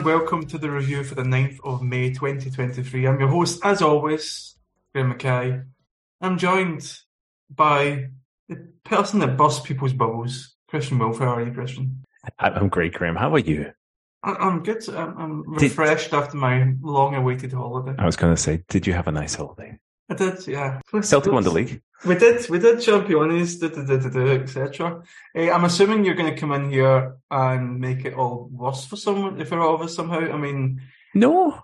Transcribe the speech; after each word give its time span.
and 0.00 0.06
welcome 0.06 0.46
to 0.46 0.56
the 0.56 0.70
review 0.70 1.04
for 1.04 1.14
the 1.14 1.22
9th 1.22 1.58
of 1.62 1.82
May 1.82 2.08
2023. 2.08 3.06
I'm 3.06 3.20
your 3.20 3.28
host, 3.28 3.60
as 3.62 3.82
always, 3.82 4.56
Graeme 4.94 5.12
McKay. 5.12 5.62
I'm 6.22 6.38
joined 6.38 6.90
by 7.54 8.08
the 8.48 8.68
person 8.82 9.20
that 9.20 9.36
busts 9.36 9.60
people's 9.66 9.92
bubbles, 9.92 10.56
Christian 10.68 10.98
Wulff. 10.98 11.18
How 11.18 11.34
are 11.34 11.44
you, 11.44 11.52
Christian? 11.52 12.06
I'm 12.38 12.70
great, 12.70 12.94
Graeme. 12.94 13.14
How 13.14 13.34
are 13.34 13.40
you? 13.40 13.72
I'm 14.22 14.62
good. 14.62 14.88
I'm, 14.88 15.18
I'm 15.18 15.42
refreshed 15.52 16.12
did, 16.12 16.16
after 16.16 16.38
my 16.38 16.72
long-awaited 16.80 17.52
holiday. 17.52 17.94
I 17.98 18.06
was 18.06 18.16
going 18.16 18.34
to 18.34 18.40
say, 18.40 18.64
did 18.68 18.86
you 18.86 18.94
have 18.94 19.06
a 19.06 19.12
nice 19.12 19.34
holiday? 19.34 19.78
I 20.08 20.14
did, 20.14 20.46
yeah. 20.46 20.80
Celtic 21.02 21.30
won 21.30 21.44
the 21.44 21.50
league. 21.50 21.82
We 22.04 22.14
did, 22.14 22.48
we 22.48 22.58
did 22.58 22.80
champions, 22.80 23.62
etc. 23.62 25.02
Uh, 25.36 25.50
I'm 25.50 25.64
assuming 25.64 26.04
you're 26.04 26.14
going 26.14 26.34
to 26.34 26.40
come 26.40 26.52
in 26.52 26.70
here 26.70 27.16
and 27.30 27.78
make 27.78 28.06
it 28.06 28.14
all 28.14 28.48
worse 28.50 28.86
for 28.86 28.96
someone, 28.96 29.38
if 29.40 29.50
you're 29.50 29.60
all 29.60 29.74
of 29.74 29.82
us 29.82 29.96
somehow. 29.96 30.32
I 30.32 30.38
mean, 30.38 30.80
no. 31.14 31.60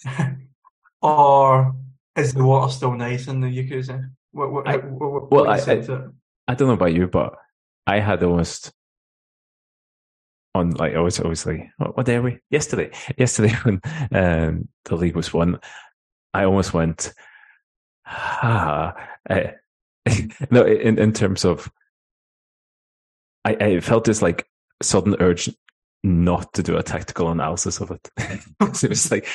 or 1.01 1.75
is 2.15 2.33
the 2.33 2.43
water 2.43 2.71
still 2.71 2.93
nice 2.93 3.27
in 3.27 3.41
the 3.41 3.47
jacuzzi? 3.47 4.09
What, 4.31 4.51
what, 4.51 4.67
I, 4.67 4.77
what, 4.77 5.11
what, 5.11 5.31
well, 5.31 5.49
I, 5.49 5.57
I, 5.57 6.07
I 6.47 6.55
don't 6.55 6.67
know 6.67 6.73
about 6.73 6.93
you, 6.93 7.07
but 7.07 7.35
I 7.87 7.99
had 7.99 8.23
almost 8.23 8.71
on 10.55 10.71
like 10.71 10.95
I 10.95 10.99
was 10.99 11.19
obviously 11.19 11.71
what, 11.77 11.97
what 11.97 12.05
day 12.05 12.15
are 12.15 12.21
we? 12.21 12.39
Yesterday. 12.49 12.91
Yesterday 13.17 13.53
when 13.63 13.81
um, 14.11 14.67
the 14.85 14.95
league 14.95 15.15
was 15.15 15.33
won, 15.33 15.59
I 16.33 16.43
almost 16.43 16.73
went 16.73 17.13
ah 18.05 18.95
uh, 19.29 19.51
no 20.51 20.63
in, 20.65 20.97
in 20.97 21.13
terms 21.13 21.45
of 21.45 21.71
I, 23.45 23.55
I 23.59 23.79
felt 23.79 24.05
this 24.05 24.21
like 24.21 24.47
sudden 24.81 25.15
urge 25.19 25.49
not 26.03 26.53
to 26.53 26.63
do 26.63 26.77
a 26.77 26.83
tactical 26.83 27.29
analysis 27.29 27.81
of 27.81 27.91
it. 27.91 28.09
it 28.17 28.89
was 28.89 29.11
like 29.11 29.25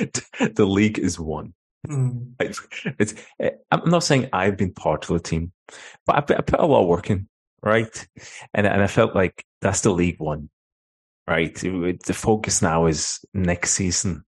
the 0.54 0.66
league 0.66 0.98
is 0.98 1.18
won. 1.18 1.54
Mm. 1.86 2.32
It's, 2.98 3.14
I'm 3.70 3.90
not 3.90 4.02
saying 4.04 4.30
I've 4.32 4.56
been 4.56 4.72
part 4.72 5.04
of 5.04 5.14
the 5.14 5.20
team, 5.20 5.52
but 6.06 6.16
I 6.16 6.20
put, 6.22 6.38
I 6.38 6.40
put 6.40 6.60
a 6.60 6.64
lot 6.64 6.82
of 6.82 6.88
work 6.88 7.10
in, 7.10 7.28
right? 7.62 8.08
And 8.54 8.66
and 8.66 8.82
I 8.82 8.86
felt 8.86 9.14
like 9.14 9.44
that's 9.60 9.82
the 9.82 9.90
league 9.90 10.18
one 10.18 10.48
right? 11.26 11.54
The 11.54 12.14
focus 12.14 12.62
now 12.62 12.86
is 12.86 13.24
next 13.32 13.72
season. 13.72 14.24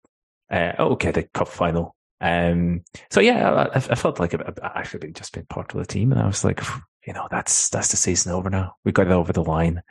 Uh, 0.51 0.73
okay, 0.79 1.11
the 1.11 1.23
cup 1.23 1.49
final. 1.49 1.95
Um, 2.21 2.85
so 3.11 3.21
yeah, 3.21 3.53
I, 3.53 3.77
I 3.77 3.95
felt 3.97 4.21
like 4.21 4.35
I've 4.35 4.59
actually 4.63 5.01
been 5.01 5.15
just 5.15 5.33
been 5.33 5.47
part 5.47 5.73
of 5.75 5.81
the 5.81 5.87
team, 5.87 6.13
and 6.13 6.21
I 6.21 6.27
was 6.27 6.45
like, 6.45 6.61
you 7.07 7.13
know, 7.13 7.27
that's 7.31 7.69
that's 7.71 7.91
the 7.91 7.97
season 7.97 8.33
over 8.33 8.51
now. 8.51 8.77
We 8.85 8.93
got 8.93 9.07
it 9.07 9.13
over 9.13 9.33
the 9.33 9.43
line. 9.43 9.83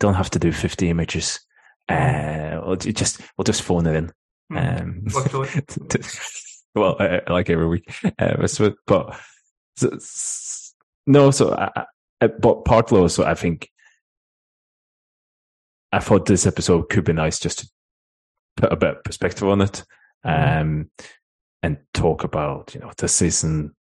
Don't 0.00 0.14
have 0.14 0.30
to 0.30 0.38
do 0.38 0.52
fifty 0.52 0.90
images. 0.90 1.40
Uh, 1.88 2.60
we'll 2.64 2.76
just 2.76 3.20
we'll 3.36 3.44
just 3.44 3.62
phone 3.62 3.86
it 3.86 3.96
in. 3.96 4.12
Hmm. 4.50 4.58
Um, 4.58 5.06
well, 6.74 6.96
uh, 6.98 7.20
like 7.28 7.48
every 7.48 7.66
week, 7.66 7.84
uh, 8.18 8.36
but 8.36 8.50
so, 8.50 8.74
no. 11.06 11.30
So, 11.30 11.54
I, 11.54 12.26
but 12.26 12.64
part 12.64 12.92
of 12.92 13.12
so 13.12 13.24
I 13.24 13.34
think 13.34 13.70
I 15.92 16.00
thought 16.00 16.26
this 16.26 16.46
episode 16.46 16.88
could 16.90 17.04
be 17.04 17.12
nice 17.12 17.38
just 17.38 17.60
to 17.60 17.68
put 18.56 18.72
a 18.72 18.76
bit 18.76 18.96
of 18.96 19.04
perspective 19.04 19.48
on 19.48 19.60
it, 19.62 19.84
mm-hmm. 20.24 20.60
um, 20.60 20.90
and 21.62 21.78
talk 21.94 22.24
about 22.24 22.74
you 22.74 22.80
know 22.80 22.92
the 22.96 23.08
season 23.08 23.74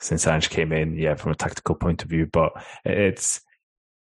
since 0.00 0.26
Ange 0.26 0.50
came 0.50 0.72
in. 0.72 0.96
Yeah, 0.96 1.14
from 1.14 1.32
a 1.32 1.36
tactical 1.36 1.74
point 1.74 2.02
of 2.02 2.10
view, 2.10 2.26
but 2.26 2.52
it's 2.84 3.40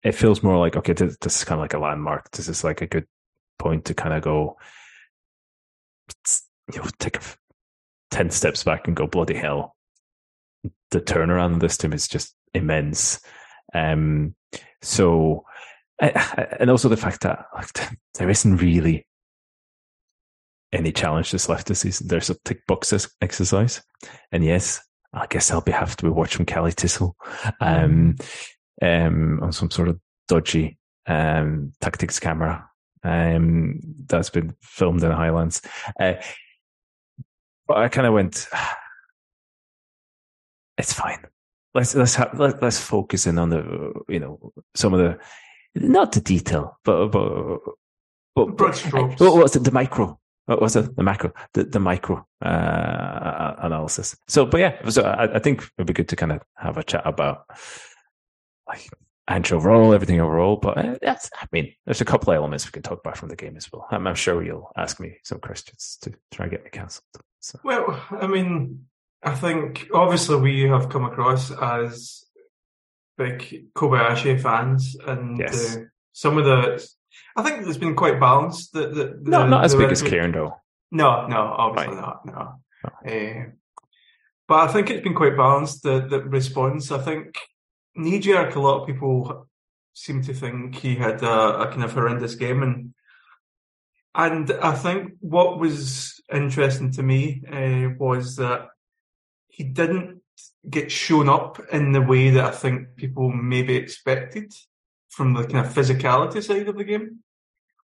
it 0.03 0.13
feels 0.13 0.43
more 0.43 0.59
like 0.59 0.77
okay, 0.77 0.93
this, 0.93 1.17
this 1.21 1.37
is 1.37 1.45
kind 1.45 1.59
of 1.59 1.65
like 1.65 1.75
a 1.75 1.79
landmark. 1.79 2.31
This 2.31 2.49
is 2.49 2.65
like 2.65 2.83
a 2.83 2.87
good 2.87 3.07
point 3.59 3.87
to 3.87 3.95
kind 3.95 4.15
of 4.15 4.23
go, 4.23 4.57
you 6.73 6.79
know, 6.79 6.89
take 6.99 7.17
a, 7.17 7.21
ten 8.11 8.31
steps 8.31 8.65
back 8.65 8.87
and 8.87 8.97
go 8.97 9.07
bloody 9.07 9.35
hell. 9.35 9.77
The 10.91 11.01
turnaround 11.01 11.55
of 11.55 11.61
this 11.61 11.77
team 11.77 11.93
is 11.93 12.09
just 12.09 12.35
immense. 12.55 13.21
Um, 13.75 14.35
so 14.83 15.45
and 16.01 16.71
also 16.71 16.89
the 16.89 16.97
fact 16.97 17.23
that 17.23 17.47
there 18.15 18.31
isn't 18.31 18.57
really 18.57 19.07
any 20.73 20.93
challenge 20.93 21.33
left 21.49 21.67
this 21.67 21.81
season. 21.81 22.09
There's 22.09 22.31
a 22.31 22.37
tick 22.45 22.67
box 22.67 22.93
exercise, 23.21 23.83
and 24.33 24.45
yes, 24.45 24.81
I 25.13 25.27
guess 25.27 25.51
I'll 25.51 25.61
be 25.61 25.73
have 25.73 25.97
to 25.97 26.05
be 26.05 26.11
watching 26.11 26.47
Caley 26.47 26.73
Thistle 26.73 27.17
um, 27.61 28.17
um, 28.83 29.41
on 29.43 29.53
some 29.53 29.71
sort 29.71 29.89
of 29.89 29.99
dodgy 30.29 30.79
um, 31.07 31.73
tactics 31.81 32.21
camera 32.21 32.69
um, 33.03 33.81
that's 34.07 34.31
been 34.31 34.55
filmed 34.61 35.03
in 35.03 35.09
the 35.09 35.17
Highlands. 35.17 35.63
Uh, 35.99 36.15
but 37.67 37.79
I 37.79 37.89
kind 37.89 38.07
of 38.07 38.15
went, 38.15 38.47
it's 40.77 40.93
fine. 40.93 41.25
Let's 41.75 41.95
let's 41.95 42.19
let's 42.35 42.81
focus 42.81 43.27
in 43.27 43.39
on 43.39 43.51
the 43.51 43.93
you 44.09 44.19
know 44.19 44.53
some 44.75 44.95
of 44.95 45.01
the 45.01 45.19
not 45.81 46.13
the 46.13 46.21
detail, 46.21 46.79
but 46.85 47.09
but 47.09 47.61
but, 48.35 48.57
but 48.57 49.21
what 49.21 49.37
was 49.37 49.57
it? 49.57 49.65
The 49.65 49.73
micro. 49.73 50.19
What 50.47 50.63
was 50.63 50.77
it? 50.77 50.97
The 50.97 51.03
macro, 51.03 51.35
the, 51.53 51.65
the 51.65 51.79
micro 51.79 52.27
uh, 52.41 53.55
analysis. 53.59 54.17
So, 54.29 54.47
but 54.47 54.61
yeah, 54.61 54.89
so 54.89 55.03
I, 55.03 55.35
I 55.35 55.39
think 55.41 55.63
it'd 55.77 55.87
be 55.87 55.93
good 55.93 56.09
to 56.09 56.17
kind 56.17 56.33
of 56.33 56.41
have 56.57 56.79
a 56.79 56.83
chat 56.83 57.03
about 57.05 57.45
like 58.67 58.89
Ange 59.29 59.53
overall, 59.53 59.93
everything 59.93 60.23
overall. 60.23 60.57
But 60.57 60.79
uh, 60.79 60.97
that's, 61.03 61.29
I 61.39 61.47
mean, 61.53 61.75
there's 61.85 62.01
a 62.01 62.07
couple 62.07 62.33
of 62.33 62.37
elements 62.39 62.65
we 62.65 62.71
can 62.73 62.81
talk 62.81 63.01
about 63.01 63.19
from 63.19 63.29
the 63.29 63.37
game 63.37 63.59
as 63.59 63.71
well. 63.71 63.89
I'm, 63.91 64.07
I'm 64.07 64.15
sure 64.15 64.43
you'll 64.43 64.73
ask 64.75 64.99
me 64.99 65.19
some 65.23 65.39
questions 65.39 65.99
to 66.01 66.15
try 66.33 66.45
and 66.45 66.51
get 66.51 66.65
me 66.65 66.71
cancelled. 66.71 67.05
So. 67.41 67.61
Well, 67.63 68.03
I 68.11 68.27
mean, 68.27 68.87
I 69.23 69.35
think 69.35 69.89
obviously 69.93 70.41
we 70.41 70.63
have 70.63 70.89
come 70.89 71.05
across 71.05 71.51
as 71.51 72.25
big 73.19 73.73
Kobayashi 73.75 74.41
fans, 74.41 74.97
and 75.07 75.39
yes. 75.39 75.77
uh, 75.77 75.81
some 76.13 76.39
of 76.39 76.45
the. 76.45 76.89
I 77.37 77.43
think 77.43 77.67
it's 77.67 77.77
been 77.77 77.97
quite 77.97 78.19
balanced. 78.19 78.73
The, 78.73 78.89
the, 78.89 79.05
the 79.23 79.31
no, 79.31 79.47
not 79.47 79.65
as 79.65 79.75
big 79.75 79.91
as 79.91 80.01
Kieran 80.01 80.33
though. 80.33 80.57
No, 80.91 81.27
no, 81.27 81.37
obviously 81.37 81.95
right. 81.95 82.01
not. 82.01 82.27
No, 82.27 82.55
no. 82.85 83.13
Uh, 83.13 83.45
but 84.47 84.69
I 84.69 84.73
think 84.73 84.91
it's 84.91 85.03
been 85.03 85.15
quite 85.15 85.37
balanced. 85.37 85.83
The 85.83 86.07
the 86.09 86.23
response. 86.23 86.91
I 86.91 86.99
think 86.99 87.37
knee 87.95 88.21
jerk. 88.21 88.55
A 88.55 88.61
lot 88.61 88.81
of 88.81 88.87
people 88.87 89.47
seem 89.93 90.23
to 90.23 90.33
think 90.33 90.77
he 90.77 90.95
had 90.95 91.23
a, 91.23 91.61
a 91.61 91.69
kind 91.69 91.85
of 91.85 91.93
horrendous 91.93 92.37
game, 92.37 92.63
and 92.63 92.95
and 94.15 94.51
I 94.63 94.73
think 94.73 95.13
what 95.21 95.59
was 95.59 96.21
interesting 96.33 96.93
to 96.93 97.03
me 97.03 97.43
uh, 97.51 97.95
was 97.99 98.37
that 98.37 98.69
he 99.49 99.65
didn't 99.65 100.18
get 100.69 100.91
shown 100.91 101.29
up 101.29 101.61
in 101.73 101.93
the 101.93 102.03
way 102.03 102.31
that 102.31 102.45
I 102.45 102.51
think 102.51 102.97
people 102.97 103.31
maybe 103.31 103.77
expected 103.77 104.53
from 105.09 105.35
the 105.35 105.45
kind 105.45 105.67
of 105.67 105.73
physicality 105.73 106.43
side 106.43 106.69
of 106.69 106.77
the 106.77 106.85
game. 106.85 107.21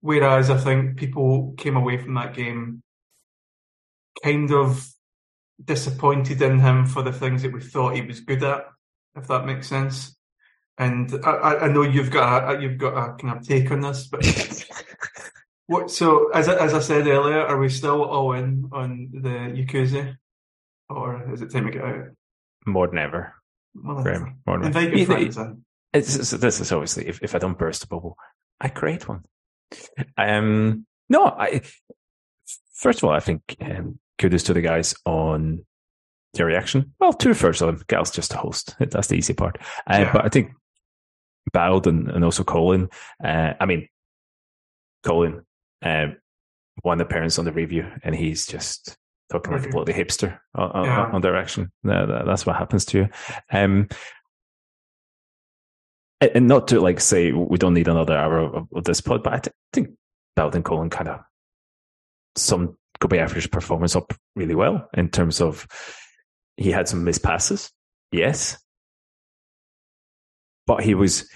Whereas 0.00 0.50
I 0.50 0.56
think 0.56 0.97
people 0.97 1.55
came 1.59 1.77
away 1.77 1.99
from 1.99 2.15
that 2.15 2.34
game 2.34 2.83
kind 4.22 4.50
of 4.50 4.89
disappointed 5.63 6.41
in 6.41 6.59
him 6.59 6.86
for 6.86 7.03
the 7.03 7.13
things 7.13 7.42
that 7.42 7.53
we 7.53 7.60
thought 7.60 7.95
he 7.95 8.03
was 8.03 8.21
good 8.21 8.42
at, 8.42 8.66
if 9.16 9.27
that 9.28 9.45
makes 9.45 9.69
sense. 9.69 10.16
And 10.78 11.13
I, 11.25 11.57
I 11.57 11.69
know 11.69 11.83
you've 11.83 12.10
got 12.10 12.57
a, 12.57 12.63
you've 12.63 12.78
got 12.78 12.97
a 12.97 13.15
kind 13.15 13.36
of 13.36 13.47
take 13.47 13.71
on 13.71 13.83
this, 13.83 14.07
but 14.07 14.25
what? 15.66 15.91
So 15.91 16.30
as 16.30 16.48
I, 16.48 16.57
as 16.57 16.72
I 16.72 16.80
said 16.80 17.07
earlier, 17.07 17.41
are 17.41 17.59
we 17.59 17.69
still 17.69 18.03
all 18.03 18.33
in 18.33 18.71
on 18.72 19.10
the 19.13 19.28
Yakuza, 19.28 20.16
or 20.89 21.30
is 21.34 21.42
it 21.42 21.51
time 21.51 21.66
to 21.66 21.72
get 21.72 21.84
out? 21.84 22.07
More 22.66 22.89
than 22.89 22.98
ever. 22.98 23.34
Well, 23.74 24.03
Graeme, 24.03 24.36
more 24.47 24.59
than 24.59 24.77
ever. 24.77 24.97
Your 24.97 25.07
friends, 25.07 25.39
it's, 25.92 26.30
this 26.30 26.60
is 26.60 26.72
obviously 26.72 27.09
if, 27.09 27.22
if 27.22 27.34
I 27.34 27.39
don't 27.39 27.59
burst 27.59 27.84
a 27.84 27.89
bubble, 27.89 28.16
I 28.60 28.68
create 28.68 29.09
one. 29.09 29.24
Um, 30.16 30.86
no, 31.09 31.27
I 31.27 31.62
first 32.74 32.98
of 32.98 33.04
all, 33.04 33.15
I 33.15 33.21
think 33.21 33.57
um, 33.60 33.98
kudos 34.18 34.45
to 34.45 34.54
the 34.54 34.60
guys 34.60 34.95
on 35.04 35.65
their 36.34 36.47
reaction. 36.47 36.95
Well, 37.01 37.12
two 37.12 37.34
thirds 37.34 37.60
of 37.60 37.66
them. 37.66 37.84
Gal's 37.89 38.10
just 38.10 38.34
a 38.34 38.36
host. 38.36 38.77
That's 38.80 39.09
the 39.09 39.16
easy 39.16 39.34
part. 39.34 39.59
Uh, 39.86 39.98
yeah. 39.98 40.13
But 40.13 40.24
I 40.24 40.28
think 40.28 40.53
Bowd 41.53 41.86
and, 41.86 42.09
and 42.09 42.24
also 42.24 42.45
Colin. 42.45 42.89
Uh, 43.22 43.54
I 43.59 43.66
mean, 43.66 43.89
Colin, 45.03 45.42
um, 45.83 46.16
one 46.83 47.01
appearance 47.01 47.39
on 47.39 47.45
the 47.45 47.53
review, 47.53 47.91
and 48.03 48.15
he's 48.15 48.47
just 48.47 48.97
talking 49.30 49.53
like 49.53 49.66
a 49.66 49.68
bloody 49.68 49.92
hipster 49.92 50.38
on, 50.54 50.84
yeah. 50.84 51.10
on, 51.12 51.21
direction. 51.21 51.71
that's 51.82 52.47
what 52.47 52.56
happens 52.56 52.84
to 52.86 52.98
you. 52.98 53.09
Um, 53.53 53.88
and 56.21 56.48
not 56.48 56.68
to 56.68 56.80
like 56.80 57.00
say 57.00 57.32
we 57.32 57.56
don't 57.56 57.74
need 57.74 57.88
another 57.88 58.16
hour 58.16 58.38
of, 58.38 58.68
of 58.74 58.84
this 58.84 59.00
pod, 59.00 59.22
but 59.22 59.32
I 59.32 59.38
th- 59.38 59.54
think 59.72 59.91
Belden 60.36 60.62
Colin 60.62 60.91
kind 60.91 61.09
of 61.09 61.21
some 62.36 62.77
Kobe 63.00 63.18
average 63.18 63.50
performance 63.50 63.97
up 63.97 64.12
really 64.36 64.54
well 64.54 64.88
in 64.94 65.09
terms 65.09 65.41
of 65.41 65.66
he 66.56 66.71
had 66.71 66.88
some 66.88 67.04
missed 67.04 67.22
passes, 67.22 67.71
yes, 68.12 68.59
but 70.66 70.82
he 70.82 70.94
was 70.94 71.28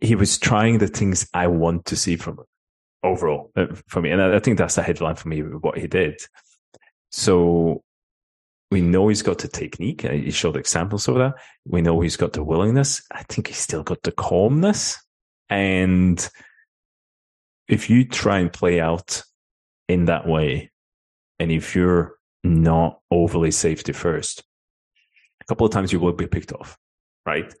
he 0.00 0.14
was 0.14 0.38
trying 0.38 0.78
the 0.78 0.88
things 0.88 1.28
I 1.32 1.46
want 1.46 1.86
to 1.86 1.96
see 1.96 2.16
from 2.16 2.40
overall 3.02 3.52
uh, 3.56 3.66
for 3.88 4.02
me, 4.02 4.10
and 4.10 4.20
I, 4.20 4.36
I 4.36 4.38
think 4.40 4.58
that's 4.58 4.74
the 4.74 4.82
headline 4.82 5.16
for 5.16 5.28
me. 5.28 5.40
What 5.40 5.78
he 5.78 5.86
did. 5.86 6.20
So 7.16 7.82
we 8.70 8.82
know 8.82 9.08
he's 9.08 9.22
got 9.22 9.38
the 9.38 9.48
technique. 9.48 10.04
Uh, 10.04 10.12
he 10.12 10.30
showed 10.30 10.54
examples 10.54 11.08
of 11.08 11.14
that. 11.14 11.34
We 11.66 11.80
know 11.80 11.98
he's 12.00 12.18
got 12.18 12.34
the 12.34 12.44
willingness. 12.44 13.02
I 13.10 13.22
think 13.22 13.46
he's 13.48 13.56
still 13.56 13.82
got 13.82 14.02
the 14.02 14.12
calmness. 14.12 15.02
And 15.48 16.28
if 17.68 17.88
you 17.88 18.06
try 18.06 18.40
and 18.40 18.52
play 18.52 18.80
out 18.80 19.22
in 19.88 20.04
that 20.04 20.26
way, 20.28 20.70
and 21.38 21.50
if 21.50 21.74
you're 21.74 22.16
not 22.44 23.00
overly 23.10 23.50
safety 23.50 23.92
first, 23.92 24.44
a 25.40 25.44
couple 25.46 25.66
of 25.66 25.72
times 25.72 25.90
you 25.90 26.00
will 26.00 26.12
be 26.12 26.26
picked 26.26 26.52
off, 26.52 26.76
right? 27.24 27.52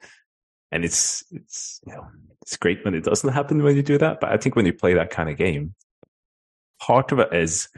And 0.70 0.84
it's 0.84 1.24
it's 1.30 1.80
you 1.86 1.94
know 1.94 2.06
it's 2.42 2.58
great 2.58 2.84
when 2.84 2.94
it 2.94 3.04
doesn't 3.04 3.32
happen 3.32 3.62
when 3.62 3.74
you 3.74 3.82
do 3.82 3.96
that, 3.96 4.20
but 4.20 4.32
I 4.32 4.36
think 4.36 4.54
when 4.54 4.66
you 4.66 4.74
play 4.74 4.92
that 4.94 5.08
kind 5.08 5.30
of 5.30 5.38
game, 5.38 5.74
part 6.78 7.10
of 7.10 7.20
it 7.20 7.32
is 7.32 7.68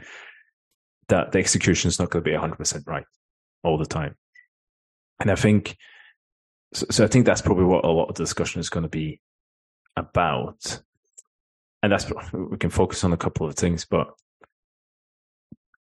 that 1.09 1.31
the 1.31 1.39
execution 1.39 1.89
is 1.89 1.99
not 1.99 2.09
going 2.09 2.23
to 2.23 2.29
be 2.29 2.35
100% 2.35 2.87
right 2.87 3.05
all 3.63 3.77
the 3.77 3.85
time. 3.85 4.15
And 5.19 5.29
I 5.29 5.35
think, 5.35 5.75
so, 6.73 6.85
so, 6.89 7.03
I 7.03 7.07
think 7.07 7.25
that's 7.25 7.41
probably 7.41 7.65
what 7.65 7.83
a 7.83 7.89
lot 7.89 8.09
of 8.09 8.15
the 8.15 8.23
discussion 8.23 8.59
is 8.59 8.69
going 8.69 8.83
to 8.83 8.89
be 8.89 9.19
about. 9.95 10.81
And 11.83 11.91
that's, 11.91 12.05
we 12.31 12.57
can 12.57 12.69
focus 12.69 13.03
on 13.03 13.11
a 13.11 13.17
couple 13.17 13.47
of 13.47 13.55
things, 13.55 13.85
but 13.85 14.13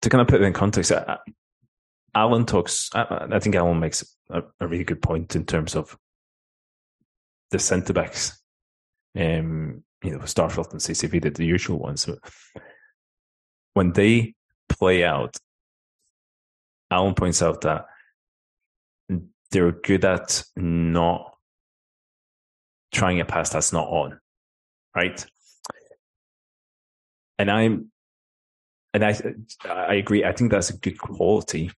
to 0.01 0.09
kind 0.09 0.21
of 0.21 0.27
put 0.27 0.41
it 0.41 0.45
in 0.45 0.53
context, 0.53 0.91
Alan 2.15 2.45
talks, 2.45 2.89
I, 2.93 3.27
I 3.31 3.39
think 3.39 3.55
Alan 3.55 3.79
makes 3.79 4.03
a, 4.29 4.43
a, 4.59 4.67
really 4.67 4.83
good 4.83 5.01
point 5.01 5.35
in 5.35 5.45
terms 5.45 5.75
of 5.75 5.97
the 7.51 7.59
centre 7.59 7.93
backs. 7.93 8.41
Um, 9.15 9.83
you 10.03 10.11
know, 10.11 10.19
Starfelt 10.19 10.71
and 10.71 10.79
CCV 10.79 11.21
did 11.21 11.35
the 11.35 11.45
usual 11.45 11.79
ones. 11.79 12.07
When 13.73 13.93
they 13.93 14.35
play 14.69 15.03
out, 15.03 15.37
Alan 16.91 17.15
points 17.15 17.41
out 17.41 17.61
that 17.61 17.85
they're 19.51 19.71
good 19.71 20.05
at 20.05 20.43
not 20.55 21.35
trying 22.93 23.19
a 23.19 23.25
pass 23.25 23.49
that's 23.49 23.73
not 23.73 23.87
on, 23.87 24.19
right? 24.95 25.25
And 27.39 27.51
I'm, 27.51 27.91
and 28.93 29.05
I, 29.05 29.15
I 29.65 29.95
agree. 29.95 30.23
I 30.23 30.31
think 30.31 30.51
that's 30.51 30.69
a 30.69 30.77
good 30.77 30.97
quality. 30.97 31.71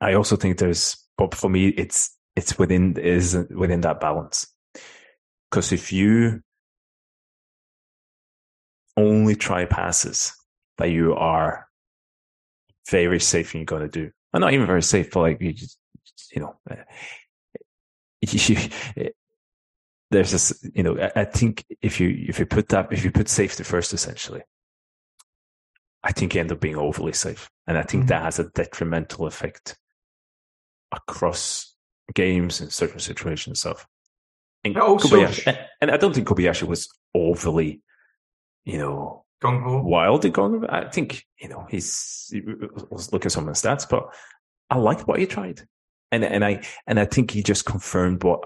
I 0.00 0.14
also 0.14 0.36
think 0.36 0.58
there's, 0.58 0.96
but 1.18 1.34
for 1.34 1.48
me, 1.48 1.68
it's 1.68 2.16
it's 2.36 2.58
within 2.58 2.96
is 2.98 3.36
within 3.50 3.80
that 3.80 4.00
balance. 4.00 4.46
Because 5.50 5.72
if 5.72 5.92
you 5.92 6.42
only 8.96 9.34
try 9.34 9.64
passes 9.64 10.32
that 10.78 10.90
you 10.90 11.14
are 11.14 11.66
very 12.90 13.20
safe 13.20 13.50
thing 13.50 13.60
you're 13.60 13.66
going 13.66 13.82
to 13.82 13.88
do. 13.88 14.10
And 14.32 14.40
not 14.40 14.52
even 14.52 14.66
very 14.66 14.82
safe, 14.82 15.10
but 15.10 15.20
like 15.20 15.40
you 15.40 15.52
just, 15.52 15.78
you 16.32 16.40
know, 16.40 16.56
uh, 16.70 16.76
you, 18.20 18.56
eh, 18.96 19.08
there's 20.10 20.32
this, 20.32 20.68
you 20.74 20.82
know, 20.82 21.10
I, 21.16 21.24
think 21.24 21.64
if 21.80 22.00
you, 22.00 22.26
if 22.28 22.38
you 22.38 22.46
put 22.46 22.68
that, 22.68 22.92
if 22.92 23.04
you 23.04 23.10
put 23.10 23.28
safety 23.28 23.64
first, 23.64 23.92
essentially, 23.92 24.42
I 26.02 26.12
think 26.12 26.34
you 26.34 26.40
end 26.40 26.52
up 26.52 26.60
being 26.60 26.76
overly 26.76 27.12
safe. 27.12 27.50
And 27.66 27.76
I 27.76 27.82
think 27.82 28.04
mm-hmm. 28.04 28.08
that 28.08 28.22
has 28.22 28.38
a 28.38 28.48
detrimental 28.50 29.26
effect 29.26 29.76
across 30.92 31.74
games 32.14 32.60
and 32.60 32.72
certain 32.72 33.00
situations 33.00 33.64
of. 33.66 33.86
And, 34.64 34.76
also, 34.78 35.08
Kobayashi, 35.08 35.46
eh 35.46 35.56
and 35.80 35.90
I 35.90 35.96
don't 35.96 36.14
think 36.14 36.28
Kobayashi 36.28 36.64
was 36.64 36.88
overly, 37.14 37.82
you 38.64 38.78
know, 38.78 39.25
Gung 39.42 39.62
Ho. 39.62 39.82
Wild 39.82 40.24
at 40.24 40.38
I 40.70 40.88
think, 40.88 41.24
you 41.38 41.48
know, 41.48 41.66
he's, 41.70 42.32
let's 42.90 43.12
look 43.12 43.26
at 43.26 43.32
some 43.32 43.48
of 43.48 43.54
the 43.54 43.68
stats, 43.68 43.88
but 43.88 44.12
I 44.70 44.78
liked 44.78 45.06
what 45.06 45.18
he 45.18 45.26
tried. 45.26 45.62
And, 46.12 46.24
and 46.24 46.44
I, 46.44 46.62
and 46.86 46.98
I 46.98 47.04
think 47.04 47.30
he 47.30 47.42
just 47.42 47.64
confirmed 47.64 48.22
what 48.22 48.44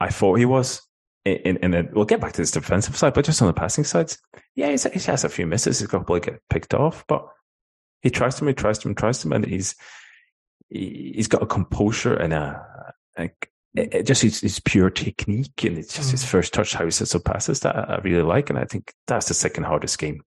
I 0.00 0.08
thought 0.08 0.38
he 0.38 0.44
was. 0.44 0.82
And, 1.24 1.58
and 1.62 1.72
then 1.72 1.90
we'll 1.92 2.04
get 2.04 2.20
back 2.20 2.32
to 2.32 2.42
this 2.42 2.50
defensive 2.50 2.96
side, 2.96 3.14
but 3.14 3.24
just 3.24 3.40
on 3.40 3.48
the 3.48 3.54
passing 3.54 3.84
sides, 3.84 4.18
yeah, 4.54 4.70
he's, 4.70 4.84
he 4.84 4.98
has 5.10 5.24
a 5.24 5.28
few 5.28 5.46
misses. 5.46 5.78
He's 5.78 5.88
got 5.88 6.06
to 6.06 6.20
get 6.20 6.42
picked 6.50 6.74
off, 6.74 7.04
but 7.06 7.26
he 8.02 8.10
tries 8.10 8.38
him, 8.38 8.48
he 8.48 8.54
tries 8.54 8.84
him, 8.84 8.94
tries 8.94 9.22
them, 9.22 9.32
and 9.32 9.46
he's, 9.46 9.74
he's 10.68 11.28
got 11.28 11.42
a 11.42 11.46
composure 11.46 12.14
and 12.14 12.34
a, 12.34 12.94
a 13.16 13.30
it, 13.74 13.94
it 13.94 14.06
just 14.06 14.22
his, 14.22 14.40
his, 14.40 14.60
pure 14.60 14.90
technique 14.90 15.64
and 15.64 15.78
it's 15.78 15.94
just 15.94 16.08
mm. 16.08 16.12
his 16.12 16.24
first 16.24 16.54
touch, 16.54 16.74
how 16.74 16.84
he 16.84 16.90
sets 16.90 17.14
up 17.14 17.24
passes 17.24 17.60
that 17.60 17.76
I 17.76 17.98
really 17.98 18.22
like. 18.22 18.50
And 18.50 18.58
I 18.58 18.64
think 18.64 18.92
that's 19.06 19.28
the 19.28 19.34
second 19.34 19.64
hardest 19.64 19.98
game, 19.98 20.22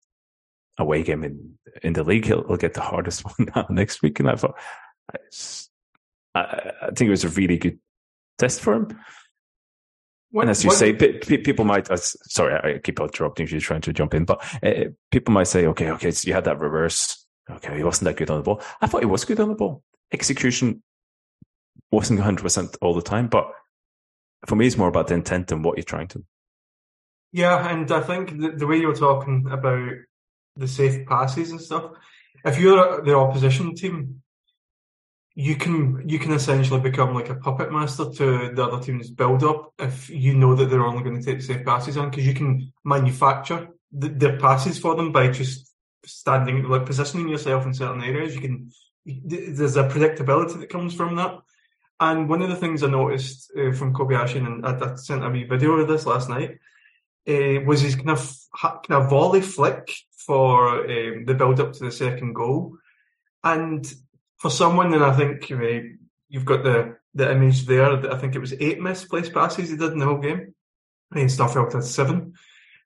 away 0.77 1.03
game 1.03 1.23
in, 1.23 1.57
in 1.81 1.93
the 1.93 2.03
league. 2.03 2.25
He'll, 2.25 2.45
he'll 2.45 2.57
get 2.57 2.73
the 2.73 2.81
hardest 2.81 3.23
one 3.25 3.47
now 3.55 3.65
next 3.69 4.01
week. 4.01 4.19
And 4.19 4.29
I 4.29 4.35
thought, 4.35 4.57
I, 6.35 6.71
I, 6.81 6.87
think 6.87 7.07
it 7.07 7.09
was 7.09 7.23
a 7.23 7.29
really 7.29 7.57
good 7.57 7.79
test 8.37 8.61
for 8.61 8.73
him. 8.73 8.99
What, 10.31 10.41
and 10.41 10.51
as 10.51 10.63
you 10.63 10.69
what, 10.69 10.77
say, 10.77 10.93
p- 10.93 11.37
people 11.37 11.63
might, 11.63 11.89
uh, 11.89 11.95
sorry, 11.97 12.75
I 12.75 12.79
keep 12.79 12.99
interrupting 12.99 13.45
if 13.45 13.51
you're 13.51 13.61
trying 13.61 13.81
to 13.81 13.93
jump 13.93 14.13
in, 14.13 14.25
but 14.25 14.43
uh, 14.61 14.89
people 15.09 15.33
might 15.33 15.47
say, 15.47 15.65
okay, 15.67 15.89
okay, 15.91 16.11
so 16.11 16.27
you 16.27 16.33
had 16.33 16.43
that 16.45 16.59
reverse. 16.59 17.25
Okay, 17.49 17.77
he 17.77 17.83
wasn't 17.83 18.05
that 18.05 18.17
good 18.17 18.29
on 18.29 18.37
the 18.37 18.43
ball. 18.43 18.61
I 18.81 18.87
thought 18.87 19.01
he 19.01 19.05
was 19.05 19.23
good 19.23 19.39
on 19.39 19.47
the 19.47 19.55
ball. 19.55 19.83
Execution 20.11 20.83
wasn't 21.91 22.19
100% 22.19 22.77
all 22.81 22.93
the 22.93 23.01
time, 23.01 23.27
but 23.27 23.51
for 24.45 24.55
me, 24.55 24.67
it's 24.67 24.77
more 24.77 24.87
about 24.87 25.07
the 25.07 25.13
intent 25.13 25.51
and 25.51 25.63
what 25.63 25.77
you're 25.77 25.83
trying 25.83 26.07
to. 26.09 26.23
Yeah, 27.31 27.69
and 27.69 27.91
I 27.91 28.01
think 28.01 28.39
the, 28.39 28.51
the 28.51 28.67
way 28.67 28.77
you 28.77 28.87
were 28.87 28.95
talking 28.95 29.47
about 29.51 29.89
the 30.55 30.67
safe 30.67 31.05
passes 31.05 31.51
and 31.51 31.61
stuff, 31.61 31.91
if 32.45 32.59
you're 32.59 33.03
the 33.03 33.15
opposition 33.15 33.75
team, 33.75 34.21
you 35.35 35.55
can 35.55 36.09
you 36.09 36.17
can 36.17 36.31
essentially 36.31 36.79
become 36.79 37.13
like 37.13 37.29
a 37.29 37.35
puppet 37.35 37.71
master 37.71 38.09
to 38.09 38.51
the 38.55 38.63
other 38.63 38.83
team's 38.83 39.11
build 39.11 39.43
up 39.43 39.71
if 39.77 40.09
you 40.09 40.33
know 40.33 40.55
that 40.55 40.65
they're 40.65 40.83
only 40.83 41.03
going 41.03 41.21
to 41.21 41.23
take 41.23 41.43
safe 41.43 41.63
passes 41.63 41.95
on 41.95 42.09
because 42.09 42.25
you 42.25 42.33
can 42.33 42.73
manufacture 42.83 43.67
the, 43.91 44.09
their 44.09 44.39
passes 44.39 44.79
for 44.79 44.95
them 44.95 45.11
by 45.11 45.27
just 45.27 45.71
standing 46.05 46.63
like 46.63 46.87
positioning 46.87 47.29
yourself 47.29 47.67
in 47.67 47.73
certain 47.73 48.03
areas. 48.03 48.33
You 48.33 48.41
can 48.41 48.71
there's 49.05 49.77
a 49.77 49.83
predictability 49.83 50.59
that 50.59 50.69
comes 50.69 50.95
from 50.95 51.15
that. 51.17 51.37
And 51.99 52.29
one 52.29 52.41
of 52.41 52.49
the 52.49 52.55
things 52.55 52.83
I 52.83 52.89
noticed 52.89 53.51
uh, 53.57 53.71
from 53.71 53.93
Kobayashi, 53.93 54.45
and 54.45 54.65
I, 54.65 54.93
I, 54.93 54.95
sent 54.95 55.23
a 55.23 55.29
wee 55.29 55.45
video 55.45 55.71
of 55.73 55.87
this 55.87 56.05
last 56.05 56.29
night, 56.29 56.59
uh, 57.27 57.61
was 57.65 57.81
his 57.81 57.95
kind 57.95 58.11
of 58.11 58.37
kind 58.61 59.01
of 59.01 59.09
volley 59.09 59.41
flick 59.41 59.93
for 60.25 60.81
um, 60.81 61.25
the 61.25 61.33
build 61.33 61.59
up 61.59 61.73
to 61.73 61.85
the 61.85 61.91
second 61.91 62.33
goal. 62.33 62.77
And 63.43 63.91
for 64.37 64.51
someone, 64.51 64.93
and 64.93 65.03
I 65.03 65.15
think 65.15 65.51
uh, 65.51 65.87
you've 66.29 66.45
got 66.45 66.63
the 66.63 66.97
the 67.15 67.31
image 67.31 67.65
there. 67.65 67.97
that 67.97 68.13
I 68.13 68.17
think 68.17 68.35
it 68.35 68.39
was 68.39 68.53
eight 68.53 68.79
misplaced 68.79 69.33
passes 69.33 69.69
he 69.69 69.77
did 69.77 69.91
in 69.91 69.99
the 69.99 70.05
whole 70.05 70.19
game. 70.19 70.53
And 71.11 71.29
Starfelt 71.29 71.73
had 71.73 71.83
seven. 71.83 72.33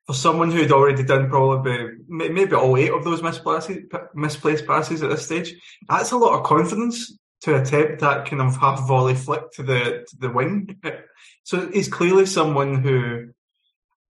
For 0.06 0.14
someone 0.14 0.50
who'd 0.50 0.72
already 0.72 1.04
done 1.04 1.28
probably 1.28 1.90
maybe 2.08 2.54
all 2.54 2.76
eight 2.76 2.92
of 2.92 3.04
those 3.04 3.22
misplaced 3.22 3.70
misplaced 4.14 4.66
passes 4.66 5.02
at 5.02 5.10
this 5.10 5.26
stage, 5.26 5.54
that's 5.86 6.12
a 6.12 6.16
lot 6.16 6.38
of 6.38 6.44
confidence 6.44 7.16
to 7.42 7.60
attempt 7.60 8.00
that 8.00 8.26
kind 8.26 8.40
of 8.40 8.56
half 8.56 8.86
volley 8.86 9.14
flick 9.14 9.50
to 9.52 9.62
the 9.62 10.06
to 10.08 10.16
the 10.18 10.30
wing. 10.30 10.80
So 11.44 11.68
he's 11.72 11.88
clearly 11.88 12.26
someone 12.26 12.84
who 12.84 13.30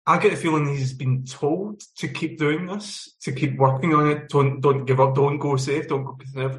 I 0.07 0.19
get 0.19 0.33
the 0.33 0.37
feeling 0.37 0.69
he's 0.69 0.93
been 0.93 1.25
told 1.25 1.81
to 1.97 2.09
keep 2.09 2.39
doing 2.39 2.67
this, 2.67 3.15
to 3.23 3.33
keep 3.33 3.57
working 3.57 3.95
on 3.95 4.11
it. 4.11 4.29
Don't 4.29 4.61
don't 4.61 4.85
give 4.85 5.01
up. 5.01 5.15
Don't 5.15 5.39
go 5.39 5.57
safe. 5.57 5.89
Don't 5.89 6.05
go 6.05 6.19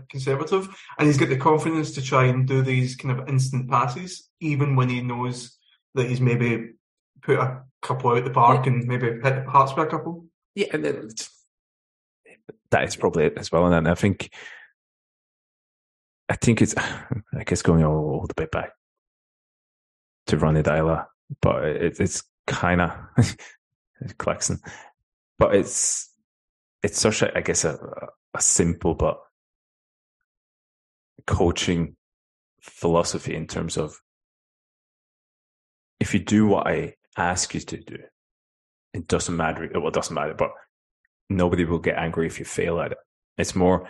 conservative. 0.09 0.67
And 0.97 1.07
he's 1.07 1.17
got 1.17 1.29
the 1.29 1.37
confidence 1.37 1.91
to 1.91 2.01
try 2.01 2.25
and 2.25 2.47
do 2.47 2.63
these 2.63 2.95
kind 2.95 3.19
of 3.19 3.29
instant 3.29 3.69
passes, 3.69 4.29
even 4.39 4.75
when 4.75 4.89
he 4.89 5.01
knows 5.01 5.57
that 5.93 6.07
he's 6.07 6.21
maybe 6.21 6.71
put 7.21 7.37
a 7.37 7.61
couple 7.81 8.11
out 8.11 8.23
the 8.23 8.31
park 8.31 8.65
yeah. 8.65 8.71
and 8.71 8.87
maybe 8.87 9.07
hit 9.21 9.45
hearts 9.45 9.73
by 9.73 9.83
a 9.83 9.87
couple. 9.87 10.25
Yeah, 10.55 10.67
and 10.73 10.83
then 10.83 11.09
that 12.71 12.83
is 12.85 12.95
probably 12.95 13.25
it 13.25 13.37
as 13.37 13.51
well. 13.51 13.71
And 13.71 13.87
I 13.87 13.95
think 13.95 14.31
I 16.29 16.35
think 16.35 16.61
it's, 16.61 16.75
I 16.77 17.43
guess, 17.45 17.61
going 17.61 17.83
all, 17.83 17.95
all 17.95 18.27
the 18.27 18.41
way 18.41 18.47
back 18.51 18.71
to 20.27 20.37
Ronny 20.37 20.63
Deila, 20.63 21.05
but 21.41 21.63
it, 21.65 21.99
it's 21.99 22.23
kind 22.47 22.81
of 22.81 22.91
Claxon, 24.17 24.59
but 25.37 25.55
it's 25.55 26.09
it's 26.81 26.99
such 26.99 27.21
a, 27.21 27.37
I 27.37 27.41
guess, 27.41 27.63
a, 27.63 27.77
a 28.33 28.41
simple 28.41 28.93
but 28.93 29.19
coaching 31.25 31.95
philosophy 32.59 33.35
in 33.35 33.47
terms 33.47 33.77
of 33.77 33.97
if 35.99 36.13
you 36.13 36.19
do 36.19 36.47
what 36.47 36.67
I 36.67 36.95
ask 37.17 37.53
you 37.53 37.61
to 37.61 37.77
do, 37.77 37.97
it 38.93 39.07
doesn't 39.07 39.35
matter. 39.35 39.69
Well, 39.73 39.87
it 39.87 39.93
doesn't 39.93 40.13
matter, 40.13 40.33
but 40.33 40.51
nobody 41.29 41.63
will 41.63 41.79
get 41.79 41.97
angry 41.97 42.27
if 42.27 42.39
you 42.39 42.45
fail 42.45 42.79
at 42.79 42.91
it. 42.91 42.97
It's 43.37 43.55
more 43.55 43.89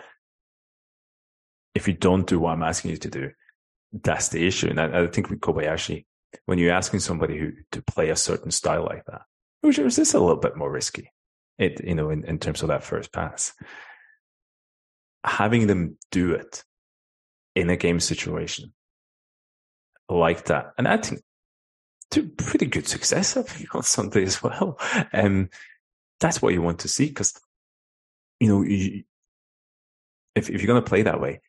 if 1.74 1.88
you 1.88 1.94
don't 1.94 2.26
do 2.26 2.38
what 2.38 2.52
I'm 2.52 2.62
asking 2.62 2.92
you 2.92 2.96
to 2.98 3.10
do, 3.10 3.30
that's 3.92 4.28
the 4.28 4.46
issue. 4.46 4.68
And 4.68 4.80
I, 4.80 5.02
I 5.02 5.06
think 5.06 5.30
with 5.30 5.40
Kobayashi, 5.40 6.04
when 6.46 6.58
you're 6.58 6.72
asking 6.72 7.00
somebody 7.00 7.38
who 7.38 7.52
to 7.72 7.82
play 7.82 8.10
a 8.10 8.16
certain 8.16 8.50
style 8.50 8.84
like 8.84 9.04
that, 9.06 9.22
which 9.60 9.78
is 9.78 9.96
this 9.96 10.14
a 10.14 10.20
little 10.20 10.40
bit 10.40 10.56
more 10.56 10.70
risky, 10.70 11.10
it 11.58 11.84
you 11.84 11.94
know, 11.94 12.10
in, 12.10 12.24
in 12.24 12.38
terms 12.38 12.62
of 12.62 12.68
that 12.68 12.84
first 12.84 13.12
pass. 13.12 13.52
Having 15.24 15.68
them 15.68 15.96
do 16.10 16.32
it 16.32 16.64
in 17.54 17.70
a 17.70 17.76
game 17.76 18.00
situation 18.00 18.72
like 20.08 20.46
that, 20.46 20.72
and 20.76 20.86
I 20.86 20.98
think 20.98 21.22
to 22.10 22.28
pretty 22.28 22.66
good 22.66 22.86
success 22.86 23.36
I 23.36 23.42
think 23.42 23.74
on 23.74 23.82
Sunday 23.82 24.24
as 24.24 24.42
well. 24.42 24.78
Um, 25.12 25.48
that's 26.20 26.42
what 26.42 26.52
you 26.52 26.62
want 26.62 26.80
to 26.80 26.88
see 26.88 27.06
because 27.06 27.40
you 28.38 28.48
know 28.48 28.62
you, 28.62 29.04
if 30.34 30.50
if 30.50 30.60
you're 30.60 30.66
going 30.66 30.82
to 30.82 30.88
play 30.88 31.02
that 31.02 31.20
way, 31.20 31.40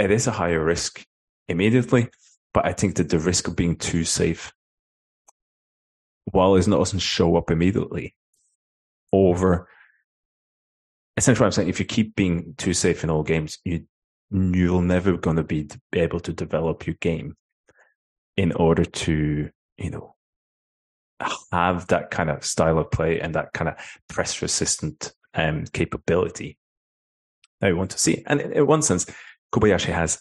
it 0.00 0.10
is 0.10 0.26
a 0.26 0.32
higher 0.32 0.62
risk 0.62 1.04
immediately. 1.48 2.08
But 2.52 2.66
I 2.66 2.72
think 2.72 2.96
that 2.96 3.10
the 3.10 3.18
risk 3.18 3.46
of 3.46 3.54
being 3.54 3.76
too 3.76 4.04
safe, 4.04 4.52
while 6.32 6.56
it 6.56 6.66
doesn't 6.66 6.98
show 6.98 7.36
up 7.36 7.50
immediately, 7.50 8.16
over 9.12 9.68
essentially 11.16 11.44
what 11.44 11.46
I'm 11.46 11.52
saying, 11.52 11.68
if 11.68 11.78
you 11.78 11.86
keep 11.86 12.16
being 12.16 12.54
too 12.56 12.74
safe 12.74 13.04
in 13.04 13.10
all 13.10 13.22
games, 13.22 13.58
you 13.64 13.86
you're 14.32 14.82
never 14.82 15.16
going 15.16 15.36
to 15.36 15.42
be 15.42 15.68
able 15.92 16.20
to 16.20 16.32
develop 16.32 16.86
your 16.86 16.94
game 17.00 17.36
in 18.36 18.52
order 18.52 18.84
to 18.84 19.50
you 19.76 19.90
know 19.90 20.14
have 21.52 21.86
that 21.88 22.10
kind 22.10 22.30
of 22.30 22.44
style 22.44 22.78
of 22.78 22.90
play 22.90 23.20
and 23.20 23.34
that 23.34 23.52
kind 23.52 23.68
of 23.68 23.74
press 24.08 24.40
resistant 24.40 25.12
um, 25.34 25.64
capability 25.72 26.56
that 27.60 27.68
we 27.68 27.74
want 27.74 27.90
to 27.90 27.98
see. 27.98 28.22
And 28.26 28.40
in, 28.40 28.52
in 28.52 28.66
one 28.66 28.82
sense, 28.82 29.06
Kobayashi 29.52 29.92
has 29.92 30.20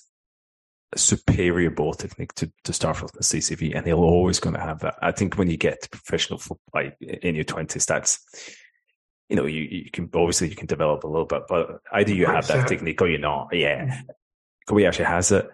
superior 0.96 1.70
ball 1.70 1.94
technique 1.94 2.34
to, 2.34 2.52
to 2.64 2.72
Starfelt 2.72 3.14
and 3.14 3.24
CCV, 3.24 3.76
and 3.76 3.86
he'll 3.86 4.00
always 4.00 4.40
going 4.40 4.56
to 4.56 4.62
have 4.62 4.80
that. 4.80 4.96
I 5.02 5.12
think 5.12 5.38
when 5.38 5.50
you 5.50 5.58
get 5.58 5.84
to 5.84 5.90
professional 5.90 6.40
football 6.40 6.72
like, 6.74 6.98
in 7.00 7.36
your 7.36 7.44
twenties, 7.44 7.86
that's 7.86 8.20
you 9.30 9.36
know 9.36 9.46
you, 9.46 9.62
you 9.62 9.92
can 9.92 10.10
obviously 10.14 10.50
you 10.50 10.56
can 10.56 10.68
develop 10.68 11.04
a 11.04 11.08
little 11.08 11.26
bit, 11.26 11.44
but 11.48 11.80
either 11.92 12.14
you 12.14 12.26
have 12.26 12.48
that 12.48 12.68
technique 12.68 13.02
or 13.02 13.08
you're 13.08 13.20
not. 13.20 13.50
Yeah, 13.52 13.86
mm-hmm. 13.86 14.74
Kobayashi 14.74 15.06
has 15.06 15.32
it, 15.32 15.48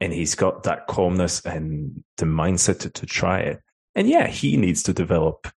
and 0.00 0.12
he's 0.12 0.34
got 0.34 0.62
that 0.64 0.86
calmness 0.86 1.44
and 1.44 2.02
the 2.16 2.26
mindset 2.26 2.80
to, 2.80 2.90
to 2.90 3.06
try 3.06 3.40
it. 3.40 3.60
And 3.94 4.08
yeah, 4.08 4.26
he 4.26 4.56
needs 4.56 4.82
to 4.84 4.92
develop 4.92 5.48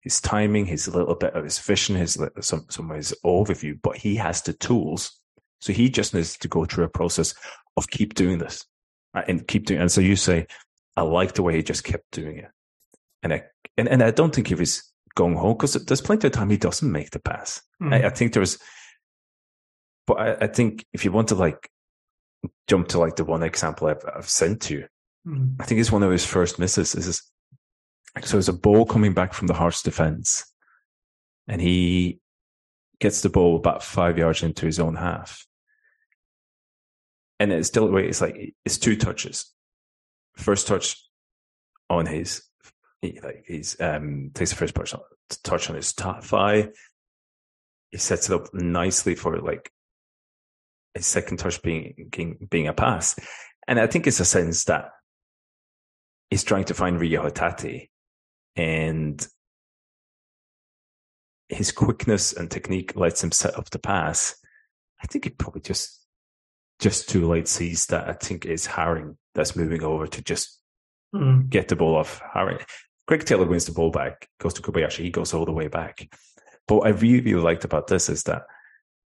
his 0.00 0.20
timing, 0.20 0.66
his 0.66 0.88
little 0.88 1.14
bit 1.14 1.34
of 1.34 1.44
his 1.44 1.58
vision, 1.58 1.94
his 1.94 2.18
some 2.40 2.66
some 2.68 2.90
of 2.90 2.96
his 2.96 3.14
overview, 3.24 3.78
but 3.80 3.96
he 3.96 4.16
has 4.16 4.42
the 4.42 4.52
tools. 4.52 5.19
So 5.60 5.72
he 5.72 5.90
just 5.90 6.14
needs 6.14 6.36
to 6.38 6.48
go 6.48 6.64
through 6.64 6.84
a 6.84 6.88
process 6.88 7.34
of 7.76 7.88
keep 7.88 8.14
doing 8.14 8.38
this 8.38 8.66
right? 9.14 9.28
and 9.28 9.46
keep 9.46 9.66
doing. 9.66 9.80
And 9.80 9.92
so 9.92 10.00
you 10.00 10.16
say, 10.16 10.46
I 10.96 11.02
like 11.02 11.34
the 11.34 11.42
way 11.42 11.56
he 11.56 11.62
just 11.62 11.84
kept 11.84 12.10
doing 12.12 12.38
it, 12.38 12.50
and 13.22 13.32
I 13.32 13.44
and, 13.76 13.88
and 13.88 14.02
I 14.02 14.10
don't 14.10 14.34
think 14.34 14.48
he 14.48 14.54
was 14.54 14.82
going 15.14 15.36
home 15.36 15.54
because 15.54 15.74
there's 15.74 16.00
plenty 16.00 16.26
of 16.26 16.32
time 16.32 16.50
he 16.50 16.56
doesn't 16.56 16.90
make 16.90 17.10
the 17.10 17.18
pass. 17.18 17.62
Mm. 17.82 17.94
I, 17.94 18.06
I, 18.06 18.10
think 18.10 18.32
there's, 18.32 18.58
but 20.06 20.14
I, 20.14 20.36
I, 20.42 20.46
think 20.46 20.84
if 20.92 21.04
you 21.04 21.12
want 21.12 21.28
to 21.28 21.34
like 21.34 21.68
jump 22.68 22.88
to 22.88 22.98
like 22.98 23.16
the 23.16 23.24
one 23.24 23.42
example 23.42 23.88
I've, 23.88 24.04
I've 24.16 24.28
sent 24.28 24.62
to 24.62 24.74
you, 24.74 24.86
mm. 25.26 25.54
I 25.60 25.64
think 25.64 25.80
it's 25.80 25.92
one 25.92 26.02
of 26.02 26.10
his 26.10 26.24
first 26.24 26.58
misses. 26.58 26.94
Is 26.94 27.22
so 28.22 28.38
it's 28.38 28.48
a 28.48 28.52
ball 28.52 28.84
coming 28.84 29.14
back 29.14 29.32
from 29.32 29.46
the 29.46 29.54
Hearts 29.54 29.82
defense, 29.82 30.44
and 31.48 31.60
he 31.60 32.20
gets 33.00 33.22
the 33.22 33.30
ball 33.30 33.56
about 33.56 33.82
five 33.82 34.18
yards 34.18 34.42
into 34.42 34.66
his 34.66 34.78
own 34.78 34.96
half, 34.96 35.46
and 37.40 37.52
it's 37.52 37.68
still 37.68 37.96
it's 37.96 38.20
like 38.20 38.54
it's 38.64 38.78
two 38.78 38.94
touches. 38.94 39.52
First 40.36 40.68
touch 40.68 41.02
on 41.88 42.06
his, 42.06 42.42
he, 43.00 43.18
like 43.20 43.44
he's 43.48 43.80
um 43.80 44.30
takes 44.34 44.50
the 44.50 44.56
first 44.56 44.74
touch 44.74 44.94
on, 44.94 45.00
touch 45.42 45.70
on 45.70 45.76
his 45.76 45.92
top 45.92 46.22
thigh. 46.22 46.68
He 47.90 47.98
sets 47.98 48.28
it 48.28 48.34
up 48.34 48.54
nicely 48.54 49.16
for 49.16 49.38
like 49.40 49.72
his 50.94 51.06
second 51.06 51.38
touch 51.38 51.60
being 51.62 52.08
being, 52.12 52.46
being 52.48 52.68
a 52.68 52.74
pass, 52.74 53.18
and 53.66 53.80
I 53.80 53.86
think 53.86 54.06
it's 54.06 54.20
a 54.20 54.24
sense 54.24 54.64
that 54.64 54.90
he's 56.28 56.44
trying 56.44 56.64
to 56.64 56.74
find 56.74 57.00
Reo 57.00 57.28
Hatate 57.28 57.88
and 58.54 59.26
his 61.48 61.72
quickness 61.72 62.32
and 62.32 62.50
technique 62.50 62.94
lets 62.94 63.24
him 63.24 63.32
set 63.32 63.58
up 63.58 63.70
the 63.70 63.78
pass. 63.78 64.36
I 65.02 65.06
think 65.06 65.24
he 65.24 65.30
probably 65.30 65.62
just 65.62 65.99
just 66.80 67.08
too 67.08 67.26
late 67.26 67.46
sees 67.46 67.86
that. 67.86 68.08
I 68.08 68.12
think 68.14 68.44
it's 68.46 68.66
Haring 68.66 69.16
that's 69.34 69.54
moving 69.54 69.82
over 69.82 70.06
to 70.06 70.22
just 70.22 70.58
mm. 71.14 71.48
get 71.48 71.68
the 71.68 71.76
ball 71.76 71.96
off 71.96 72.20
Haring. 72.34 72.62
Greg 73.06 73.24
Taylor 73.24 73.46
wins 73.46 73.66
the 73.66 73.72
ball 73.72 73.90
back, 73.90 74.28
goes 74.38 74.54
to 74.54 74.62
Kobayashi, 74.62 75.02
he 75.02 75.10
goes 75.10 75.34
all 75.34 75.44
the 75.44 75.52
way 75.52 75.68
back. 75.68 76.08
But 76.66 76.76
what 76.76 76.86
I 76.86 76.90
really, 76.90 77.20
really 77.20 77.42
liked 77.42 77.64
about 77.64 77.88
this 77.88 78.08
is 78.08 78.22
that 78.24 78.42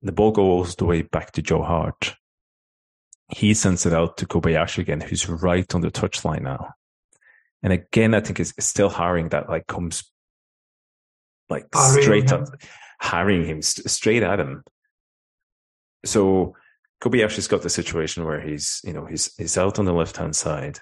the 0.01 0.11
ball 0.11 0.31
goes 0.31 0.75
the 0.75 0.85
way 0.85 1.01
back 1.01 1.31
to 1.33 1.41
Joe 1.41 1.63
Hart. 1.63 2.15
He 3.29 3.53
sends 3.53 3.85
it 3.85 3.93
out 3.93 4.17
to 4.17 4.27
Kobayashi 4.27 4.79
again, 4.79 5.01
who's 5.01 5.27
right 5.27 5.73
on 5.73 5.81
the 5.81 5.89
touchline 5.89 6.41
now. 6.41 6.73
And 7.63 7.73
again, 7.73 8.13
I 8.13 8.19
think 8.19 8.39
it's, 8.39 8.53
it's 8.57 8.67
still 8.67 8.91
Haring 8.91 9.31
that 9.31 9.49
like 9.49 9.65
comes 9.65 10.11
like 11.49 11.65
straight 11.73 12.31
him. 12.31 12.43
up, 12.43 12.49
harrying 12.99 13.45
him 13.45 13.61
st- 13.61 13.89
straight 13.89 14.23
at 14.23 14.39
him. 14.39 14.63
So 16.03 16.55
Kobayashi's 17.01 17.47
got 17.47 17.61
the 17.61 17.69
situation 17.69 18.25
where 18.25 18.41
he's, 18.41 18.81
you 18.83 18.93
know, 18.93 19.05
he's 19.05 19.35
he's 19.35 19.57
out 19.57 19.79
on 19.79 19.85
the 19.85 19.93
left 19.93 20.17
hand 20.17 20.35
side. 20.35 20.79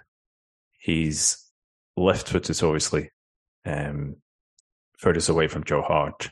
He's 0.78 1.38
left 1.96 2.30
footed, 2.30 2.62
obviously 2.64 3.12
um, 3.66 4.18
furthest 4.98 5.30
away 5.30 5.48
from 5.48 5.64
Joe 5.64 5.82
Hart. 5.82 6.30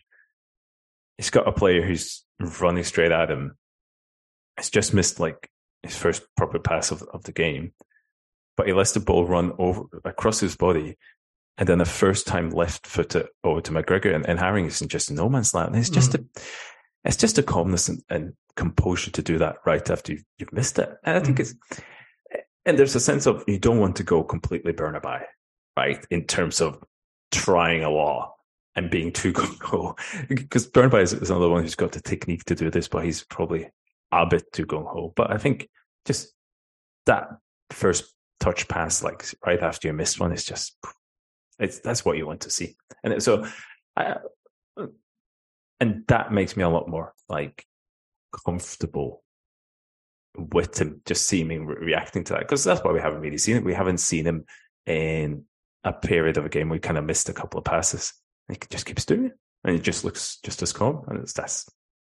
He's 1.18 1.30
got 1.30 1.48
a 1.48 1.52
player 1.52 1.82
who's 1.82 2.24
running 2.60 2.84
straight 2.84 3.12
at 3.12 3.32
him. 3.32 3.58
He's 4.58 4.70
just 4.70 4.94
missed 4.94 5.20
like 5.20 5.50
his 5.84 5.96
first 5.96 6.24
proper 6.36 6.60
pass 6.60 6.92
of, 6.92 7.04
of 7.14 7.24
the 7.24 7.32
game 7.32 7.74
but 8.58 8.68
he 8.68 8.74
lets 8.74 8.92
the 8.92 9.00
ball 9.00 9.26
run 9.26 9.54
over 9.58 9.84
across 10.06 10.40
his 10.40 10.56
body. 10.56 10.96
And 11.58 11.68
then 11.68 11.80
the 11.80 11.86
first 11.86 12.28
time 12.28 12.52
left 12.52 12.88
footed 12.88 13.28
over 13.44 13.62
to 13.62 13.72
McGregor 13.72 14.14
and, 14.14 14.24
and 14.28 14.40
Haring 14.40 14.68
is 14.68 14.80
just 14.82 15.12
no 15.12 15.30
man's 15.30 15.54
land. 15.54 15.76
it's 15.76 15.90
just 15.90 16.12
mm. 16.12 16.24
a, 16.24 16.42
it's 17.04 17.18
just 17.18 17.38
a 17.38 17.44
calmness 17.44 17.90
and, 17.90 18.04
and, 18.10 18.34
composure 18.55 19.12
to 19.12 19.22
do 19.22 19.38
that 19.39 19.58
right 19.65 19.89
after 19.89 20.13
you've, 20.13 20.25
you've 20.38 20.53
missed 20.53 20.79
it. 20.79 20.89
And 21.03 21.17
I 21.17 21.20
think 21.20 21.38
mm. 21.38 21.41
it's, 21.41 21.55
and 22.65 22.77
there's 22.77 22.96
a 22.96 23.00
sense 23.00 23.25
of 23.25 23.43
you 23.48 23.58
don't 23.58 23.79
want 23.79 23.96
to 23.98 24.03
go 24.03 24.24
completely 24.24 24.74
Bernabei, 24.74 25.24
right? 25.77 26.05
In 26.10 26.25
terms 26.25 26.62
of 26.62 26.84
trying 27.31 27.84
a 27.84 27.89
law 27.89 28.36
and 28.75 28.89
being 28.89 29.12
too 29.12 29.34
gung 29.34 29.62
ho. 29.62 29.96
because 30.27 30.70
Bernabei 30.70 31.01
is, 31.01 31.13
is 31.13 31.29
another 31.29 31.50
one 31.50 31.63
who's 31.63 31.75
got 31.75 31.91
the 31.91 32.01
technique 32.01 32.46
to 32.46 32.55
do 32.55 32.70
this, 32.70 32.88
but 32.88 33.03
he's 33.03 33.24
probably 33.24 33.70
a 34.12 34.25
bit 34.25 34.51
too 34.53 34.65
gung 34.65 34.86
ho. 34.86 35.13
But 35.15 35.31
I 35.31 35.38
think 35.38 35.70
just 36.05 36.34
that 37.05 37.29
first 37.72 38.13
touch 38.39 38.67
pass 38.67 39.03
like 39.03 39.24
right 39.46 39.62
after 39.62 39.88
you 39.88 39.93
missed 39.93 40.20
one 40.20 40.31
is 40.31 40.43
just 40.43 40.75
it's 41.60 41.79
that's 41.79 42.03
what 42.03 42.17
you 42.17 42.25
want 42.25 42.41
to 42.41 42.50
see 42.50 42.75
and 43.03 43.22
so 43.22 43.46
I, 43.96 44.15
and 45.79 46.03
that 46.08 46.34
makes 46.34 46.58
me 46.58 46.63
a 46.63 46.70
lot 46.70 46.89
more 46.89 47.13
like 47.29 47.65
comfortable 48.46 49.24
with 50.36 50.80
him 50.80 51.02
just 51.06 51.28
seeming 51.28 51.66
re- 51.66 51.76
reacting 51.86 52.24
to 52.24 52.34
that 52.34 52.40
because 52.40 52.64
that's 52.64 52.82
why 52.84 52.92
we 52.92 53.00
haven't 53.00 53.22
really 53.22 53.38
seen 53.38 53.58
it 53.58 53.64
we 53.64 53.74
haven't 53.74 54.00
seen 54.00 54.26
him 54.26 54.46
in 54.86 55.44
a 55.84 55.92
period 55.92 56.38
of 56.38 56.46
a 56.46 56.50
game 56.50 56.70
we 56.70 56.80
kind 56.80 56.98
of 56.98 57.04
missed 57.04 57.30
a 57.30 57.34
couple 57.34 57.58
of 57.58 57.66
passes 57.66 58.14
he 58.48 58.58
just 58.70 58.86
keeps 58.86 59.06
doing 59.06 59.26
it 59.26 59.34
and 59.64 59.76
it 59.76 59.82
just 59.82 60.04
looks 60.04 60.38
just 60.44 60.62
as 60.62 60.72
calm 60.72 61.04
and 61.08 61.20
it's 61.20 61.34
that's 61.34 61.70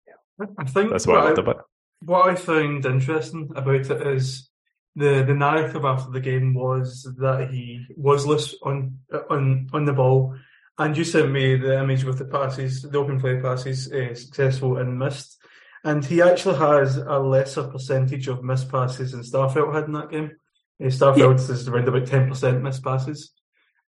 yeah. 0.07 0.47
I 0.59 0.65
think 0.65 0.91
that's 0.91 1.07
what, 1.07 1.17
what 1.17 1.23
I 1.23 1.27
loved 1.27 1.39
about 1.39 1.57
it. 1.57 1.63
What 2.01 2.29
I 2.29 2.35
found 2.35 2.87
interesting 2.87 3.51
about 3.55 3.91
it 3.91 4.07
is 4.07 4.49
the 4.95 5.25
the 5.27 5.35
narrative 5.35 5.85
after 5.85 6.11
the 6.11 6.21
game 6.21 6.55
was 6.55 7.03
that 7.19 7.51
he 7.51 7.87
was 7.97 8.27
loose 8.27 8.57
on 8.63 8.99
on 9.31 9.69
on 9.73 9.85
the 9.85 9.93
ball, 9.93 10.37
and 10.79 10.97
you 10.97 11.05
sent 11.05 11.31
me 11.31 11.57
the 11.57 11.81
image 11.81 12.05
with 12.05 12.19
the 12.19 12.25
passes, 12.25 12.83
the 12.83 12.99
open 12.99 13.21
play 13.21 13.41
passes, 13.41 13.93
uh, 13.93 14.15
successful 14.15 14.79
and 14.79 14.99
missed, 14.99 15.38
and 15.85 16.05
he 16.05 16.23
actually 16.23 16.59
has 16.59 16.97
a 16.97 17.19
lesser 17.19 17.65
percentage 17.65 18.29
of 18.29 18.45
missed 18.45 18.71
passes 18.71 19.13
than 19.13 19.23
Starfelt 19.23 19.75
had 19.75 19.85
in 19.85 19.93
that 19.93 20.11
game. 20.11 20.33
Uh, 20.81 20.87
Starfelt 20.87 21.49
yeah. 21.49 21.55
is 21.55 21.69
around 21.69 21.89
about 21.89 22.07
ten 22.07 22.29
percent 22.29 22.63
missed 22.63 22.85
passes. 22.85 23.33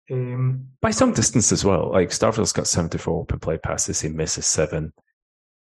Um, 0.09 0.67
By 0.81 0.91
some 0.91 1.13
distance 1.13 1.51
as 1.51 1.65
well. 1.65 1.91
Like 1.91 2.09
Starfelt's 2.09 2.53
got 2.53 2.67
74 2.67 3.21
open 3.21 3.39
play 3.39 3.57
passes, 3.57 4.01
he 4.01 4.09
misses 4.09 4.45
seven. 4.45 4.93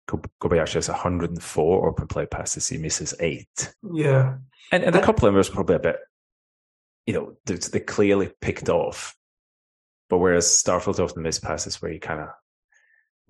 Kobayashi 0.08 0.76
has 0.76 0.88
104 0.88 1.90
open 1.90 2.08
play 2.08 2.28
passes. 2.28 2.68
He 2.68 2.78
misses 2.78 3.16
eight. 3.20 3.74
Yeah. 3.92 4.36
And, 4.72 4.84
and 4.84 4.96
a 4.96 5.02
couple 5.02 5.28
of 5.28 5.34
them 5.34 5.38
was 5.38 5.50
probably 5.50 5.78
a 5.78 5.80
bit, 5.80 5.98
you 7.08 7.14
know, 7.14 7.34
they, 7.46 7.56
they 7.56 7.80
clearly 7.80 8.32
picked 8.40 8.70
off. 8.70 9.16
But 10.10 10.20
whereas 10.20 10.46
Starfelt 10.46 11.04
often 11.04 11.24
miss 11.24 11.40
passes 11.40 11.82
where 11.82 11.92
he 11.92 11.98
kind 11.98 12.22
of 12.22 12.30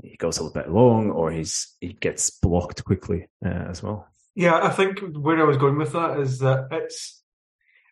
he 0.02 0.16
goes 0.18 0.38
a 0.38 0.44
little 0.44 0.62
bit 0.62 0.72
long 0.72 1.12
or 1.12 1.32
he's 1.32 1.76
he 1.80 1.94
gets 1.94 2.30
blocked 2.30 2.84
quickly 2.84 3.28
uh, 3.46 3.50
as 3.70 3.82
well. 3.82 4.08
Yeah, 4.36 4.60
I 4.62 4.70
think 4.70 5.00
where 5.16 5.40
I 5.40 5.46
was 5.46 5.58
going 5.58 5.78
with 5.78 5.94
that 5.94 6.20
is 6.20 6.40
that 6.40 6.68
it's 6.72 7.24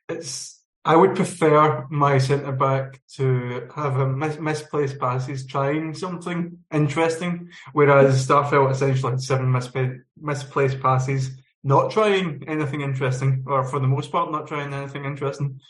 it's 0.09 0.61
I 0.85 0.97
would 0.97 1.15
prefer 1.15 1.87
my 1.89 2.17
centre 2.17 2.51
back 2.51 3.01
to 3.15 3.69
have 3.73 3.97
a 3.99 4.07
mis- 4.07 4.39
misplaced 4.39 4.99
passes 4.99 5.45
trying 5.45 5.93
something 5.93 6.57
interesting, 6.73 7.51
whereas 7.71 8.27
Starfelt 8.27 8.71
essentially 8.71 9.11
had 9.11 9.21
seven 9.21 9.49
misplaced, 9.49 10.01
misplaced 10.19 10.81
passes, 10.81 11.31
not 11.63 11.91
trying 11.91 12.43
anything 12.47 12.81
interesting, 12.81 13.45
or 13.47 13.63
for 13.63 13.79
the 13.79 13.87
most 13.87 14.11
part, 14.11 14.29
not 14.29 14.47
trying 14.47 14.73
anything 14.73 15.05
interesting. 15.05 15.61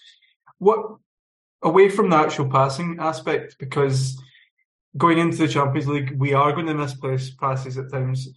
What 0.58 0.98
away 1.62 1.90
from 1.90 2.10
the 2.10 2.18
actual 2.18 2.50
passing 2.50 2.98
aspect, 3.00 3.58
because 3.60 4.20
going 4.98 5.18
into 5.18 5.38
the 5.38 5.48
Champions 5.48 5.88
League, 5.88 6.16
we 6.18 6.34
are 6.34 6.54
going 6.54 6.68
to 6.68 6.74
misplace 6.74 7.32
passes 7.32 7.78
at 7.78 7.92
times. 7.92 8.30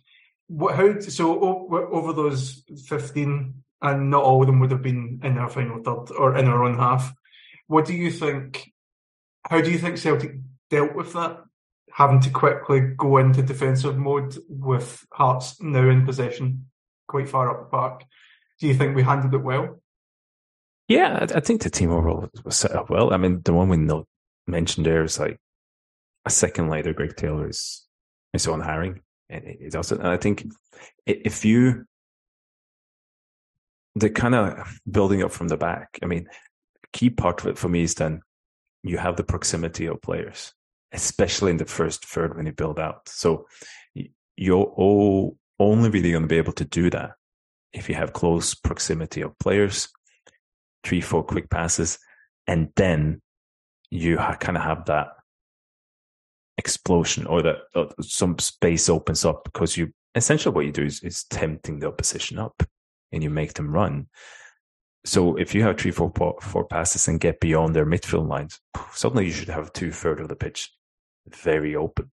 What 0.49 0.77
how 0.77 1.01
so 1.01 1.69
over 1.93 2.13
those 2.13 2.63
fifteen 2.87 3.63
and 3.83 4.11
not 4.11 4.23
all 4.23 4.41
of 4.41 4.47
them 4.47 4.61
would 4.61 4.71
have 4.71 4.83
been 4.83 5.21
in 5.23 5.39
our 5.39 5.49
final 5.49 5.83
third 5.83 6.15
or 6.17 6.37
in 6.37 6.47
our 6.47 6.65
own 6.65 6.79
half. 6.79 7.13
What 7.67 7.85
do 7.85 7.95
you 7.95 8.11
think? 8.11 8.73
How 9.49 9.61
do 9.61 9.71
you 9.71 9.79
think 9.79 9.99
Celtic 9.99 10.37
dealt 10.71 10.95
with 10.95 11.13
that? 11.13 11.39
Having 11.93 12.21
to 12.21 12.31
quickly 12.31 12.81
go 12.81 13.19
into 13.19 13.43
defensive 13.43 13.97
mode 13.97 14.37
with 14.49 15.05
Hearts 15.13 15.61
now 15.63 15.89
in 15.89 16.05
possession, 16.05 16.67
quite 17.09 17.29
far 17.29 17.51
up 17.51 17.61
the 17.61 17.77
park. 17.77 18.05
Do 18.61 18.67
you 18.67 18.75
think 18.75 18.95
we 18.95 19.03
handled 19.03 19.35
it 19.35 19.43
well? 19.43 19.81
Yeah, 20.89 21.27
I, 21.35 21.41
think 21.41 21.63
the 21.63 21.71
team 21.71 21.91
overall 21.91 22.29
was 22.45 22.57
set 22.57 22.73
up 22.73 22.91
well. 22.91 23.13
I 23.13 23.17
mean, 23.17 23.41
the 23.43 23.53
one 23.53 23.69
we 23.69 23.77
not 23.77 24.07
mentioned 24.47 24.87
there 24.87 25.03
is 25.03 25.19
like 25.19 25.39
a 26.27 26.31
second 26.31 26.69
later, 26.69 26.93
Greg 26.93 27.17
Taylor 27.17 27.49
is 27.49 27.87
is 28.35 28.47
on 28.47 28.61
Haring 28.61 29.01
and 29.31 29.45
it 29.45 29.75
also. 29.75 29.97
And 29.97 30.09
I 30.09 30.19
think 30.19 30.47
if 31.07 31.45
you 31.45 31.87
the 33.97 34.11
kind 34.11 34.35
of 34.35 34.79
building 34.89 35.23
up 35.23 35.33
from 35.33 35.49
the 35.49 35.57
back. 35.57 35.99
I 36.03 36.07
mean, 36.07 36.29
key 36.93 37.09
part 37.09 37.41
of 37.41 37.47
it 37.47 37.59
for 37.59 37.69
me 37.71 37.83
is 37.83 37.95
then 37.95 38.21
you 38.83 38.99
have 38.99 39.17
the 39.17 39.25
proximity 39.25 39.87
of 39.87 40.03
players, 40.03 40.53
especially 40.93 41.51
in 41.51 41.57
the 41.57 41.65
first 41.65 42.05
third 42.05 42.37
when 42.37 42.45
you 42.45 42.53
build 42.53 42.79
out. 42.79 43.09
So 43.09 43.47
you're 44.37 45.33
only 45.59 45.89
really 45.89 46.11
going 46.11 46.23
to 46.23 46.29
be 46.29 46.37
able 46.37 46.53
to 46.53 46.65
do 46.67 46.91
that 46.91 47.13
if 47.73 47.89
you 47.89 47.95
have 47.95 48.13
close 48.13 48.55
proximity 48.55 49.23
of 49.23 49.39
players, 49.39 49.89
three, 50.85 51.01
four 51.01 51.25
quick 51.25 51.49
passes, 51.49 51.99
and 52.47 52.69
then 52.77 53.23
you 53.91 54.19
kind 54.41 54.59
of 54.59 54.63
have 54.63 54.85
that 54.87 55.09
explosion 56.59 57.27
or 57.27 57.43
that 57.43 57.57
uh, 57.75 57.87
some 58.01 58.39
space 58.39 58.89
opens 58.89 59.25
up 59.25 59.45
because 59.45 59.77
you 59.77 59.93
essentially 60.15 60.55
what 60.55 60.65
you 60.65 60.73
do 60.73 60.85
is, 60.85 61.03
is 61.03 61.25
tempting 61.25 61.79
the 61.79 61.89
opposition 61.89 62.39
up 62.39 62.63
and 63.13 63.23
you 63.23 63.31
make 63.31 63.55
them 63.55 63.73
run. 63.73 64.07
So 65.05 65.37
if 65.37 65.55
you 65.55 65.63
have 65.63 65.79
three, 65.79 65.93
four, 65.93 66.13
four 66.41 66.65
passes 66.65 67.07
and 67.07 67.21
get 67.21 67.39
beyond 67.39 67.77
their 67.77 67.87
midfield 67.87 68.29
lines, 68.29 68.59
suddenly 68.93 69.27
you 69.27 69.33
should 69.33 69.49
have 69.49 69.73
two 69.73 69.93
third 69.93 70.21
of 70.21 70.29
the 70.29 70.37
pitch 70.37 70.73
very 71.29 71.77
open 71.77 72.11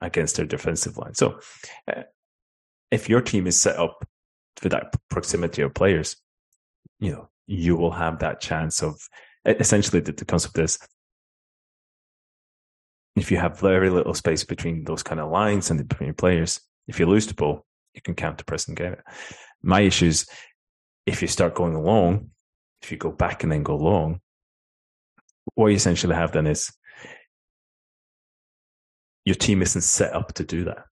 against 0.00 0.36
their 0.36 0.46
defensive 0.46 0.96
line. 0.96 1.14
So 1.14 1.40
uh, 1.88 2.02
if 2.90 3.08
your 3.08 3.20
team 3.20 3.46
is 3.46 3.60
set 3.60 3.76
up 3.76 4.06
for 4.56 4.68
that 4.70 4.94
proximity 5.10 5.62
of 5.62 5.74
players, 5.74 6.16
you 6.98 7.12
know, 7.12 7.28
you 7.46 7.76
will 7.76 7.90
have 7.90 8.20
that 8.20 8.40
chance 8.40 8.82
of 8.82 9.06
essentially 9.44 10.00
the, 10.00 10.12
the 10.12 10.24
concept 10.24 10.58
is 10.58 10.78
if 13.16 13.30
you 13.30 13.36
have 13.36 13.60
very 13.60 13.90
little 13.90 14.14
space 14.14 14.44
between 14.44 14.84
those 14.84 15.02
kind 15.02 15.20
of 15.20 15.30
lines 15.30 15.70
and 15.70 15.86
between 15.88 16.14
players, 16.14 16.60
if 16.86 16.98
you 16.98 17.06
lose 17.06 17.26
the 17.26 17.34
ball, 17.34 17.66
you 17.94 18.00
can 18.00 18.14
counter 18.14 18.44
press 18.44 18.68
and 18.68 18.76
get 18.76 18.92
it. 18.92 19.00
My 19.62 19.80
issue 19.80 20.06
is 20.06 20.26
if 21.06 21.22
you 21.22 21.28
start 21.28 21.54
going 21.54 21.74
long, 21.74 22.30
if 22.82 22.90
you 22.90 22.98
go 22.98 23.10
back 23.10 23.42
and 23.42 23.52
then 23.52 23.62
go 23.62 23.76
long, 23.76 24.20
what 25.54 25.68
you 25.68 25.76
essentially 25.76 26.14
have 26.14 26.32
then 26.32 26.46
is 26.46 26.72
your 29.24 29.34
team 29.34 29.62
isn't 29.62 29.82
set 29.82 30.14
up 30.14 30.32
to 30.34 30.44
do 30.44 30.64
that, 30.64 30.84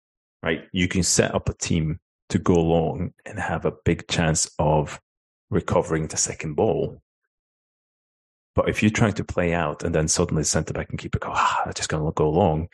right? 0.42 0.64
You 0.72 0.88
can 0.88 1.02
set 1.02 1.34
up 1.34 1.48
a 1.48 1.54
team 1.54 2.00
to 2.30 2.38
go 2.38 2.54
long 2.54 3.12
and 3.24 3.38
have 3.38 3.64
a 3.64 3.72
big 3.84 4.06
chance 4.08 4.50
of 4.58 5.00
recovering 5.50 6.08
the 6.08 6.16
second 6.16 6.54
ball. 6.54 7.00
But 8.58 8.68
if 8.68 8.82
you're 8.82 8.90
trying 8.90 9.12
to 9.12 9.22
play 9.22 9.54
out 9.54 9.84
and 9.84 9.94
then 9.94 10.08
suddenly 10.08 10.42
the 10.42 10.44
centre 10.44 10.74
back 10.74 10.90
and 10.90 10.98
keeper 10.98 11.20
go, 11.20 11.30
ah, 11.30 11.62
I'm 11.64 11.72
just 11.74 11.88
going 11.88 12.04
to 12.04 12.10
go 12.10 12.28
long, 12.28 12.66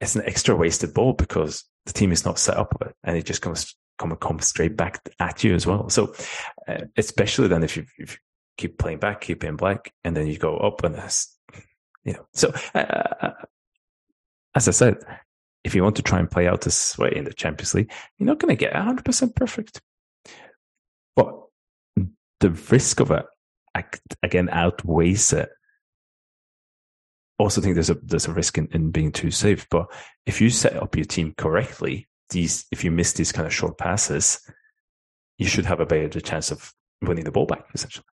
it's 0.00 0.16
an 0.16 0.24
extra 0.26 0.56
wasted 0.56 0.92
ball 0.94 1.12
because 1.12 1.62
the 1.86 1.92
team 1.92 2.10
is 2.10 2.24
not 2.24 2.40
set 2.40 2.56
up 2.56 2.76
with 2.76 2.88
it 2.88 2.96
and 3.04 3.16
it 3.16 3.24
just 3.24 3.40
comes 3.40 3.76
come 4.00 4.16
come 4.16 4.40
straight 4.40 4.76
back 4.76 4.98
at 5.20 5.44
you 5.44 5.54
as 5.54 5.64
well. 5.64 5.88
So, 5.90 6.12
uh, 6.66 6.86
especially 6.96 7.46
then 7.46 7.62
if 7.62 7.76
you, 7.76 7.84
if 7.98 8.14
you, 8.14 8.18
keep 8.58 8.78
playing 8.78 8.98
back, 8.98 9.20
keep 9.20 9.38
playing 9.38 9.58
black, 9.58 9.92
and 10.02 10.16
then 10.16 10.26
you 10.26 10.38
go 10.38 10.56
up 10.56 10.82
and 10.82 10.96
this, 10.96 11.38
you 12.02 12.14
know. 12.14 12.26
So, 12.34 12.52
uh, 12.74 12.78
uh, 12.78 13.32
as 14.56 14.66
I 14.66 14.72
said, 14.72 14.96
if 15.62 15.76
you 15.76 15.84
want 15.84 15.94
to 15.96 16.02
try 16.02 16.18
and 16.18 16.28
play 16.28 16.48
out 16.48 16.62
this 16.62 16.98
way 16.98 17.12
in 17.14 17.22
the 17.22 17.32
Champions 17.32 17.74
League, 17.76 17.92
you're 18.18 18.26
not 18.26 18.40
going 18.40 18.54
to 18.54 18.60
get 18.60 18.72
100% 18.72 19.36
perfect. 19.36 19.80
But 21.14 21.32
the 22.40 22.50
risk 22.50 22.98
of 22.98 23.12
it, 23.12 23.24
again, 24.22 24.48
outweighs 24.50 25.32
it. 25.32 25.48
Also, 27.38 27.60
think 27.60 27.74
there's 27.74 27.90
a 27.90 27.94
there's 27.94 28.26
a 28.26 28.32
risk 28.32 28.58
in, 28.58 28.68
in 28.72 28.90
being 28.90 29.12
too 29.12 29.30
safe. 29.30 29.66
But 29.70 29.86
if 30.26 30.40
you 30.40 30.50
set 30.50 30.76
up 30.76 30.94
your 30.94 31.06
team 31.06 31.34
correctly, 31.36 32.08
these, 32.28 32.66
if 32.70 32.84
you 32.84 32.90
miss 32.90 33.12
these 33.14 33.32
kind 33.32 33.46
of 33.46 33.54
short 33.54 33.78
passes, 33.78 34.40
you 35.38 35.46
should 35.46 35.66
have 35.66 35.80
a 35.80 35.86
better 35.86 36.20
chance 36.20 36.50
of 36.50 36.72
winning 37.02 37.24
the 37.24 37.32
ball 37.32 37.46
back, 37.46 37.64
essentially. 37.74 38.04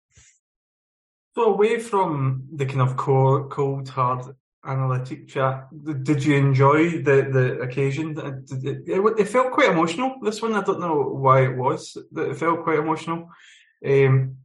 So 1.35 1.53
away 1.53 1.79
from 1.79 2.47
the 2.53 2.65
kind 2.65 2.81
of 2.81 2.95
cold, 2.95 3.51
cold 3.51 3.89
hard 3.89 4.25
analytic 4.65 5.27
chat, 5.27 5.67
did 6.03 6.23
you 6.23 6.35
enjoy 6.35 7.03
the, 7.03 7.29
the 7.31 7.59
occasion? 7.61 8.17
It, 8.17 8.87
it, 8.87 9.19
it, 9.19 9.27
felt 9.27 9.51
quite 9.51 9.69
emotional. 9.69 10.15
This 10.21 10.41
one, 10.41 10.55
I 10.55 10.63
don't 10.63 10.79
know 10.79 11.03
why 11.03 11.41
it 11.43 11.55
was 11.55 11.95
that 12.11 12.31
it 12.31 12.37
felt 12.37 12.63
quite 12.63 12.79
emotional. 12.79 13.29
Um, 13.85 14.37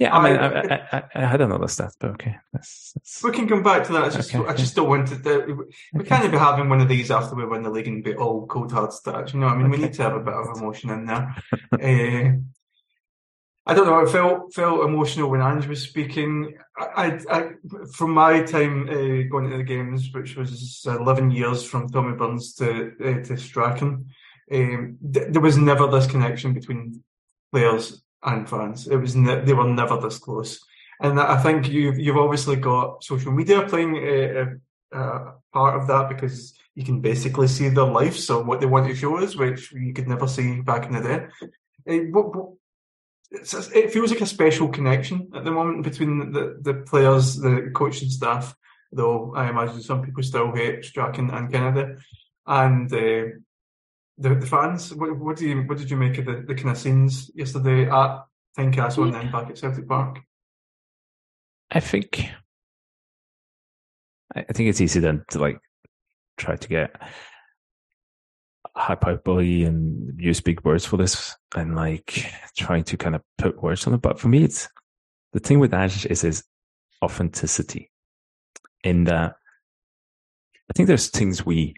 yeah, 0.00 0.16
I 0.16 0.24
mean, 0.24 0.38
I, 0.38 0.46
I, 0.46 0.86
I, 0.92 1.02
I 1.14 1.26
had 1.26 1.42
another 1.42 1.68
stat, 1.68 1.92
but 2.00 2.12
okay. 2.12 2.36
That's, 2.54 2.92
that's... 2.94 3.22
We 3.22 3.32
can 3.32 3.46
come 3.46 3.62
back 3.62 3.84
to 3.84 3.92
that. 3.92 4.04
I 4.04 4.08
just, 4.08 4.34
okay, 4.34 4.48
I 4.48 4.54
just 4.54 4.74
don't 4.74 4.88
want 4.88 5.08
to. 5.08 5.66
we 5.92 6.00
okay. 6.00 6.08
can't 6.08 6.32
be 6.32 6.38
having 6.38 6.70
one 6.70 6.80
of 6.80 6.88
these 6.88 7.10
after 7.10 7.36
we 7.36 7.44
win 7.44 7.62
the 7.62 7.70
league 7.70 7.86
and 7.86 8.02
be 8.02 8.14
all 8.14 8.46
cold 8.46 8.72
hard 8.72 8.90
stats. 8.90 9.34
You 9.34 9.40
know, 9.40 9.48
I 9.48 9.56
mean, 9.56 9.66
okay. 9.66 9.76
we 9.76 9.82
need 9.84 9.92
to 9.92 10.02
have 10.02 10.14
a 10.14 10.20
bit 10.20 10.32
of 10.32 10.56
emotion 10.56 10.88
in 10.88 11.04
there. 11.04 11.36
uh, 11.72 12.32
I 13.66 13.74
don't 13.74 13.86
know. 13.86 14.00
I 14.00 14.10
felt 14.10 14.54
felt 14.54 14.84
emotional 14.84 15.30
when 15.30 15.42
Ange 15.42 15.66
was 15.66 15.82
speaking. 15.82 16.54
I, 16.76 17.20
I 17.30 17.50
from 17.94 18.12
my 18.12 18.42
time 18.42 18.88
uh, 18.88 19.28
going 19.30 19.50
to 19.50 19.58
the 19.58 19.62
games, 19.62 20.08
which 20.12 20.34
was 20.34 20.82
eleven 20.86 21.30
years 21.30 21.62
from 21.62 21.88
Tommy 21.90 22.16
Burns 22.16 22.54
to 22.54 22.92
uh, 22.98 23.22
to 23.22 23.36
Strachan, 23.36 24.06
um, 24.50 24.98
th- 25.12 25.26
there 25.28 25.42
was 25.42 25.58
never 25.58 25.86
this 25.86 26.06
connection 26.06 26.54
between 26.54 27.04
players 27.52 28.02
and 28.22 28.48
fans. 28.48 28.86
It 28.86 28.96
was 28.96 29.16
ne- 29.16 29.44
they 29.44 29.52
were 29.52 29.68
never 29.68 29.96
this 29.98 30.18
close, 30.18 30.64
and 31.00 31.18
I 31.20 31.40
think 31.42 31.68
you've 31.68 31.98
you've 31.98 32.16
obviously 32.16 32.56
got 32.56 33.02
social 33.02 33.32
media 33.32 33.66
playing 33.66 33.96
a, 33.96 34.56
a, 34.92 34.98
a 34.98 35.34
part 35.52 35.80
of 35.80 35.86
that 35.88 36.08
because 36.08 36.54
you 36.74 36.84
can 36.84 37.00
basically 37.00 37.48
see 37.48 37.68
their 37.68 37.84
lives 37.84 38.30
or 38.30 38.42
what 38.44 38.60
they 38.60 38.66
want 38.66 38.86
to 38.86 38.94
show 38.94 39.16
us, 39.18 39.36
which 39.36 39.72
you 39.72 39.92
could 39.92 40.08
never 40.08 40.26
see 40.28 40.60
back 40.60 40.86
in 40.86 40.92
the 40.92 41.00
day. 41.00 41.26
It, 41.86 42.12
it 43.32 43.92
feels 43.92 44.10
like 44.10 44.20
a 44.20 44.26
special 44.26 44.68
connection 44.68 45.30
at 45.34 45.44
the 45.44 45.50
moment 45.50 45.84
between 45.84 46.32
the, 46.32 46.58
the 46.60 46.74
players, 46.74 47.36
the 47.36 47.70
coaching 47.74 48.08
staff, 48.08 48.54
though 48.92 49.34
I 49.34 49.48
imagine 49.50 49.82
some 49.82 50.02
people 50.02 50.22
still 50.22 50.52
hate 50.52 50.84
Strachan 50.84 51.30
and 51.30 51.50
Kennedy. 51.50 51.94
And 52.46 52.92
uh, 52.92 53.36
the, 54.20 54.34
the 54.34 54.46
fans. 54.46 54.94
What, 54.94 55.18
what 55.18 55.36
do 55.36 55.48
you 55.48 55.62
what 55.62 55.78
did 55.78 55.90
you 55.90 55.96
make 55.96 56.18
of 56.18 56.26
the, 56.26 56.44
the 56.46 56.54
kind 56.54 56.70
of 56.70 56.78
scenes 56.78 57.30
yesterday 57.34 57.90
at 57.90 58.24
Tynecastle 58.56 59.04
and 59.04 59.14
then 59.14 59.32
back 59.32 59.50
at 59.50 59.58
Celtic 59.58 59.88
Park? 59.88 60.20
I 61.70 61.80
think 61.80 62.28
I 64.34 64.42
think 64.52 64.68
it's 64.68 64.80
easy 64.80 65.00
then 65.00 65.24
to 65.30 65.38
like 65.38 65.60
try 66.36 66.56
to 66.56 66.68
get 66.68 67.00
hyperbole 68.76 69.64
and 69.64 70.20
use 70.20 70.40
big 70.40 70.64
words 70.64 70.86
for 70.86 70.96
this 70.96 71.36
and 71.56 71.74
like 71.74 72.32
trying 72.56 72.84
to 72.84 72.96
kind 72.96 73.14
of 73.14 73.22
put 73.38 73.62
words 73.62 73.86
on 73.86 73.94
it. 73.94 74.02
But 74.02 74.20
for 74.20 74.28
me, 74.28 74.44
it's 74.44 74.68
the 75.32 75.40
thing 75.40 75.58
with 75.58 75.74
Ash 75.74 76.06
is 76.06 76.20
his 76.20 76.44
authenticity 77.02 77.90
in 78.84 79.04
that 79.04 79.34
I 80.70 80.72
think 80.74 80.86
there's 80.86 81.08
things 81.08 81.44
we 81.44 81.74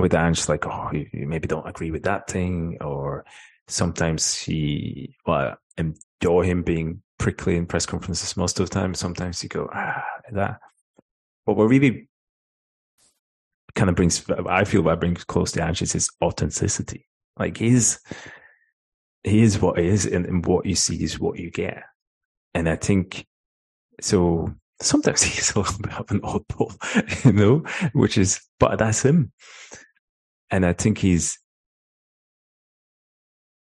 with 0.00 0.14
Ange, 0.14 0.48
like, 0.48 0.66
oh, 0.66 0.90
you, 0.92 1.06
you, 1.12 1.26
maybe 1.26 1.48
don't 1.48 1.68
agree 1.68 1.90
with 1.90 2.04
that 2.04 2.28
thing, 2.28 2.78
or 2.80 3.24
sometimes 3.68 4.36
he, 4.36 5.16
well, 5.26 5.56
enjoy 5.76 6.42
him 6.42 6.62
being 6.62 7.02
prickly 7.18 7.56
in 7.56 7.66
press 7.66 7.86
conferences 7.86 8.36
most 8.36 8.58
of 8.58 8.68
the 8.68 8.74
time. 8.74 8.94
Sometimes 8.94 9.42
you 9.42 9.48
go, 9.48 9.68
ah, 9.72 10.02
that. 10.32 10.60
But 11.46 11.54
what 11.54 11.64
really 11.64 12.08
kind 13.74 13.90
of 13.90 13.96
brings, 13.96 14.24
I 14.48 14.64
feel 14.64 14.82
what 14.82 15.00
brings 15.00 15.24
close 15.24 15.52
to 15.52 15.62
Ange 15.62 15.82
is 15.82 15.92
his 15.92 16.10
authenticity. 16.22 17.06
Like 17.38 17.56
he's, 17.56 18.00
he 19.24 19.42
is 19.42 19.60
what 19.60 19.78
he 19.78 19.86
is, 19.86 20.06
and, 20.06 20.26
and 20.26 20.44
what 20.44 20.66
you 20.66 20.74
see 20.74 21.02
is 21.02 21.18
what 21.18 21.38
you 21.38 21.50
get. 21.50 21.82
And 22.54 22.68
I 22.68 22.76
think 22.76 23.26
so. 24.00 24.54
Sometimes 24.82 25.22
he's 25.22 25.54
a 25.54 25.58
little 25.58 25.78
bit 25.78 25.92
of 25.92 26.10
an 26.10 26.20
oddball, 26.20 27.24
you 27.24 27.32
know, 27.32 27.58
which 27.92 28.16
is, 28.16 28.40
but 28.58 28.78
that's 28.78 29.04
him. 29.04 29.32
And 30.50 30.66
I 30.66 30.72
think 30.72 30.98
he's, 30.98 31.38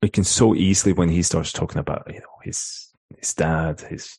we 0.02 0.08
can 0.08 0.24
so 0.24 0.54
easily 0.54 0.92
when 0.92 1.10
he 1.10 1.22
starts 1.22 1.52
talking 1.52 1.78
about, 1.78 2.04
you 2.08 2.20
know, 2.20 2.38
his, 2.42 2.90
his 3.18 3.34
dad, 3.34 3.82
his 3.82 4.18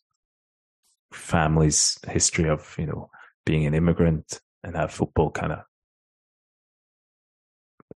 family's 1.12 1.98
history 2.08 2.50
of, 2.50 2.76
you 2.78 2.86
know, 2.86 3.10
being 3.46 3.66
an 3.66 3.74
immigrant 3.74 4.40
and 4.64 4.76
have 4.76 4.92
football 4.92 5.32
kind 5.32 5.54
of 5.54 5.60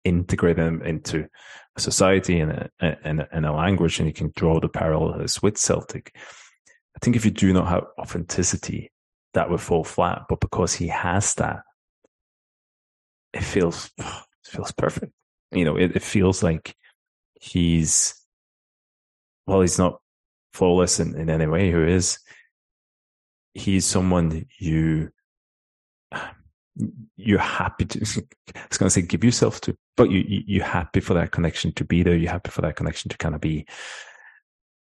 integrate 0.05 0.57
them 0.57 0.83
into 0.83 1.29
a 1.77 1.81
society 1.81 2.40
and 2.40 2.53
a, 2.53 2.70
and, 2.81 3.27
and 3.31 3.46
a 3.46 3.53
language, 3.53 3.98
and 3.98 4.09
you 4.09 4.14
can 4.14 4.33
draw 4.35 4.61
the 4.61 4.68
parallels 4.68 5.42
with 5.42 5.59
Celtic. 5.59 6.12
I 6.16 6.98
think 7.00 7.16
if 7.16 7.24
you 7.24 7.31
do 7.31 7.53
not 7.53 7.68
have 7.68 7.85
authenticity, 7.98 8.92
that 9.35 9.50
would 9.50 9.61
fall 9.61 9.85
flat. 9.85 10.22
But 10.29 10.40
because 10.40 10.74
he 10.74 10.88
has 10.88 11.35
that, 11.35 11.62
it 13.33 13.42
feels 13.42 13.90
feels 14.46 14.72
perfect. 14.72 15.12
You 15.52 15.64
know, 15.64 15.76
it, 15.76 15.96
it 15.96 16.02
feels 16.02 16.42
like 16.42 16.74
he's 17.40 18.14
well, 19.46 19.61
he's 19.61 19.78
not 19.78 20.00
flawless 20.52 21.00
in, 21.00 21.14
in 21.16 21.28
any 21.28 21.46
way. 21.46 21.70
Who 21.70 21.85
is 21.85 22.18
he's 23.54 23.85
someone 23.85 24.46
you 24.59 25.11
you're 27.16 27.38
happy 27.38 27.85
to 27.85 27.98
I 28.57 28.66
was 28.68 28.78
going 28.78 28.87
to 28.87 28.90
say 28.90 29.02
give 29.02 29.22
yourself 29.22 29.61
to, 29.62 29.76
but 29.96 30.11
you, 30.11 30.24
you 30.26 30.42
you're 30.46 30.64
happy 30.64 31.00
for 31.00 31.14
that 31.14 31.30
connection 31.30 31.72
to 31.72 31.85
be 31.85 32.02
there. 32.02 32.16
You're 32.16 32.33
happy 32.33 32.50
for 32.50 32.62
that 32.62 32.76
connection 32.76 33.11
to 33.11 33.18
kind 33.18 33.35
of 33.35 33.40
be 33.40 33.66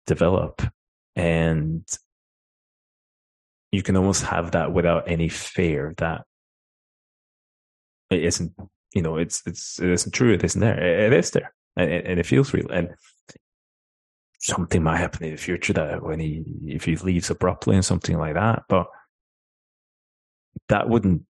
develop, 0.06 0.62
and 1.15 1.86
you 3.72 3.84
can 3.84 3.95
almost 3.95 4.24
have 4.24 4.52
that 4.52 4.74
without 4.74 5.08
any 5.08 5.30
fear 5.30 5.93
that 5.98 6.26
it 8.10 8.24
isn't. 8.24 8.54
You 8.93 9.02
know, 9.02 9.17
it's 9.17 9.43
it's 9.45 9.80
it 9.80 9.89
isn't 9.89 10.13
true. 10.13 10.34
It 10.34 10.43
isn't 10.43 10.62
there. 10.62 10.80
It, 10.80 11.13
it 11.13 11.17
is 11.17 11.32
there, 11.32 11.54
and, 11.75 11.91
and 11.91 12.19
it 12.19 12.25
feels 12.25 12.54
real. 12.54 12.69
And 12.69 12.89
something 14.39 14.82
might 14.82 14.97
happen 14.97 15.25
in 15.25 15.32
the 15.32 15.38
future 15.38 15.73
that 15.73 16.02
when 16.02 16.19
he 16.19 16.43
if 16.65 16.86
he 16.86 16.95
leaves 16.95 17.30
abruptly 17.30 17.75
and 17.75 17.86
something 17.86 18.17
like 18.17 18.34
that, 18.36 18.63
but 18.67 18.88
that 20.69 20.89
wouldn't 20.89 21.25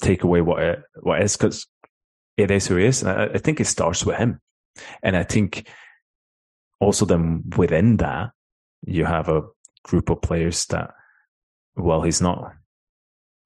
take 0.00 0.22
away 0.22 0.40
what 0.40 0.62
it, 0.62 0.82
what 1.00 1.22
is 1.22 1.36
because 1.36 1.66
it 2.36 2.50
is 2.50 2.66
who 2.66 2.76
he 2.76 2.86
is. 2.86 3.02
And 3.02 3.10
I, 3.10 3.24
I 3.34 3.38
think 3.38 3.60
it 3.60 3.66
starts 3.66 4.06
with 4.06 4.16
him. 4.16 4.40
And 5.02 5.16
I 5.16 5.24
think 5.24 5.68
also 6.80 7.04
then 7.04 7.42
within 7.56 7.96
that, 7.98 8.30
you 8.86 9.04
have 9.04 9.28
a 9.28 9.42
group 9.82 10.08
of 10.10 10.22
players 10.22 10.66
that, 10.66 10.92
well, 11.76 12.02
he's 12.02 12.20
not 12.20 12.52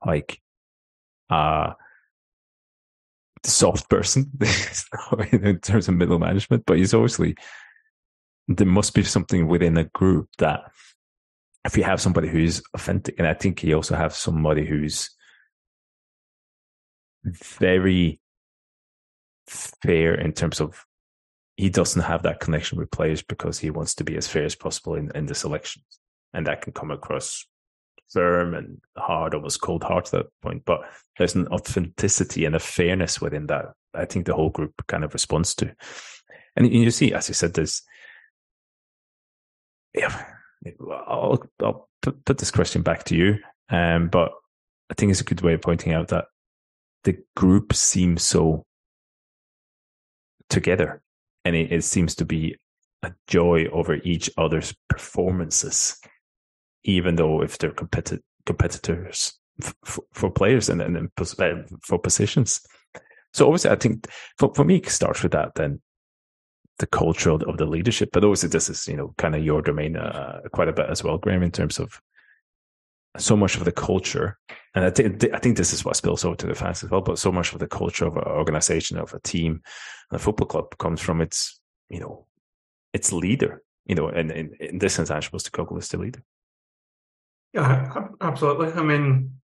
like 0.04 0.40
uh, 1.30 1.72
a 3.44 3.48
soft 3.48 3.88
person 3.88 4.30
in 5.32 5.58
terms 5.60 5.88
of 5.88 5.94
middle 5.94 6.18
management, 6.18 6.64
but 6.66 6.78
he's 6.78 6.94
obviously, 6.94 7.36
there 8.48 8.66
must 8.66 8.94
be 8.94 9.02
something 9.02 9.46
within 9.46 9.76
a 9.76 9.84
group 9.84 10.28
that 10.38 10.60
if 11.64 11.76
you 11.76 11.84
have 11.84 12.00
somebody 12.00 12.28
who's 12.28 12.62
authentic, 12.74 13.14
and 13.18 13.26
I 13.26 13.34
think 13.34 13.62
you 13.62 13.74
also 13.74 13.94
have 13.94 14.14
somebody 14.14 14.66
who's 14.66 15.10
very 17.24 18.20
fair 19.46 20.14
in 20.14 20.32
terms 20.32 20.60
of 20.60 20.84
he 21.56 21.68
doesn't 21.68 22.02
have 22.02 22.22
that 22.22 22.40
connection 22.40 22.78
with 22.78 22.90
players 22.90 23.22
because 23.22 23.58
he 23.58 23.70
wants 23.70 23.94
to 23.96 24.04
be 24.04 24.16
as 24.16 24.26
fair 24.26 24.44
as 24.44 24.54
possible 24.54 24.94
in, 24.94 25.10
in 25.14 25.26
the 25.26 25.34
selections. 25.34 25.84
And 26.32 26.46
that 26.46 26.62
can 26.62 26.72
come 26.72 26.90
across 26.90 27.46
firm 28.12 28.54
and 28.54 28.80
hard, 28.96 29.34
almost 29.34 29.60
cold 29.60 29.82
hearted 29.82 30.14
at 30.14 30.24
that 30.24 30.32
point. 30.42 30.64
But 30.64 30.80
there's 31.18 31.34
an 31.34 31.48
authenticity 31.48 32.44
and 32.44 32.54
a 32.54 32.60
fairness 32.60 33.20
within 33.20 33.46
that. 33.46 33.72
I 33.94 34.04
think 34.04 34.26
the 34.26 34.34
whole 34.34 34.50
group 34.50 34.74
kind 34.88 35.04
of 35.04 35.12
responds 35.12 35.54
to. 35.56 35.74
And 36.56 36.70
you 36.72 36.90
see, 36.90 37.12
as 37.12 37.28
you 37.28 37.34
said, 37.34 37.54
there's, 37.54 37.82
yeah, 39.94 40.24
I'll, 40.90 41.42
I'll 41.62 41.88
put, 42.00 42.24
put 42.24 42.38
this 42.38 42.50
question 42.50 42.82
back 42.82 43.04
to 43.04 43.16
you. 43.16 43.38
Um, 43.68 44.08
but 44.08 44.32
I 44.90 44.94
think 44.94 45.10
it's 45.10 45.20
a 45.20 45.24
good 45.24 45.40
way 45.40 45.54
of 45.54 45.62
pointing 45.62 45.92
out 45.92 46.08
that 46.08 46.26
the 47.04 47.18
group 47.34 47.72
seems 47.72 48.22
so 48.22 48.64
together 50.48 51.02
and 51.44 51.56
it, 51.56 51.72
it 51.72 51.84
seems 51.84 52.14
to 52.16 52.24
be 52.24 52.56
a 53.02 53.12
joy 53.26 53.66
over 53.72 53.94
each 54.04 54.30
other's 54.36 54.74
performances, 54.88 55.98
even 56.84 57.16
though 57.16 57.42
if 57.42 57.58
they're 57.58 57.70
competi- 57.70 58.22
competitors 58.46 59.38
f- 59.62 59.98
for 60.12 60.30
players 60.30 60.68
and, 60.68 60.80
and, 60.80 60.96
and 60.96 61.10
uh, 61.18 61.76
for 61.82 61.98
positions. 61.98 62.60
So 63.32 63.46
obviously, 63.46 63.70
I 63.70 63.76
think 63.76 64.08
for, 64.38 64.52
for 64.54 64.64
me, 64.64 64.76
it 64.76 64.88
starts 64.88 65.22
with 65.22 65.32
that 65.32 65.54
then 65.54 65.80
the 66.78 66.86
culture 66.86 67.30
of 67.30 67.56
the 67.56 67.66
leadership. 67.66 68.10
But 68.12 68.24
obviously, 68.24 68.48
this 68.48 68.68
is 68.68 68.86
you 68.88 68.96
know 68.96 69.14
kind 69.18 69.34
of 69.34 69.44
your 69.44 69.62
domain 69.62 69.96
uh, 69.96 70.40
quite 70.52 70.68
a 70.68 70.72
bit 70.72 70.90
as 70.90 71.02
well, 71.02 71.18
Graeme, 71.18 71.42
in 71.42 71.50
terms 71.50 71.78
of 71.78 72.00
so 73.18 73.36
much 73.36 73.56
of 73.56 73.64
the 73.64 73.72
culture, 73.72 74.38
and 74.74 74.84
I 74.84 74.90
think 74.90 75.24
I 75.32 75.38
think 75.38 75.56
this 75.56 75.72
is 75.72 75.84
what 75.84 75.96
spills 75.96 76.24
over 76.24 76.36
to 76.36 76.46
the 76.46 76.54
fans 76.54 76.82
as 76.82 76.90
well. 76.90 77.02
But 77.02 77.18
so 77.18 77.32
much 77.32 77.52
of 77.52 77.58
the 77.58 77.68
culture 77.68 78.06
of 78.06 78.16
an 78.16 78.24
organization, 78.24 78.98
of 78.98 79.12
a 79.12 79.20
team, 79.20 79.62
a 80.10 80.18
football 80.18 80.46
club 80.46 80.76
comes 80.78 81.00
from 81.00 81.20
its 81.20 81.60
you 81.88 82.00
know 82.00 82.26
its 82.92 83.12
leader. 83.12 83.62
You 83.84 83.96
know, 83.96 84.08
and, 84.08 84.30
in 84.30 84.78
this 84.78 84.94
sense, 84.94 85.10
Ange 85.10 85.32
Postecoglou 85.32 85.78
is 85.78 85.88
the 85.88 85.98
leader. 85.98 86.22
Yeah, 87.52 88.06
absolutely. 88.20 88.72
I 88.72 88.82
mean, 88.82 89.40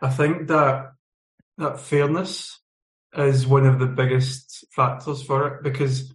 I 0.00 0.10
think 0.10 0.48
that 0.48 0.92
that 1.58 1.80
fairness 1.80 2.58
is 3.16 3.46
one 3.46 3.66
of 3.66 3.78
the 3.78 3.86
biggest 3.86 4.64
factors 4.72 5.22
for 5.22 5.46
it 5.48 5.62
because 5.62 6.12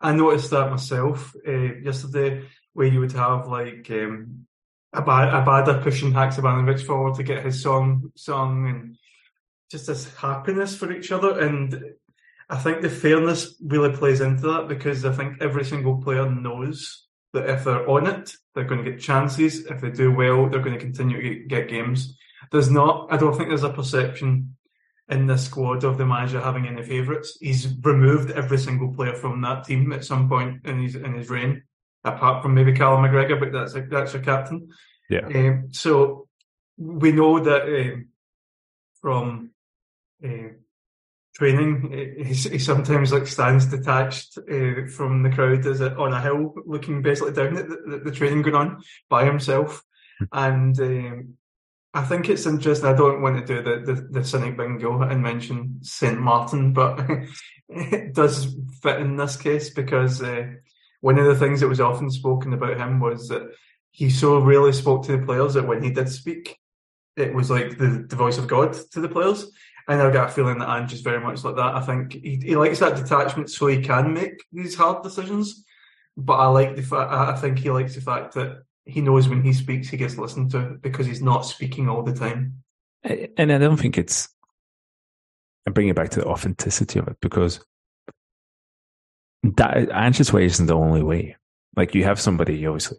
I 0.00 0.12
noticed 0.12 0.50
that 0.50 0.70
myself 0.70 1.34
uh, 1.46 1.50
yesterday, 1.52 2.44
where 2.72 2.86
you 2.86 3.00
would 3.00 3.12
have 3.12 3.46
like 3.48 3.88
um, 3.90 4.46
Abada 4.94 5.82
pushing 5.82 6.12
Haksabanovic 6.12 6.84
forward 6.84 7.14
to 7.16 7.22
get 7.22 7.44
his 7.44 7.62
song 7.62 8.12
sung 8.16 8.68
and 8.68 8.98
just 9.70 9.86
this 9.86 10.12
happiness 10.16 10.76
for 10.76 10.92
each 10.92 11.12
other. 11.12 11.38
And 11.38 11.94
I 12.48 12.58
think 12.58 12.82
the 12.82 12.90
fairness 12.90 13.54
really 13.62 13.96
plays 13.96 14.20
into 14.20 14.42
that 14.48 14.68
because 14.68 15.04
I 15.04 15.12
think 15.12 15.40
every 15.40 15.64
single 15.64 16.02
player 16.02 16.30
knows 16.30 17.05
that 17.36 17.48
if 17.48 17.64
they're 17.64 17.88
on 17.88 18.06
it, 18.06 18.32
they're 18.54 18.64
going 18.64 18.84
to 18.84 18.90
get 18.90 19.00
chances. 19.00 19.66
If 19.66 19.80
they 19.80 19.90
do 19.90 20.10
well, 20.12 20.48
they're 20.48 20.60
going 20.60 20.78
to 20.78 20.84
continue 20.84 21.20
to 21.22 21.46
get 21.46 21.68
games. 21.68 22.16
There's 22.50 22.70
not, 22.70 23.08
I 23.10 23.16
don't 23.16 23.36
think 23.36 23.48
there's 23.48 23.62
a 23.62 23.72
perception 23.72 24.56
in 25.08 25.26
the 25.26 25.38
squad 25.38 25.84
of 25.84 25.98
the 25.98 26.06
manager 26.06 26.40
having 26.40 26.66
any 26.66 26.82
favourites. 26.82 27.38
He's 27.40 27.68
removed 27.82 28.30
every 28.32 28.58
single 28.58 28.92
player 28.92 29.14
from 29.14 29.40
that 29.42 29.64
team 29.64 29.92
at 29.92 30.04
some 30.04 30.28
point 30.28 30.66
in 30.66 30.82
his 30.82 30.96
in 30.96 31.14
his 31.14 31.30
reign 31.30 31.62
apart 32.06 32.42
from 32.42 32.54
maybe 32.54 32.72
Callum 32.72 33.02
McGregor, 33.02 33.38
but 33.38 33.52
that's 33.52 33.74
a, 33.74 33.82
that's 33.82 34.14
your 34.14 34.22
captain. 34.22 34.68
Yeah. 35.10 35.26
Um, 35.26 35.68
so 35.72 36.28
we 36.76 37.12
know 37.12 37.40
that 37.40 37.62
um, 37.62 38.08
from 39.00 39.50
uh, 40.24 40.54
training, 41.36 42.16
he, 42.24 42.32
he, 42.32 42.58
sometimes 42.58 43.12
like 43.12 43.26
stands 43.26 43.66
detached 43.66 44.38
uh, 44.38 44.86
from 44.88 45.22
the 45.22 45.30
crowd 45.30 45.66
as 45.66 45.82
a, 45.82 45.94
on 45.96 46.14
a 46.14 46.20
hill, 46.20 46.54
looking 46.64 47.02
basically 47.02 47.32
down 47.32 47.58
at 47.58 47.68
the, 47.68 48.00
the 48.04 48.10
training 48.10 48.40
going 48.40 48.54
on 48.54 48.82
by 49.10 49.26
himself. 49.26 49.82
And 50.32 50.78
um, 50.80 51.34
I 51.92 52.04
think 52.04 52.30
it's 52.30 52.46
interesting. 52.46 52.88
I 52.88 52.96
don't 52.96 53.20
want 53.20 53.46
to 53.46 53.54
do 53.54 53.62
the, 53.62 53.92
the, 53.92 54.00
the 54.20 54.24
cynic 54.24 54.56
bingo 54.56 55.02
and 55.02 55.22
mention 55.22 55.80
St. 55.82 56.18
Martin, 56.18 56.72
but 56.72 57.04
it 57.68 58.14
does 58.14 58.56
fit 58.82 59.00
in 59.00 59.16
this 59.16 59.36
case 59.36 59.68
because 59.68 60.22
uh, 60.22 60.46
one 61.02 61.18
of 61.18 61.26
the 61.26 61.36
things 61.36 61.60
that 61.60 61.68
was 61.68 61.82
often 61.82 62.10
spoken 62.10 62.54
about 62.54 62.78
him 62.78 62.98
was 62.98 63.28
that 63.28 63.50
he 63.90 64.08
so 64.08 64.38
really 64.38 64.72
spoke 64.72 65.04
to 65.04 65.16
the 65.16 65.26
players 65.26 65.52
that 65.52 65.66
when 65.66 65.82
he 65.82 65.90
did 65.90 66.08
speak, 66.08 66.58
it 67.14 67.34
was 67.34 67.50
like 67.50 67.76
the, 67.76 68.06
the 68.08 68.16
voice 68.16 68.38
of 68.38 68.48
God 68.48 68.74
to 68.92 69.00
the 69.00 69.08
players. 69.08 69.50
And 69.88 70.02
I 70.02 70.10
got 70.10 70.30
a 70.30 70.32
feeling 70.32 70.58
that 70.58 70.68
Ange 70.68 70.92
is 70.92 71.00
very 71.00 71.20
much 71.20 71.44
like 71.44 71.56
that. 71.56 71.76
I 71.76 71.80
think 71.80 72.12
he, 72.12 72.40
he 72.42 72.56
likes 72.56 72.80
that 72.80 72.96
detachment 72.96 73.50
so 73.50 73.68
he 73.68 73.80
can 73.80 74.12
make 74.12 74.42
these 74.52 74.74
hard 74.74 75.02
decisions. 75.02 75.64
But 76.16 76.34
I 76.34 76.46
like 76.48 76.74
the 76.74 76.82
fact, 76.82 77.12
I 77.12 77.36
think 77.36 77.58
he 77.58 77.70
likes 77.70 77.94
the 77.94 78.00
fact 78.00 78.34
that 78.34 78.62
he 78.84 79.00
knows 79.00 79.28
when 79.28 79.42
he 79.42 79.52
speaks, 79.52 79.88
he 79.88 79.96
gets 79.96 80.16
listened 80.16 80.50
to 80.52 80.78
because 80.80 81.06
he's 81.06 81.22
not 81.22 81.42
speaking 81.42 81.88
all 81.88 82.02
the 82.02 82.14
time. 82.14 82.62
And 83.04 83.52
I 83.52 83.58
don't 83.58 83.76
think 83.76 83.98
it's, 83.98 84.28
I 85.66 85.70
bring 85.70 85.88
it 85.88 85.96
back 85.96 86.10
to 86.10 86.20
the 86.20 86.26
authenticity 86.26 86.98
of 86.98 87.06
it 87.08 87.18
because 87.20 87.64
that 89.42 89.90
Ange's 89.90 90.32
way 90.32 90.44
isn't 90.44 90.66
the 90.66 90.76
only 90.76 91.02
way. 91.02 91.36
Like 91.76 91.94
you 91.94 92.04
have 92.04 92.20
somebody 92.20 92.56
you 92.56 92.68
obviously 92.68 92.98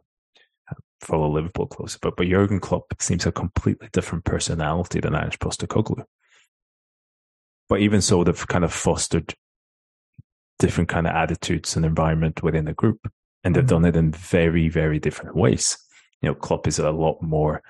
follow 1.02 1.30
Liverpool 1.30 1.68
close, 1.68 1.98
but 1.98 2.16
but 2.16 2.28
Jurgen 2.28 2.60
Klopp 2.60 2.94
seems 3.00 3.26
a 3.26 3.32
completely 3.32 3.90
different 3.92 4.24
personality 4.24 5.00
than 5.00 5.16
Ange 5.16 5.40
Postecoglou. 5.40 6.04
But 7.70 7.80
even 7.82 8.02
so, 8.02 8.24
they've 8.24 8.48
kind 8.48 8.64
of 8.64 8.74
fostered 8.74 9.34
different 10.60 10.90
kind 10.90 11.08
of 11.08 11.14
attitudes 11.14 11.76
and 11.76 11.86
environment 11.86 12.42
within 12.42 12.66
the 12.66 12.74
group, 12.74 13.12
and 13.44 13.56
they've 13.56 13.68
done 13.68 13.86
it 13.86 13.96
in 13.96 14.12
very, 14.12 14.70
very 14.70 15.00
different 15.00 15.36
ways. 15.36 15.78
You 16.22 16.30
know, 16.30 16.36
Klopp 16.36 16.68
is 16.68 16.80
a 16.80 16.92
lot 16.92 17.22
more. 17.22 17.62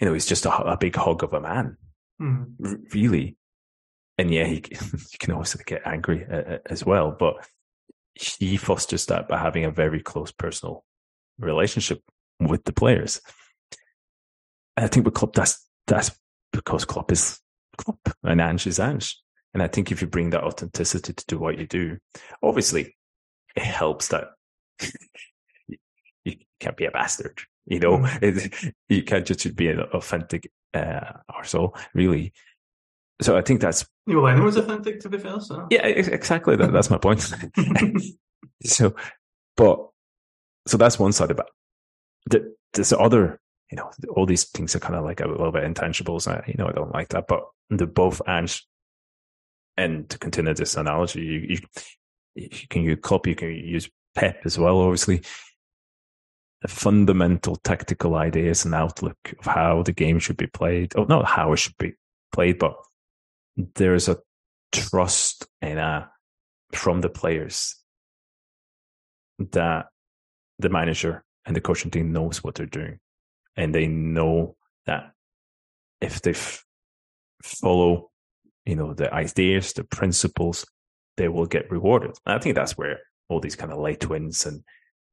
You 0.00 0.06
know, 0.06 0.12
he's 0.12 0.26
just 0.26 0.46
a, 0.46 0.54
a 0.54 0.76
big 0.76 0.94
hug 0.94 1.22
of 1.22 1.32
a 1.32 1.40
man, 1.40 1.76
mm. 2.20 2.46
r- 2.64 2.78
really. 2.92 3.36
And 4.18 4.30
yeah, 4.30 4.44
he, 4.44 4.62
you 4.70 5.18
can 5.18 5.32
also 5.32 5.58
get 5.64 5.86
angry 5.86 6.26
uh, 6.30 6.58
as 6.66 6.84
well, 6.84 7.16
but 7.18 7.36
he 8.14 8.56
fosters 8.56 9.06
that 9.06 9.28
by 9.28 9.38
having 9.38 9.64
a 9.64 9.70
very 9.70 10.00
close 10.00 10.32
personal 10.32 10.84
relationship 11.38 12.02
with 12.40 12.64
the 12.64 12.72
players. 12.72 13.20
And 14.76 14.84
I 14.84 14.88
think 14.88 15.04
with 15.04 15.14
Klopp, 15.14 15.34
that's 15.34 15.64
that's 15.86 16.10
because 16.52 16.84
Klopp 16.84 17.12
is 17.12 17.40
and 18.22 18.40
Ange 18.40 18.66
is 18.66 18.80
Ange. 18.80 19.16
And 19.54 19.62
I 19.62 19.68
think 19.68 19.90
if 19.90 20.02
you 20.02 20.06
bring 20.06 20.30
that 20.30 20.44
authenticity 20.44 21.14
to 21.14 21.24
do 21.26 21.38
what 21.38 21.58
you 21.58 21.66
do, 21.66 21.98
obviously 22.42 22.96
it 23.54 23.62
helps 23.62 24.08
that 24.08 24.28
you 26.24 26.36
can't 26.60 26.76
be 26.76 26.84
a 26.84 26.90
bastard. 26.90 27.40
You 27.64 27.80
know, 27.80 27.98
mm. 27.98 28.72
you 28.88 29.02
can't 29.02 29.26
just 29.26 29.56
be 29.56 29.68
an 29.68 29.80
authentic 29.80 30.50
uh, 30.72 31.12
arsehole, 31.30 31.76
really. 31.94 32.32
So 33.22 33.36
I 33.36 33.42
think 33.42 33.60
that's. 33.60 33.86
Neil 34.06 34.22
Lennon 34.22 34.44
was 34.44 34.56
authentic, 34.56 35.00
to 35.00 35.08
be 35.08 35.18
fair. 35.18 35.40
So. 35.40 35.66
Yeah, 35.70 35.86
exactly. 35.86 36.54
That, 36.56 36.72
that's 36.72 36.90
my 36.90 36.98
point. 36.98 37.32
so, 38.62 38.94
but, 39.56 39.88
so 40.68 40.76
that's 40.76 40.98
one 40.98 41.12
side 41.12 41.30
of 41.30 41.40
it. 42.30 42.44
There's 42.72 42.92
other, 42.92 43.40
you 43.70 43.76
know, 43.76 43.90
all 44.10 44.26
these 44.26 44.44
things 44.44 44.76
are 44.76 44.80
kind 44.80 44.94
of 44.94 45.04
like 45.04 45.20
a 45.20 45.26
little 45.26 45.52
bit 45.52 45.64
intangibles. 45.64 46.28
I, 46.28 46.44
you 46.46 46.54
know, 46.56 46.68
I 46.68 46.72
don't 46.72 46.94
like 46.94 47.08
that, 47.08 47.26
but 47.26 47.44
the 47.70 47.86
both 47.86 48.22
and, 48.26 48.54
and 49.76 50.08
to 50.08 50.18
continue 50.18 50.54
this 50.54 50.76
analogy, 50.76 51.20
you, 51.22 51.46
you, 51.48 51.58
you 52.34 52.68
can 52.68 52.82
use 52.82 52.98
Klopp, 53.02 53.26
you 53.26 53.34
can 53.34 53.50
use 53.50 53.90
Pep 54.14 54.40
as 54.44 54.58
well, 54.58 54.78
obviously. 54.78 55.22
The 56.62 56.68
fundamental 56.68 57.56
tactical 57.56 58.14
ideas 58.14 58.64
and 58.64 58.74
outlook 58.74 59.18
of 59.38 59.44
how 59.44 59.82
the 59.82 59.92
game 59.92 60.18
should 60.18 60.36
be 60.36 60.46
played, 60.46 60.96
or 60.96 61.06
not 61.06 61.26
how 61.26 61.52
it 61.52 61.58
should 61.58 61.76
be 61.76 61.94
played, 62.32 62.58
but 62.58 62.76
there's 63.74 64.08
a 64.08 64.18
trust 64.72 65.46
in 65.60 65.78
a, 65.78 66.10
from 66.72 67.00
the 67.00 67.10
players 67.10 67.76
that 69.38 69.86
the 70.58 70.68
manager 70.68 71.24
and 71.44 71.54
the 71.54 71.60
coaching 71.60 71.90
team 71.90 72.12
knows 72.12 72.42
what 72.42 72.54
they're 72.54 72.66
doing. 72.66 72.98
And 73.56 73.74
they 73.74 73.86
know 73.86 74.56
that 74.86 75.12
if 76.00 76.20
they 76.22 76.32
f- 76.32 76.64
follow 77.42 78.10
you 78.66 78.74
know, 78.74 78.92
the 78.92 79.12
ideas, 79.14 79.72
the 79.72 79.84
principles, 79.84 80.66
they 81.16 81.28
will 81.28 81.46
get 81.46 81.70
rewarded. 81.70 82.10
And 82.26 82.34
I 82.34 82.38
think 82.38 82.56
that's 82.56 82.76
where 82.76 82.98
all 83.28 83.40
these 83.40 83.56
kind 83.56 83.72
of 83.72 83.78
late 83.78 84.08
wins 84.08 84.44
and 84.44 84.62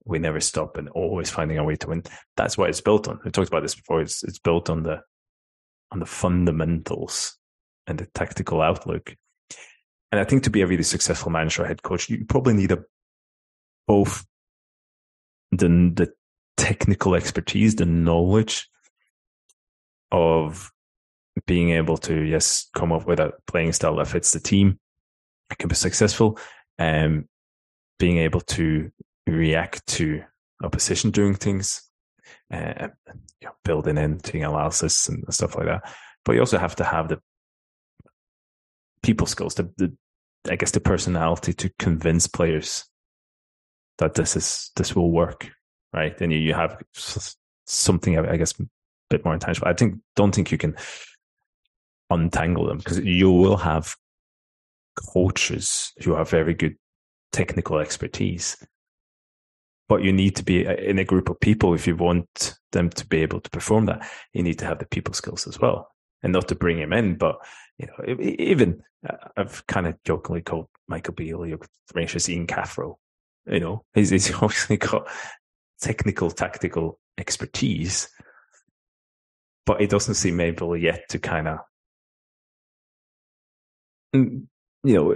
we 0.05 0.19
never 0.19 0.41
stop 0.41 0.75
and 0.75 0.89
always 0.89 1.29
finding 1.29 1.57
a 1.57 1.63
way 1.63 1.77
to 1.77 1.87
win. 1.87 2.03
That's 2.35 2.57
what 2.57 2.69
it's 2.69 2.81
built 2.81 3.07
on. 3.07 3.19
We 3.23 3.31
talked 3.31 3.47
about 3.47 3.61
this 3.61 3.75
before. 3.75 4.01
It's 4.01 4.21
it's 4.23 4.39
built 4.39 4.69
on 4.69 4.83
the 4.83 4.99
on 5.91 5.99
the 5.99 6.05
fundamentals 6.05 7.37
and 7.87 7.97
the 7.97 8.07
tactical 8.07 8.61
outlook. 8.61 9.15
And 10.11 10.19
I 10.19 10.25
think 10.25 10.43
to 10.43 10.49
be 10.49 10.61
a 10.61 10.67
really 10.67 10.83
successful 10.83 11.31
manager 11.31 11.63
or 11.63 11.67
head 11.67 11.83
coach, 11.83 12.09
you 12.09 12.25
probably 12.25 12.53
need 12.53 12.71
a 12.71 12.83
both 13.87 14.25
the 15.51 15.67
the 15.67 16.13
technical 16.57 17.15
expertise, 17.15 17.75
the 17.75 17.85
knowledge 17.85 18.69
of 20.11 20.71
being 21.47 21.71
able 21.71 21.97
to 21.97 22.21
yes 22.21 22.69
come 22.75 22.91
up 22.91 23.07
with 23.07 23.19
a 23.19 23.31
playing 23.47 23.73
style 23.73 23.95
that 23.95 24.07
fits 24.07 24.31
the 24.31 24.39
team 24.39 24.79
it 25.49 25.57
can 25.57 25.67
be 25.67 25.73
successful 25.73 26.37
and 26.77 27.05
um, 27.05 27.29
being 27.97 28.17
able 28.17 28.41
to 28.41 28.91
react 29.25 29.85
to 29.87 30.21
opposition 30.63 31.09
doing 31.09 31.33
things 31.33 31.89
uh, 32.51 32.89
you 33.41 33.47
know, 33.47 33.53
building 33.65 33.97
in 33.97 34.19
team 34.19 34.43
analysis 34.43 35.09
and 35.09 35.23
stuff 35.33 35.55
like 35.55 35.65
that. 35.65 35.91
But 36.23 36.33
you 36.33 36.39
also 36.39 36.59
have 36.59 36.75
to 36.77 36.83
have 36.83 37.07
the 37.07 37.19
people 39.03 39.27
skills 39.27 39.53
the, 39.55 39.69
the 39.77 39.95
i 40.49 40.55
guess 40.55 40.71
the 40.71 40.79
personality 40.79 41.53
to 41.53 41.69
convince 41.77 42.25
players 42.25 42.85
that 43.99 44.15
this 44.15 44.35
is 44.35 44.71
this 44.75 44.95
will 44.95 45.11
work 45.11 45.51
right 45.93 46.19
and 46.21 46.31
you, 46.31 46.39
you 46.39 46.53
have 46.53 46.81
something 47.65 48.17
i 48.17 48.37
guess 48.37 48.59
a 48.59 48.63
bit 49.09 49.23
more 49.23 49.33
intangible 49.33 49.67
i 49.67 49.73
think 49.73 49.99
don't 50.15 50.33
think 50.33 50.51
you 50.51 50.57
can 50.57 50.75
untangle 52.09 52.67
them 52.67 52.77
because 52.77 52.99
you 52.99 53.31
will 53.31 53.57
have 53.57 53.95
coaches 54.95 55.91
who 56.03 56.13
have 56.13 56.29
very 56.29 56.53
good 56.53 56.77
technical 57.31 57.79
expertise. 57.79 58.57
But 59.89 60.03
you 60.03 60.13
need 60.13 60.35
to 60.37 60.43
be 60.43 60.65
uh, 60.65 60.75
in 60.75 60.99
a 60.99 61.03
group 61.03 61.29
of 61.29 61.39
people 61.39 61.73
if 61.73 61.85
you 61.85 61.95
want 61.95 62.55
them 62.71 62.89
to 62.91 63.05
be 63.05 63.21
able 63.21 63.41
to 63.41 63.49
perform 63.49 63.85
that. 63.87 64.07
You 64.33 64.43
need 64.43 64.59
to 64.59 64.65
have 64.65 64.79
the 64.79 64.85
people 64.85 65.13
skills 65.13 65.45
as 65.45 65.59
well, 65.59 65.91
and 66.21 66.31
not 66.31 66.47
to 66.47 66.55
bring 66.55 66.79
him 66.79 66.93
in, 66.93 67.15
but 67.15 67.37
you 67.77 67.87
know, 67.87 68.15
even 68.19 68.81
uh, 69.07 69.17
I've 69.35 69.65
kind 69.67 69.87
of 69.87 70.01
jokingly 70.03 70.41
called 70.41 70.67
Michael 70.87 71.13
Beale 71.13 71.45
Ian 71.45 72.47
Cathro. 72.47 72.95
You 73.45 73.59
know, 73.59 73.83
he's, 73.93 74.09
he's 74.09 74.31
obviously 74.41 74.77
got 74.77 75.07
technical, 75.83 76.31
tactical 76.31 76.99
expertise, 77.17 78.09
but 79.65 79.81
it 79.81 79.89
doesn't 79.89 80.15
seem 80.15 80.39
able 80.39 80.75
yet 80.77 81.09
to 81.09 81.19
kind 81.19 81.47
of 81.47 81.59
you 84.13 84.47
know, 84.83 85.13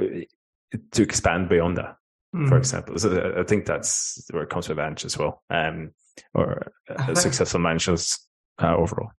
to 0.91 1.01
expand 1.01 1.49
beyond 1.49 1.77
that, 1.77 1.95
mm. 2.35 2.47
for 2.47 2.55
hmm. 2.55 2.61
example. 2.61 2.97
So 2.97 3.35
I 3.37 3.43
think 3.43 3.65
that's 3.65 4.27
where 4.31 4.43
it 4.43 4.49
comes 4.49 4.67
with 4.67 4.79
Ange 4.79 5.05
as 5.05 5.17
well, 5.17 5.43
um, 5.49 5.91
or 6.33 6.71
think, 7.05 7.17
successful 7.17 7.59
managers 7.59 8.19
uh, 8.61 8.75
overall. 8.75 9.11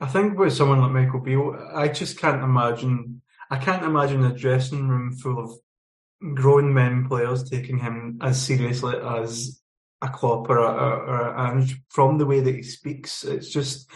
I 0.00 0.06
think 0.06 0.38
with 0.38 0.52
someone 0.52 0.80
like 0.80 0.92
Michael 0.92 1.20
Beale, 1.20 1.70
I 1.74 1.88
just 1.88 2.18
can't 2.18 2.42
imagine. 2.42 3.22
I 3.50 3.56
can't 3.58 3.84
imagine 3.84 4.24
a 4.24 4.34
dressing 4.34 4.88
room 4.88 5.12
full 5.12 5.38
of 5.42 6.34
grown 6.34 6.74
men 6.74 7.06
players 7.08 7.48
taking 7.48 7.78
him 7.78 8.18
as 8.20 8.40
seriously 8.40 8.96
as 8.96 9.60
a 10.00 10.08
Klopp 10.08 10.48
or 10.48 10.58
a, 10.58 10.64
or 10.64 11.20
a 11.28 11.50
Ange 11.50 11.80
from 11.88 12.18
the 12.18 12.26
way 12.26 12.40
that 12.40 12.54
he 12.54 12.62
speaks. 12.62 13.24
It's 13.24 13.50
just, 13.50 13.90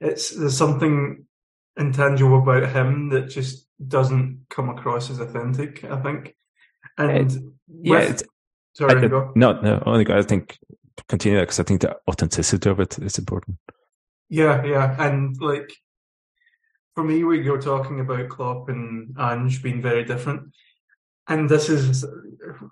it's 0.00 0.30
there's 0.30 0.56
something 0.56 1.26
intangible 1.76 2.38
about 2.38 2.70
him 2.70 3.08
that 3.10 3.28
just 3.28 3.66
doesn't 3.86 4.46
come 4.50 4.68
across 4.68 5.10
as 5.10 5.20
authentic. 5.20 5.84
I 5.84 6.00
think, 6.00 6.34
and 6.98 7.10
it, 7.10 7.42
yeah, 7.82 8.10
with, 8.10 8.22
sorry, 8.74 9.04
I, 9.04 9.08
go. 9.08 9.32
No, 9.34 9.60
no, 9.60 9.82
only 9.86 10.10
I 10.12 10.22
think 10.22 10.58
continue 11.08 11.40
because 11.40 11.60
I 11.60 11.64
think 11.64 11.80
the 11.80 11.96
authenticity 12.08 12.70
of 12.70 12.80
it 12.80 12.98
is 12.98 13.18
important. 13.18 13.58
Yeah, 14.28 14.64
yeah, 14.64 14.96
and 14.98 15.36
like 15.40 15.72
for 16.94 17.04
me, 17.04 17.24
we 17.24 17.42
you're 17.42 17.60
talking 17.60 18.00
about 18.00 18.28
Klopp 18.28 18.68
and 18.68 19.16
Ange 19.18 19.62
being 19.62 19.82
very 19.82 20.04
different. 20.04 20.54
And 21.28 21.48
this 21.48 21.68
is, 21.68 22.04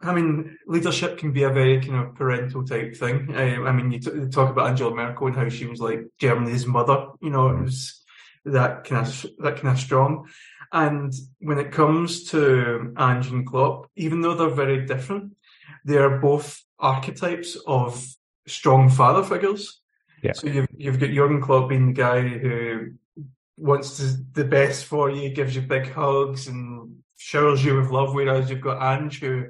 I 0.03 0.13
mean, 0.13 0.59
leadership 0.67 1.19
can 1.19 1.33
be 1.33 1.45
a 1.45 1.51
very 1.51 1.81
kind 1.81 1.97
of 1.97 2.15
parental 2.15 2.65
type 2.65 2.97
thing. 2.97 3.35
I, 3.35 3.57
I 3.57 3.73
mean, 3.73 3.93
you, 3.93 4.01
t- 4.01 4.11
you, 4.11 4.29
talk 4.29 4.51
about 4.51 4.69
Angela 4.69 4.95
Merkel 4.95 5.29
and 5.29 5.37
how 5.37 5.49
she 5.49 5.67
was 5.67 5.81
like 5.81 6.01
Germany's 6.19 6.67
mother. 6.67 7.07
You 7.21 7.31
know, 7.31 7.49
it 7.51 7.57
mm. 7.57 7.65
was 7.65 8.03
that 8.45 8.85
kind 8.85 9.07
of 9.07 9.27
that 9.39 9.57
kind 9.57 9.69
of 9.69 9.79
strong. 9.79 10.29
And 10.73 11.13
when 11.41 11.59
it 11.59 11.73
comes 11.73 12.25
to 12.31 12.93
Ange 12.97 13.29
and 13.29 13.47
Klopp, 13.47 13.91
even 13.97 14.21
though 14.21 14.35
they're 14.35 14.51
very 14.51 14.87
different, 14.87 15.37
they 15.85 15.97
are 15.97 16.19
both 16.19 16.63
archetypes 16.79 17.57
of 17.67 18.05
strong 18.47 18.89
father 18.89 19.23
figures. 19.23 19.81
Yeah. 20.23 20.33
So 20.33 20.49
you've 20.49 20.69
you've 20.77 21.01
got 21.01 21.11
Jurgen 21.11 21.41
Klopp 21.41 21.69
being 21.69 21.89
the 21.89 21.93
guy 21.93 22.21
who 22.21 22.93
wants 23.57 23.99
to, 23.99 24.17
the 24.33 24.45
best 24.45 24.85
for 24.85 25.11
you, 25.11 25.31
gives 25.31 25.55
you 25.55 25.63
big 25.63 25.91
hugs 25.93 26.47
and 26.47 26.97
showers 27.21 27.63
you 27.63 27.77
with 27.77 27.91
love. 27.91 28.15
Whereas 28.15 28.49
you've 28.49 28.63
got 28.63 28.83
Ange 28.83 29.21
who 29.21 29.45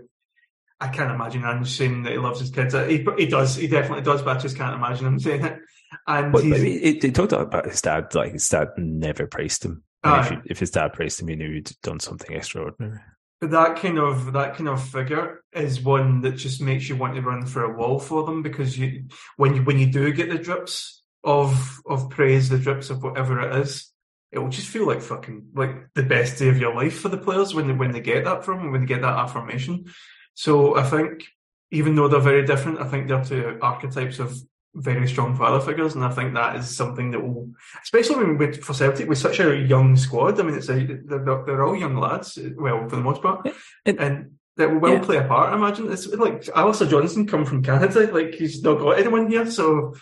I 0.81 0.89
can't 0.89 1.13
imagine 1.13 1.45
Ange 1.45 1.69
saying 1.69 2.03
that 2.03 2.13
he 2.13 2.19
loves 2.19 2.41
his 2.41 2.51
kids. 2.51 2.75
He, 2.75 3.07
he 3.17 3.27
does, 3.27 3.55
he 3.55 3.69
definitely 3.69 4.03
does, 4.03 4.23
but 4.23 4.37
I 4.37 4.41
just 4.41 4.57
can't 4.57 4.75
imagine 4.75 5.07
him 5.07 5.21
saying 5.21 5.45
it. 5.45 5.59
And 6.07 6.33
but, 6.33 6.45
he, 6.45 6.99
he 7.01 7.13
talked 7.13 7.33
about 7.33 7.67
his 7.67 7.83
dad, 7.83 8.15
like 8.15 8.33
his 8.33 8.49
dad 8.49 8.69
never 8.77 9.27
praised 9.27 9.65
him. 9.65 9.85
If, 10.03 10.33
if, 10.47 10.59
his 10.59 10.71
dad 10.71 10.95
praised 10.95 11.21
him, 11.21 11.29
he 11.29 11.37
knew 11.37 11.53
he'd 11.53 11.71
done 11.83 12.01
something 12.01 12.35
extraordinary. 12.35 13.01
But 13.41 13.51
that 13.51 13.77
kind 13.77 13.99
of 13.99 14.33
that 14.33 14.57
kind 14.57 14.69
of 14.69 14.83
figure 14.83 15.43
is 15.53 15.81
one 15.81 16.23
that 16.23 16.37
just 16.37 16.61
makes 16.61 16.89
you 16.89 16.97
want 16.97 17.15
to 17.17 17.23
run 17.23 17.45
for 17.45 17.65
a 17.65 17.77
wall 17.77 17.99
for 17.99 18.25
them 18.25 18.43
because 18.43 18.79
you 18.79 19.05
when 19.37 19.55
you 19.55 19.63
when 19.63 19.79
you 19.79 19.87
do 19.87 20.13
get 20.13 20.31
the 20.31 20.39
drips 20.39 21.03
of 21.25 21.81
of 21.87 22.09
praise, 22.11 22.49
the 22.49 22.59
drips 22.59 22.91
of 22.91 23.03
whatever 23.03 23.41
it 23.41 23.57
is, 23.57 23.93
it 24.33 24.39
will 24.39 24.49
just 24.49 24.69
feel 24.69 24.87
like 24.87 25.03
fucking 25.03 25.49
like 25.55 25.93
the 25.95 26.03
best 26.03 26.39
day 26.39 26.49
of 26.49 26.59
your 26.59 26.75
life 26.75 26.99
for 27.01 27.09
the 27.09 27.19
players 27.19 27.55
when 27.55 27.67
they 27.67 27.73
when 27.75 27.93
they 27.93 28.01
get 28.01 28.25
that 28.25 28.45
from 28.45 28.61
and 28.61 28.73
when 28.73 28.81
they 28.83 28.87
get 28.87 29.03
that 29.03 29.19
affirmation. 29.19 29.87
So 30.35 30.77
I 30.77 30.85
think 30.85 31.25
even 31.71 31.95
though 31.95 32.09
they're 32.09 32.21
very 32.21 32.45
different, 32.47 32.81
I 32.81 32.89
think 32.89 33.09
they're 33.09 33.25
two 33.25 33.59
archetypes 33.61 34.19
of 34.19 34.35
very 34.75 35.09
strong 35.09 35.37
father 35.37 35.61
figures, 35.61 35.95
and 35.97 36.05
I 36.05 36.11
think 36.11 36.35
that 36.35 36.57
is 36.57 36.77
something 36.77 37.11
that 37.11 37.21
will, 37.21 37.51
especially 37.83 38.17
when 38.17 38.39
we, 38.39 38.53
for 38.53 38.73
Celtic 38.73 39.09
with 39.09 39.19
such 39.19 39.41
a 39.41 39.57
young 39.57 39.97
squad. 39.97 40.39
I 40.39 40.45
mean, 40.45 40.55
it's 40.55 40.69
a 40.69 40.79
they're, 40.85 41.25
they're 41.45 41.65
all 41.67 41.77
young 41.77 41.97
lads, 41.97 42.39
well 42.57 42.89
for 42.89 42.97
the 42.97 43.03
most 43.03 43.21
part, 43.23 43.49
and 43.85 44.31
that 44.57 44.81
will 44.81 44.91
Yeah. 44.93 45.01
play 45.01 45.17
a 45.17 45.25
part. 45.25 45.53
I 45.53 45.57
imagine 45.57 45.91
it's 45.91 46.07
like 46.07 46.49
Alistair 46.55 46.87
Johnston 46.89 47.27
come 47.27 47.45
from 47.45 47.63
Canada, 47.65 48.11
like 48.13 48.35
he's 48.35 48.63
not 48.63 48.79
got 48.79 48.99
anyone 48.99 49.29
here, 49.29 49.51
so 49.51 49.95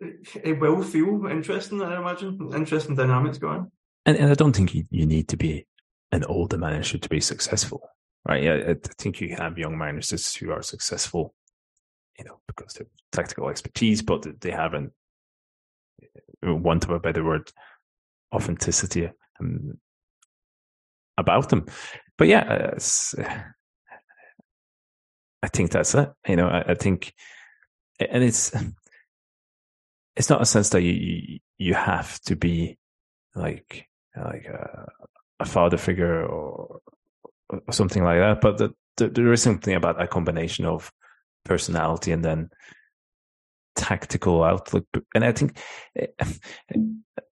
it 0.00 0.60
will 0.60 0.82
feel 0.82 1.26
interesting. 1.26 1.82
I 1.82 1.96
imagine 1.98 2.50
interesting 2.54 2.96
dynamics 2.96 3.38
going. 3.38 3.70
And, 4.06 4.16
and 4.16 4.30
I 4.30 4.34
don't 4.34 4.54
think 4.54 4.74
you, 4.74 4.84
you 4.90 5.06
need 5.06 5.28
to 5.28 5.36
be 5.36 5.66
an 6.12 6.24
older 6.24 6.58
manager 6.58 6.98
to 6.98 7.08
be 7.08 7.20
successful, 7.20 7.80
right? 8.28 8.46
I, 8.46 8.70
I 8.72 8.76
think 8.98 9.20
you 9.20 9.34
have 9.36 9.58
young 9.58 9.78
managers 9.78 10.34
who 10.34 10.50
are 10.52 10.62
successful, 10.62 11.34
you 12.18 12.24
know, 12.24 12.40
because 12.46 12.74
they're 12.74 12.86
tactical 13.12 13.48
expertise, 13.48 14.02
but 14.02 14.40
they 14.40 14.50
haven't, 14.50 14.92
uh, 16.46 16.54
want 16.54 16.84
of 16.84 16.90
a 16.90 17.00
better 17.00 17.24
word, 17.24 17.50
authenticity 18.34 19.10
um, 19.40 19.78
about 21.16 21.48
them. 21.48 21.66
But 22.18 22.28
yeah, 22.28 22.40
uh, 22.40 22.70
it's, 22.76 23.14
uh, 23.14 23.42
I 25.42 25.48
think 25.48 25.70
that's 25.70 25.94
it. 25.94 26.12
You 26.28 26.36
know, 26.36 26.48
I, 26.48 26.72
I 26.72 26.74
think, 26.74 27.12
and 28.00 28.22
it's 28.22 28.54
it's 30.16 30.30
not 30.30 30.42
a 30.42 30.46
sense 30.46 30.70
that 30.70 30.82
you 30.82 31.40
you, 31.58 31.74
have 31.74 32.20
to 32.22 32.36
be 32.36 32.78
like 33.34 33.88
like 34.16 34.46
a, 34.46 34.88
a 35.40 35.44
father 35.44 35.76
figure 35.76 36.24
or, 36.24 36.80
or 37.50 37.72
something 37.72 38.04
like 38.04 38.18
that, 38.18 38.40
but 38.40 38.58
the, 38.58 38.70
the, 38.96 39.08
there 39.08 39.32
is 39.32 39.42
something 39.42 39.74
about 39.74 40.00
a 40.00 40.06
combination 40.06 40.64
of 40.64 40.92
personality 41.44 42.12
and 42.12 42.24
then 42.24 42.50
tactical 43.74 44.42
outlook. 44.42 44.86
And 45.14 45.24
I 45.24 45.32
think 45.32 45.58
eh, 45.96 46.06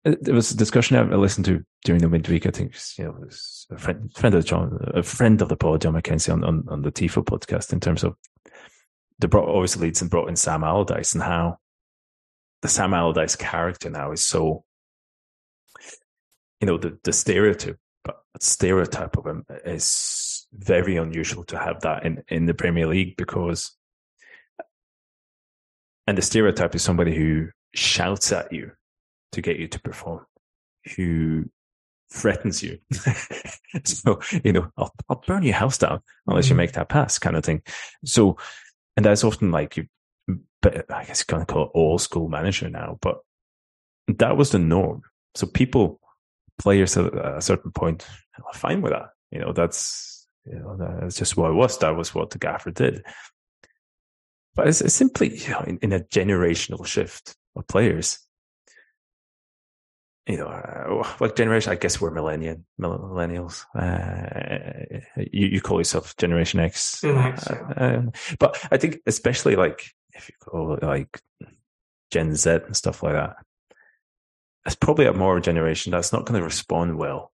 there 0.04 0.36
was 0.36 0.52
a 0.52 0.58
discussion 0.58 0.98
I 0.98 1.16
listened 1.16 1.46
to 1.46 1.64
during 1.84 2.02
the 2.02 2.10
midweek. 2.10 2.46
I 2.46 2.52
think 2.52 2.76
you 2.98 3.06
know, 3.06 3.26
a 3.72 3.78
friend, 3.78 4.12
friend 4.16 4.36
of 4.36 4.46
John, 4.46 4.78
a 4.94 5.04
friend 5.04 5.42
of 5.42 5.50
the 5.50 5.58
pod, 5.58 5.82
John 5.82 5.94
McKenzie, 5.94 6.32
on, 6.32 6.44
on, 6.44 6.64
on 6.70 6.82
the 6.84 6.92
TIFO 6.92 7.26
podcast, 7.26 7.74
in 7.74 7.80
terms 7.80 8.04
of 8.04 8.16
the 9.20 9.28
brought 9.28 9.50
obviously 9.50 9.88
Leeds 9.88 10.02
and 10.02 10.12
brought 10.12 10.30
in 10.30 10.36
Sam 10.36 10.64
Allardyce 10.64 11.14
and 11.14 11.24
how 11.24 11.58
the 12.62 12.68
Sam 12.68 12.94
Allardyce 12.94 13.36
character 13.36 13.90
now 13.90 14.12
is 14.12 14.26
so, 14.26 14.64
you 16.60 16.68
know, 16.68 16.78
the 16.78 16.98
the 17.04 17.14
stereotype 17.14 17.78
uh, 18.08 18.14
stereotype 18.40 19.18
of 19.18 19.26
him 19.26 19.46
is 19.66 20.48
very 20.54 20.98
unusual 20.98 21.44
to 21.46 21.58
have 21.58 21.82
that 21.82 22.06
in 22.06 22.24
in 22.30 22.46
the 22.46 22.54
Premier 22.54 22.88
League 22.88 23.16
because, 23.18 23.76
and 26.08 26.18
the 26.18 26.22
stereotype 26.22 26.74
is 26.76 26.82
somebody 26.82 27.16
who 27.16 27.50
shouts 27.74 28.32
at 28.32 28.52
you 28.52 28.72
to 29.34 29.42
get 29.42 29.58
you 29.58 29.68
to 29.68 29.80
perform, 29.80 30.26
who 30.96 31.46
threatens 32.12 32.64
you. 32.64 32.80
so, 33.84 34.20
you 34.44 34.54
know, 34.54 34.72
I'll, 34.78 34.92
I'll 35.10 35.24
burn 35.28 35.44
your 35.44 35.56
house 35.56 35.78
down 35.78 36.02
unless 36.26 36.50
you 36.50 36.56
mm. 36.56 36.58
make 36.58 36.74
that 36.74 36.90
pass 36.90 37.20
kind 37.20 37.36
of 37.36 37.44
thing. 37.44 37.62
So, 38.06 38.38
and 38.96 39.06
that's 39.06 39.24
often 39.24 39.52
like 39.52 39.78
you, 39.78 39.88
but 40.62 40.92
I 40.92 41.06
guess 41.06 41.22
you 41.22 41.26
kind 41.28 41.42
of 41.42 41.48
call 41.48 41.66
it 41.66 41.72
old 41.74 42.02
school 42.02 42.30
manager 42.30 42.70
now, 42.70 42.98
but 43.02 43.20
that 44.08 44.38
was 44.38 44.52
the 44.52 44.60
norm. 44.60 45.02
So 45.36 45.48
people, 45.48 46.00
players 46.58 46.98
at 46.98 47.14
a 47.14 47.42
certain 47.42 47.72
point 47.72 48.08
are 48.44 48.54
fine 48.54 48.82
with 48.82 48.92
that. 48.92 49.10
You 49.32 49.40
know, 49.40 49.54
that's, 49.54 50.28
you 50.46 50.58
know, 50.60 50.78
that's 50.78 51.18
just 51.18 51.38
what 51.38 51.52
it 51.52 51.56
was. 51.56 51.78
That 51.80 51.96
was 51.96 52.16
what 52.16 52.32
the 52.32 52.40
gaffer 52.40 52.72
did. 52.72 53.04
But 54.56 54.68
it's, 54.68 54.82
it's 54.82 54.96
simply, 54.96 55.38
you 55.38 55.50
know, 55.50 55.60
in, 55.68 55.78
in 55.84 55.94
a 55.94 56.00
generational 56.00 56.86
shift 56.86 57.36
of 57.56 57.68
players, 57.68 58.20
you 60.26 60.38
know, 60.38 60.48
uh, 60.48 61.08
what 61.20 61.36
generation? 61.36 61.72
I 61.72 61.76
guess 61.76 62.02
we're 62.02 62.12
millennial, 62.12 62.58
millennials. 62.82 63.66
Uh, 63.74 65.00
you, 65.32 65.48
you 65.48 65.62
call 65.62 65.80
yourself 65.80 66.18
Generation 66.18 66.60
X. 66.60 67.02
Yeah. 67.04 67.38
uh, 67.78 68.02
but 68.40 68.60
I 68.72 68.78
think 68.78 68.98
especially 69.06 69.56
like 69.56 69.92
if 70.18 70.30
you 70.30 70.36
call 70.40 70.74
it 70.74 70.84
like 70.84 71.20
Gen 72.12 72.36
Z 72.36 72.50
and 72.50 72.76
stuff 72.76 73.04
like 73.04 73.14
that, 73.14 73.38
it's 74.66 74.76
probably 74.76 75.06
a 75.06 75.14
more 75.14 75.40
generation 75.40 75.92
that's 75.92 76.12
not 76.12 76.26
going 76.26 76.40
to 76.40 76.46
respond 76.46 76.98
well. 76.98 77.32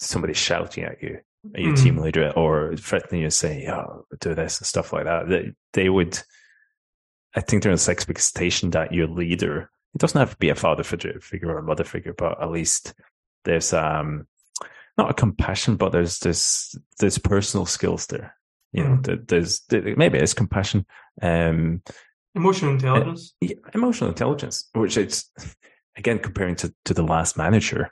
to 0.00 0.06
Somebody 0.06 0.34
shouting 0.34 0.84
at 0.84 1.02
you, 1.02 1.20
at 1.54 1.60
your 1.60 1.72
Mm. 1.72 1.82
team 1.82 1.96
leader, 1.98 2.32
or 2.36 2.76
threatening 2.76 3.22
you, 3.22 3.30
saying, 3.30 3.68
"Oh, 3.68 4.04
do 4.20 4.34
this" 4.34 4.58
and 4.58 4.66
stuff 4.66 4.92
like 4.92 5.04
that. 5.04 5.28
They, 5.28 5.52
they 5.72 5.88
would. 5.88 6.18
I 7.34 7.40
think 7.40 7.62
there's 7.62 7.80
this 7.80 7.88
expectation 7.88 8.70
that 8.70 8.92
your 8.92 9.06
leader 9.06 9.70
it 9.94 9.98
doesn't 9.98 10.18
have 10.18 10.32
to 10.32 10.36
be 10.36 10.50
a 10.50 10.54
father 10.54 10.82
figure, 10.84 11.18
or 11.44 11.58
a 11.58 11.62
mother 11.62 11.84
figure, 11.84 12.12
but 12.12 12.40
at 12.42 12.50
least 12.50 12.94
there's 13.44 13.72
um 13.72 14.26
not 14.98 15.10
a 15.10 15.14
compassion, 15.14 15.76
but 15.76 15.90
there's 15.92 16.18
this 16.18 16.76
there's 16.98 17.18
personal 17.18 17.64
skills 17.66 18.06
there. 18.08 18.36
You 18.72 18.84
know, 18.84 18.90
Mm. 18.96 19.04
there- 19.06 19.16
there's 19.16 19.60
there, 19.68 19.96
maybe 19.96 20.18
it's 20.18 20.34
compassion, 20.34 20.84
um, 21.22 21.82
Emotional 22.34 22.72
intelligence. 22.72 23.34
yeah, 23.40 23.56
emotional 23.74 24.10
intelligence, 24.10 24.68
which 24.74 24.96
is 24.96 25.26
again 25.96 26.18
comparing 26.18 26.54
to 26.56 26.72
to 26.84 26.94
the 26.94 27.02
last 27.02 27.36
manager, 27.36 27.90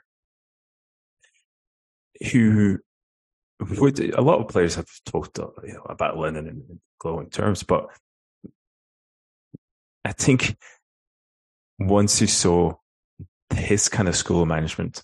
who 2.31 2.79
would 3.59 3.99
a 3.99 4.21
lot 4.21 4.39
of 4.39 4.47
players 4.47 4.75
have 4.75 4.87
talked 5.05 5.39
uh, 5.39 5.47
you 5.63 5.73
know, 5.73 5.85
about 5.89 6.17
Lennon 6.17 6.47
in 6.47 6.79
glowing 6.99 7.29
terms, 7.29 7.63
but 7.63 7.87
I 10.05 10.13
think 10.13 10.55
once 11.79 12.21
you 12.21 12.27
saw 12.27 12.75
his 13.53 13.89
kind 13.89 14.07
of 14.07 14.15
school 14.15 14.41
of 14.43 14.47
management, 14.47 15.03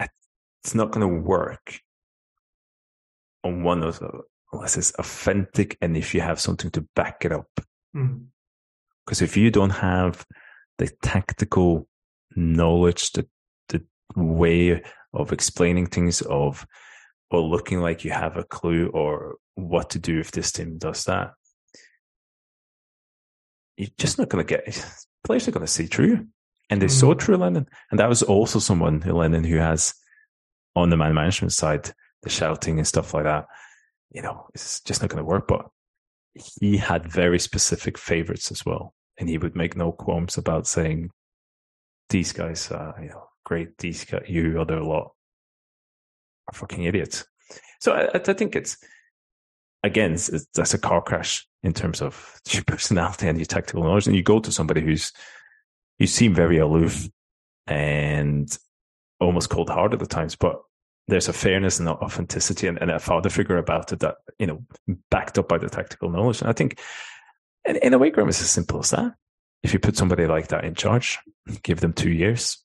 it's 0.00 0.74
not 0.74 0.90
going 0.90 1.06
to 1.06 1.22
work 1.22 1.80
on 3.44 3.62
one 3.62 3.82
of 3.82 4.02
unless 4.56 4.76
it's 4.76 4.92
authentic 4.98 5.76
and 5.80 5.96
if 5.96 6.14
you 6.14 6.20
have 6.20 6.40
something 6.40 6.70
to 6.72 6.86
back 6.94 7.24
it 7.24 7.32
up. 7.32 7.48
Mm. 7.96 8.26
Because 9.04 9.22
if 9.22 9.36
you 9.36 9.50
don't 9.50 9.70
have 9.70 10.24
the 10.78 10.88
tactical 11.02 11.86
knowledge, 12.34 13.12
the 13.12 13.26
the 13.68 13.82
way 14.14 14.82
of 15.12 15.32
explaining 15.32 15.86
things, 15.86 16.20
of 16.22 16.66
or 17.30 17.40
looking 17.40 17.80
like 17.80 18.04
you 18.04 18.10
have 18.10 18.36
a 18.36 18.44
clue 18.44 18.88
or 18.88 19.36
what 19.54 19.90
to 19.90 19.98
do 19.98 20.20
if 20.20 20.30
this 20.32 20.52
team 20.52 20.78
does 20.78 21.04
that, 21.04 21.32
you're 23.76 23.88
just 23.98 24.18
not 24.18 24.28
going 24.28 24.44
to 24.44 24.48
get 24.56 24.64
players 25.24 25.48
are 25.48 25.52
going 25.52 25.66
to 25.66 25.72
see 25.72 25.86
through, 25.86 26.26
and 26.70 26.80
they 26.80 26.88
saw 26.88 27.14
Mhm. 27.14 27.20
through 27.20 27.36
Lennon, 27.36 27.68
and 27.90 28.00
that 28.00 28.08
was 28.08 28.22
also 28.22 28.58
someone 28.58 29.00
Lennon 29.00 29.44
who 29.44 29.56
has 29.56 29.94
on 30.74 30.90
the 30.90 30.96
man 30.96 31.14
management 31.14 31.52
side 31.52 31.92
the 32.22 32.30
shouting 32.30 32.78
and 32.78 32.86
stuff 32.86 33.14
like 33.14 33.24
that. 33.24 33.46
You 34.16 34.22
know, 34.22 34.46
it's 34.54 34.80
just 34.80 35.02
not 35.02 35.10
going 35.10 35.22
to 35.22 35.28
work. 35.28 35.46
But 35.46 35.68
he 36.58 36.78
had 36.78 37.04
very 37.12 37.38
specific 37.38 37.98
favorites 37.98 38.50
as 38.50 38.64
well, 38.64 38.94
and 39.18 39.28
he 39.28 39.36
would 39.36 39.54
make 39.54 39.76
no 39.76 39.92
qualms 39.92 40.38
about 40.38 40.66
saying, 40.66 41.10
"These 42.08 42.32
guys, 42.32 42.70
are, 42.70 42.96
you 43.02 43.10
know, 43.10 43.28
great. 43.44 43.76
These 43.76 44.06
guys, 44.06 44.24
you 44.26 44.58
other 44.58 44.80
lot 44.80 45.12
are 46.48 46.54
fucking 46.54 46.84
idiots." 46.84 47.26
So 47.80 47.92
I, 47.92 48.08
I 48.14 48.18
think 48.18 48.56
it's 48.56 48.78
again, 49.82 50.14
it's, 50.14 50.28
it's- 50.28 50.46
that's 50.54 50.72
a 50.72 50.78
car 50.78 51.02
crash 51.02 51.46
in 51.62 51.74
terms 51.74 52.00
of 52.00 52.40
your 52.48 52.64
personality 52.64 53.28
and 53.28 53.36
your 53.38 53.44
tactical 53.44 53.82
knowledge. 53.84 54.06
And 54.06 54.16
you 54.16 54.22
go 54.22 54.40
to 54.40 54.50
somebody 54.50 54.80
who's 54.80 55.12
you 55.98 56.06
seem 56.06 56.34
very 56.34 56.56
aloof 56.56 57.06
and 57.66 58.56
almost 59.20 59.50
cold 59.50 59.68
hearted 59.68 60.00
at 60.00 60.08
the 60.08 60.14
times, 60.14 60.36
but 60.36 60.56
there's 61.08 61.28
a 61.28 61.32
fairness 61.32 61.78
and 61.78 61.88
authenticity 61.88 62.66
and, 62.66 62.78
and 62.80 62.90
a 62.90 62.98
father 62.98 63.30
figure 63.30 63.58
about 63.58 63.92
it 63.92 64.00
that, 64.00 64.16
you 64.38 64.46
know, 64.46 64.64
backed 65.10 65.38
up 65.38 65.48
by 65.48 65.58
the 65.58 65.68
tactical 65.68 66.10
knowledge. 66.10 66.40
And 66.40 66.50
I 66.50 66.52
think 66.52 66.80
in, 67.64 67.76
in 67.76 67.94
a 67.94 67.98
way, 67.98 68.10
Graeme, 68.10 68.28
it's 68.28 68.40
as 68.40 68.50
simple 68.50 68.80
as 68.80 68.90
that. 68.90 69.14
If 69.62 69.72
you 69.72 69.78
put 69.78 69.96
somebody 69.96 70.26
like 70.26 70.48
that 70.48 70.64
in 70.64 70.74
charge, 70.74 71.18
give 71.62 71.80
them 71.80 71.92
two 71.92 72.10
years, 72.10 72.62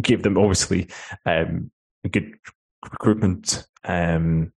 give 0.00 0.22
them 0.22 0.38
obviously 0.38 0.88
um, 1.26 1.70
good 2.10 2.34
recruitment 2.84 3.66
um, 3.84 4.52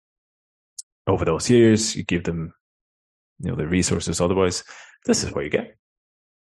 over 1.08 1.26
those 1.26 1.50
years, 1.50 1.96
you 1.96 2.04
give 2.04 2.24
them, 2.24 2.54
you 3.40 3.50
know, 3.50 3.56
the 3.56 3.68
resources. 3.68 4.22
Otherwise, 4.22 4.64
this 5.06 5.24
is 5.24 5.32
what 5.32 5.44
you 5.44 5.50
get. 5.50 5.76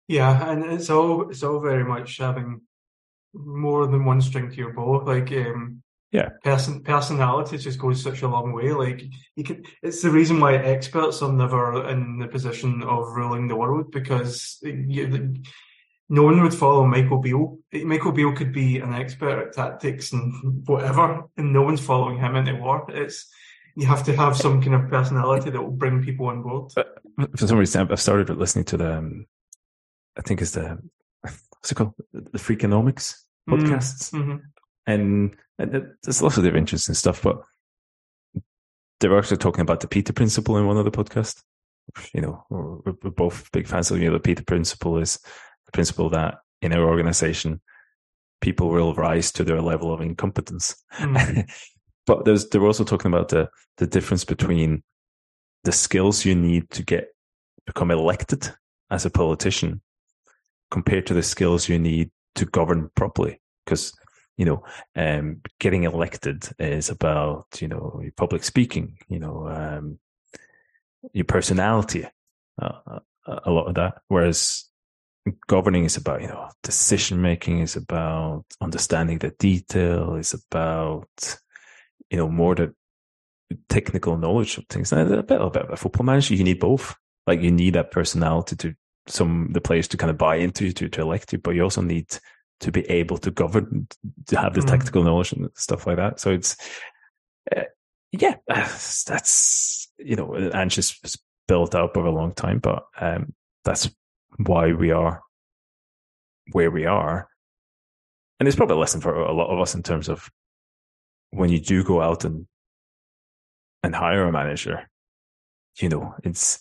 Yeah, 0.07 0.49
and 0.49 0.65
it's 0.65 0.89
all 0.89 1.29
it's 1.29 1.43
all 1.43 1.59
very 1.59 1.83
much 1.83 2.17
having 2.17 2.61
more 3.33 3.87
than 3.87 4.05
one 4.05 4.21
string 4.21 4.49
to 4.49 4.55
your 4.55 4.73
bow. 4.73 5.03
Like, 5.05 5.31
um, 5.31 5.83
Yeah. 6.11 6.29
person 6.43 6.81
personality 6.81 7.57
just 7.57 7.77
goes 7.79 8.01
such 8.01 8.23
a 8.23 8.27
long 8.27 8.51
way. 8.51 8.73
Like, 8.73 9.03
you 9.35 9.43
can. 9.43 9.63
It's 9.83 10.01
the 10.01 10.09
reason 10.09 10.39
why 10.39 10.55
experts 10.55 11.21
are 11.21 11.31
never 11.31 11.87
in 11.89 12.17
the 12.19 12.27
position 12.27 12.81
of 12.83 13.15
ruling 13.15 13.47
the 13.47 13.55
world 13.55 13.91
because 13.91 14.57
you, 14.63 15.35
no 16.09 16.23
one 16.23 16.41
would 16.41 16.55
follow 16.55 16.85
Michael 16.85 17.19
Beale. 17.19 17.59
Michael 17.71 18.11
Beale 18.11 18.35
could 18.35 18.51
be 18.51 18.79
an 18.79 18.93
expert 18.93 19.39
at 19.39 19.53
tactics 19.53 20.11
and 20.11 20.67
whatever, 20.67 21.25
and 21.37 21.53
no 21.53 21.61
one's 21.61 21.85
following 21.85 22.17
him 22.17 22.35
into 22.35 22.55
war. 22.55 22.85
It's 22.89 23.29
you 23.75 23.85
have 23.85 24.03
to 24.05 24.15
have 24.15 24.35
some 24.35 24.61
kind 24.61 24.73
of 24.73 24.89
personality 24.89 25.51
that 25.51 25.61
will 25.61 25.69
bring 25.71 26.03
people 26.03 26.25
on 26.27 26.41
board. 26.41 26.71
For 27.37 27.47
some 27.47 27.59
reason, 27.59 27.87
I've 27.89 28.01
started 28.01 28.35
listening 28.35 28.65
to 28.65 28.77
the, 28.77 28.97
um, 28.97 29.25
I 30.17 30.21
think 30.21 30.41
it's 30.41 30.51
the, 30.51 30.79
what's 31.59 31.71
it 31.71 31.75
called? 31.75 31.93
The 32.13 32.39
Freakonomics 32.39 33.15
podcasts. 33.49 34.11
Mhm. 34.11 34.41
and, 34.85 35.35
and 35.57 35.87
there's 36.03 36.21
lots 36.21 36.37
of 36.37 36.43
different 36.43 36.63
interesting 36.63 36.95
stuff, 36.95 37.21
but 37.21 37.41
they 38.99 39.07
were 39.07 39.17
actually 39.17 39.37
talking 39.37 39.61
about 39.61 39.79
the 39.79 39.87
Peter 39.87 40.13
principle 40.13 40.57
in 40.57 40.67
one 40.67 40.77
of 40.77 40.85
the 40.85 40.91
podcasts. 40.91 41.41
You 42.13 42.21
know, 42.21 42.43
we're, 42.49 42.93
we're 43.03 43.11
both 43.11 43.51
big 43.51 43.67
fans 43.67 43.89
of 43.91 43.99
you 43.99 44.07
know, 44.07 44.13
the 44.13 44.19
Peter 44.19 44.43
principle 44.43 44.97
is 44.97 45.19
the 45.65 45.71
principle 45.71 46.09
that 46.09 46.39
in 46.61 46.73
our 46.73 46.83
organization, 46.83 47.61
people 48.41 48.69
will 48.69 48.93
rise 48.93 49.31
to 49.33 49.43
their 49.43 49.61
level 49.61 49.93
of 49.93 50.01
incompetence. 50.01 50.75
Mm. 50.97 51.49
but 52.05 52.25
there's, 52.25 52.47
they 52.49 52.59
were 52.59 52.67
also 52.67 52.83
talking 52.83 53.11
about 53.11 53.29
the, 53.29 53.49
the 53.77 53.87
difference 53.87 54.23
between 54.23 54.83
the 55.63 55.71
skills 55.71 56.25
you 56.25 56.35
need 56.35 56.69
to 56.71 56.83
get 56.83 57.09
become 57.65 57.91
elected 57.91 58.51
as 58.89 59.05
a 59.05 59.09
politician 59.09 59.81
compared 60.71 61.05
to 61.07 61.13
the 61.13 61.23
skills 61.23 61.69
you 61.69 61.79
need 61.79 62.11
to 62.35 62.45
govern 62.45 62.89
properly. 62.95 63.39
Because 63.65 63.93
you 64.39 64.45
know, 64.45 64.63
um, 64.95 65.41
getting 65.59 65.83
elected 65.83 66.47
is 66.59 66.87
about, 66.87 67.45
you 67.59 67.67
know, 67.67 68.01
public 68.15 68.45
speaking, 68.45 68.97
you 69.09 69.19
know, 69.19 69.49
um, 69.49 69.99
your 71.11 71.25
personality, 71.25 72.05
uh, 72.61 72.99
a 73.27 73.51
lot 73.51 73.67
of 73.67 73.75
that. 73.75 73.95
Whereas 74.07 74.63
governing 75.47 75.83
is 75.83 75.97
about, 75.97 76.21
you 76.21 76.29
know, 76.29 76.47
decision 76.63 77.21
making 77.21 77.59
is 77.59 77.75
about 77.75 78.45
understanding 78.61 79.17
the 79.17 79.31
detail, 79.31 80.15
is 80.15 80.33
about, 80.33 81.09
you 82.09 82.15
know, 82.15 82.29
more 82.29 82.55
the 82.55 82.73
technical 83.67 84.17
knowledge 84.17 84.57
of 84.57 84.65
things. 84.69 84.93
And 84.93 85.01
a 85.01 85.21
bit, 85.21 85.41
a 85.41 85.49
bit 85.49 85.63
of 85.63 85.69
a 85.71 85.75
football 85.75 86.05
manager, 86.05 86.35
you 86.35 86.45
need 86.45 86.61
both. 86.61 86.95
Like 87.27 87.41
you 87.41 87.51
need 87.51 87.73
that 87.73 87.91
personality 87.91 88.55
to 88.55 88.73
some 89.07 89.49
the 89.51 89.61
players 89.61 89.87
to 89.89 89.97
kind 89.97 90.09
of 90.09 90.17
buy 90.17 90.35
into 90.35 90.65
you 90.65 90.71
to, 90.73 90.89
to 90.89 91.01
elect 91.01 91.33
you, 91.33 91.39
but 91.39 91.55
you 91.55 91.63
also 91.63 91.81
need 91.81 92.17
to 92.59 92.71
be 92.71 92.81
able 92.89 93.17
to 93.17 93.31
govern, 93.31 93.87
to 94.27 94.39
have 94.39 94.53
the 94.53 94.61
mm. 94.61 94.67
technical 94.67 95.03
knowledge 95.03 95.31
and 95.31 95.49
stuff 95.55 95.87
like 95.87 95.95
that. 95.95 96.19
So 96.19 96.31
it's, 96.31 96.57
uh, 97.55 97.63
yeah, 98.11 98.35
that's, 98.47 99.91
you 99.97 100.15
know, 100.15 100.33
and 100.33 100.69
just 100.69 101.19
built 101.47 101.73
up 101.73 101.97
over 101.97 102.07
a 102.07 102.11
long 102.11 102.33
time, 102.33 102.59
but 102.59 102.85
um, 102.99 103.33
that's 103.63 103.89
why 104.37 104.73
we 104.73 104.91
are 104.91 105.21
where 106.51 106.71
we 106.71 106.85
are. 106.85 107.27
And 108.39 108.47
it's 108.47 108.55
probably 108.55 108.75
a 108.75 108.79
lesson 108.79 109.01
for 109.01 109.13
a 109.13 109.33
lot 109.33 109.49
of 109.49 109.59
us 109.59 109.75
in 109.75 109.83
terms 109.83 110.09
of 110.09 110.29
when 111.31 111.49
you 111.49 111.59
do 111.59 111.83
go 111.83 112.01
out 112.01 112.23
and 112.23 112.47
and 113.83 113.95
hire 113.95 114.23
a 114.23 114.31
manager, 114.31 114.89
you 115.77 115.89
know, 115.89 116.15
it's 116.23 116.59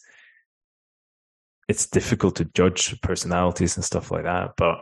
it's 1.69 1.87
difficult 1.87 2.37
to 2.37 2.47
judge 2.47 3.01
personalities 3.03 3.77
and 3.77 3.85
stuff 3.85 4.11
like 4.11 4.25
that. 4.25 4.55
But 4.57 4.81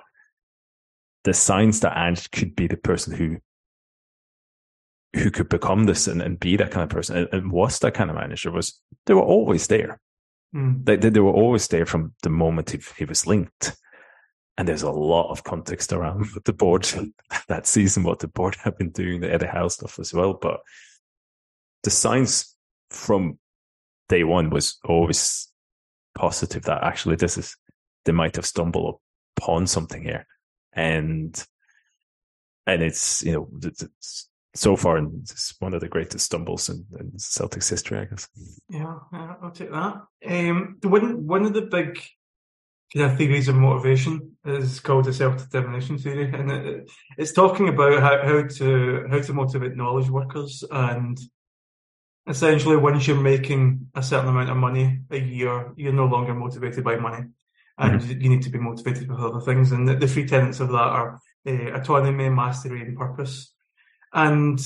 the 1.24 1.34
signs 1.34 1.80
that 1.80 1.99
Ange 1.99 2.30
could 2.30 2.55
be 2.55 2.68
the 2.68 2.76
person 2.76 3.14
who 3.14 3.39
who 5.14 5.30
could 5.30 5.49
become 5.49 5.84
this 5.84 6.07
and, 6.07 6.20
and 6.20 6.39
be 6.39 6.57
that 6.57 6.70
kind 6.70 6.84
of 6.84 6.91
person 6.91 7.16
and, 7.16 7.28
and, 7.32 7.51
was 7.51 7.78
that 7.78 7.95
kind 7.95 8.11
of 8.11 8.16
manager 8.16 8.51
was 8.51 8.80
they 9.07 9.14
were 9.14 9.22
always 9.22 9.66
there. 9.66 9.99
Mm. 10.55 10.84
They, 10.84 10.97
they, 10.97 11.09
they 11.09 11.20
were 11.20 11.32
always 11.32 11.68
there 11.68 11.87
from 11.87 12.12
the 12.22 12.28
moment 12.28 12.70
he, 12.70 12.80
he 12.99 13.07
was 13.07 13.26
linked. 13.26 13.76
And 14.59 14.68
there's 14.68 14.82
a 14.82 14.91
lot 14.91 15.30
of 15.30 15.43
context 15.43 15.93
around 15.93 16.26
the 16.45 16.53
board 16.53 16.87
that 17.49 17.66
season, 17.66 18.03
what 18.03 18.18
the 18.18 18.28
board 18.28 18.57
have 18.62 18.76
been 18.76 18.91
doing, 18.91 19.20
the 19.20 19.32
Eddie 19.32 19.47
Howe 19.47 19.68
stuff 19.68 19.99
as 19.99 20.12
well. 20.12 20.34
But 20.34 20.61
the 21.82 21.91
signs 21.91 22.55
from 22.91 23.39
day 24.09 24.24
one 24.24 24.51
was 24.51 24.78
always 24.84 25.51
positive 26.17 26.64
that 26.64 26.83
actually 26.83 27.17
this 27.17 27.39
is, 27.39 27.57
they 28.05 28.12
might 28.12 28.37
have 28.37 28.47
stumbled 28.47 29.01
upon 29.37 29.67
something 29.67 30.03
here 30.03 30.27
and 30.77 31.47
and 32.67 32.83
it's 32.83 33.23
you 33.23 33.33
know 33.33 33.49
it's, 33.62 34.29
so 34.55 34.77
far 34.77 34.99
it's 34.99 35.55
one 35.59 35.75
of 35.75 35.81
the 35.81 35.89
greatest 35.89 36.27
stumbles 36.27 36.69
in, 36.69 36.85
in 36.99 37.19
Celtic's 37.19 37.69
history, 37.69 37.99
I 37.99 38.05
guess. 38.07 38.27
Yeah, 38.71 38.95
yeah 39.12 39.35
I'll 39.43 39.51
take 39.51 39.71
that. 39.71 40.03
Um, 40.27 40.79
the 40.81 40.89
one 40.89 41.27
one 41.27 41.45
of 41.45 41.53
the 41.53 41.62
big 41.62 42.03
theories 42.93 43.49
of 43.49 43.57
motivation 43.57 44.37
is 44.47 44.81
called 44.81 45.05
the 45.05 45.12
self-determination 45.12 45.99
theory, 45.99 46.33
and 46.33 46.51
it, 46.51 46.91
it's 47.19 47.33
talking 47.33 47.69
about 47.69 48.01
how, 48.01 48.23
how 48.23 48.47
to 48.47 49.07
how 49.11 49.21
to 49.21 49.33
motivate 49.33 49.77
knowledge 49.77 50.09
workers 50.09 50.64
and 50.71 51.19
essentially 52.27 52.77
once 52.77 53.07
you're 53.07 53.20
making 53.20 53.89
a 53.95 54.03
certain 54.03 54.29
amount 54.29 54.51
of 54.51 54.57
money 54.57 55.01
a 55.11 55.18
year, 55.18 55.72
you're 55.77 55.93
no 55.93 56.07
longer 56.07 56.35
motivated 56.35 56.83
by 56.85 56.97
money 56.97 57.27
and 57.79 58.01
mm-hmm. 58.01 58.20
you 58.20 58.29
need 58.29 58.43
to 58.43 58.51
be 58.51 58.59
motivated 58.59 59.09
with 59.09 59.20
other 59.20 59.41
things. 59.41 59.72
And 59.72 59.87
the, 59.89 59.95
the 59.95 60.09
three 60.09 60.27
tenets 60.27 60.61
of 60.61 60.68
that 60.68 60.74
are 60.74 61.20
uh, 61.47 61.72
autonomy, 61.72 62.29
mastery, 62.29 62.83
and 62.83 62.97
purpose. 62.97 63.53
And 64.12 64.61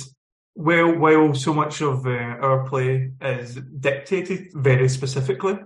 while 0.54 0.96
while 0.96 1.34
so 1.34 1.52
much 1.52 1.80
of 1.80 2.06
uh, 2.06 2.10
our 2.10 2.66
play 2.68 3.12
is 3.20 3.54
dictated 3.54 4.48
very 4.54 4.88
specifically, 4.88 5.58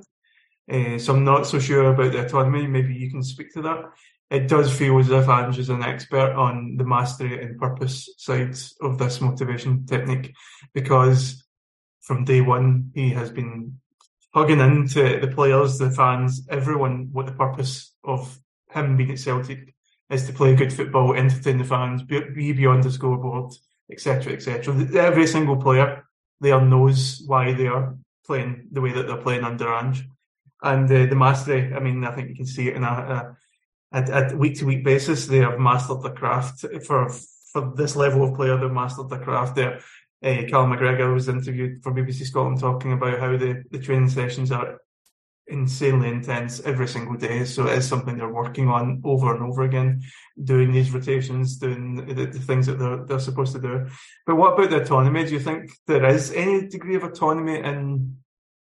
uh, 0.71 0.99
so 0.99 1.15
I'm 1.15 1.25
not 1.25 1.47
so 1.47 1.59
sure 1.59 1.93
about 1.93 2.13
the 2.13 2.25
autonomy. 2.25 2.67
Maybe 2.67 2.95
you 2.95 3.11
can 3.11 3.23
speak 3.23 3.53
to 3.55 3.63
that. 3.63 3.85
It 4.31 4.49
does 4.49 4.77
feel 4.77 4.99
as 4.99 5.11
if 5.11 5.29
Ange 5.29 5.59
is 5.59 5.69
an 5.69 5.83
expert 5.83 6.33
on 6.33 6.77
the 6.77 6.85
mastery 6.85 7.43
and 7.43 7.59
purpose 7.59 8.09
sides 8.17 8.75
of 8.81 8.99
this 8.99 9.21
motivation 9.21 9.85
technique, 9.87 10.35
because 10.73 11.44
from 12.05 12.25
day 12.25 12.41
one 12.41 12.91
he 12.95 13.11
has 13.11 13.31
been 13.31 13.79
hugging 14.35 14.61
into 14.61 15.21
the 15.21 15.33
players, 15.35 15.79
the 15.79 15.91
fans, 15.91 16.47
everyone, 16.51 17.09
what 17.13 17.27
the 17.27 17.33
purpose 17.33 17.95
of 18.05 18.39
him 18.71 18.97
being 18.97 19.13
at 19.13 19.19
Celtic 19.19 19.75
is 20.11 20.27
to 20.27 20.33
play 20.33 20.55
good 20.55 20.73
football, 20.73 21.15
entertain 21.15 21.59
the 21.59 21.65
fans, 21.65 22.03
be 22.03 22.53
beyond 22.53 22.83
the 22.83 22.91
scoreboard, 22.91 23.53
etc., 23.91 24.35
etc. 24.35 24.75
Every 24.97 25.27
single 25.27 25.57
player 25.57 26.05
there 26.41 26.61
knows 26.61 27.23
why 27.27 27.55
they 27.55 27.69
are 27.69 27.97
playing 28.27 28.69
the 28.71 28.81
way 28.81 28.93
that 28.93 29.07
they're 29.07 29.17
playing 29.17 29.45
under 29.45 29.73
Ange. 29.73 30.05
And 30.63 30.91
uh, 30.91 31.07
the 31.07 31.17
mastery, 31.17 31.73
I 31.75 31.79
mean, 31.79 32.05
I 32.05 32.13
think 32.13 32.29
you 32.29 32.35
can 32.35 32.47
see 32.47 32.69
it 32.69 32.77
in 32.77 32.85
a, 32.85 33.37
a, 33.93 34.37
week 34.37 34.59
to 34.59 34.67
week 34.67 34.85
basis. 34.85 35.27
They 35.27 35.39
have 35.39 35.59
mastered 35.59 36.03
the 36.03 36.11
craft 36.11 36.65
for 36.87 37.09
for 37.53 37.73
this 37.77 37.97
level 37.97 38.25
of 38.25 38.35
player. 38.35 38.57
They've 38.57 38.71
mastered 38.71 39.11
the 39.11 39.19
craft. 39.19 39.57
They're 39.57 39.81
uh, 40.25 40.43
Callum 40.49 40.73
McGregor 40.73 41.13
was 41.13 41.29
interviewed 41.29 41.83
for 41.83 41.93
BBC 41.93 42.25
Scotland 42.25 42.59
talking 42.59 42.93
about 42.93 43.21
how 43.21 43.37
the, 43.37 43.63
the 43.71 43.79
training 43.79 44.09
sessions 44.09 44.51
are 44.51 44.81
insanely 45.47 46.09
intense 46.09 46.61
every 46.61 46.89
single 46.89 47.17
day. 47.17 47.45
So 47.45 47.67
it 47.67 47.79
is 47.79 47.87
something 47.87 48.17
they're 48.17 48.33
working 48.33 48.69
on 48.69 49.03
over 49.05 49.35
and 49.35 49.45
over 49.45 49.63
again, 49.63 50.03
doing 50.43 50.73
these 50.73 50.93
rotations, 50.93 51.59
doing 51.59 51.97
the, 51.97 52.27
the, 52.27 52.39
things 52.39 52.67
that 52.67 52.79
they're, 52.79 53.05
they're 53.05 53.19
supposed 53.19 53.53
to 53.53 53.61
do. 53.61 53.87
But 54.27 54.37
what 54.37 54.55
about 54.55 54.71
the 54.71 54.81
autonomy? 54.81 55.27
Do 55.27 55.35
you 55.35 55.41
think 55.41 55.71
there 55.87 56.07
is 56.07 56.33
any 56.33 56.69
degree 56.69 56.97
of 56.97 57.05
autonomy 57.05 57.59
in 57.59 58.17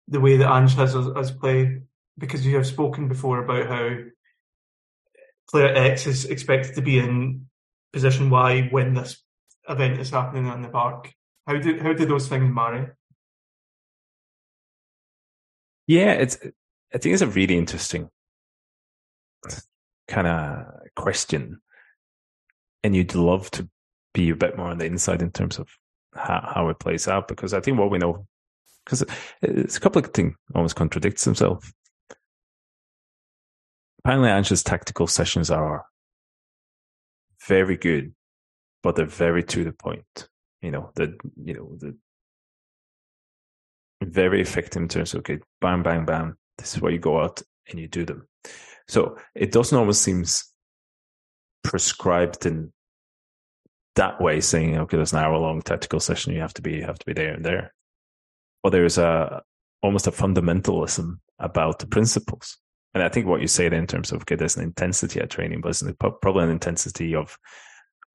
the 0.07 0.21
way 0.21 0.37
that 0.37 0.51
Ange 0.51 0.75
has 0.75 0.95
us 0.95 1.31
play? 1.33 1.81
Because 2.17 2.47
you 2.47 2.55
have 2.57 2.67
spoken 2.67 3.09
before 3.09 3.43
about 3.43 3.67
how 3.67 3.97
player 5.51 5.75
X 5.75 6.07
is 6.07 6.25
expected 6.27 6.77
to 6.77 6.83
be 6.83 6.99
in 6.99 7.47
position 7.93 8.31
Y 8.31 8.69
when 8.71 8.95
this 8.95 9.23
event 9.69 9.99
is 9.99 10.11
happening 10.11 10.47
on 10.47 10.63
the 10.63 10.69
park. 10.69 11.13
How 11.49 11.57
did 11.57 11.81
how 11.81 11.95
did 11.95 12.11
those 12.11 12.29
things 12.29 12.55
marry? 12.55 12.89
Yeah, 15.87 16.13
it's. 16.13 16.37
I 16.95 16.99
think 16.99 17.15
it's 17.15 17.23
a 17.23 17.27
really 17.27 17.57
interesting 17.57 18.11
kind 20.09 20.27
of 20.27 20.67
question, 20.95 21.63
and 22.85 22.95
you'd 22.95 23.15
love 23.15 23.51
to 23.53 23.67
be 24.13 24.29
a 24.29 24.37
bit 24.37 24.59
more 24.59 24.69
on 24.69 24.77
the 24.77 24.85
inside 24.85 25.23
in 25.23 25.31
terms 25.31 25.59
of 25.59 25.69
how, 26.15 26.53
how 26.55 26.69
it 26.69 26.79
plays 26.79 27.09
out 27.09 27.29
because 27.29 27.55
I 27.55 27.61
think 27.61 27.79
what 27.79 27.91
we 27.91 27.99
know 27.99 28.27
because 28.85 29.05
it's 29.41 29.79
a 29.79 29.81
couple 29.81 30.05
of 30.05 30.13
things 30.13 30.35
almost 30.55 30.77
contradicts 30.77 31.25
themselves. 31.25 31.73
Apparently, 34.01 34.29
Ange's 34.29 34.63
tactical 34.63 35.07
sessions 35.07 35.51
are 35.51 35.87
very 37.47 37.79
good, 37.79 38.15
but 38.83 38.97
they're 38.97 39.07
very 39.07 39.43
to 39.45 39.65
the 39.65 39.73
point 39.73 40.29
you 40.63 40.71
know, 40.71 40.91
the, 40.95 41.17
you 41.43 41.55
know, 41.55 41.77
the 41.79 41.97
very 44.03 44.41
effective 44.41 44.83
in 44.83 44.89
terms 44.89 45.15
of, 45.15 45.21
okay, 45.21 45.39
bam 45.61 45.83
bang, 45.83 46.05
bam 46.05 46.37
This 46.59 46.75
is 46.75 46.81
where 46.81 46.93
you 46.93 46.99
go 46.99 47.21
out 47.21 47.43
and 47.69 47.79
you 47.79 47.89
do 47.89 48.05
them. 48.05 48.29
So 48.87 49.19
it 49.35 49.53
doesn't 49.53 49.77
always 49.77 49.99
seems 49.99 50.53
prescribed 51.63 52.47
in 52.47 52.73
that 53.97 54.21
way, 54.21 54.41
saying, 54.41 54.79
okay, 54.79 54.97
there's 54.97 55.13
an 55.13 55.19
hour 55.19 55.37
long 55.37 55.61
tactical 55.61 56.01
session. 56.01 56.33
You 56.33 56.41
have 56.41 56.55
to 56.55 56.63
be, 56.63 56.77
you 56.77 56.85
have 56.85 56.99
to 56.99 57.07
be 57.07 57.13
there 57.13 57.35
and 57.35 57.45
there. 57.45 57.75
but 58.63 58.71
there's 58.71 58.99
a, 58.99 59.43
almost 59.83 60.07
a 60.07 60.13
fundamentalism 60.13 61.19
about 61.39 61.79
the 61.79 61.87
principles. 61.87 62.59
And 62.95 63.03
I 63.03 63.09
think 63.09 63.27
what 63.27 63.41
you 63.41 63.49
say 63.49 63.67
in 63.67 63.87
terms 63.87 64.13
of, 64.13 64.23
okay, 64.23 64.37
there's 64.37 64.57
an 64.57 64.65
intensity 64.65 65.21
at 65.21 65.31
training, 65.31 65.61
but 65.61 65.71
it's 65.71 65.83
probably 65.99 66.45
an 66.45 66.51
intensity 66.51 67.15
of 67.15 67.37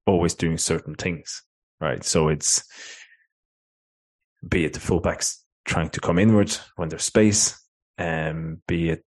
always 0.06 0.34
doing 0.34 0.58
certain 0.58 0.94
things 0.94 1.42
right? 1.80 2.04
So 2.04 2.28
it's 2.28 2.64
be 4.46 4.64
it 4.64 4.72
the 4.72 4.80
fullbacks 4.80 5.38
trying 5.64 5.90
to 5.90 6.00
come 6.00 6.18
inwards 6.18 6.60
when 6.76 6.88
there's 6.88 7.04
space, 7.04 7.60
and 7.98 8.36
um, 8.36 8.62
be 8.66 8.90
it 8.90 9.04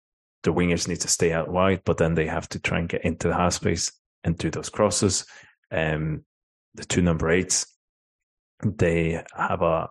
the 0.42 0.52
wingers 0.52 0.88
need 0.88 1.00
to 1.00 1.08
stay 1.08 1.32
out 1.32 1.50
wide, 1.50 1.82
but 1.84 1.98
then 1.98 2.14
they 2.14 2.26
have 2.26 2.48
to 2.48 2.58
try 2.58 2.78
and 2.78 2.88
get 2.88 3.04
into 3.04 3.28
the 3.28 3.34
half 3.34 3.54
space 3.54 3.92
and 4.24 4.38
do 4.38 4.50
those 4.50 4.70
crosses. 4.70 5.26
Um, 5.70 6.24
the 6.74 6.84
two 6.84 7.02
number 7.02 7.30
eights, 7.30 7.66
they 8.64 9.22
have 9.36 9.62
a 9.62 9.90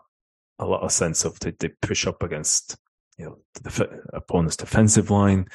a 0.61 0.65
lot 0.65 0.81
of 0.81 0.91
sense 0.91 1.23
of 1.23 1.39
they, 1.39 1.53
they 1.59 1.69
push 1.81 2.05
up 2.05 2.21
against 2.21 2.77
you 3.17 3.25
know 3.25 3.37
the 3.61 4.01
opponent's 4.13 4.57
defensive 4.57 5.09
line, 5.09 5.47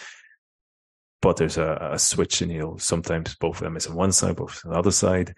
but 1.21 1.37
there's 1.37 1.59
a, 1.59 1.91
a 1.93 1.99
switch, 1.99 2.43
and 2.43 2.53
you 2.53 2.61
know 2.61 2.77
sometimes 2.79 3.35
both 3.37 3.57
of 3.57 3.65
them 3.65 3.77
is 3.77 3.87
on 3.87 3.95
one 3.95 4.13
side, 4.13 4.37
both 4.37 4.65
on 4.65 4.73
the 4.73 4.79
other 4.79 4.91
side, 4.93 5.35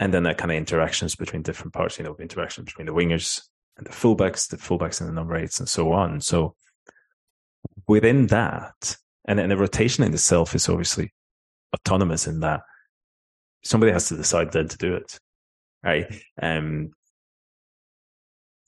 and 0.00 0.14
then 0.14 0.22
that 0.24 0.38
kind 0.38 0.50
of 0.50 0.56
interactions 0.56 1.14
between 1.14 1.42
different 1.42 1.74
parts, 1.74 1.98
you 1.98 2.04
know, 2.04 2.14
the 2.14 2.22
interaction 2.22 2.64
between 2.64 2.86
the 2.86 2.94
wingers 2.94 3.42
and 3.76 3.86
the 3.86 3.92
fullbacks, 3.92 4.48
the 4.48 4.56
fullbacks 4.56 5.00
and 5.00 5.08
the 5.08 5.12
number 5.12 5.36
eights, 5.36 5.60
and 5.60 5.68
so 5.68 5.92
on. 5.92 6.22
So 6.22 6.56
within 7.86 8.26
that, 8.28 8.96
and 9.26 9.38
then 9.38 9.50
the 9.50 9.58
rotation 9.58 10.02
in 10.02 10.14
itself 10.14 10.54
is 10.54 10.68
obviously 10.70 11.12
autonomous 11.74 12.26
in 12.26 12.40
that 12.40 12.62
somebody 13.62 13.92
has 13.92 14.08
to 14.08 14.16
decide 14.16 14.52
then 14.52 14.68
to 14.68 14.78
do 14.78 14.94
it, 14.94 15.20
right? 15.84 16.06
Um, 16.40 16.92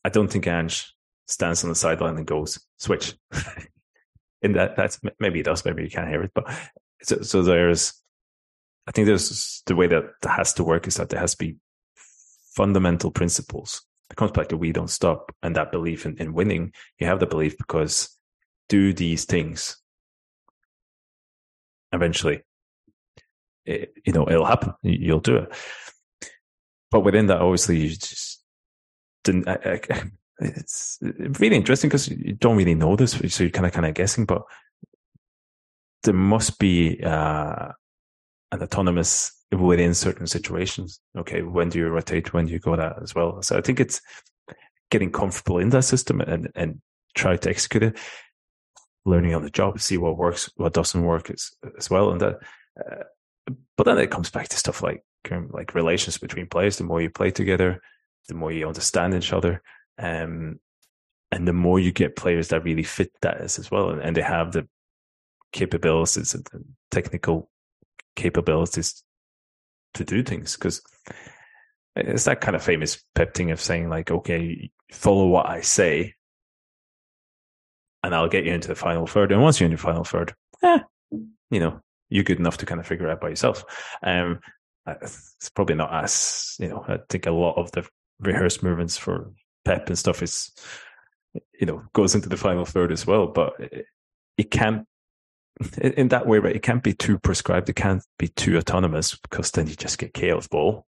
I 0.05 0.11
don't 0.11 0.29
think 0.29 0.47
Ange 0.47 0.93
stands 1.29 1.65
on 1.65 1.71
the 1.71 1.77
sideline 1.77 2.19
and 2.19 2.27
goes 2.27 2.61
switch. 2.77 3.15
in 4.43 4.53
that, 4.53 4.77
that's 4.77 5.01
maybe 5.19 5.39
he 5.39 5.43
does, 5.43 5.65
maybe 5.65 5.83
you 5.83 5.91
can't 5.91 6.11
hear 6.11 6.23
it, 6.25 6.33
but 6.35 6.45
so, 7.03 7.23
so 7.23 7.41
there's, 7.41 8.02
I 8.87 8.93
think 8.93 9.07
there's 9.07 9.63
the 9.67 9.77
way 9.77 9.87
that 9.87 10.05
has 10.25 10.53
to 10.55 10.65
work 10.65 10.87
is 10.87 10.97
that 10.97 11.09
there 11.09 11.21
has 11.21 11.33
to 11.33 11.39
be 11.39 11.57
fundamental 12.55 13.11
principles. 13.11 13.83
It 14.11 14.17
comes 14.17 14.33
back 14.33 14.49
to 14.49 14.57
we 14.57 14.73
don't 14.73 14.91
stop 14.91 15.35
and 15.43 15.57
that 15.57 15.73
belief 15.73 16.05
in, 16.05 16.17
in 16.19 16.35
winning. 16.35 16.73
You 16.99 17.07
have 17.07 17.21
the 17.21 17.27
belief 17.27 17.57
because 17.57 18.17
do 18.69 18.93
these 18.93 19.25
things 19.25 19.77
eventually 21.93 22.43
it, 23.65 23.93
you 24.05 24.13
know 24.13 24.27
it'll 24.29 24.47
happen 24.47 24.73
you'll 24.83 25.21
do 25.21 25.37
it 25.37 25.55
but 26.91 27.01
within 27.01 27.27
that 27.27 27.41
obviously 27.41 27.79
you 27.79 27.89
just 27.91 28.43
didn't 29.25 29.47
I, 29.47 29.81
I, 29.91 30.03
it's 30.41 30.99
really 31.03 31.57
interesting 31.57 31.89
because 31.89 32.09
you 32.09 32.33
don't 32.33 32.57
really 32.57 32.75
know 32.75 32.97
this 32.97 33.13
so 33.13 33.45
you're 33.45 33.51
kind 33.51 33.67
of 33.67 33.73
kind 33.73 33.87
of 33.87 33.95
guessing 33.95 34.25
but 34.25 34.43
there 36.03 36.15
must 36.15 36.59
be 36.59 37.01
uh, 37.05 37.69
an 38.53 38.63
autonomous 38.63 39.33
within 39.51 39.95
certain 39.95 40.27
situations. 40.27 41.01
Okay 41.19 41.43
when 41.43 41.69
do 41.69 41.79
you 41.79 41.89
rotate? 41.89 42.33
When 42.33 42.47
do 42.47 42.53
you 42.53 42.59
go 42.59 42.77
that 42.77 43.03
as 43.03 43.15
well? 43.15 43.43
So 43.43 43.59
i 43.59 43.61
think 43.61 43.81
it's 43.81 44.01
getting 44.91 45.11
comfortable 45.11 45.59
in 45.59 45.71
that 45.71 45.85
system 45.85 46.21
and 46.21 46.51
and 46.55 46.81
try 47.15 47.37
to 47.37 47.51
execute 47.51 47.83
it. 47.83 47.99
Learning 49.05 49.35
on 49.35 49.43
the 49.43 49.51
job 49.51 49.81
see 49.81 49.99
what 49.99 50.17
works 50.17 50.49
what 50.57 50.75
doesn't 50.75 51.03
work 51.03 51.31
as, 51.31 51.51
as 51.77 51.91
well 51.91 52.13
and 52.13 52.21
that 52.21 52.39
uh, 52.79 53.03
but 53.77 53.85
then 53.85 53.99
it 53.99 54.11
comes 54.11 54.31
back 54.31 54.49
to 54.49 54.57
stuff 54.57 54.83
like 54.83 55.03
like 55.51 55.75
relations 55.75 56.19
between 56.19 56.47
players. 56.47 56.79
The 56.79 56.85
more 56.85 57.01
you 57.01 57.11
play 57.11 57.31
together, 57.31 57.81
the 58.29 58.35
more 58.35 58.53
you 58.53 58.67
understand 58.67 59.15
each 59.15 59.33
other, 59.33 59.63
um, 59.99 60.59
and 61.31 61.47
the 61.47 61.53
more 61.53 61.79
you 61.79 61.93
get 61.93 62.17
players 62.17 62.49
that 62.49 62.65
really 62.65 62.83
fit 62.83 63.13
that 63.23 63.41
as 63.41 63.71
well, 63.71 63.91
and, 63.91 64.03
and 64.03 64.17
they 64.17 64.23
have 64.23 64.53
the 64.53 64.69
capabilities 65.53 66.35
and 66.35 66.45
the 66.47 66.65
technical 66.91 67.51
capabilities 68.17 69.03
to 69.95 70.05
do 70.05 70.23
things. 70.23 70.55
Because 70.55 70.83
it's 71.97 72.25
that 72.25 72.41
kind 72.41 72.57
of 72.57 72.63
famous 72.63 73.03
pep 73.15 73.35
thing 73.35 73.51
of 73.51 73.61
saying 73.61 73.89
like, 73.89 74.11
okay, 74.11 74.71
follow 74.91 75.27
what 75.27 75.47
I 75.47 75.61
say, 75.61 76.15
and 78.03 78.15
I'll 78.15 78.29
get 78.29 78.45
you 78.45 78.53
into 78.53 78.69
the 78.69 78.75
final 78.75 79.07
third. 79.07 79.33
And 79.33 79.43
once 79.43 79.61
you're 79.61 79.67
in 79.67 79.73
the 79.73 79.79
final 79.79 80.05
third, 80.05 80.35
eh, 80.63 80.81
you 81.11 81.61
know, 81.61 81.81
you're 82.09 82.25
good 82.25 82.39
enough 82.39 82.59
to 82.59 82.67
kind 82.67 82.81
of 82.81 82.87
figure 82.87 83.09
out 83.09 83.21
by 83.21 83.29
yourself. 83.29 83.65
Um, 84.03 84.41
it's 84.87 85.51
probably 85.55 85.77
not 85.77 86.05
as 86.05 86.57
you 86.59 86.69
know. 86.69 86.85
I 86.87 86.99
think 87.09 87.27
a 87.27 87.31
lot 87.31 87.57
of 87.57 87.71
the 87.73 87.89
rehearsed 88.19 88.63
movements 88.63 88.99
for 88.99 89.33
Pep 89.65 89.87
and 89.89 89.99
stuff 89.99 90.23
is, 90.23 90.51
you 91.59 91.67
know, 91.67 91.83
goes 91.93 92.15
into 92.15 92.29
the 92.29 92.37
final 92.37 92.65
third 92.65 92.91
as 92.91 93.07
well. 93.07 93.29
But 93.29 93.55
it, 93.61 93.87
it 94.37 94.51
can't 94.51 94.87
in 95.81 96.09
that 96.09 96.27
way, 96.27 96.39
right? 96.39 96.57
It 96.57 96.63
can't 96.63 96.83
be 96.83 96.95
too 96.95 97.19
prescribed. 97.19 97.69
It 97.69 97.77
can't 97.77 98.03
be 98.19 98.29
too 98.29 98.57
autonomous 98.57 99.17
because 99.17 99.51
then 99.51 99.67
you 99.67 99.75
just 99.75 99.99
get 99.99 100.15
chaos 100.15 100.49
ball, 100.49 100.87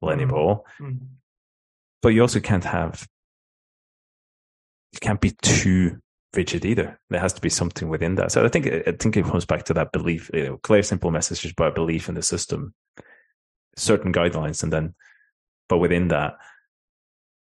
Lenny 0.00 0.24
mm-hmm. 0.24 0.32
ball. 0.32 0.66
Mm-hmm. 0.80 1.04
But 2.02 2.10
you 2.10 2.22
also 2.22 2.40
can't 2.40 2.64
have. 2.64 3.06
It 4.92 5.00
can't 5.00 5.20
be 5.20 5.32
too 5.42 6.00
rigid 6.34 6.64
either. 6.64 6.98
There 7.10 7.20
has 7.20 7.34
to 7.34 7.40
be 7.40 7.50
something 7.50 7.88
within 7.88 8.14
that. 8.16 8.32
So 8.32 8.44
I 8.44 8.48
think 8.48 8.66
I 8.66 8.92
think 8.92 9.16
it 9.16 9.24
comes 9.24 9.44
back 9.44 9.64
to 9.64 9.74
that 9.74 9.92
belief, 9.92 10.30
you 10.32 10.44
know, 10.44 10.56
clear, 10.58 10.82
simple 10.82 11.10
messages 11.10 11.52
about 11.52 11.74
belief 11.74 12.08
in 12.08 12.14
the 12.14 12.22
system, 12.22 12.74
certain 13.76 14.12
guidelines, 14.12 14.62
and 14.62 14.72
then, 14.72 14.94
but 15.68 15.78
within 15.78 16.08
that, 16.08 16.38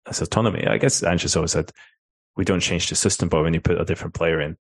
as 0.08 0.22
autonomy. 0.22 0.66
I 0.66 0.78
guess 0.78 1.04
Ange's 1.04 1.36
always 1.36 1.52
said 1.52 1.72
we 2.36 2.46
don't 2.46 2.60
change 2.60 2.90
the 2.90 2.96
system, 2.96 3.30
but 3.30 3.44
when 3.44 3.54
you 3.54 3.62
put 3.62 3.82
a 3.82 3.86
different 3.86 4.14
player 4.14 4.40
in, 4.40 4.58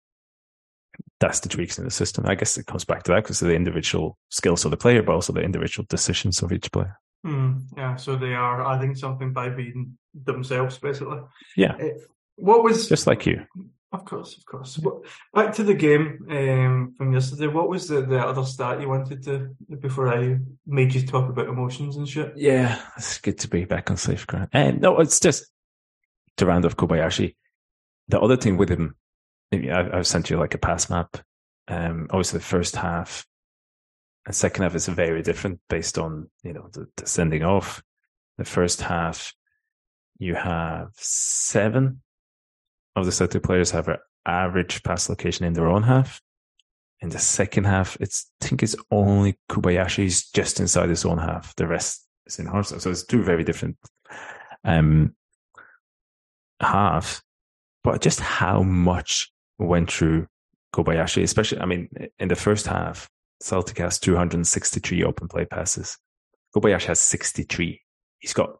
that's 1.19 1.39
the 1.39 1.49
tweaks 1.49 1.77
in 1.77 1.85
the 1.85 1.91
system. 1.91 2.25
I 2.25 2.35
guess 2.35 2.57
it 2.57 2.65
comes 2.65 2.83
back 2.83 3.03
to 3.03 3.11
that 3.11 3.23
because 3.23 3.41
of 3.41 3.47
the 3.47 3.55
individual 3.55 4.17
skills 4.29 4.65
of 4.65 4.71
the 4.71 4.77
player, 4.77 5.03
but 5.03 5.13
also 5.13 5.33
the 5.33 5.41
individual 5.41 5.85
decisions 5.89 6.41
of 6.41 6.51
each 6.51 6.71
player. 6.71 6.97
Mm, 7.25 7.63
yeah, 7.77 7.95
so 7.95 8.15
they 8.15 8.33
are 8.33 8.73
adding 8.73 8.95
something 8.95 9.31
by 9.31 9.49
being 9.49 9.97
themselves, 10.13 10.77
basically. 10.79 11.19
Yeah. 11.55 11.75
Uh, 11.75 11.99
what 12.37 12.63
was 12.63 12.89
just 12.89 13.05
like 13.05 13.25
you? 13.25 13.45
Of 13.91 14.05
course, 14.05 14.37
of 14.37 14.45
course. 14.45 14.77
But 14.77 15.01
Back 15.33 15.53
to 15.55 15.63
the 15.63 15.73
game 15.73 16.25
um, 16.29 16.93
from 16.97 17.11
yesterday. 17.11 17.47
What 17.47 17.69
was 17.69 17.89
the, 17.89 18.01
the 18.01 18.19
other 18.19 18.45
stat 18.45 18.79
you 18.79 18.87
wanted 18.87 19.21
to 19.23 19.53
before 19.79 20.07
I 20.07 20.39
made 20.65 20.95
you 20.95 21.05
talk 21.05 21.29
about 21.29 21.49
emotions 21.49 21.97
and 21.97 22.07
shit? 22.07 22.33
Yeah, 22.37 22.81
it's 22.97 23.19
good 23.19 23.37
to 23.39 23.49
be 23.49 23.65
back 23.65 23.91
on 23.91 23.97
safe 23.97 24.25
ground. 24.25 24.47
And 24.53 24.81
no, 24.81 24.99
it's 24.99 25.19
just 25.19 25.45
to 26.37 26.45
round 26.45 26.65
off 26.65 26.77
Kobayashi. 26.77 27.35
The 28.07 28.19
other 28.19 28.37
thing 28.37 28.57
with 28.57 28.69
him, 28.69 28.95
I've 29.53 30.07
sent 30.07 30.29
you 30.29 30.37
like 30.37 30.53
a 30.53 30.57
pass 30.57 30.89
map. 30.89 31.17
Um, 31.67 32.07
obviously, 32.09 32.39
the 32.39 32.45
first 32.45 32.75
half 32.75 33.25
and 34.25 34.35
second 34.35 34.63
half 34.63 34.75
is 34.75 34.87
very 34.87 35.21
different 35.21 35.59
based 35.69 35.97
on 35.97 36.29
you 36.43 36.53
know 36.53 36.69
the, 36.73 36.87
the 36.97 37.07
sending 37.07 37.43
off. 37.43 37.81
The 38.37 38.45
first 38.45 38.81
half, 38.81 39.33
you 40.19 40.35
have 40.35 40.89
seven 40.95 42.01
of 42.95 43.05
the 43.05 43.11
Celtic 43.11 43.43
players 43.43 43.71
have 43.71 43.87
an 43.87 43.97
average 44.25 44.83
pass 44.83 45.09
location 45.09 45.45
in 45.45 45.53
their 45.53 45.67
own 45.67 45.83
half. 45.83 46.21
In 47.01 47.09
the 47.09 47.19
second 47.19 47.63
half, 47.63 47.97
it's 47.99 48.29
I 48.41 48.45
think 48.45 48.63
it's 48.63 48.75
only 48.91 49.37
Kobayashi's 49.49 50.29
just 50.29 50.59
inside 50.59 50.89
his 50.89 51.05
own 51.05 51.17
half. 51.17 51.55
The 51.55 51.67
rest 51.67 52.07
is 52.25 52.39
in 52.39 52.45
half. 52.45 52.67
So 52.67 52.89
it's 52.89 53.05
two 53.05 53.23
very 53.23 53.43
different 53.43 53.77
um, 54.63 55.15
halves. 56.61 57.21
But 57.83 58.01
just 58.01 58.19
how 58.19 58.61
much 58.61 59.31
went 59.65 59.91
through 59.91 60.27
Kobayashi, 60.73 61.23
especially, 61.23 61.59
I 61.59 61.65
mean, 61.65 61.89
in 62.19 62.27
the 62.27 62.35
first 62.35 62.67
half, 62.67 63.09
Celtic 63.41 63.77
has 63.79 63.99
263 63.99 65.03
open 65.03 65.27
play 65.27 65.45
passes. 65.45 65.97
Kobayashi 66.55 66.85
has 66.85 66.99
63. 66.99 67.81
He's 68.19 68.33
got 68.33 68.57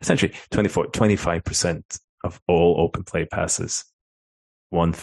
essentially 0.00 0.32
24, 0.50 0.86
25% 0.88 1.82
of 2.24 2.40
all 2.48 2.80
open 2.80 3.04
play 3.04 3.24
passes, 3.24 3.84
one, 4.70 4.94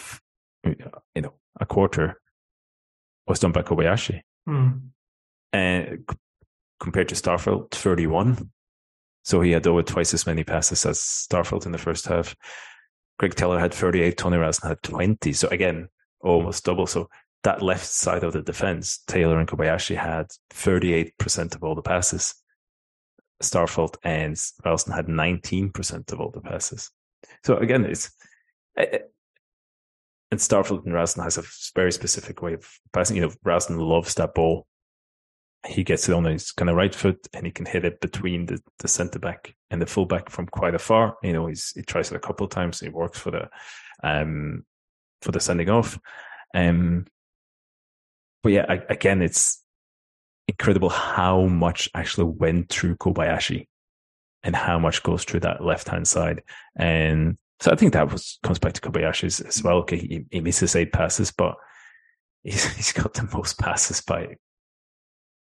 you 0.64 1.22
know, 1.22 1.34
a 1.60 1.66
quarter 1.66 2.20
was 3.28 3.39
done 3.39 3.52
by 3.52 3.62
Kobayashi. 3.62 4.22
Mm. 4.48 4.82
And 5.54 6.10
compared 6.80 7.10
to 7.10 7.16
Starfelt, 7.16 7.72
31. 7.72 8.50
So 9.24 9.41
he 9.41 9.52
had 9.52 9.68
over 9.68 9.84
twice 9.84 10.14
as 10.14 10.26
many 10.26 10.43
passes 10.43 10.86
as 10.86 11.00
Starfelt 11.00 11.66
in 11.66 11.72
the 11.72 11.78
first 11.78 12.08
half. 12.08 12.36
Greg 13.20 13.36
Taylor 13.36 13.59
had 13.59 13.74
38, 13.74 14.18
Tony 14.18 14.38
Ralston 14.38 14.70
had 14.70 14.84
20. 14.84 15.34
So 15.34 15.47
again, 15.49 15.89
almost 16.22 16.65
double. 16.65 16.88
So 16.88 17.09
that 17.43 17.61
left 17.61 17.86
side 17.86 18.24
of 18.24 18.34
the 18.34 18.41
defense, 18.41 19.03
Taylor 19.07 19.39
and 19.39 19.47
Kobayashi 19.47 19.95
had 19.95 20.28
38% 20.53 21.55
of 21.55 21.63
all 21.63 21.76
the 21.76 21.82
passes. 21.82 22.36
Starfelt 23.41 23.97
and 24.03 24.38
Ralston 24.65 24.93
had 24.93 25.07
19% 25.07 26.11
of 26.11 26.20
all 26.20 26.32
the 26.32 26.41
passes. 26.41 26.91
So 27.43 27.57
again, 27.57 27.86
it's 27.86 28.11
eh, 28.78 28.86
eh, 28.91 28.97
and 30.32 30.39
Starfelt 30.39 30.86
and 30.86 30.93
Ralston 30.93 31.24
has 31.24 31.38
a 31.38 31.43
very 31.76 31.91
specific 31.91 32.41
way 32.41 32.53
of 32.53 32.68
passing. 32.91 33.15
You 33.15 33.24
know, 33.24 33.34
Ralston 33.43 33.78
loves 33.78 34.15
that 34.15 34.34
ball. 34.34 34.68
He 35.66 35.84
gets 35.84 36.08
it 36.08 36.14
on 36.14 36.26
his 36.26 36.51
kind 36.51 36.70
of 36.70 36.76
right 36.76 36.93
foot 36.93 37.28
and 37.34 37.45
he 37.45 37.51
can 37.51 37.66
hit 37.66 37.84
it 37.84 37.99
between 37.99 38.45
the, 38.45 38.62
the 38.80 38.88
centre 38.88 39.20
back 39.20 39.55
and 39.70 39.82
the 39.82 39.86
full 39.86 40.05
back 40.05 40.30
from 40.30 40.45
quite 40.47 40.76
afar. 40.76 41.18
You 41.24 41.34
know, 41.34 41.47
he's, 41.47 41.72
he 41.76 41.82
tries 41.82 42.12
it 42.12 42.16
a 42.16 42.20
couple 42.20 42.45
of 42.45 42.51
times. 42.51 42.82
It 42.82 42.93
works 42.93 43.20
for 43.20 43.32
the, 43.32 43.49
um, 44.03 44.66
for 45.22 45.32
the 45.32 45.39
sending 45.39 45.70
off. 45.70 45.99
Um, 46.55 47.05
but 48.43 48.51
yeah, 48.51 48.66
I, 48.70 48.82
again, 48.89 49.22
it's 49.22 49.64
incredible 50.47 50.89
how 50.89 51.45
much 51.47 51.89
actually 51.93 52.32
went 52.38 52.70
through 52.70 52.95
Kobayashi 52.95 53.68
and 54.43 54.55
how 54.55 54.80
much 54.80 55.03
goes 55.03 55.24
through 55.24 55.41
that 55.41 55.64
left 55.64 55.89
hand 55.89 56.08
side. 56.08 56.41
And 56.78 57.38
so 57.60 57.72
I 57.72 57.76
think 57.76 57.93
that 57.93 58.12
was 58.12 58.39
comes 58.43 58.60
back 58.60 58.74
to 58.74 58.82
Kobayashi 58.82 59.45
as 59.45 59.64
well. 59.64 59.78
Okay, 59.78 59.97
he, 59.97 60.26
he 60.32 60.39
misses 60.39 60.76
eight 60.76 60.93
passes, 60.93 61.32
but 61.32 61.55
he's, 62.43 62.64
he's 62.76 62.93
got 62.93 63.14
the 63.14 63.28
most 63.34 63.60
passes 63.60 64.01
by 64.01 64.36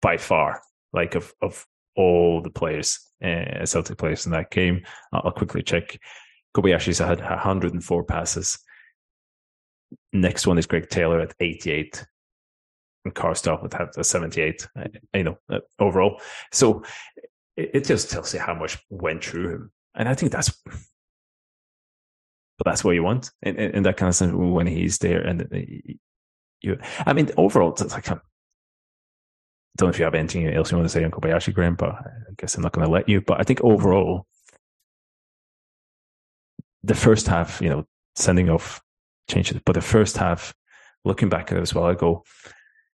by 0.02 0.18
far, 0.18 0.62
like 0.93 1.16
of 1.16 1.34
of 1.41 1.66
all 1.95 2.41
the 2.41 2.50
players, 2.50 3.00
uh, 3.24 3.66
Celtic 3.66 3.97
players 3.97 4.26
in 4.26 4.32
that 4.32 4.52
game. 4.52 4.84
I'll, 5.12 5.32
quickly 5.32 5.62
check. 5.62 6.00
Kobayashi's 6.56 7.00
had 7.00 7.20
104 7.20 8.04
passes. 8.06 8.58
Next 10.14 10.47
one 10.47 10.58
is 10.58 10.66
Greg 10.66 10.89
Taylor 10.89 11.20
at 11.20 11.34
88 11.39 12.06
and 13.06 13.16
Karstop 13.16 13.62
would 13.62 13.74
have 13.74 13.89
a 13.97 14.04
78, 14.04 14.68
uh, 14.78 14.84
you 15.14 15.24
know, 15.24 15.38
uh, 15.50 15.60
overall. 15.80 16.22
So 16.52 16.84
it, 17.56 17.72
it, 17.74 17.86
just 17.86 18.10
tells 18.10 18.34
you 18.34 18.39
how 18.39 18.54
much 18.54 18.78
went 18.89 19.24
through 19.24 19.54
him. 19.54 19.72
And 19.95 20.10
I 20.10 20.16
think 20.16 20.32
that's, 20.32 20.50
but 20.64 22.66
that's 22.66 22.84
what 22.84 22.91
you 22.91 23.04
want 23.04 23.32
in, 23.41 23.56
in, 23.56 23.72
in 23.72 23.84
that 23.84 23.97
kind 23.97 24.10
of 24.10 24.16
sense 24.16 24.34
when 24.34 24.68
he's 24.68 24.97
there. 24.97 25.22
And 25.22 25.41
uh, 25.41 25.60
you, 26.62 26.78
I 27.06 27.14
mean, 27.14 27.32
overall, 27.38 27.72
it's 27.72 27.93
like, 27.93 28.12
um, 28.12 28.22
don't 29.78 29.88
know 29.88 29.92
if 29.92 30.00
you 30.00 30.06
have 30.06 30.16
anything 30.16 30.48
else 30.48 30.72
you 30.72 30.78
want 30.78 30.90
to 30.90 30.94
say 30.94 31.04
on 31.04 31.12
Kobayashi, 31.12 31.54
Graeme, 31.54 31.76
but 31.76 31.90
I 31.90 32.34
guess 32.38 32.56
I'm 32.56 32.64
not 32.64 32.74
going 32.74 32.86
to 32.86 32.92
let 32.92 33.08
you. 33.08 33.22
But 33.22 33.40
I 33.40 33.44
think 33.44 33.62
overall, 33.62 34.26
the 36.84 36.96
first 36.96 37.28
half, 37.28 37.62
you 37.62 37.70
know, 37.70 37.86
sending 38.16 38.50
off 38.50 38.82
changes, 39.30 39.62
but 39.66 39.74
the 39.74 39.82
first 39.82 40.18
half, 40.18 40.54
looking 41.06 41.30
back 41.30 41.52
at 41.52 41.58
it 41.58 41.62
as 41.62 41.74
well, 41.74 41.86
I 41.86 41.94
go, 41.94 42.24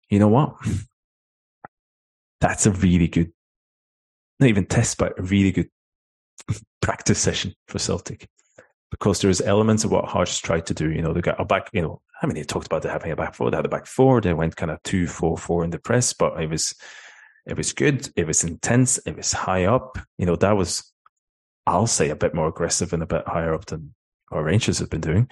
you 0.09 0.19
know 0.19 0.27
what? 0.27 0.55
That's 2.41 2.65
a 2.65 2.71
really 2.71 3.07
good, 3.07 3.31
not 4.39 4.49
even 4.49 4.65
test, 4.65 4.97
but 4.97 5.17
a 5.17 5.23
really 5.23 5.51
good 5.51 5.69
practice 6.81 7.19
session 7.19 7.53
for 7.67 7.79
Celtic 7.79 8.27
because 8.91 9.21
there's 9.21 9.41
elements 9.41 9.83
of 9.83 9.91
what 9.91 10.05
Hearts 10.05 10.37
tried 10.37 10.65
to 10.67 10.73
do. 10.73 10.91
You 10.91 11.01
know, 11.01 11.13
they 11.13 11.21
got 11.21 11.39
a 11.39 11.45
back, 11.45 11.69
you 11.73 11.81
know, 11.81 12.01
I 12.23 12.25
mean, 12.25 12.35
they 12.35 12.43
talked 12.43 12.67
about 12.67 12.85
having 12.85 13.11
a 13.11 13.15
back 13.17 13.35
four, 13.35 13.51
they 13.51 13.57
had 13.57 13.65
a 13.65 13.69
back 13.69 13.85
four, 13.85 14.21
they 14.21 14.33
went 14.33 14.55
kind 14.55 14.71
of 14.71 14.81
two, 14.83 15.07
four, 15.07 15.37
four 15.37 15.65
in 15.65 15.71
the 15.71 15.79
press, 15.79 16.13
but 16.13 16.41
it 16.41 16.49
was, 16.49 16.73
it 17.45 17.57
was 17.57 17.73
good. 17.73 18.09
It 18.15 18.25
was 18.25 18.45
intense. 18.45 18.97
It 19.05 19.17
was 19.17 19.33
high 19.33 19.65
up. 19.65 19.99
You 20.17 20.25
know, 20.25 20.37
that 20.37 20.55
was, 20.55 20.89
I'll 21.67 21.87
say 21.87 22.09
a 22.09 22.15
bit 22.15 22.33
more 22.33 22.47
aggressive 22.47 22.93
and 22.93 23.03
a 23.03 23.07
bit 23.07 23.27
higher 23.27 23.53
up 23.53 23.65
than 23.65 23.93
our 24.31 24.41
Rangers 24.41 24.79
have 24.79 24.89
been 24.89 25.01
doing. 25.01 25.29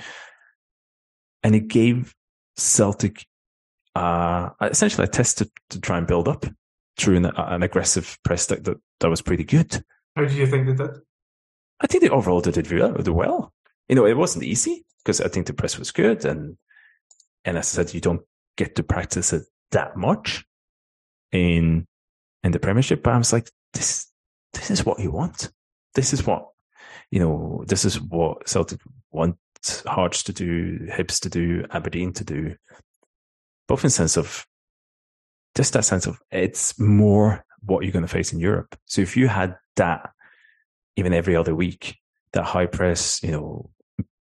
And 1.43 1.55
it 1.55 1.69
gave 1.69 2.13
Celtic 2.57 3.25
uh, 3.95 4.49
essentially 4.61 5.05
a 5.05 5.07
test 5.07 5.37
to, 5.37 5.49
to 5.69 5.79
try 5.79 5.97
and 5.97 6.07
build 6.07 6.27
up 6.27 6.45
through 6.97 7.17
an, 7.17 7.25
an 7.37 7.63
aggressive 7.63 8.17
press 8.25 8.47
that, 8.47 8.65
that, 8.65 8.77
that 8.99 9.09
was 9.09 9.21
pretty 9.21 9.45
good. 9.45 9.83
How 10.17 10.25
do 10.25 10.35
you 10.35 10.45
think 10.45 10.67
they 10.67 10.73
did? 10.73 10.91
I 11.79 11.87
think 11.87 12.03
they 12.03 12.09
overall 12.09 12.41
did 12.41 12.57
it 12.57 13.09
well. 13.09 13.53
You 13.87 13.95
know, 13.95 14.05
it 14.05 14.17
wasn't 14.17 14.43
easy 14.43 14.85
because 15.03 15.21
I 15.21 15.29
think 15.29 15.47
the 15.47 15.53
press 15.53 15.79
was 15.79 15.91
good, 15.91 16.25
and 16.25 16.57
and 17.45 17.57
as 17.57 17.77
I 17.77 17.83
said, 17.83 17.93
you 17.93 18.01
don't 18.01 18.21
get 18.57 18.75
to 18.75 18.83
practice 18.83 19.33
it 19.33 19.43
that 19.71 19.95
much 19.97 20.45
in 21.31 21.85
in 22.43 22.51
the 22.51 22.59
Premiership. 22.59 23.03
But 23.03 23.13
I 23.13 23.17
was 23.17 23.33
like, 23.33 23.49
this 23.73 24.07
this 24.53 24.71
is 24.71 24.85
what 24.85 24.99
you 24.99 25.11
want. 25.11 25.51
This 25.95 26.13
is 26.13 26.25
what 26.25 26.47
you 27.09 27.19
know. 27.19 27.63
This 27.67 27.85
is 27.85 27.99
what 27.99 28.47
Celtic 28.47 28.79
want 29.11 29.37
Hearts 29.85 30.23
to 30.23 30.33
do, 30.33 30.87
Hibs 30.91 31.19
to 31.21 31.29
do, 31.29 31.65
Aberdeen 31.71 32.13
to 32.13 32.23
do 32.23 32.55
both 33.71 33.85
in 33.85 33.89
sense 33.89 34.17
of 34.17 34.45
just 35.55 35.71
that 35.71 35.85
sense 35.85 36.05
of 36.05 36.19
it's 36.29 36.77
more 36.77 37.45
what 37.61 37.85
you're 37.85 37.93
going 37.93 38.03
to 38.03 38.11
face 38.11 38.33
in 38.33 38.39
Europe. 38.41 38.75
So 38.85 39.01
if 39.01 39.15
you 39.15 39.29
had 39.29 39.55
that 39.77 40.09
even 40.97 41.13
every 41.13 41.37
other 41.37 41.55
week, 41.55 41.95
that 42.33 42.43
high 42.43 42.65
press, 42.65 43.23
you 43.23 43.31
know, 43.31 43.69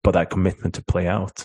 but 0.02 0.12
that 0.12 0.30
commitment 0.30 0.76
to 0.76 0.84
play 0.84 1.06
out, 1.06 1.44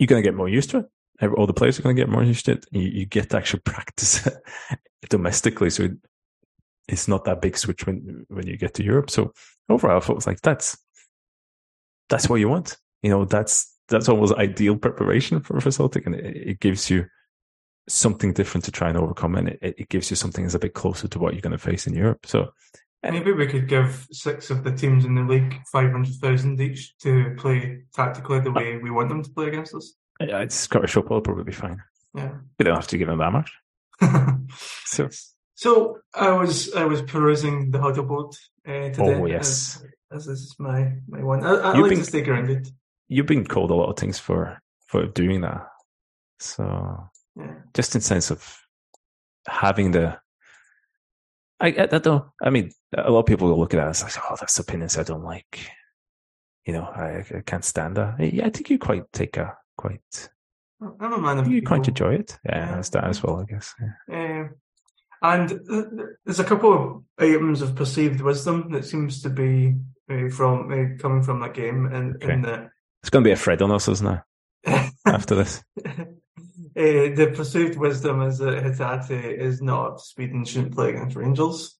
you're 0.00 0.06
going 0.06 0.22
to 0.22 0.26
get 0.26 0.34
more 0.34 0.48
used 0.48 0.70
to 0.70 0.78
it. 0.78 1.30
All 1.36 1.46
the 1.46 1.52
players 1.52 1.78
are 1.78 1.82
going 1.82 1.94
to 1.94 2.02
get 2.02 2.08
more 2.08 2.24
used 2.24 2.46
to 2.46 2.52
it. 2.52 2.66
You, 2.70 2.80
you 2.80 3.06
get 3.06 3.30
to 3.30 3.36
actually 3.36 3.60
practice 3.64 4.26
domestically. 5.10 5.68
So 5.68 5.90
it's 6.88 7.06
not 7.06 7.24
that 7.24 7.42
big 7.42 7.56
switch 7.58 7.86
when, 7.86 8.24
when 8.28 8.46
you 8.46 8.56
get 8.56 8.74
to 8.74 8.82
Europe. 8.82 9.10
So 9.10 9.34
overall, 9.68 9.98
I 9.98 10.00
felt 10.00 10.26
like 10.26 10.40
that's, 10.40 10.78
that's 12.08 12.28
what 12.28 12.40
you 12.40 12.48
want. 12.48 12.78
You 13.02 13.10
know, 13.10 13.26
that's, 13.26 13.76
that's 13.88 14.08
almost 14.08 14.34
ideal 14.34 14.76
preparation 14.76 15.40
for, 15.40 15.60
for 15.60 15.70
Celtic, 15.70 16.06
and 16.06 16.14
it, 16.14 16.36
it, 16.36 16.60
gives 16.60 16.88
you 16.88 17.06
something 17.88 18.32
different 18.32 18.64
to 18.64 18.70
try 18.70 18.88
and 18.88 18.96
overcome, 18.96 19.34
and 19.34 19.48
it, 19.48 19.58
it 19.62 19.88
gives 19.88 20.10
you 20.10 20.16
something 20.16 20.44
that's 20.44 20.54
a 20.54 20.60
bit 20.60 20.74
closer 20.74 21.08
to 21.08 21.18
what 21.18 21.34
you're 21.34 21.40
going 21.40 21.52
to 21.52 21.58
face 21.58 21.86
in 21.86 21.94
Europe. 21.94 22.24
So 22.24 22.52
maybe 23.02 23.32
we 23.32 23.46
could 23.46 23.68
give 23.68 24.06
six 24.12 24.50
of 24.50 24.64
the 24.64 24.72
teams 24.72 25.04
in 25.04 25.14
the 25.14 25.22
league 25.22 25.60
five 25.72 25.90
hundred 25.90 26.14
thousand 26.14 26.60
each 26.60 26.96
to 26.98 27.34
play 27.36 27.82
tactically 27.94 28.40
the 28.40 28.52
way 28.52 28.76
we 28.76 28.90
want 28.90 29.08
them 29.08 29.22
to 29.22 29.30
play 29.30 29.48
against 29.48 29.74
us. 29.74 29.94
Yeah, 30.20 30.40
it's 30.40 30.54
Scottish 30.54 30.92
football 30.92 31.18
will 31.18 31.22
probably 31.22 31.44
be 31.44 31.52
fine. 31.52 31.82
Yeah, 32.14 32.32
we 32.58 32.64
don't 32.64 32.76
have 32.76 32.88
to 32.88 32.98
give 32.98 33.08
them 33.08 33.18
that 33.18 33.32
much. 33.32 33.52
so. 34.84 35.08
So 35.54 35.98
I 36.14 36.30
was 36.30 36.72
I 36.74 36.84
was 36.84 37.02
perusing 37.02 37.70
the 37.70 37.80
huddle 37.80 38.04
board 38.04 38.34
uh, 38.66 38.88
today. 38.88 39.14
Oh 39.14 39.26
yes, 39.26 39.76
as, 39.76 39.84
as 40.10 40.26
this 40.26 40.38
is 40.38 40.56
my 40.58 40.92
my 41.06 41.22
one. 41.22 41.44
I, 41.44 41.50
I 41.50 41.72
like 41.72 41.90
been, 41.90 41.98
to 41.98 42.04
stay 42.04 42.22
grounded 42.22 42.70
you've 43.10 43.26
been 43.26 43.44
called 43.44 43.70
a 43.70 43.74
lot 43.74 43.90
of 43.90 43.96
things 43.96 44.18
for 44.18 44.62
for 44.86 45.06
doing 45.06 45.42
that. 45.42 45.66
So 46.38 47.10
yeah. 47.36 47.56
just 47.74 47.94
in 47.94 48.00
sense 48.00 48.30
of 48.30 48.58
having 49.46 49.90
the 49.90 50.16
I, 51.60 51.68
I, 51.68 51.88
I 51.92 51.98
don't 51.98 52.24
I 52.42 52.50
mean 52.50 52.72
a 52.96 53.10
lot 53.10 53.20
of 53.20 53.26
people 53.26 53.48
will 53.48 53.58
look 53.58 53.74
at 53.74 53.78
that 53.78 53.88
as 53.88 54.02
like, 54.02 54.16
oh 54.30 54.36
that's 54.38 54.58
opinions 54.58 54.98
I 54.98 55.02
don't 55.02 55.24
like. 55.24 55.70
You 56.66 56.74
know, 56.74 56.84
I, 56.84 57.24
I 57.34 57.40
can't 57.44 57.64
stand 57.64 57.96
that. 57.96 58.20
Yeah, 58.32 58.46
I 58.46 58.50
think 58.50 58.70
you 58.70 58.78
quite 58.78 59.10
take 59.12 59.36
a 59.36 59.56
quite 59.76 60.30
I'm 61.00 61.12
a 61.12 61.18
man 61.18 61.38
of 61.38 61.46
You 61.46 61.60
people. 61.60 61.76
quite 61.76 61.88
enjoy 61.88 62.14
it. 62.14 62.38
Yeah, 62.44 62.58
yeah. 62.58 62.74
that's 62.76 62.88
that 62.90 63.04
as 63.04 63.22
well, 63.22 63.40
I 63.40 63.44
guess. 63.44 63.74
Yeah. 64.08 64.48
and 65.22 65.60
there's 66.24 66.40
a 66.40 66.44
couple 66.44 66.72
of 66.72 67.02
items 67.18 67.62
of 67.62 67.74
perceived 67.74 68.20
wisdom 68.20 68.70
that 68.72 68.84
seems 68.84 69.22
to 69.22 69.30
be 69.30 69.74
uh, 70.10 70.28
from 70.30 70.72
uh, 70.72 71.00
coming 71.00 71.22
from 71.22 71.40
that 71.40 71.54
game, 71.54 71.86
and 71.86 72.16
okay. 72.16 72.32
in 72.32 72.42
that 72.42 72.70
it's 73.02 73.10
going 73.10 73.24
to 73.24 73.28
be 73.28 73.32
a 73.32 73.36
Fred 73.36 73.62
on 73.62 73.72
us, 73.72 73.88
isn't 73.88 74.22
it? 74.66 74.92
After 75.06 75.34
this. 75.34 75.62
Uh, 76.80 77.14
the 77.14 77.32
perceived 77.36 77.76
wisdom 77.76 78.22
is 78.22 78.38
that 78.38 78.64
Hatate 78.64 79.38
is 79.38 79.60
not 79.60 80.00
and 80.16 80.48
shouldn't 80.48 80.74
play 80.74 80.88
against 80.88 81.14
Rangers. 81.14 81.76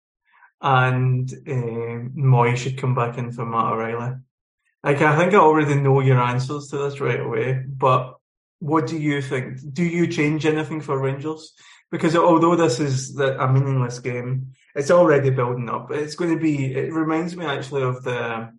And 0.60 1.32
uh, 1.32 2.10
Mooy 2.14 2.54
should 2.54 2.76
come 2.76 2.94
back 2.94 3.16
in 3.16 3.32
for 3.32 3.46
Matt 3.46 3.72
O'Riley. 3.72 4.16
Like, 4.84 5.00
I 5.00 5.16
think 5.16 5.32
I 5.32 5.38
already 5.38 5.76
know 5.76 6.00
your 6.00 6.20
answers 6.20 6.68
to 6.68 6.76
this 6.76 7.00
right 7.00 7.20
away, 7.20 7.64
but 7.66 8.16
what 8.58 8.88
do 8.88 8.98
you 8.98 9.22
think? 9.22 9.58
Do 9.72 9.84
you 9.84 10.06
change 10.06 10.44
anything 10.44 10.82
for 10.82 11.00
Rangers? 11.00 11.54
Because 11.90 12.14
although 12.14 12.54
this 12.54 12.78
is 12.78 13.18
a 13.18 13.50
meaningless 13.50 14.00
game, 14.00 14.52
it's 14.74 14.90
already 14.90 15.30
building 15.30 15.70
up. 15.70 15.90
It's 15.90 16.14
going 16.14 16.34
to 16.34 16.40
be, 16.40 16.74
it 16.74 16.92
reminds 16.92 17.34
me 17.34 17.46
actually 17.46 17.84
of 17.84 18.04
the 18.04 18.52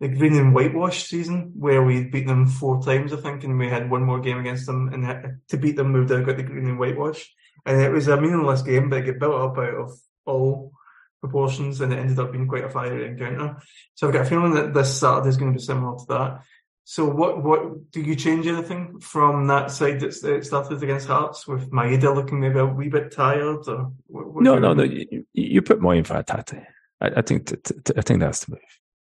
the 0.00 0.08
green 0.08 0.36
and 0.36 0.54
whitewash 0.54 1.04
season 1.04 1.52
where 1.56 1.82
we 1.82 2.04
beat 2.04 2.26
them 2.26 2.46
four 2.46 2.82
times, 2.82 3.12
I 3.12 3.16
think, 3.16 3.44
and 3.44 3.58
we 3.58 3.68
had 3.68 3.90
one 3.90 4.02
more 4.02 4.20
game 4.20 4.38
against 4.38 4.66
them. 4.66 4.88
And 4.92 5.06
uh, 5.06 5.22
to 5.48 5.56
beat 5.56 5.76
them, 5.76 5.92
we 5.92 6.00
moved 6.00 6.12
out 6.12 6.26
got 6.26 6.36
the 6.36 6.42
green 6.42 6.66
and 6.66 6.78
whitewash, 6.78 7.32
and 7.64 7.80
it 7.80 7.90
was 7.90 8.08
a 8.08 8.20
meaningless 8.20 8.62
game, 8.62 8.90
but 8.90 8.98
it 8.98 9.12
got 9.12 9.18
built 9.18 9.40
up 9.40 9.58
out 9.58 9.74
of 9.74 9.98
all 10.26 10.72
proportions, 11.20 11.80
and 11.80 11.92
it 11.92 11.98
ended 11.98 12.18
up 12.18 12.32
being 12.32 12.46
quite 12.46 12.64
a 12.64 12.68
fiery 12.68 13.06
encounter. 13.06 13.56
So 13.94 14.06
I've 14.06 14.12
got 14.12 14.26
a 14.26 14.28
feeling 14.28 14.54
that 14.54 14.74
this 14.74 15.00
Saturday 15.00 15.30
is 15.30 15.36
going 15.36 15.52
to 15.52 15.58
be 15.58 15.64
similar 15.64 15.96
to 15.96 16.04
that. 16.08 16.42
So 16.88 17.04
what 17.04 17.42
what 17.42 17.90
do 17.90 18.00
you 18.00 18.14
change 18.14 18.46
anything 18.46 19.00
from 19.00 19.48
that 19.48 19.72
side 19.72 19.98
that 19.98 20.44
started 20.44 20.80
against 20.80 21.08
Hearts 21.08 21.48
with 21.48 21.68
Maeda 21.72 22.14
looking 22.14 22.38
maybe 22.38 22.60
a 22.60 22.66
wee 22.66 22.88
bit 22.88 23.10
tired? 23.10 23.66
Or 23.66 23.92
what, 24.06 24.32
what 24.32 24.44
no, 24.44 24.58
no, 24.60 24.72
no. 24.72 24.84
You, 24.84 25.26
you, 25.32 25.62
put 25.62 25.80
more 25.80 25.96
in 25.96 26.04
for 26.04 26.14
Hatate. 26.14 26.64
I, 27.00 27.08
I 27.16 27.22
think 27.22 27.46
t- 27.46 27.74
t- 27.82 27.94
I 27.96 28.02
think 28.02 28.20
that's 28.20 28.44
the 28.44 28.52
move. 28.52 28.60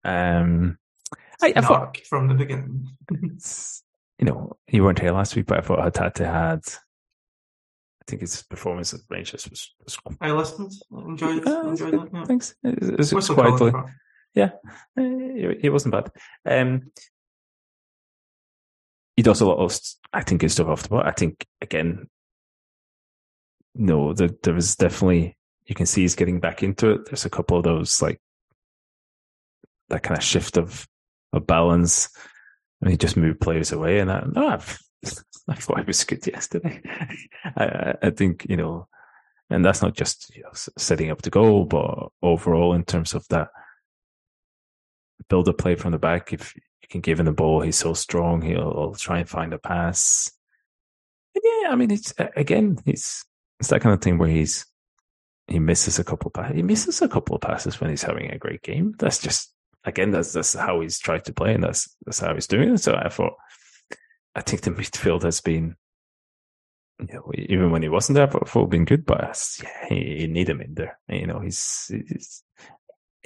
Um, 0.03 0.77
I, 1.41 1.53
I 1.55 1.61
thought 1.61 1.97
from 2.09 2.27
the 2.27 2.33
beginning. 2.33 2.87
you 3.11 4.25
know, 4.25 4.57
you 4.67 4.83
weren't 4.83 4.99
here 4.99 5.11
last 5.11 5.35
week, 5.35 5.47
but 5.47 5.59
I 5.59 5.61
thought 5.61 5.79
Hatate 5.79 6.25
had. 6.25 6.61
I 6.67 8.03
think 8.07 8.21
his 8.21 8.43
performance 8.43 8.93
at 8.93 9.01
Rangers 9.09 9.49
was. 9.49 9.73
was 9.83 9.97
I 10.19 10.31
listened, 10.31 10.71
enjoyed 10.91 11.39
it. 11.39 11.47
Uh, 11.47 11.69
enjoyed 11.69 11.93
it. 11.93 12.09
Yeah. 12.13 12.25
Thanks. 12.25 12.55
It 12.63 12.97
was, 12.97 13.11
it 13.11 13.15
was 13.15 13.29
quietly. 13.29 13.71
Yeah, 14.33 14.51
it, 14.95 15.59
it, 15.65 15.69
wasn't 15.69 15.93
bad. 15.93 16.11
Um, 16.45 16.91
he 19.17 19.23
does 19.23 19.41
a 19.41 19.45
lot 19.45 19.57
of, 19.57 19.77
I 20.13 20.23
think, 20.23 20.39
good 20.41 20.51
stuff 20.51 20.67
off 20.67 20.83
the 20.83 20.89
ball. 20.89 21.01
I 21.01 21.11
think 21.11 21.45
again, 21.61 22.09
no, 23.75 24.13
there, 24.13 24.29
there 24.43 24.53
was 24.53 24.75
definitely 24.75 25.37
you 25.65 25.75
can 25.75 25.85
see 25.85 26.01
he's 26.01 26.15
getting 26.15 26.39
back 26.39 26.63
into 26.63 26.91
it. 26.91 27.05
There's 27.05 27.25
a 27.25 27.29
couple 27.29 27.57
of 27.57 27.63
those 27.63 28.01
like 28.01 28.19
that 29.91 30.03
kind 30.03 30.17
of 30.17 30.23
shift 30.23 30.57
of 30.57 30.87
of 31.33 31.47
balance. 31.47 32.09
And 32.81 32.89
he 32.89 32.97
just 32.97 33.15
moved 33.15 33.39
players 33.39 33.71
away, 33.71 33.99
and 33.99 34.11
I, 34.11 34.23
no, 34.31 34.47
I've, 34.47 34.79
I 35.47 35.81
was 35.81 36.03
good 36.03 36.25
yesterday. 36.25 36.81
I, 37.55 37.93
I 38.01 38.09
think 38.09 38.47
you 38.49 38.57
know, 38.57 38.87
and 39.49 39.63
that's 39.63 39.81
not 39.81 39.93
just 39.93 40.35
you 40.35 40.43
know, 40.43 40.49
setting 40.53 41.11
up 41.11 41.21
the 41.21 41.29
goal, 41.29 41.65
but 41.65 42.09
overall 42.23 42.73
in 42.73 42.83
terms 42.83 43.13
of 43.13 43.27
that 43.29 43.49
build 45.29 45.47
a 45.47 45.53
play 45.53 45.75
from 45.75 45.91
the 45.91 45.97
back. 45.97 46.33
If 46.33 46.55
you 46.55 46.87
can 46.89 47.01
give 47.01 47.19
him 47.19 47.25
the 47.25 47.31
ball, 47.31 47.61
he's 47.61 47.77
so 47.77 47.93
strong. 47.93 48.41
He'll, 48.41 48.95
try 48.95 49.19
and 49.19 49.29
find 49.29 49.53
a 49.53 49.59
pass. 49.59 50.31
And 51.35 51.43
yeah, 51.43 51.71
I 51.71 51.75
mean, 51.75 51.91
it's 51.91 52.13
again, 52.35 52.79
it's 52.85 53.25
it's 53.59 53.69
that 53.69 53.81
kind 53.81 53.93
of 53.93 54.01
thing 54.01 54.17
where 54.17 54.29
he's 54.29 54.65
he 55.47 55.59
misses 55.59 55.99
a 55.99 56.03
couple 56.03 56.31
of. 56.33 56.55
He 56.55 56.63
misses 56.63 57.01
a 57.01 57.07
couple 57.07 57.35
of 57.35 57.41
passes 57.41 57.79
when 57.79 57.89
he's 57.89 58.03
having 58.03 58.31
a 58.31 58.37
great 58.37 58.61
game. 58.61 58.93
That's 58.97 59.19
just 59.19 59.53
again, 59.83 60.11
that's 60.11 60.33
that's 60.33 60.53
how 60.53 60.81
he's 60.81 60.99
tried 60.99 61.25
to 61.25 61.33
play, 61.33 61.53
and 61.53 61.63
that's 61.63 61.95
that's 62.05 62.19
how 62.19 62.33
he's 62.33 62.47
doing 62.47 62.73
it. 62.73 62.79
So 62.79 62.95
I 62.95 63.09
thought, 63.09 63.33
I 64.35 64.41
think 64.41 64.61
the 64.61 64.71
midfield 64.71 65.23
has 65.23 65.41
been, 65.41 65.75
you 66.99 67.13
know, 67.13 67.31
even 67.35 67.71
when 67.71 67.81
he 67.81 67.89
wasn't 67.89 68.15
there, 68.15 68.27
I 68.27 68.45
thought 68.45 68.69
been 68.69 68.85
good, 68.85 69.05
but 69.05 69.37
yeah, 69.63 69.93
you 69.93 70.27
need 70.27 70.49
him 70.49 70.61
in 70.61 70.73
there. 70.75 70.99
You 71.09 71.27
know, 71.27 71.39
he's, 71.39 71.89
he's 71.89 72.43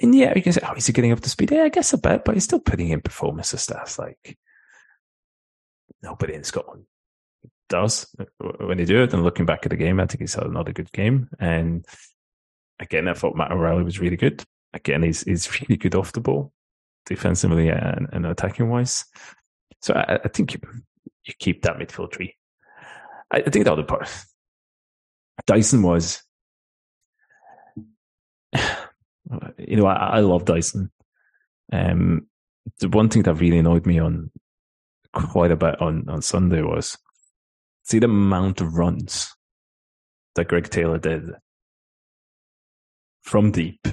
and 0.00 0.14
yeah, 0.14 0.32
you 0.36 0.42
can 0.42 0.52
say, 0.52 0.60
oh, 0.66 0.74
is 0.74 0.86
he 0.86 0.92
getting 0.92 1.12
up 1.12 1.20
to 1.20 1.30
speed? 1.30 1.50
Yeah, 1.50 1.64
I 1.64 1.68
guess 1.70 1.92
a 1.92 1.98
bit, 1.98 2.24
but 2.24 2.34
he's 2.34 2.44
still 2.44 2.60
putting 2.60 2.90
in 2.90 3.00
performance 3.00 3.50
that's 3.66 3.98
like 3.98 4.38
nobody 6.02 6.34
in 6.34 6.44
Scotland 6.44 6.84
does 7.68 8.14
when 8.38 8.78
they 8.78 8.84
do 8.84 9.02
it. 9.02 9.14
And 9.14 9.24
looking 9.24 9.46
back 9.46 9.60
at 9.64 9.70
the 9.70 9.76
game, 9.76 9.98
I 9.98 10.06
think 10.06 10.20
he's 10.20 10.34
had 10.34 10.44
another 10.44 10.72
good 10.72 10.92
game. 10.92 11.28
And 11.38 11.86
again, 12.78 13.08
I 13.08 13.14
thought 13.14 13.36
Matt 13.36 13.52
O'Riley 13.52 13.84
was 13.84 14.00
really 14.00 14.16
good. 14.16 14.44
Again, 14.76 15.02
he's 15.02 15.22
he's 15.22 15.60
really 15.60 15.76
good 15.76 15.94
off 15.94 16.12
the 16.12 16.20
ball, 16.20 16.52
defensively 17.06 17.70
and, 17.70 18.08
and 18.12 18.26
attacking 18.26 18.68
wise. 18.68 19.06
So 19.80 19.94
I, 19.94 20.18
I, 20.22 20.28
think 20.28 20.52
you, 20.54 20.60
you 21.24 21.34
keep 21.38 21.62
that 21.62 21.78
midfield 21.78 22.12
tree. 22.12 22.34
I, 23.32 23.38
I 23.38 23.50
think 23.50 23.64
the 23.64 23.72
other 23.72 23.84
part, 23.84 24.08
Daizen 25.48 25.82
was, 25.82 26.22
you 29.58 29.76
know, 29.76 29.86
I, 29.86 29.94
I 29.94 30.20
love 30.20 30.44
Daizen. 30.44 30.90
Um, 31.72 32.26
the 32.80 32.88
one 32.88 33.08
thing 33.08 33.22
that 33.22 33.34
really 33.34 33.58
annoyed 33.58 33.86
me 33.86 33.98
on 33.98 34.30
quite 35.12 35.50
a 35.50 35.56
bit 35.56 35.80
on, 35.80 36.04
on 36.08 36.20
Sunday 36.20 36.60
was 36.60 36.98
see 37.84 37.98
the 37.98 38.06
amount 38.06 38.60
of 38.60 38.74
runs 38.74 39.34
that 40.34 40.48
Greg 40.48 40.68
Taylor 40.68 40.98
did 40.98 41.30
from 43.22 43.50
deep. 43.50 43.86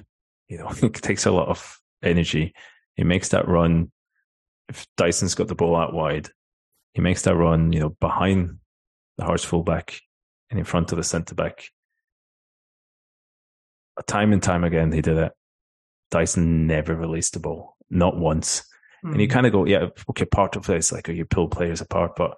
You 0.54 0.60
know, 0.60 0.72
it 0.84 0.94
takes 0.94 1.26
a 1.26 1.32
lot 1.32 1.48
of 1.48 1.80
energy. 2.04 2.54
He 2.96 3.04
makes 3.04 3.30
that 3.30 3.48
run. 3.48 3.92
If 4.70 4.86
Daizen's 4.98 5.34
got 5.34 5.48
the 5.48 5.56
ball 5.56 5.76
out 5.76 5.94
wide, 5.94 6.30
he 6.94 7.02
makes 7.02 7.24
that 7.24 7.36
run, 7.36 7.74
you 7.74 7.80
know, 7.80 7.90
behind 7.90 8.60
the 9.18 9.26
Hearts 9.26 9.44
fullback 9.44 10.00
and 10.52 10.60
in 10.60 10.66
front 10.66 10.92
of 10.92 10.98
the 10.98 11.04
centre 11.04 11.34
back. 11.34 11.66
Time 14.06 14.32
and 14.32 14.44
time 14.44 14.64
again, 14.64 14.92
he 14.92 15.02
did 15.02 15.18
it. 15.18 15.32
Daizen 16.12 16.66
never 16.66 16.96
released 16.96 17.34
the 17.34 17.40
ball, 17.40 17.76
not 17.90 18.16
once. 18.16 18.64
Mm. 19.04 19.14
And 19.14 19.22
you 19.22 19.28
hmm. 19.28 19.34
kind 19.34 19.46
of 19.48 19.52
go, 19.52 19.66
yeah, 19.66 19.88
okay, 20.12 20.26
part 20.26 20.56
of 20.56 20.68
this, 20.68 20.92
like, 20.92 21.08
you 21.08 21.26
pull 21.26 21.48
players 21.48 21.82
apart, 21.82 22.16
but 22.16 22.38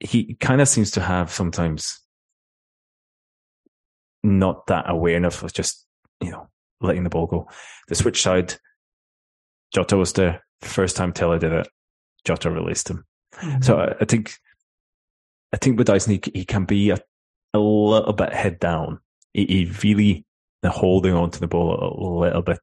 he 0.00 0.34
kind 0.34 0.60
of 0.60 0.68
seems 0.68 0.90
to 0.92 1.00
have 1.00 1.32
sometimes 1.32 2.00
not 4.24 4.66
that 4.66 4.86
awareness 4.88 5.42
of 5.42 5.52
just, 5.52 5.86
you 6.20 6.30
know, 6.30 6.48
letting 6.80 7.04
the 7.04 7.10
ball 7.10 7.26
go. 7.26 7.48
The 7.88 7.94
switch 7.94 8.22
side, 8.22 8.54
Jota 9.74 9.96
was 9.96 10.12
there. 10.12 10.42
First 10.60 10.96
time 10.96 11.12
Taylor 11.12 11.38
did 11.38 11.52
it, 11.52 11.68
Jota 12.24 12.50
released 12.50 12.90
him. 12.90 13.04
Mm-hmm. 13.34 13.62
So 13.62 13.78
I, 13.78 13.94
I, 14.00 14.04
think, 14.04 14.34
I 15.52 15.56
think 15.56 15.78
with 15.78 15.88
Daizen, 15.88 16.24
he, 16.24 16.38
he 16.40 16.44
can 16.44 16.64
be 16.64 16.90
a, 16.90 16.98
a 17.54 17.58
little 17.58 18.12
bit 18.12 18.32
head 18.32 18.58
down. 18.58 19.00
He, 19.32 19.44
he 19.46 19.72
really 19.82 20.24
holding 20.64 21.14
on 21.14 21.30
to 21.30 21.40
the 21.40 21.46
ball 21.46 21.78
a 21.78 22.20
little 22.20 22.42
bit 22.42 22.58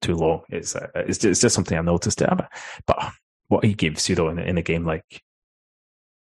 too 0.00 0.16
long. 0.16 0.42
It's, 0.48 0.74
uh, 0.74 0.88
it's, 0.94 1.18
just, 1.18 1.30
it's 1.30 1.40
just 1.40 1.54
something 1.54 1.78
I 1.78 1.82
noticed. 1.82 2.18
But, 2.18 2.50
but 2.86 3.12
what 3.48 3.64
he 3.64 3.74
gives 3.74 4.08
you 4.08 4.16
though 4.16 4.28
in, 4.28 4.38
in 4.38 4.58
a 4.58 4.62
game 4.62 4.84
like 4.84 5.22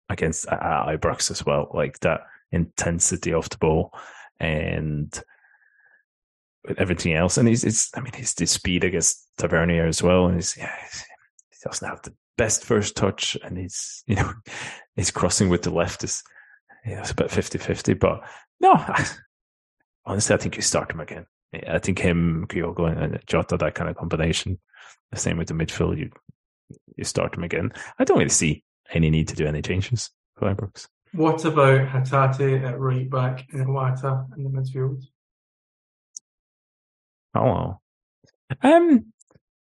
against 0.09 0.47
uh, 0.49 0.87
Ibrox 0.87 1.31
as 1.31 1.47
well, 1.47 1.71
like 1.73 2.01
that 2.01 2.23
intensity 2.51 3.33
of 3.33 3.49
the 3.49 3.59
ball 3.59 3.93
and 4.39 5.23
everything 6.79 7.15
else. 7.15 7.37
And 7.37 7.49
he's, 7.49 7.65
it's, 7.65 7.91
I 7.97 8.01
mean, 8.01 8.13
he's 8.15 8.35
the 8.35 8.47
speed 8.47 8.85
against 8.85 9.29
Tavernier 9.39 9.87
as 9.87 10.03
well. 10.03 10.27
And 10.27 10.37
he's, 10.37 10.57
yeah, 10.57 10.75
he's, 10.83 11.01
he 11.51 11.57
doesn't 11.65 11.89
have 11.89 12.03
the 12.03 12.15
best 12.39 12.65
first 12.65 12.97
touch 12.97 13.37
and 13.43 13.59
he's, 13.59 14.03
you 14.07 14.17
know, 14.17 14.33
he's 14.97 15.11
crossing 15.11 15.49
with 15.49 15.63
the 15.63 15.71
left 15.71 16.05
is, 16.05 16.23
you 16.85 16.95
know, 16.95 17.01
it's 17.01 17.11
about 17.11 17.31
50 17.31 17.59
50. 17.59 17.95
But 17.95 18.21
no, 18.61 18.73
I, 18.73 19.07
honestly, 20.07 20.35
I 20.35 20.39
think 20.39 20.57
you 20.57 20.63
start 20.63 20.91
him 20.91 21.01
again. 21.01 21.27
I 21.69 21.79
think 21.79 21.99
him, 21.99 22.47
Kyogo, 22.49 22.87
and 22.87 23.21
Jota, 23.27 23.59
that 23.59 23.75
kind 23.75 23.91
of 23.91 23.97
combination. 23.97 24.59
The 25.11 25.19
same 25.19 25.37
with 25.37 25.49
the 25.49 25.55
midfield, 25.55 25.99
you 25.99 26.11
you 26.97 27.05
start 27.05 27.37
him 27.37 27.45
again. 27.45 27.73
I 27.99 28.05
don't 28.05 28.19
really 28.19 28.31
see 28.31 28.65
any 28.91 29.11
need 29.11 29.29
to 29.29 29.37
do 29.37 29.47
any 29.47 29.61
changes 29.61 30.11
for 30.37 30.55
Ibrox. 30.55 30.89
What 31.13 31.45
about 31.45 31.89
Hatate 31.89 32.65
at 32.65 32.81
right 32.81 33.09
back 33.09 33.47
and 33.53 33.67
Iwata 33.67 34.27
in 34.37 34.45
the 34.45 34.51
midfield? 34.51 35.03
Oh, 37.35 37.45
well. 37.45 37.83
Um, 38.63 39.13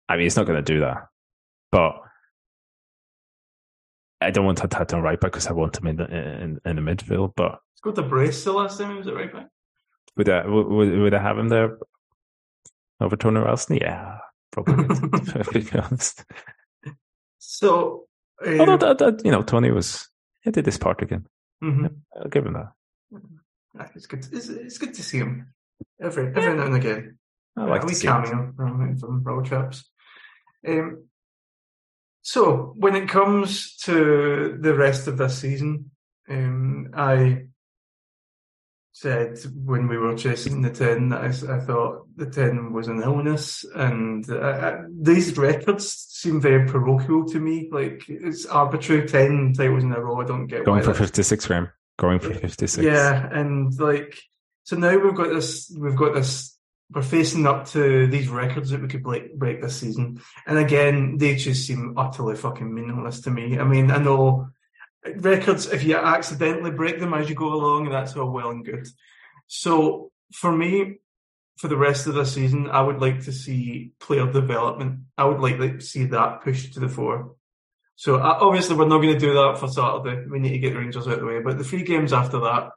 I 0.08 0.16
mean, 0.16 0.24
he's 0.24 0.38
not 0.38 0.46
going 0.46 0.64
to 0.64 0.74
do 0.74 0.80
that, 0.80 1.08
but 1.72 1.96
I 4.22 4.32
don't 4.32 4.46
want 4.46 4.60
Hatate 4.60 4.94
on 4.94 5.02
right 5.02 5.20
back 5.20 5.32
because 5.32 5.48
I 5.48 5.54
want 5.54 5.78
him 5.78 5.88
in 5.88 5.96
the 5.98 6.06
in, 6.06 6.60
in 6.66 6.76
the 6.78 6.82
midfield. 6.82 7.34
But 7.36 7.60
he's 7.74 7.82
got 7.82 7.96
the 7.96 8.04
brace 8.04 8.44
the 8.44 8.54
last 8.54 8.80
time 8.80 8.92
he 8.92 8.98
was 8.98 9.08
at 9.08 9.16
right 9.16 9.32
back. 9.32 9.48
Would 10.16 10.30
I 10.30 10.48
would, 10.48 10.68
would 10.68 11.14
I 11.14 11.22
have 11.22 11.38
him 11.38 11.50
there 11.50 11.78
over 13.02 13.16
Tony 13.16 13.40
Ralston? 13.40 13.78
Yeah, 13.78 14.18
probably. 14.52 14.88
to 15.20 15.72
be 15.72 15.80
honest. 15.80 16.24
So, 17.40 18.08
um, 18.46 18.60
although 18.60 18.78
that, 18.78 18.98
that, 19.00 19.26
you 19.26 19.32
know, 19.32 19.44
Tony 19.44 19.72
was 19.72 20.08
he 20.44 20.52
did 20.52 20.66
this 20.66 20.78
part 20.78 21.02
again. 21.02 21.26
Mm-hmm. 21.64 21.88
I'll 22.16 22.30
give 22.30 22.46
him 22.46 22.54
that. 22.54 22.72
It's 23.96 24.08
good. 24.08 24.26
It's, 24.32 24.50
it's 24.50 24.78
good 24.78 24.94
to 24.96 25.04
see 25.04 25.20
him 25.20 25.54
every 26.02 26.28
every 26.28 26.44
yeah. 26.44 26.54
now 26.54 26.66
and 26.66 26.76
again. 26.76 27.20
I 27.58 27.66
like 27.66 27.84
uh, 27.84 27.88
to 27.88 27.96
see 27.96 28.08
cameo 28.08 28.54
from 28.56 28.98
from 28.98 29.46
Chaps. 29.46 29.90
Um, 30.68 31.06
so 32.22 32.74
when 32.78 32.96
it 32.96 33.10
comes 33.10 33.78
to 33.84 34.58
the 34.60 34.76
rest 34.76 35.08
of 35.08 35.18
this 35.18 35.38
season, 35.40 35.92
um, 36.30 36.90
I 36.94 37.46
said 38.98 39.38
when 39.54 39.88
we 39.88 39.96
were 39.96 40.16
chasing 40.16 40.64
the 40.64 40.72
10 40.72 41.14
I, 41.14 41.28
I 41.28 41.60
thought 41.60 42.08
the 42.16 42.26
10 42.26 42.74
was 42.74 42.88
an 42.88 43.04
illness 43.04 43.64
and 43.76 44.28
uh, 44.28 44.38
uh, 44.38 44.82
these 44.90 45.38
records 45.38 45.88
seem 45.92 46.42
very 46.42 46.68
parochial 46.68 47.24
to 47.26 47.40
me 47.40 47.70
like 47.72 48.06
it's 48.10 48.48
arbitrary 48.48 49.08
10 49.08 49.54
titles 49.54 49.84
in 49.84 49.94
a 49.94 50.02
row 50.02 50.20
I 50.20 50.26
don't 50.26 50.48
get 50.48 50.66
going 50.66 50.82
for 50.82 50.96
56 50.96 51.46
Graeme. 51.46 51.70
Going 52.00 52.20
for 52.20 52.34
56 52.34 52.84
yeah 52.84 53.30
and 53.32 53.72
like 53.80 54.18
so 54.64 54.76
now 54.76 54.98
we've 54.98 55.14
got 55.14 55.30
this 55.30 55.72
we've 55.78 55.96
got 55.96 56.16
this 56.16 56.57
we're 56.94 57.02
facing 57.02 57.46
up 57.46 57.68
to 57.68 58.08
these 58.08 58.30
records 58.30 58.70
that 58.70 58.82
we 58.82 58.88
could 58.88 59.04
break, 59.04 59.38
break 59.38 59.62
this 59.62 59.78
season 59.78 60.22
and 60.46 60.58
again 60.58 61.18
they 61.18 61.36
just 61.36 61.68
seem 61.68 61.94
utterly 61.98 62.36
fucking 62.36 62.74
meaningless 62.74 63.22
to 63.22 63.32
me 63.32 63.60
I 63.60 63.64
mean 63.64 63.92
I 63.92 63.98
know 63.98 64.50
records, 65.16 65.68
if 65.68 65.84
you 65.84 65.96
accidentally 65.96 66.72
break 66.72 67.00
them 67.00 67.14
as 67.14 67.30
you 67.30 67.36
go 67.36 67.54
along, 67.54 67.90
that's 67.90 68.16
all 68.16 68.32
well 68.32 68.50
and 68.50 68.66
good. 68.66 68.88
So 69.48 70.12
for 70.34 70.52
me, 70.52 71.00
for 71.58 71.68
the 71.68 71.78
rest 71.78 72.08
of 72.08 72.14
the 72.14 72.26
season, 72.26 72.70
I 72.70 72.82
would 72.82 73.02
like 73.02 73.24
to 73.24 73.32
see 73.32 73.92
player 74.00 74.32
development. 74.32 75.02
I 75.18 75.26
would 75.26 75.40
like 75.40 75.58
to 75.58 75.82
see 75.82 76.06
that 76.06 76.42
pushed 76.42 76.74
to 76.74 76.80
the 76.80 76.90
fore. 76.90 77.36
So 77.96 78.20
obviously 78.22 78.76
we're 78.76 78.88
not 78.88 79.02
going 79.02 79.14
to 79.14 79.20
do 79.20 79.34
that 79.34 79.58
for 79.60 79.68
Saturday. 79.68 80.28
We 80.30 80.40
need 80.40 80.52
to 80.52 80.60
get 80.60 80.74
the 80.74 80.80
Rangers 80.80 81.08
out 81.08 81.14
of 81.14 81.20
the 81.22 81.26
way. 81.26 81.40
But 81.40 81.58
the 81.58 81.64
three 81.64 81.84
games 81.84 82.14
after 82.14 82.40
that, 82.42 82.70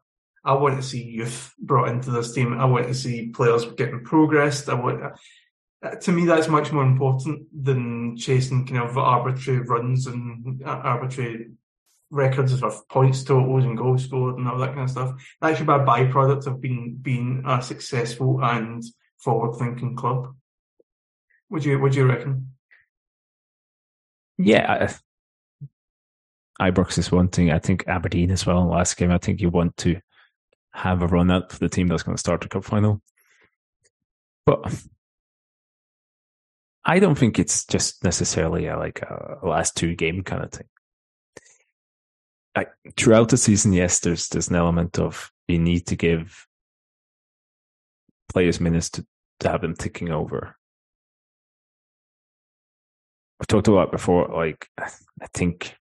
I 0.44 0.54
want 0.54 0.76
to 0.76 0.82
see 0.82 1.02
youth 1.02 1.54
brought 1.58 1.88
into 1.88 2.10
this 2.10 2.32
team. 2.32 2.58
I 2.58 2.64
want 2.64 2.86
to 2.86 2.94
see 2.94 3.28
players 3.28 3.64
getting 3.72 4.04
progressed. 4.04 4.68
I 4.68 4.74
want, 4.74 5.02
uh, 5.82 5.90
to 5.90 6.12
me, 6.12 6.24
that's 6.24 6.48
much 6.48 6.72
more 6.72 6.82
important 6.82 7.46
than 7.52 8.16
chasing 8.16 8.66
kind 8.66 8.82
of 8.82 8.96
arbitrary 8.96 9.60
runs 9.60 10.06
and 10.06 10.62
uh, 10.64 10.68
arbitrary 10.68 11.50
records 12.10 12.62
of 12.62 12.88
points 12.88 13.22
totals 13.22 13.64
and 13.64 13.78
goals 13.78 14.04
scored 14.04 14.36
and 14.36 14.48
all 14.48 14.58
that 14.58 14.74
kind 14.74 14.82
of 14.82 14.90
stuff. 14.90 15.14
That 15.40 15.56
should 15.56 15.66
be 15.66 15.72
a 15.72 15.78
byproduct 15.78 16.46
of 16.46 16.60
being 16.60 16.98
being 17.00 17.44
a 17.46 17.62
successful 17.62 18.42
and 18.42 18.82
forward 19.18 19.58
thinking 19.58 19.94
club. 19.94 20.34
Would 21.50 21.64
you 21.64 21.78
would 21.78 21.94
you 21.94 22.06
reckon? 22.06 22.52
Yeah. 24.38 24.92
Ibrox 26.60 26.98
is 26.98 27.12
one 27.12 27.28
thing. 27.28 27.50
I 27.50 27.58
think 27.58 27.84
Aberdeen 27.86 28.30
as 28.30 28.44
well. 28.44 28.66
Last 28.66 28.96
game, 28.96 29.10
I 29.10 29.18
think 29.18 29.40
you 29.40 29.48
want 29.48 29.76
to 29.78 30.00
have 30.72 31.02
a 31.02 31.06
run 31.06 31.30
out 31.30 31.52
for 31.52 31.58
the 31.58 31.68
team 31.68 31.88
that's 31.88 32.02
going 32.02 32.16
to 32.16 32.20
start 32.20 32.40
the 32.40 32.48
cup 32.48 32.64
final. 32.64 33.02
But 34.46 34.74
I 36.84 36.98
don't 36.98 37.16
think 37.16 37.38
it's 37.38 37.64
just 37.66 38.02
necessarily 38.04 38.66
a, 38.66 38.76
like 38.76 39.02
a 39.02 39.38
last 39.42 39.76
two 39.76 39.94
game 39.94 40.22
kind 40.22 40.42
of 40.42 40.50
thing 40.50 40.66
like 42.56 42.70
throughout 42.96 43.28
the 43.28 43.36
season, 43.36 43.72
yes, 43.72 44.00
there's 44.00 44.28
there's 44.28 44.48
an 44.48 44.56
element 44.56 44.98
of 44.98 45.30
you 45.48 45.58
need 45.58 45.86
to 45.86 45.96
give 45.96 46.46
players 48.32 48.60
minutes 48.60 48.90
to, 48.90 49.06
to 49.40 49.48
have 49.48 49.62
them 49.62 49.74
ticking 49.74 50.10
over. 50.10 50.56
I've 53.40 53.46
talked 53.46 53.68
a 53.68 53.72
lot 53.72 53.90
before. 53.90 54.28
Like 54.28 54.68
I 54.78 55.26
think 55.34 55.76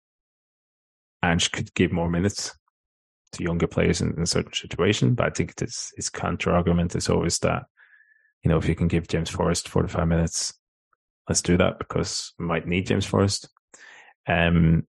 Ange 1.23 1.51
could 1.51 1.73
give 1.73 1.91
more 1.91 2.09
minutes 2.09 2.55
to 3.33 3.43
younger 3.43 3.67
players 3.67 4.01
in, 4.01 4.13
in 4.13 4.23
a 4.23 4.27
certain 4.27 4.53
situation. 4.53 5.13
But 5.13 5.27
I 5.27 5.29
think 5.29 5.53
it's 5.61 5.91
his 5.95 6.09
counter 6.09 6.51
argument 6.51 6.95
is 6.95 7.09
always 7.09 7.39
that 7.39 7.63
you 8.43 8.49
know 8.49 8.57
if 8.57 8.67
you 8.67 8.75
can 8.75 8.87
give 8.87 9.07
James 9.07 9.29
Forrest 9.29 9.69
forty 9.69 9.89
five 9.89 10.07
minutes, 10.07 10.53
let's 11.27 11.41
do 11.41 11.57
that 11.57 11.79
because 11.79 12.33
we 12.39 12.45
might 12.45 12.67
need 12.67 12.87
James 12.87 13.05
Forrest. 13.05 13.49
Um, 14.27 14.85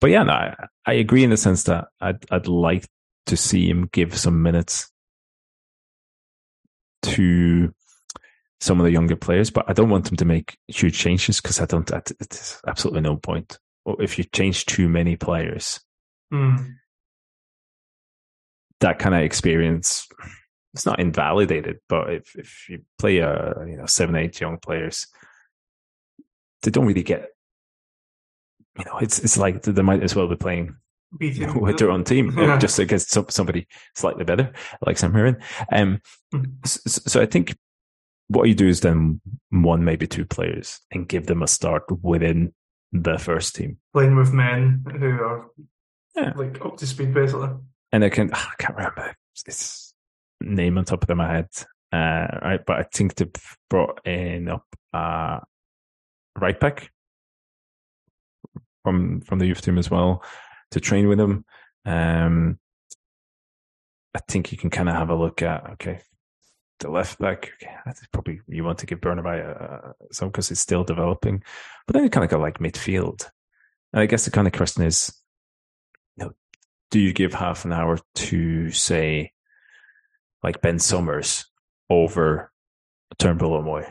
but 0.00 0.10
yeah, 0.10 0.22
no, 0.22 0.32
I, 0.32 0.54
I 0.86 0.92
agree 0.94 1.24
in 1.24 1.30
the 1.30 1.36
sense 1.36 1.64
that 1.64 1.88
I'd 2.00 2.24
I'd 2.30 2.48
like 2.48 2.88
to 3.26 3.36
see 3.36 3.68
him 3.68 3.88
give 3.92 4.16
some 4.18 4.42
minutes 4.42 4.90
to 7.02 7.72
some 8.60 8.80
of 8.80 8.84
the 8.84 8.92
younger 8.92 9.16
players, 9.16 9.50
but 9.50 9.64
I 9.68 9.72
don't 9.72 9.90
want 9.90 10.06
them 10.06 10.16
to 10.16 10.24
make 10.24 10.56
huge 10.66 10.98
changes 10.98 11.40
because 11.40 11.60
I 11.60 11.66
don't. 11.66 11.90
It's 12.20 12.60
absolutely 12.66 13.02
no 13.02 13.16
point. 13.16 13.58
If 13.86 14.18
you 14.18 14.24
change 14.24 14.66
too 14.66 14.88
many 14.88 15.16
players, 15.16 15.80
mm. 16.32 16.74
that 18.80 18.98
kind 18.98 19.14
of 19.14 19.22
experience 19.22 20.08
it's 20.74 20.86
not 20.86 21.00
invalidated. 21.00 21.80
But 21.88 22.12
if 22.12 22.36
if 22.36 22.68
you 22.68 22.82
play 22.98 23.18
a 23.18 23.54
you 23.66 23.76
know 23.76 23.86
seven 23.86 24.16
eight 24.16 24.40
young 24.40 24.58
players, 24.58 25.06
they 26.62 26.70
don't 26.70 26.86
really 26.86 27.02
get. 27.02 27.28
You 28.78 28.84
know, 28.84 28.98
it's 28.98 29.18
it's 29.18 29.38
like 29.38 29.62
they 29.62 29.82
might 29.82 30.02
as 30.02 30.14
well 30.14 30.28
be 30.28 30.36
playing 30.36 30.76
with 31.20 31.78
their 31.78 31.90
own 31.90 32.04
team 32.04 32.32
yeah. 32.38 32.58
just 32.58 32.78
against 32.78 33.10
somebody 33.32 33.66
slightly 33.96 34.24
better, 34.24 34.52
like 34.86 34.98
St 34.98 35.12
Mirren. 35.12 35.38
Um, 35.72 36.00
mm-hmm. 36.32 36.52
so, 36.64 36.80
so, 36.86 37.20
I 37.20 37.26
think 37.26 37.56
what 38.28 38.46
you 38.46 38.54
do 38.54 38.68
is 38.68 38.80
then 38.80 39.20
one, 39.50 39.84
maybe 39.84 40.06
two 40.06 40.24
players 40.24 40.80
and 40.92 41.08
give 41.08 41.26
them 41.26 41.42
a 41.42 41.48
start 41.48 41.84
within 42.02 42.52
the 42.92 43.18
first 43.18 43.56
team. 43.56 43.78
Playing 43.92 44.14
with 44.14 44.32
men 44.32 44.84
who 45.00 45.06
are 45.06 45.50
yeah. 46.22 46.32
like 46.36 46.64
up 46.64 46.76
to 46.78 46.86
speed, 46.86 47.14
basically. 47.14 47.50
And 47.92 48.04
I 48.04 48.08
can, 48.10 48.32
I 48.32 48.52
can't 48.58 48.76
remember 48.76 49.14
its 49.46 49.94
name 50.40 50.78
on 50.78 50.84
top 50.84 51.08
of 51.08 51.16
my 51.16 51.32
head. 51.32 51.48
Uh, 51.90 52.38
right, 52.42 52.60
but 52.66 52.76
I 52.76 52.82
think 52.82 53.14
they've 53.14 53.30
brought 53.70 54.06
in 54.06 54.48
up 54.48 54.64
uh, 54.92 55.40
right 56.38 56.58
back 56.58 56.90
from 58.84 59.20
from 59.22 59.38
the 59.38 59.46
youth 59.46 59.62
team 59.62 59.78
as 59.78 59.90
well 59.90 60.22
to 60.72 60.80
train 60.80 61.08
with 61.08 61.18
him. 61.18 61.44
Um, 61.86 62.58
I 64.14 64.20
think 64.28 64.52
you 64.52 64.58
can 64.58 64.70
kind 64.70 64.88
of 64.88 64.96
have 64.96 65.10
a 65.10 65.14
look 65.14 65.42
at 65.42 65.70
okay, 65.72 66.00
the 66.80 66.90
left 66.90 67.18
back. 67.18 67.52
Okay, 67.54 67.72
I 67.86 67.92
think 67.92 68.10
probably 68.12 68.40
you 68.48 68.64
want 68.64 68.78
to 68.80 68.86
give 68.86 69.00
Bernabei 69.00 69.62
uh, 69.62 69.92
some 70.12 70.28
because 70.28 70.50
it's 70.50 70.60
still 70.60 70.84
developing, 70.84 71.42
but 71.86 71.94
then 71.94 72.04
you 72.04 72.10
kind 72.10 72.24
of 72.24 72.30
go 72.30 72.38
like 72.38 72.58
midfield. 72.58 73.28
And 73.92 74.02
I 74.02 74.06
guess 74.06 74.26
the 74.26 74.30
kind 74.30 74.46
of 74.46 74.52
question 74.52 74.82
is, 74.82 75.10
do 76.90 76.98
you 76.98 77.12
give 77.12 77.34
half 77.34 77.64
an 77.64 77.72
hour 77.72 77.98
to 78.14 78.70
say, 78.70 79.32
like 80.42 80.62
Ben 80.62 80.78
Summers 80.78 81.46
over 81.90 82.52
Turnbull 83.18 83.62
Moy? 83.62 83.86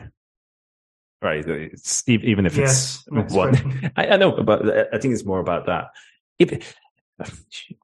Right, 1.20 1.48
uh, 1.48 1.52
it's 1.52 2.08
even 2.08 2.46
if 2.46 2.56
yes, 2.56 3.04
it's 3.10 3.34
one. 3.34 3.90
I, 3.96 4.06
I 4.06 4.16
know, 4.16 4.42
but 4.42 4.94
I 4.94 4.98
think 4.98 5.14
it's 5.14 5.24
more 5.24 5.40
about 5.40 5.66
that 5.66 5.88
if, 6.38 6.76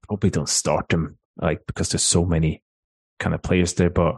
probably 0.05 0.31
don't 0.31 0.49
start 0.49 0.89
them 0.89 1.19
like 1.37 1.67
because 1.67 1.89
there's 1.89 2.05
so 2.05 2.25
many 2.25 2.63
kind 3.19 3.35
of 3.35 3.43
players 3.43 3.75
there. 3.75 3.91
But 3.91 4.17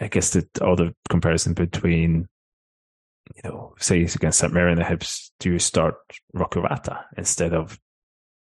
I 0.00 0.08
guess 0.08 0.30
the 0.30 0.48
other 0.60 0.92
comparison 1.08 1.54
between 1.54 2.28
you 3.34 3.42
know, 3.44 3.74
say 3.78 4.00
it's 4.00 4.14
against 4.14 4.38
St. 4.38 4.52
Mary 4.52 4.72
in 4.72 4.78
the 4.78 4.84
Hibs, 4.84 5.30
do 5.40 5.52
you 5.52 5.58
start 5.58 5.96
Rocco 6.32 6.66
instead 7.16 7.54
of 7.54 7.78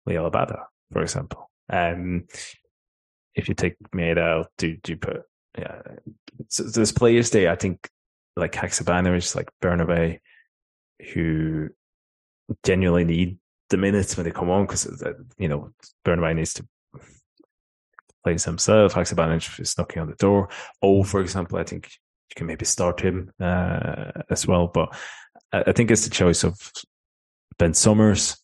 Liel 0.07 0.31
Abada, 0.31 0.63
for 0.91 1.01
example? 1.01 1.49
Um, 1.69 2.25
if 3.33 3.49
you 3.49 3.55
take 3.55 3.75
Maeda 3.93 4.19
out, 4.19 4.47
do, 4.57 4.77
do 4.77 4.93
you 4.93 4.97
put, 4.97 5.23
yeah, 5.57 5.81
so 6.47 6.63
there's 6.63 6.91
players 6.91 7.29
there, 7.31 7.51
I 7.51 7.55
think, 7.55 7.89
like 8.35 8.53
Haksabanovic, 8.53 9.35
like 9.35 9.49
Bernabei, 9.61 10.19
who 11.13 11.69
genuinely 12.63 13.05
need 13.05 13.37
the 13.69 13.77
minutes 13.77 14.15
when 14.15 14.25
they 14.25 14.31
come 14.31 14.49
on 14.49 14.65
because 14.65 14.85
uh, 15.01 15.13
you 15.37 15.47
know 15.47 15.71
Bernabei 16.05 16.35
needs 16.35 16.53
to 16.53 16.67
play 18.23 18.33
himself. 18.33 18.93
Haksabanovic 18.93 19.59
is 19.59 19.77
knocking 19.77 20.01
on 20.01 20.09
the 20.09 20.15
door. 20.15 20.49
Oh, 20.81 21.03
for 21.03 21.21
example, 21.21 21.57
I 21.57 21.63
think 21.63 21.91
you 22.29 22.35
can 22.35 22.47
maybe 22.47 22.65
start 22.65 22.99
him 22.99 23.31
uh, 23.39 24.11
as 24.29 24.47
well. 24.47 24.67
But 24.67 24.95
I 25.51 25.71
think 25.71 25.91
it's 25.91 26.03
the 26.03 26.09
choice 26.09 26.43
of 26.43 26.71
Ben 27.57 27.73
Summers, 27.73 28.37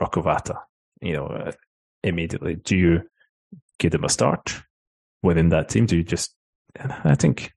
Rocco 0.00 0.22
Vata. 0.22 0.56
You 1.00 1.14
know, 1.14 1.26
uh, 1.26 1.52
immediately, 2.02 2.56
do 2.56 2.76
you 2.76 3.02
give 3.78 3.92
them 3.92 4.04
a 4.04 4.08
start 4.08 4.62
within 5.22 5.50
that 5.50 5.68
team? 5.68 5.86
Do 5.86 5.96
you 5.96 6.02
just? 6.02 6.34
I 6.78 7.14
think 7.14 7.52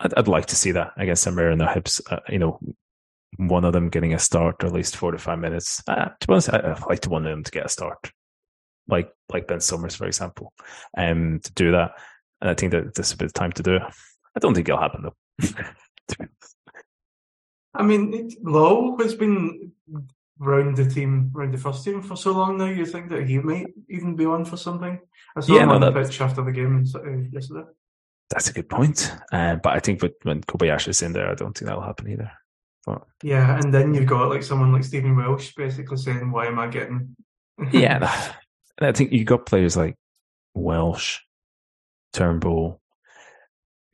I'd, 0.00 0.14
I'd 0.14 0.28
like 0.28 0.46
to 0.46 0.56
see 0.56 0.72
that 0.72 0.92
against 0.96 1.22
somewhere 1.22 1.50
in 1.50 1.58
the 1.58 1.68
hips. 1.68 2.00
Uh, 2.10 2.20
you 2.28 2.38
know, 2.38 2.60
one 3.36 3.64
of 3.64 3.72
them 3.72 3.88
getting 3.88 4.14
a 4.14 4.18
start 4.18 4.62
or 4.62 4.68
at 4.68 4.72
least 4.72 4.96
45 4.96 5.38
minutes. 5.38 5.82
Uh, 5.86 6.10
to 6.20 6.26
be 6.26 6.32
honest, 6.32 6.50
I, 6.50 6.68
would 6.68 6.86
like 6.88 7.00
to 7.00 7.10
one 7.10 7.26
of 7.26 7.30
them 7.30 7.42
to 7.44 7.50
get 7.50 7.66
a 7.66 7.70
start, 7.70 8.10
like 8.88 9.10
like 9.32 9.46
Ben 9.46 9.60
Summers, 9.60 9.94
for 9.94 10.06
example, 10.06 10.52
um, 10.96 11.40
to 11.42 11.52
do 11.54 11.72
that. 11.72 11.92
And 12.40 12.50
I 12.50 12.54
think 12.54 12.72
that 12.72 12.94
this 12.94 13.08
is 13.08 13.12
a 13.14 13.16
bit 13.16 13.26
of 13.26 13.34
time 13.34 13.52
to 13.52 13.62
do 13.62 13.76
it. 13.76 13.82
I 14.36 14.40
don't 14.40 14.54
think 14.54 14.68
it'll 14.68 14.80
happen 14.80 15.04
though. 15.04 16.26
I 17.74 17.82
mean, 17.82 18.30
Lowe 18.42 18.96
has 18.98 19.14
been 19.14 19.72
round 20.38 20.76
the 20.76 20.88
team, 20.88 21.30
round 21.32 21.54
the 21.54 21.58
first 21.58 21.84
team 21.84 22.02
for 22.02 22.16
so 22.16 22.32
long 22.32 22.58
now. 22.58 22.66
You 22.66 22.86
think 22.86 23.10
that 23.10 23.28
he 23.28 23.38
might 23.38 23.66
even 23.88 24.16
be 24.16 24.26
on 24.26 24.44
for 24.44 24.56
something? 24.56 25.00
I 25.36 25.40
saw 25.40 25.54
yeah, 25.54 25.62
him 25.62 25.68
no, 25.68 25.74
on 25.74 25.80
the 25.80 25.92
pitch 25.92 26.20
after 26.20 26.42
the 26.42 26.52
game 26.52 26.84
uh, 26.94 27.16
yesterday. 27.32 27.68
That's 28.30 28.48
a 28.48 28.52
good 28.52 28.68
point. 28.68 29.12
Uh, 29.32 29.56
but 29.56 29.74
I 29.74 29.80
think 29.80 30.02
with, 30.02 30.14
when 30.22 30.42
is 30.68 31.02
in 31.02 31.12
there, 31.12 31.30
I 31.30 31.34
don't 31.34 31.56
think 31.56 31.68
that'll 31.68 31.82
happen 31.82 32.10
either. 32.10 32.32
But 32.86 33.02
yeah, 33.22 33.58
and 33.58 33.72
then 33.72 33.94
you've 33.94 34.06
got 34.06 34.28
like 34.28 34.42
someone 34.42 34.72
like 34.72 34.84
Stephen 34.84 35.16
Welsh 35.16 35.54
basically 35.54 35.96
saying, 35.96 36.30
"Why 36.30 36.46
am 36.46 36.58
I 36.58 36.66
getting?" 36.66 37.16
yeah, 37.72 38.32
and 38.78 38.88
I 38.88 38.92
think 38.92 39.12
you 39.12 39.24
got 39.24 39.46
players 39.46 39.76
like 39.76 39.96
Welsh, 40.54 41.20
Turnbull, 42.12 42.80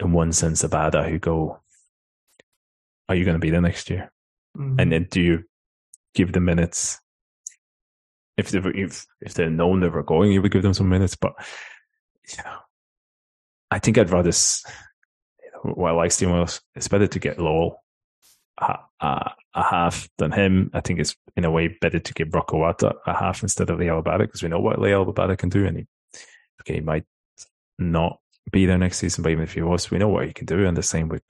in 0.01 0.12
one 0.12 0.32
sense, 0.32 0.62
Abada, 0.62 1.09
who 1.09 1.20
go, 1.20 1.61
"Are 3.09 3.14
you 3.14 3.24
going 3.24 3.36
to 3.36 3.41
be 3.41 3.51
there 3.51 3.61
next 3.61 3.91
year?" 3.91 4.11
Mm-hmm. 4.57 4.80
And 4.80 4.93
then 4.93 5.07
do 5.09 5.20
you 5.20 5.45
give 6.14 6.32
them 6.32 6.44
minutes? 6.44 7.00
If 8.36 8.50
they 8.50 8.58
if 8.58 9.06
if 9.20 9.34
they're 9.34 9.50
known 9.50 9.80
they 9.80 9.88
were 9.88 10.02
going, 10.02 10.32
you 10.32 10.42
would 10.42 10.52
give 10.52 10.62
them 10.62 10.74
some 10.74 10.88
minutes. 10.88 11.16
But 11.16 11.32
you 12.28 12.42
know, 12.44 12.58
I 13.70 13.78
think 13.78 13.98
I'd 13.98 14.11
rather. 14.11 14.30
You 14.30 15.50
know, 15.52 15.74
well, 15.76 15.96
like 15.96 16.12
Stephen 16.12 16.34
Welsh, 16.34 16.58
it's 16.74 16.88
better 16.88 17.06
to 17.06 17.18
get 17.18 17.38
Lawal 17.38 17.76
a, 18.61 18.78
a, 19.54 19.62
half 19.62 20.08
than 20.18 20.32
him. 20.32 20.70
I 20.74 20.80
think 20.80 21.00
it's 21.00 21.16
in 21.36 21.44
a 21.44 21.50
way 21.50 21.68
better 21.80 21.98
to 21.98 22.14
give 22.14 22.34
Rocco 22.34 22.58
Vata 22.58 22.94
a 23.06 23.14
half 23.14 23.42
instead 23.42 23.70
of 23.70 23.78
Liel 23.78 24.02
Abada 24.02 24.20
because 24.20 24.42
we 24.42 24.48
know 24.48 24.61
what 24.61 24.78
Liel 24.78 25.12
Abada 25.12 25.36
can 25.36 25.48
do, 25.48 25.66
and 25.66 25.78
he, 25.78 25.86
okay, 26.62 26.74
he 26.74 26.80
might 26.80 27.04
not 27.78 28.18
be 28.52 28.66
there 28.66 28.78
next 28.78 28.98
season, 28.98 29.22
but 29.22 29.32
even 29.32 29.44
if 29.44 29.54
he 29.54 29.62
was, 29.62 29.90
we 29.90 29.98
know 29.98 30.08
what 30.08 30.26
he 30.26 30.32
can 30.32 30.46
do, 30.46 30.66
and 30.66 30.76
the 30.76 30.82
same 30.82 31.08
with 31.08 31.22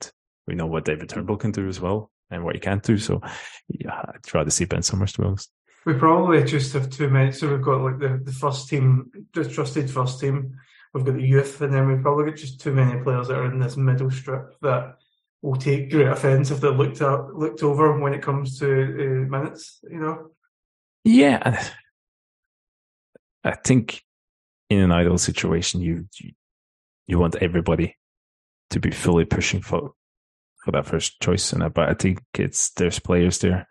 we 0.47 0.55
know 0.55 0.65
what 0.65 0.85
David 0.85 1.09
Turnbull 1.09 1.37
can 1.37 1.51
do 1.51 1.67
as 1.67 1.79
well, 1.79 2.11
and 2.31 2.43
what 2.43 2.55
you 2.55 2.61
can't 2.61 2.83
do. 2.83 2.97
So, 2.97 3.21
yeah, 3.67 4.01
I'd 4.07 4.33
rather 4.33 4.49
see 4.49 4.65
Ben 4.65 4.81
Summers 4.81 5.13
to 5.13 5.21
be 5.21 5.27
honest. 5.27 5.51
We 5.85 5.93
probably 5.93 6.43
just 6.43 6.73
have 6.73 6.89
two 6.89 7.09
minutes. 7.09 7.39
So 7.39 7.49
we've 7.49 7.61
got 7.61 7.81
like 7.81 7.99
the, 7.99 8.21
the 8.23 8.31
first 8.31 8.69
team, 8.69 9.11
the 9.33 9.47
trusted 9.47 9.89
first 9.89 10.19
team. 10.19 10.57
We've 10.93 11.05
got 11.05 11.15
the 11.15 11.21
youth, 11.21 11.61
and 11.61 11.73
then 11.73 11.87
we've 11.87 12.01
probably 12.01 12.25
got 12.25 12.35
just 12.35 12.59
too 12.59 12.73
many 12.73 13.01
players 13.01 13.29
that 13.29 13.37
are 13.37 13.51
in 13.51 13.59
this 13.59 13.77
middle 13.77 14.11
strip 14.11 14.59
that 14.61 14.97
will 15.41 15.55
take 15.55 15.89
great 15.89 16.07
offence 16.07 16.51
if 16.51 16.59
they're 16.59 16.71
looked 16.71 17.01
at, 17.01 17.33
looked 17.33 17.63
over 17.63 17.97
when 17.97 18.13
it 18.13 18.21
comes 18.21 18.59
to 18.59 18.67
uh, 18.67 19.29
minutes. 19.29 19.79
You 19.89 19.99
know. 19.99 20.31
Yeah, 21.03 21.65
I 23.43 23.51
think 23.51 24.03
in 24.69 24.79
an 24.79 24.91
ideal 24.91 25.17
situation, 25.17 25.81
you, 25.81 26.07
you 26.19 26.31
you 27.07 27.17
want 27.17 27.35
everybody 27.37 27.97
to 28.69 28.79
be 28.79 28.91
fully 28.91 29.25
pushing 29.25 29.61
for 29.61 29.93
for 30.63 30.71
that 30.71 30.85
first 30.85 31.19
choice, 31.21 31.53
and 31.53 31.73
but 31.73 31.89
I 31.89 31.93
think 31.93 32.21
it's 32.37 32.71
there's 32.71 32.99
players 32.99 33.39
there. 33.39 33.67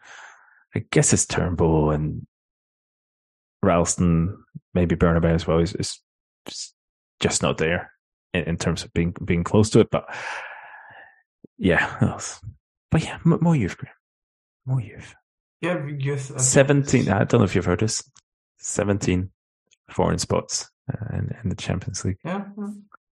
I 0.74 0.84
guess 0.90 1.12
it's 1.12 1.26
Turnbull 1.26 1.90
and 1.90 2.26
Ralston, 3.62 4.36
maybe 4.74 4.96
Bernabei 4.96 5.34
as 5.34 5.46
well. 5.46 5.58
Is 5.58 5.74
is 5.74 6.00
just 7.20 7.42
not 7.42 7.58
there 7.58 7.92
in, 8.34 8.44
in 8.44 8.56
terms 8.56 8.84
of 8.84 8.92
being 8.92 9.14
being 9.24 9.44
close 9.44 9.70
to 9.70 9.80
it, 9.80 9.90
but 9.90 10.04
yeah, 11.58 12.16
but 12.90 13.04
yeah, 13.04 13.18
more 13.24 13.56
youth, 13.56 13.76
more 14.66 14.80
youth. 14.80 15.14
Yeah, 15.60 15.86
youth. 15.86 16.40
Seventeen. 16.40 17.08
I 17.10 17.24
don't 17.24 17.40
know 17.40 17.44
if 17.44 17.54
you've 17.54 17.66
heard 17.66 17.80
this. 17.80 18.02
Seventeen 18.58 19.30
foreign 19.90 20.18
spots 20.18 20.70
uh, 20.92 21.16
in, 21.16 21.36
in, 21.42 21.50
the 21.50 21.56
Champions 21.56 22.04
League. 22.04 22.18
Yeah. 22.24 22.44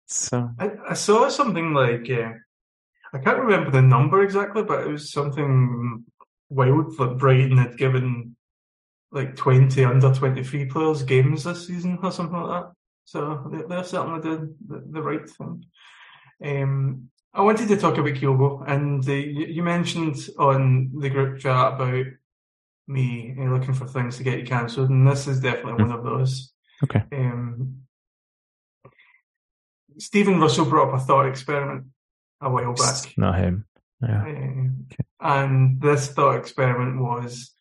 So 0.07 0.51
I, 0.59 0.71
I 0.91 0.95
saw 0.95 1.29
something 1.29 1.73
like 1.73 2.09
uh, 2.11 2.33
I 3.13 3.19
can't 3.19 3.39
remember 3.39 3.71
the 3.71 3.83
number 3.83 4.23
exactly, 4.23 4.63
but 4.63 4.87
it 4.87 4.91
was 4.91 5.13
something 5.13 6.05
wild. 6.49 6.99
Like 6.99 7.19
Brighton 7.19 7.59
had 7.59 7.77
given 7.77 8.37
like 9.11 9.37
20 9.37 9.85
under 9.85 10.15
23 10.15 10.67
players 10.67 11.03
games 11.03 11.45
this 11.45 11.67
season 11.67 11.99
or 12.03 12.11
something 12.11 12.41
like 12.41 12.63
that. 12.63 12.73
So 13.05 13.65
they're, 13.69 13.85
certainly 13.85 14.21
doing 14.23 14.55
the, 14.67 14.83
the, 14.91 15.03
right 15.03 15.29
thing. 15.29 15.65
Um, 16.43 17.11
I 17.35 17.43
wanted 17.43 17.69
to 17.69 17.77
talk 17.77 17.99
about 17.99 18.15
Kyogo, 18.15 18.65
and 18.67 19.07
uh, 19.07 19.13
you, 19.13 19.47
you, 19.47 19.63
mentioned 19.63 20.17
on 20.39 20.93
the 20.99 21.11
group 21.11 21.41
chat 21.41 21.75
about 21.75 22.07
me 22.87 23.35
uh, 23.39 23.45
looking 23.45 23.75
for 23.75 23.87
things 23.87 24.17
to 24.17 24.23
get 24.23 24.39
you 24.39 24.47
cancelled, 24.47 24.91
and 24.91 25.07
this 25.07 25.27
is 25.27 25.41
definitely 25.41 25.83
one 25.83 25.93
of 25.93 26.05
those. 26.05 26.53
Okay. 26.85 27.03
Um, 27.13 27.83
Stephen 29.99 30.41
Russell 30.41 30.65
brought 30.65 30.95
up 30.95 31.01
a 31.01 31.05
thought 31.05 31.27
experiment 31.27 31.87
a 32.43 32.51
while 32.51 32.75
back. 32.75 33.15
Not 33.17 33.39
him. 33.39 33.67
Yeah. 34.03 34.23
Uh, 34.23 34.29
okay. 34.29 35.05
And 35.21 35.81
this 35.81 36.09
thought 36.09 36.37
experiment 36.37 37.01
was 37.01 37.53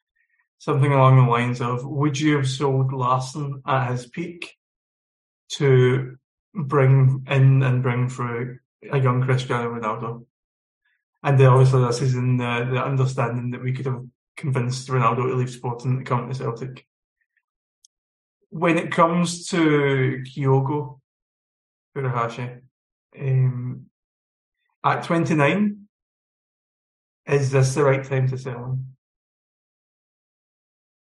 something 0.57 0.91
along 0.91 1.17
the 1.17 1.31
lines 1.31 1.61
of 1.61 1.85
Would 1.85 2.19
you 2.19 2.37
have 2.37 2.49
sold 2.49 2.91
Larsson 2.91 3.61
at 3.65 3.91
his 3.91 4.07
peak 4.07 4.55
to 5.53 6.17
bring 6.53 7.25
in 7.29 7.63
and 7.63 7.83
bring 7.83 8.09
through 8.09 8.59
a 8.91 8.99
young 8.99 9.23
Cristiano 9.23 9.69
Ronaldo? 9.69 10.25
And 11.23 11.39
obviously, 11.41 11.85
this 11.85 12.01
is 12.01 12.15
in 12.15 12.37
the, 12.37 12.67
the 12.71 12.83
understanding 12.83 13.51
that 13.51 13.61
we 13.61 13.73
could 13.73 13.85
have 13.85 14.03
convinced 14.35 14.87
Ronaldo 14.87 15.29
to 15.29 15.35
leave 15.35 15.51
Sporting 15.51 15.99
to 15.99 16.03
come 16.03 16.27
to 16.27 16.35
Celtic. 16.35 16.87
When 18.49 18.77
it 18.77 18.91
comes 18.91 19.47
to 19.49 20.23
Kyogo 20.25 20.99
Furuhashi, 21.95 22.61
um, 23.19 23.85
at 24.83 25.03
29, 25.03 25.87
is 27.27 27.51
this 27.51 27.75
the 27.75 27.83
right 27.83 28.03
time 28.03 28.27
to 28.29 28.37
sell 28.37 28.77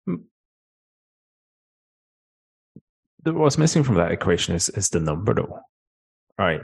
him? 0.06 0.18
What's 3.24 3.58
missing 3.58 3.84
from 3.84 3.94
that 3.96 4.10
equation 4.10 4.56
is, 4.56 4.68
is 4.70 4.88
the 4.88 4.98
number, 4.98 5.32
though. 5.32 5.60
Right. 6.36 6.62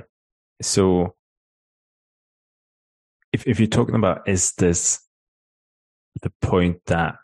So, 0.60 1.14
if 3.32 3.46
if 3.46 3.60
you're 3.60 3.68
talking 3.68 3.94
about 3.94 4.28
is 4.28 4.52
this 4.52 5.00
the 6.22 6.32
point 6.42 6.80
that 6.86 7.14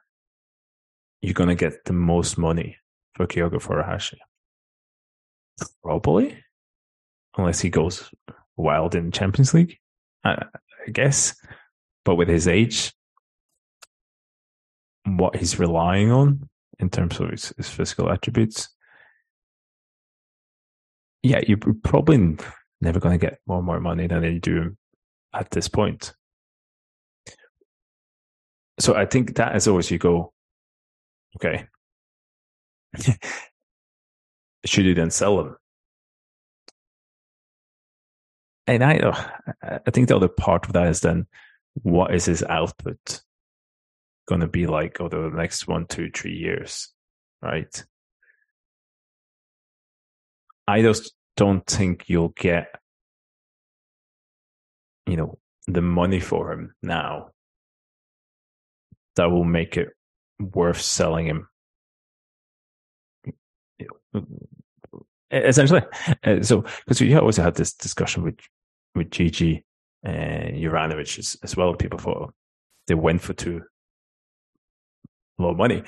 you're 1.21 1.35
going 1.35 1.49
to 1.49 1.57
get 1.57 1.85
the 1.85 1.93
most 1.93 2.39
money 2.39 2.77
for 3.15 3.27
Kyogo 3.27 3.55
Furuhashi? 3.55 4.19
Probably, 5.83 6.45
unless 7.37 7.61
he 7.61 7.71
goes 7.71 8.09
wild 8.57 8.95
in 8.95 9.13
Champions 9.13 9.55
League, 9.55 9.79
I, 10.25 10.45
I 10.87 10.91
guess. 10.91 11.35
But 12.05 12.17
with 12.17 12.29
his 12.29 12.47
age, 12.47 12.93
what 15.05 15.37
he's 15.37 15.59
relying 15.59 16.11
on 16.11 16.49
in 16.79 16.91
terms 16.91 17.19
of 17.21 17.31
his, 17.31 17.53
his 17.57 17.69
physical 17.69 18.11
attributes, 18.11 18.69
yeah, 21.23 21.41
you're 21.47 21.59
probably 21.83 22.37
never 22.81 23.01
going 23.01 23.19
to 23.19 23.27
get 23.27 23.39
more 23.47 23.59
and 23.59 23.67
more 23.67 23.81
money 23.81 24.07
than 24.07 24.23
you 24.25 24.41
do 24.41 24.77
at 25.33 25.51
this 25.51 25.69
point. 25.69 26.13
So 28.79 28.95
I 28.95 29.07
think 29.07 29.37
that 29.37 29.57
is 29.57 29.69
always 29.69 29.91
you 29.91 29.99
go, 29.99 30.33
okay, 31.37 31.67
should 34.67 34.85
you 34.85 34.95
then 34.95 35.11
sell 35.11 35.37
them? 35.39 35.57
And 38.67 38.83
I, 38.83 39.29
I 39.63 39.91
think 39.91 40.09
the 40.09 40.17
other 40.17 40.29
part 40.29 40.67
of 40.67 40.73
that 40.73 40.89
is 40.89 41.01
then 41.01 41.27
what 41.83 42.15
is 42.15 42.25
his 42.25 42.43
output 42.43 43.23
going 44.27 44.41
to 44.41 44.47
be 44.49 44.67
like 44.67 45.01
over 45.01 45.29
the 45.29 45.37
next 45.37 45.69
one, 45.69 45.87
two, 45.87 46.11
three 46.11 46.35
years, 46.35 46.91
right? 47.43 47.85
I 50.67 50.81
just 50.81 51.13
don't 51.37 51.67
think 51.67 52.09
you'll 52.09 52.33
get, 52.37 52.69
you 55.07 55.17
know, 55.17 55.39
the 55.67 55.83
money 55.83 56.21
for 56.21 56.53
him 56.53 56.75
now 56.83 57.33
that 59.17 59.31
will 59.31 59.45
make 59.45 59.77
it 59.77 59.89
worth 60.39 60.81
selling 60.81 61.27
him. 61.27 61.49
Essentially, 65.31 65.83
so 66.43 66.63
because 66.63 67.01
we 67.01 67.15
always 67.15 67.37
had 67.37 67.57
this 67.57 67.75
discussion 67.75 68.23
with 68.23 68.39
with 68.95 69.11
Gigi 69.11 69.65
and 70.03 70.55
uh, 70.55 70.59
Juranovic 70.59 71.19
as, 71.19 71.37
as 71.43 71.57
well. 71.57 71.75
People 71.75 71.99
thought 71.99 72.35
they 72.87 72.95
went 72.95 73.23
for 73.23 73.33
too 73.33 73.63
low 75.39 75.55
money. 75.55 75.83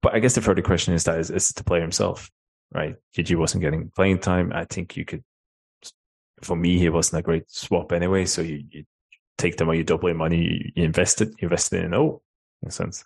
But 0.00 0.14
I 0.14 0.18
guess 0.18 0.34
the 0.34 0.40
further 0.40 0.62
question 0.62 0.94
is 0.94 1.04
that 1.04 1.18
is, 1.18 1.30
is 1.30 1.48
the 1.50 1.64
player 1.64 1.82
himself, 1.82 2.30
right? 2.72 2.96
Gigi 3.14 3.34
wasn't 3.34 3.62
getting 3.62 3.90
playing 3.94 4.18
time. 4.18 4.52
I 4.52 4.64
think 4.64 4.96
you 4.96 5.04
could, 5.04 5.22
for 6.42 6.56
me, 6.56 6.78
he 6.78 6.88
wasn't 6.88 7.20
a 7.20 7.22
great 7.22 7.50
swap 7.50 7.92
anyway. 7.92 8.24
So 8.24 8.42
you, 8.42 8.64
you 8.70 8.84
take 9.38 9.56
the 9.56 9.64
money, 9.64 9.78
you 9.78 9.84
double 9.84 10.08
your 10.08 10.18
money, 10.18 10.72
you, 10.74 10.84
invest 10.84 11.20
it, 11.20 11.28
you 11.38 11.46
invest 11.46 11.72
it 11.72 11.84
in 11.84 11.94
O, 11.94 12.20
in 12.62 12.68
a 12.68 12.72
sense. 12.72 13.04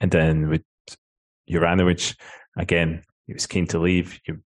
And 0.00 0.10
then 0.10 0.48
with 0.48 0.62
Juranovic, 1.50 2.16
again, 2.56 3.02
he 3.26 3.32
was 3.32 3.46
keen 3.46 3.66
to 3.68 3.78
leave. 3.78 4.20
You're 4.26 4.40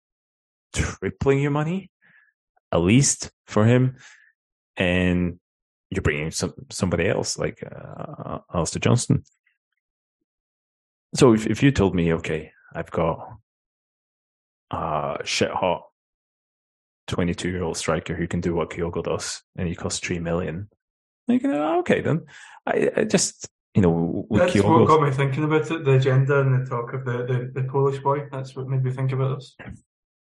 tripling 0.73 1.41
your 1.41 1.51
money 1.51 1.91
at 2.73 2.81
least 2.81 3.31
for 3.47 3.64
him, 3.64 3.97
and 4.77 5.39
you're 5.91 6.03
bringing 6.03 6.31
some 6.31 6.55
somebody 6.71 7.09
else 7.09 7.39
like 7.39 7.62
uh, 7.62 8.39
Alistair 8.53 8.81
Johnston. 8.81 9.25
So 11.14 11.33
if 11.33 11.47
if 11.47 11.62
you 11.62 11.71
told 11.71 11.95
me, 11.95 12.12
okay, 12.14 12.53
I've 12.75 12.91
got 12.91 13.39
a 14.71 15.19
shit 15.25 15.51
hot 15.51 15.85
twenty 17.07 17.35
two 17.35 17.49
year 17.49 17.62
old 17.62 17.77
striker 17.77 18.14
who 18.14 18.27
can 18.27 18.41
do 18.41 18.55
what 18.55 18.71
Kyogo 18.71 19.03
does, 19.03 19.43
and 19.57 19.66
he 19.66 19.75
costs 19.75 20.01
three 20.01 20.19
million, 20.19 20.69
like 21.27 21.43
oh, 21.45 21.81
okay, 21.81 22.01
then 22.03 22.27
I, 22.66 22.91
I 22.97 23.05
just 23.05 23.49
you 23.75 23.83
know, 23.83 24.27
that's 24.31 24.53
Kyogo, 24.53 24.81
what 24.81 24.89
got 24.89 25.03
me 25.03 25.11
thinking 25.12 25.45
about 25.45 25.71
it. 25.71 25.85
The 25.85 25.93
agenda 25.93 26.41
and 26.41 26.66
the 26.66 26.69
talk 26.69 26.93
of 26.95 27.05
the, 27.05 27.51
the, 27.55 27.61
the 27.62 27.69
Polish 27.69 28.03
boy. 28.03 28.27
That's 28.33 28.57
what 28.57 28.66
made 28.66 28.83
me 28.83 28.91
think 28.91 29.12
about 29.12 29.39
this. 29.39 29.57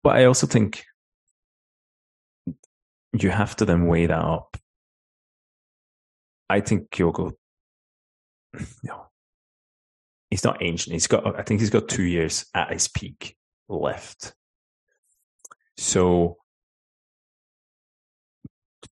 But 0.03 0.17
I 0.17 0.25
also 0.25 0.47
think 0.47 0.85
you 3.13 3.31
have 3.31 3.57
to 3.57 3.65
then 3.65 3.87
weigh 3.87 4.07
that 4.07 4.19
up. 4.19 4.57
I 6.49 6.61
think 6.61 6.91
Kyogo, 6.91 7.33
you 8.83 8.93
he's 10.33 10.45
not 10.45 10.63
ancient. 10.63 10.95
He's 10.95 11.07
got, 11.07 11.39
I 11.39 11.43
think 11.43 11.61
he's 11.61 11.69
got 11.69 11.89
two 11.89 12.05
years 12.05 12.47
at 12.55 12.73
his 12.73 12.89
peak 12.89 13.37
left. 13.69 14.33
So, 15.77 16.39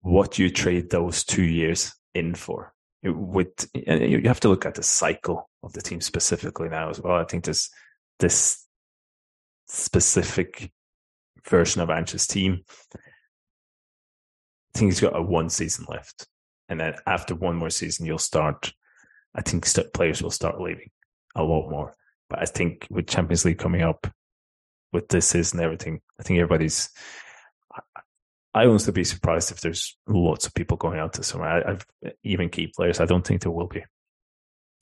what 0.01 0.32
do 0.32 0.43
you 0.43 0.49
trade 0.49 0.89
those 0.89 1.24
two 1.24 1.43
years 1.43 1.93
in 2.13 2.36
for? 2.36 2.74
With 3.03 3.70
you 3.74 4.22
have 4.26 4.41
to 4.41 4.49
look 4.49 4.65
at 4.65 4.76
the 4.76 4.84
cycle 4.84 5.49
of 5.63 5.72
the 5.72 5.82
team 5.82 6.01
specifically 6.01 6.67
now 6.67 6.89
as 6.89 6.99
well. 6.99 7.15
I 7.15 7.24
think 7.24 7.45
this 7.45 7.70
this 8.20 8.65
specific 9.67 10.72
version 11.47 11.82
of 11.82 11.89
Ange's 11.89 12.28
team 12.28 12.65
I 14.76 14.78
think 14.78 14.91
he's 14.91 15.01
got 15.01 15.17
a 15.17 15.22
one 15.22 15.49
season 15.49 15.86
left, 15.89 16.28
and 16.67 16.80
then 16.80 16.95
after 17.05 17.36
one 17.36 17.55
more 17.55 17.70
season, 17.70 18.05
you'll 18.05 18.17
start. 18.17 18.74
I 19.36 19.41
think 19.41 19.65
players 19.93 20.22
will 20.22 20.32
start 20.32 20.59
leaving 20.59 20.89
a 21.36 21.43
lot 21.43 21.70
more. 21.70 21.95
But 22.30 22.39
I 22.39 22.45
think 22.45 22.88
with 22.89 23.07
Champions 23.07 23.45
League 23.45 23.57
coming 23.57 23.82
up, 23.82 24.07
with 24.91 25.07
this 25.09 25.28
season 25.28 25.59
and 25.59 25.65
everything, 25.65 26.01
I 26.20 26.24
think 26.24 26.39
everybody's. 26.39 26.89
I 28.53 28.65
honestly 28.65 28.93
be 28.93 29.03
surprised 29.03 29.51
if 29.51 29.61
there's 29.61 29.95
lots 30.07 30.47
of 30.47 30.55
people 30.55 30.76
going 30.76 30.99
out 30.99 31.13
to 31.13 31.24
summer. 31.24 31.45
I, 31.45 31.72
I've 31.72 31.86
even 32.24 32.49
key 32.49 32.72
players. 32.76 32.99
I 32.99 33.05
don't 33.05 33.26
think 33.26 33.41
there 33.41 33.51
will 33.51 33.67
be. 33.67 33.84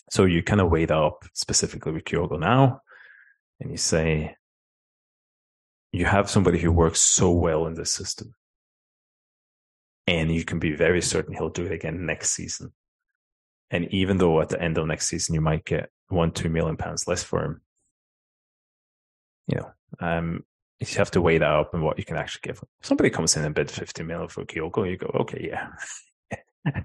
So 0.10 0.24
you 0.24 0.42
kind 0.42 0.62
of 0.62 0.70
weigh 0.72 0.86
that 0.86 0.98
up 0.98 1.26
specifically 1.34 1.92
with 1.92 2.06
Kyogo 2.06 2.40
now, 2.40 2.82
and 3.60 3.70
you 3.70 3.78
say 3.78 4.36
you 5.92 6.06
have 6.06 6.30
somebody 6.30 6.60
who 6.60 6.72
works 6.72 7.02
so 7.02 7.32
well 7.32 7.68
in 7.68 7.74
this 7.74 7.92
system 7.92 8.34
and 10.08 10.34
you 10.34 10.46
can 10.46 10.58
be 10.58 10.72
very 10.72 11.02
certain 11.02 11.36
he'll 11.36 11.50
do 11.50 11.66
it 11.66 11.72
again 11.72 12.06
next 12.06 12.32
season. 12.32 12.72
And 13.70 13.94
even 13.94 14.18
though 14.18 14.40
at 14.42 14.50
the 14.50 14.62
end 14.62 14.78
of 14.78 14.88
next 14.88 15.08
season 15.08 15.36
you 15.36 15.42
might 15.42 15.66
get 15.66 15.90
one, 16.08 16.32
two 16.32 16.50
million 16.50 16.78
pounds 16.78 17.08
less 17.08 17.24
for 17.24 17.44
him, 17.44 17.62
you 19.48 19.58
know, 19.58 19.72
um, 20.00 20.46
you 20.80 20.88
have 20.98 21.12
to 21.12 21.22
weigh 21.22 21.38
that 21.38 21.50
up 21.50 21.74
and 21.74 21.84
what 21.84 21.98
you 21.98 22.06
can 22.06 22.18
actually 22.18 22.42
give. 22.44 22.64
If 22.80 22.86
somebody 22.88 23.10
comes 23.10 23.36
in 23.36 23.44
and 23.44 23.54
bid 23.54 23.70
50 23.70 24.04
million 24.04 24.30
for 24.30 24.46
Kyogo, 24.46 24.90
you 24.90 24.98
go, 24.98 25.08
okay, 25.22 25.50
yeah. 25.50 25.70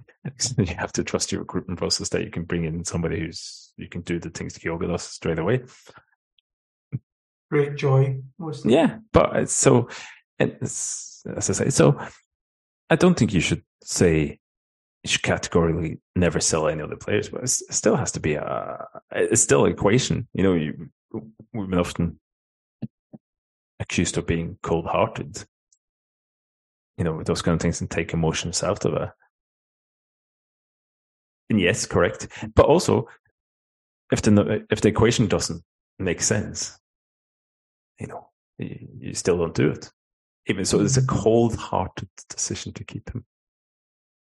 you 0.58 0.74
have 0.76 0.92
to 0.92 1.04
trust 1.04 1.30
your 1.30 1.42
recruitment 1.42 1.78
process 1.78 2.08
that 2.10 2.24
you 2.24 2.30
can 2.30 2.44
bring 2.44 2.64
in 2.64 2.84
somebody 2.84 3.20
who's, 3.20 3.72
you 3.76 3.88
can 3.88 4.00
do 4.00 4.18
the 4.18 4.30
things 4.30 4.58
Kyogo 4.58 4.88
does 4.88 5.02
straight 5.02 5.38
away. 5.38 5.62
Great 7.50 7.76
joy. 7.76 8.22
Yeah. 8.64 8.98
But 9.12 9.36
it's 9.36 9.52
so, 9.52 9.88
it's, 10.38 11.22
as 11.36 11.50
I 11.50 11.52
say, 11.52 11.70
so 11.70 12.00
I 12.92 12.96
don't 12.96 13.18
think 13.18 13.32
you 13.32 13.40
should 13.40 13.62
say 13.82 14.38
you 15.02 15.08
should 15.08 15.22
categorically 15.22 15.98
never 16.14 16.40
sell 16.40 16.68
any 16.68 16.82
other 16.82 16.96
players, 16.96 17.30
but 17.30 17.42
it 17.42 17.48
still 17.48 17.96
has 17.96 18.12
to 18.12 18.20
be 18.20 18.34
a, 18.34 18.86
it's 19.12 19.40
still 19.40 19.64
an 19.64 19.72
equation. 19.72 20.28
You 20.34 20.42
know, 20.42 20.52
you, 20.52 20.90
we've 21.54 21.70
been 21.70 21.78
often 21.78 22.20
accused 23.80 24.18
of 24.18 24.26
being 24.26 24.58
cold 24.62 24.84
hearted, 24.84 25.42
you 26.98 27.04
know, 27.04 27.22
those 27.22 27.40
kind 27.40 27.54
of 27.54 27.62
things 27.62 27.80
and 27.80 27.90
take 27.90 28.12
emotions 28.12 28.62
out 28.62 28.84
of 28.84 28.92
it. 28.92 29.08
And 31.48 31.58
yes, 31.58 31.86
correct. 31.86 32.28
But 32.54 32.66
also, 32.66 33.08
if 34.12 34.20
the, 34.20 34.66
if 34.70 34.82
the 34.82 34.88
equation 34.88 35.28
doesn't 35.28 35.62
make 35.98 36.20
sense, 36.20 36.78
you 37.98 38.08
know, 38.08 38.28
you, 38.58 38.86
you 39.00 39.14
still 39.14 39.38
don't 39.38 39.54
do 39.54 39.70
it. 39.70 39.90
Even 40.46 40.64
so, 40.64 40.80
it's 40.80 40.96
a 40.96 41.00
mm-hmm. 41.00 41.16
cold 41.16 41.56
hearted 41.56 42.08
decision 42.28 42.72
to 42.72 42.84
keep 42.84 43.12
him. 43.12 43.24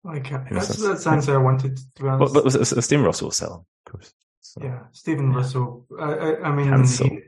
Okay, 0.08 0.38
that's, 0.52 0.78
that's 0.78 1.04
the 1.04 1.10
answer 1.10 1.34
I 1.34 1.44
wanted. 1.44 1.78
To 1.96 2.04
be 2.04 2.08
honest. 2.08 2.34
But, 2.34 2.44
but 2.44 2.84
Stephen 2.84 3.06
Russell 3.06 3.28
was 3.28 3.38
selling, 3.38 3.66
of 3.86 3.92
course. 3.92 4.14
So. 4.40 4.62
Yeah, 4.64 4.80
Stephen 4.94 5.32
yeah. 5.32 5.38
Russell. 5.38 5.86
I, 6.00 6.14
I, 6.14 6.44
I 6.44 6.52
mean, 6.56 6.86
he, 6.86 7.22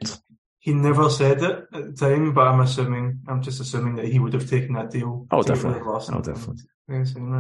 he, 0.60 0.74
never 0.74 1.10
said 1.10 1.44
it 1.44 1.66
at 1.74 1.86
the 1.88 1.92
time, 1.92 2.34
but 2.34 2.48
I'm 2.48 2.62
assuming, 2.62 3.20
I'm 3.28 3.42
just 3.42 3.60
assuming 3.60 3.96
that 3.96 4.06
he 4.06 4.20
would 4.20 4.34
have 4.34 4.50
taken 4.50 4.76
that 4.76 4.92
deal. 4.92 5.28
Oh, 5.30 5.44
definitely. 5.44 5.82
Oh, 5.84 6.22
definitely. 6.22 6.64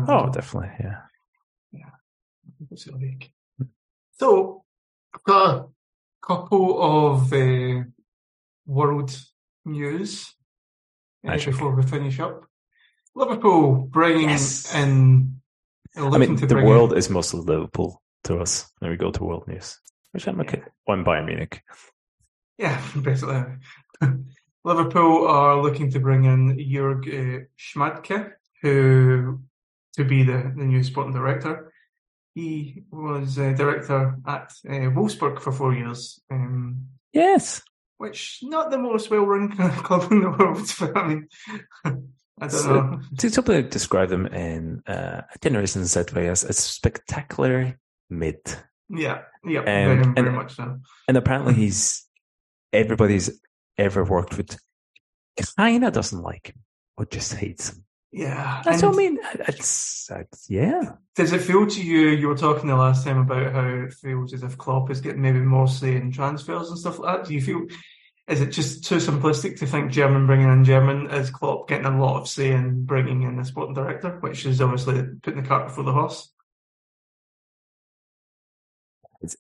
oh, 0.10 0.30
definitely. 0.30 0.72
Yeah. 0.82 1.02
Yeah. 1.72 3.68
So, 4.18 4.66
I've 5.14 5.24
got 5.24 5.56
a 5.56 5.68
couple 6.22 6.82
of 6.82 7.32
uh, 7.32 7.84
world 8.66 9.18
news 9.64 10.36
uh, 11.28 11.34
before 11.34 11.76
we 11.76 11.84
finish 11.84 12.20
up. 12.20 12.46
Liverpool 13.16 13.88
bringing 13.90 14.30
yes. 14.30 14.74
in. 14.74 15.42
I 15.96 16.18
mean, 16.18 16.36
the 16.36 16.56
world 16.56 16.94
in, 16.94 16.98
is 16.98 17.10
mostly 17.10 17.42
Liverpool 17.42 18.02
to 18.26 18.40
us 18.40 18.72
when 18.80 18.92
we 18.92 18.98
go 18.98 19.12
to 19.12 19.24
world 19.24 19.48
news, 19.48 19.80
which 20.12 20.28
I'm 20.28 20.40
okay. 20.42 20.62
One 20.86 21.04
Bayern 21.04 21.26
Munich. 21.26 21.62
Yeah, 22.58 22.80
basically. 23.02 23.44
Liverpool 24.64 25.28
are 25.28 25.62
looking 25.62 25.90
to 25.92 26.00
bring 26.00 26.26
in 26.26 26.58
Jörg 26.58 27.08
uh, 27.08 27.46
Schmadtke, 27.58 28.34
who 28.62 29.40
to 29.96 30.06
be 30.06 30.24
the, 30.24 30.54
the 30.56 30.64
new 30.64 30.84
sporting 30.84 31.14
director. 31.14 31.74
He 32.36 32.84
was 32.92 33.38
a 33.38 33.54
director 33.54 34.18
at 34.28 34.54
uh, 34.68 34.92
Wolfsburg 34.92 35.42
for 35.42 35.52
four 35.52 35.74
years. 35.74 36.22
Um, 36.30 36.88
yes. 37.12 37.62
Which 38.00 38.39
not 38.41 38.72
the 38.72 38.78
most 38.78 39.12
well-run 39.12 39.52
club 39.84 40.12
in 40.12 40.22
the 40.22 40.32
world, 40.32 40.74
but 40.80 40.97
I 40.97 41.08
mean, 41.08 41.28
I 41.84 41.91
don't 42.39 42.50
so, 42.50 42.74
know. 42.74 43.02
To 43.18 43.30
simply 43.30 43.62
describe 43.62 44.08
them 44.08 44.26
in 44.28 44.82
uh, 44.88 45.22
a 45.34 45.39
generation 45.43 45.84
Z 45.86 46.06
way 46.16 46.30
as 46.30 46.43
a 46.43 46.54
spectacular 46.54 47.78
mid. 48.10 48.39
Yeah, 48.89 49.24
yeah, 49.45 49.60
um, 49.60 49.66
very, 49.66 50.04
very 50.04 50.14
and, 50.16 50.34
much 50.34 50.56
so. 50.56 50.80
And 51.10 51.18
apparently, 51.18 51.54
he's 51.66 52.08
everybody's 52.72 53.41
ever 53.78 54.04
worked 54.06 54.38
with 54.38 54.58
kind 55.58 55.84
of 55.84 55.93
doesn't 55.93 56.22
like 56.22 56.47
him 56.47 56.62
or 56.97 57.06
just 57.06 57.34
hates 57.34 57.70
him. 57.70 57.84
Yeah, 58.12 58.62
that's 58.66 58.82
and 58.82 58.91
what 58.91 58.99
I 58.99 59.07
mean. 59.07 59.20
It's, 59.47 60.10
it's, 60.10 60.49
yeah. 60.49 60.93
Does 61.16 61.32
it 61.32 61.41
feel 61.41 61.68
to 61.68 61.82
you? 61.82 62.07
You 62.10 62.28
were 62.30 62.38
talking 62.38 62.68
the 62.68 62.76
last 62.76 63.05
time 63.05 63.20
about 63.20 63.53
how 63.53 63.68
it 63.68 63.93
feels 63.93 64.34
as 64.34 64.41
if 64.41 64.57
Klopp 64.57 64.89
is 64.89 65.01
getting 65.01 65.22
maybe 65.22 65.39
more 65.39 65.68
say 65.68 65.95
in 65.95 66.12
transfers 66.12 66.70
and 66.70 66.80
stuff 66.80 66.97
like 66.97 67.18
that. 67.18 67.28
Do 67.28 67.36
you 67.36 67.41
feel 67.41 67.68
is 68.28 68.41
it 68.41 68.51
just 68.51 68.84
too 68.84 68.97
simplistic 68.97 69.57
to 69.57 69.66
think 69.66 69.91
German 69.91 70.28
bringing 70.28 70.51
in 70.51 70.64
German 70.64 71.10
is 71.10 71.32
Klopp 71.32 71.68
getting 71.68 71.88
a 71.88 71.99
lot 71.99 72.22
of 72.22 72.28
say 72.28 72.51
in 72.51 72.86
bringing 72.86 73.24
in 73.24 73.39
a 73.39 73.45
sporting 73.45 73.74
director, 73.74 74.18
which 74.20 74.45
is 74.45 74.62
obviously 74.62 75.03
putting 75.24 75.41
the 75.41 75.47
cart 75.47 75.68
before 75.68 75.84
the 75.84 75.93
horse? 75.93 76.32
It's, 79.22 79.36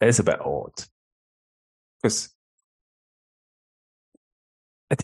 it's 0.00 0.18
a 0.18 0.24
bit 0.24 0.40
odd 0.40 0.72
because 2.02 2.30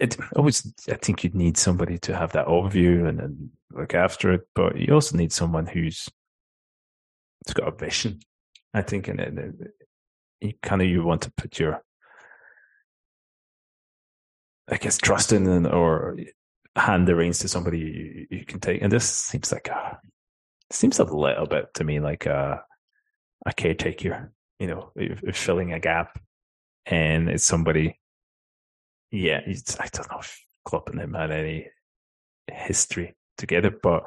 it, 0.00 0.16
always 0.36 0.72
I 0.88 0.94
think 0.94 1.24
you'd 1.24 1.34
need 1.34 1.56
somebody 1.56 1.98
to 1.98 2.16
have 2.16 2.32
that 2.32 2.46
overview 2.46 3.08
and 3.08 3.50
look 3.72 3.94
after 3.94 4.32
it, 4.32 4.42
but 4.54 4.76
you 4.76 4.94
also 4.94 5.16
need 5.16 5.32
someone 5.32 5.66
who's 5.66 6.08
has 7.46 7.54
got 7.54 7.68
a 7.68 7.76
vision. 7.76 8.20
I 8.74 8.82
think, 8.82 9.08
and, 9.08 9.20
and 9.20 9.38
uh, 9.38 9.66
you 10.40 10.52
kind 10.62 10.82
of 10.82 10.88
you 10.88 11.02
want 11.02 11.22
to 11.22 11.32
put 11.32 11.58
your 11.58 11.82
I 14.70 14.76
guess 14.76 14.98
trusting 14.98 15.46
and 15.46 15.66
or 15.66 16.16
hand 16.76 17.08
the 17.08 17.16
reins 17.16 17.38
to 17.40 17.48
somebody 17.48 17.78
you, 17.78 18.26
you 18.38 18.44
can 18.44 18.60
take. 18.60 18.82
And 18.82 18.92
this 18.92 19.08
seems 19.08 19.50
like 19.50 19.68
a 19.68 19.98
seems 20.70 20.98
a 20.98 21.04
little 21.04 21.46
bit 21.46 21.72
to 21.74 21.84
me 21.84 22.00
like 22.00 22.26
a 22.26 22.62
a 23.46 23.52
caretaker, 23.52 24.32
you 24.58 24.66
know, 24.66 24.92
filling 25.32 25.72
a 25.72 25.80
gap, 25.80 26.20
and 26.86 27.28
it's 27.28 27.44
somebody. 27.44 27.97
Yeah, 29.10 29.40
I 29.46 29.88
don't 29.92 30.10
know 30.10 30.18
if 30.20 30.40
Klopp 30.64 30.90
and 30.90 31.00
him 31.00 31.14
had 31.14 31.30
any 31.30 31.68
history 32.46 33.14
together, 33.36 33.70
but 33.70 34.04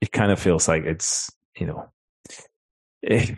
it 0.00 0.12
kind 0.12 0.32
of 0.32 0.38
feels 0.40 0.68
like 0.68 0.84
it's 0.84 1.30
you 1.56 1.66
know 1.66 1.88
it, 3.02 3.36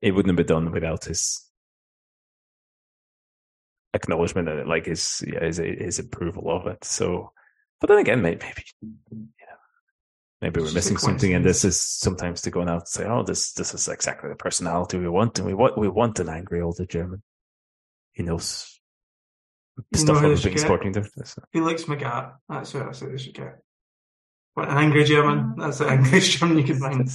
it 0.00 0.12
wouldn't 0.12 0.30
have 0.30 0.46
been 0.46 0.54
done 0.54 0.70
without 0.70 1.04
his 1.06 1.48
acknowledgement 3.94 4.48
and 4.48 4.68
like 4.68 4.86
his 4.86 5.24
yeah, 5.26 5.44
his 5.44 5.56
his 5.58 5.98
approval 5.98 6.50
of 6.50 6.66
it. 6.66 6.84
So, 6.84 7.32
but 7.80 7.88
then 7.88 7.98
again, 7.98 8.22
maybe, 8.22 8.40
maybe 8.42 8.64
you 8.80 8.86
know, 9.18 9.56
maybe 10.40 10.60
we're 10.60 10.72
missing 10.72 10.98
something, 10.98 11.34
and 11.34 11.44
this 11.44 11.64
is 11.64 11.80
sometimes 11.80 12.42
to 12.42 12.50
go 12.50 12.62
out 12.62 12.68
and 12.68 12.88
say, 12.88 13.04
"Oh, 13.06 13.22
this 13.22 13.52
this 13.52 13.74
is 13.74 13.88
exactly 13.88 14.28
the 14.30 14.36
personality 14.36 14.98
we 14.98 15.08
want, 15.08 15.38
and 15.38 15.46
we 15.46 15.54
want 15.54 15.78
we 15.78 15.88
want 15.88 16.20
an 16.20 16.28
angry 16.28 16.60
older 16.60 16.86
German. 16.86 17.22
He 18.12 18.22
knows 18.22 18.77
you 19.90 19.98
stuff 19.98 20.18
about 20.18 20.42
being 20.42 20.58
sporting 20.58 20.92
director." 20.92 21.24
So. 21.24 21.42
Felix 21.52 21.84
Magath. 21.84 22.34
That's 22.48 22.74
what 22.74 22.88
I 22.88 22.92
said 22.92 23.12
they 23.12 23.18
should 23.18 23.34
get. 23.34 23.58
What 24.54 24.68
an 24.68 24.78
angry 24.78 25.04
German. 25.04 25.54
That's 25.56 25.78
the 25.78 25.86
angriest 25.86 26.30
German 26.38 26.58
you 26.58 26.64
can 26.64 26.78
find. 26.78 27.08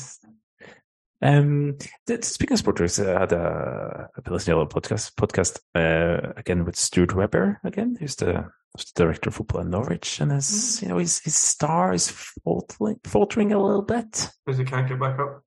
Um, 1.24 1.78
speaking 2.22 2.54
of 2.54 2.60
sports, 2.60 3.00
I 3.00 3.20
had 3.20 3.32
a, 3.32 4.10
a 4.18 4.22
Pilsner 4.22 4.56
podcast 4.66 5.14
podcast 5.16 5.60
uh, 5.74 6.34
again 6.36 6.66
with 6.66 6.76
Stuart 6.76 7.16
Webber 7.16 7.62
again, 7.64 7.96
who's 7.98 8.18
the, 8.18 8.50
who's 8.74 8.92
the 8.92 9.04
director 9.04 9.30
of 9.30 9.36
football 9.36 9.62
in 9.62 9.70
Norwich, 9.70 10.20
and 10.20 10.34
his 10.34 10.48
mm. 10.48 10.82
you 10.82 10.88
know 10.90 10.98
his 10.98 11.20
his 11.20 11.38
star 11.38 11.94
is 11.94 12.10
faltering, 12.44 13.00
faltering 13.06 13.54
a 13.54 13.64
little 13.64 13.84
bit 13.84 14.30
because 14.46 14.58
he 14.58 14.66
can't 14.66 14.88
get 14.88 15.00
back 15.00 15.18
up. 15.18 15.44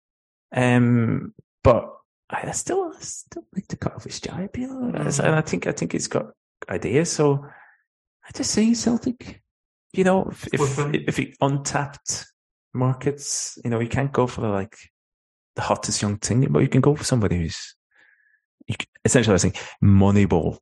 Um, 0.54 1.32
but 1.64 1.90
I 2.28 2.50
still 2.52 2.92
I 2.94 3.00
still 3.00 3.44
like 3.54 3.68
to 3.68 3.76
cut 3.78 3.94
off 3.94 4.04
his 4.04 4.20
jibe, 4.20 4.56
you 4.58 4.66
know, 4.66 4.92
mm. 4.92 5.24
and 5.24 5.34
I 5.34 5.40
think 5.40 5.66
I 5.66 5.72
think 5.72 5.92
he's 5.92 6.08
got 6.08 6.32
ideas. 6.68 7.10
So 7.10 7.44
I 8.24 8.30
just 8.34 8.50
say 8.50 8.74
Celtic, 8.74 9.42
you 9.92 10.04
know, 10.04 10.28
if 10.30 10.48
if, 10.52 10.78
if 11.08 11.16
he 11.16 11.34
untapped 11.40 12.26
markets, 12.74 13.58
you 13.64 13.70
know, 13.70 13.80
you 13.80 13.88
can't 13.88 14.12
go 14.12 14.26
for 14.26 14.40
the 14.42 14.48
like 14.48 14.76
the 15.56 15.62
hottest 15.62 16.00
young 16.02 16.18
thing, 16.18 16.46
but 16.50 16.60
you 16.60 16.68
can 16.68 16.80
go 16.80 16.94
for 16.94 17.04
somebody 17.04 17.38
who's 17.38 17.74
you 18.66 18.76
can, 18.76 18.88
essentially 19.04 19.34
I 19.34 19.38
think 19.38 19.56
Moneyball, 19.82 20.58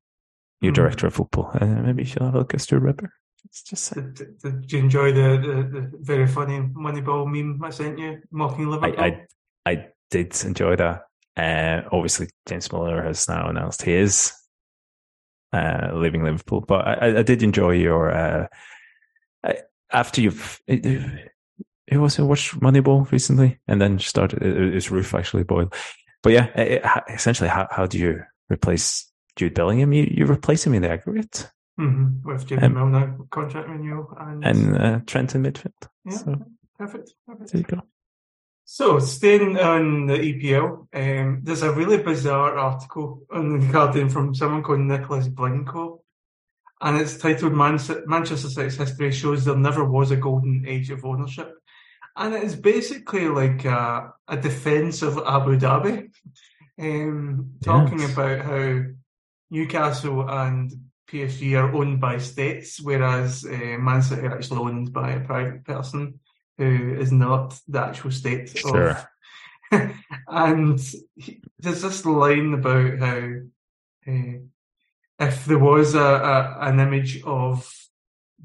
your 0.61 0.73
mm. 0.73 0.77
director 0.77 1.07
of 1.07 1.15
football. 1.15 1.51
Uh, 1.55 1.67
maybe 1.67 2.03
you 2.03 2.07
should 2.07 2.23
have 2.23 2.35
a 2.35 2.39
look 2.39 2.55
at 2.55 2.61
Stuart 2.61 2.85
Webber. 2.85 3.13
It's 3.45 3.63
just 3.63 3.95
did, 3.95 4.15
did, 4.15 4.39
did, 4.39 4.73
you 4.73 4.79
enjoy 4.79 5.13
the, 5.13 5.41
the, 5.41 5.81
the, 5.81 5.91
very 6.01 6.27
funny 6.27 6.59
Moneyball 6.59 7.27
meme 7.27 7.63
I 7.65 7.71
sent 7.71 7.99
you 7.99 8.21
mocking 8.31 8.69
Liverpool? 8.69 9.01
I, 9.03 9.27
I, 9.67 9.71
I 9.71 9.87
did 10.11 10.37
enjoy 10.45 10.77
that. 10.77 11.03
Uh, 11.37 11.83
obviously, 11.91 12.29
James 12.47 12.71
Milner 12.71 13.03
has 13.03 13.29
now 13.29 13.49
announced 13.49 13.83
he 13.83 13.95
is 13.95 14.33
uh, 15.53 15.91
leaving 15.95 16.25
Liverpool, 16.25 16.61
but 16.61 16.87
I, 16.87 17.19
I 17.19 17.23
did 17.23 17.43
enjoy 17.43 17.73
your 17.73 18.11
uh, 18.11 18.47
after 19.93 20.21
you've 20.21 20.61
who 20.67 22.01
also 22.01 22.25
watched 22.25 22.59
Moneyball 22.61 23.11
recently 23.11 23.59
and 23.67 23.81
then 23.81 23.99
started 23.99 24.43
his 24.43 24.91
roof 24.91 25.15
actually 25.15 25.43
boiled. 25.43 25.75
But 26.23 26.33
yeah, 26.33 26.47
it, 26.59 26.85
essentially, 27.09 27.49
how, 27.49 27.67
how 27.71 27.87
do 27.87 27.99
you 27.99 28.23
replace 28.49 29.11
Jude 29.37 29.55
Bellingham? 29.55 29.93
You 29.93 30.07
you 30.11 30.27
replace 30.27 30.67
him 30.67 30.75
in 30.75 30.83
the 30.83 30.91
aggregate 30.91 31.51
mm-hmm. 31.79 32.29
with 32.29 32.47
Jimmy 32.47 32.63
um, 32.65 32.75
Milner 32.75 33.19
contract 33.31 33.69
renewal 33.69 34.15
and 34.19 34.45
and 34.45 34.77
uh, 34.77 35.01
Trent 35.07 35.35
in 35.35 35.43
midfield. 35.43 35.73
Yeah, 36.05 36.17
so, 36.17 36.37
perfect, 36.79 37.15
perfect. 37.27 37.53
There 37.53 37.61
you 37.61 37.67
go. 37.67 37.83
So, 38.73 39.01
staying 39.01 39.59
on 39.59 40.07
the 40.07 40.15
EPL, 40.15 40.87
um, 40.95 41.41
there's 41.43 41.65
a 41.65 41.73
really 41.73 41.99
bizarre 41.99 42.57
article 42.57 43.27
on 43.29 43.59
the 43.59 43.67
Guardian 43.67 44.09
from 44.09 44.33
someone 44.33 44.63
called 44.63 44.79
Nicholas 44.79 45.27
Blincoe, 45.27 45.99
and 46.81 46.97
it's 46.97 47.19
titled 47.19 47.53
Manchester 47.53 48.49
City's 48.49 48.77
history 48.77 49.11
shows 49.11 49.45
there 49.45 49.57
never 49.57 49.85
was 49.85 50.13
a 50.13 50.17
golden 50.17 50.67
age 50.69 50.91
of 50.91 51.05
ownership 51.05 51.53
and 52.17 52.33
it's 52.33 52.55
basically 52.55 53.27
like 53.27 53.65
a, 53.65 54.13
a 54.29 54.37
defense 54.37 55.03
of 55.03 55.19
Abu 55.19 55.59
Dhabi, 55.59 56.11
um, 56.79 57.55
talking 57.65 57.99
yes. 57.99 58.13
about 58.13 58.45
how 58.45 58.83
Newcastle 59.51 60.29
and 60.29 60.73
PSG 61.11 61.61
are 61.61 61.75
owned 61.75 62.01
by 62.01 62.19
states, 62.19 62.81
whereas 62.81 63.45
uh, 63.45 63.79
Man 63.81 64.03
City 64.03 64.23
are 64.23 64.37
actually 64.37 64.61
owned 64.61 64.93
by 64.93 65.11
a 65.11 65.27
private 65.27 65.65
person 65.65 66.21
who 66.61 66.95
is 67.01 67.11
not 67.11 67.59
the 67.69 67.81
actual 67.81 68.11
state 68.11 68.51
sure. 68.51 68.91
of. 68.91 69.07
and 70.29 70.79
he, 71.17 71.41
there's 71.59 71.81
this 71.81 72.05
line 72.05 72.53
about 72.53 72.99
how 72.99 73.31
uh, 74.07 74.39
if 75.19 75.45
there 75.47 75.59
was 75.59 75.95
a, 75.95 76.01
a, 76.01 76.59
an 76.61 76.81
image 76.81 77.23
of 77.23 77.73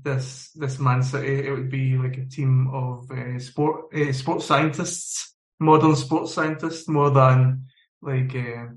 this 0.01 0.51
this 0.51 0.79
Man 0.79 1.03
City, 1.03 1.45
it 1.45 1.51
would 1.51 1.69
be 1.69 1.97
like 1.97 2.17
a 2.17 2.25
team 2.25 2.69
of 2.73 3.11
uh, 3.11 3.37
sport 3.39 3.93
uh, 3.93 4.13
sports 4.13 4.45
scientists, 4.45 5.35
modern 5.59 5.97
sports 5.97 6.33
scientists, 6.33 6.87
more 6.87 7.09
than 7.11 7.65
like 8.01 8.33
uh, 8.33 8.67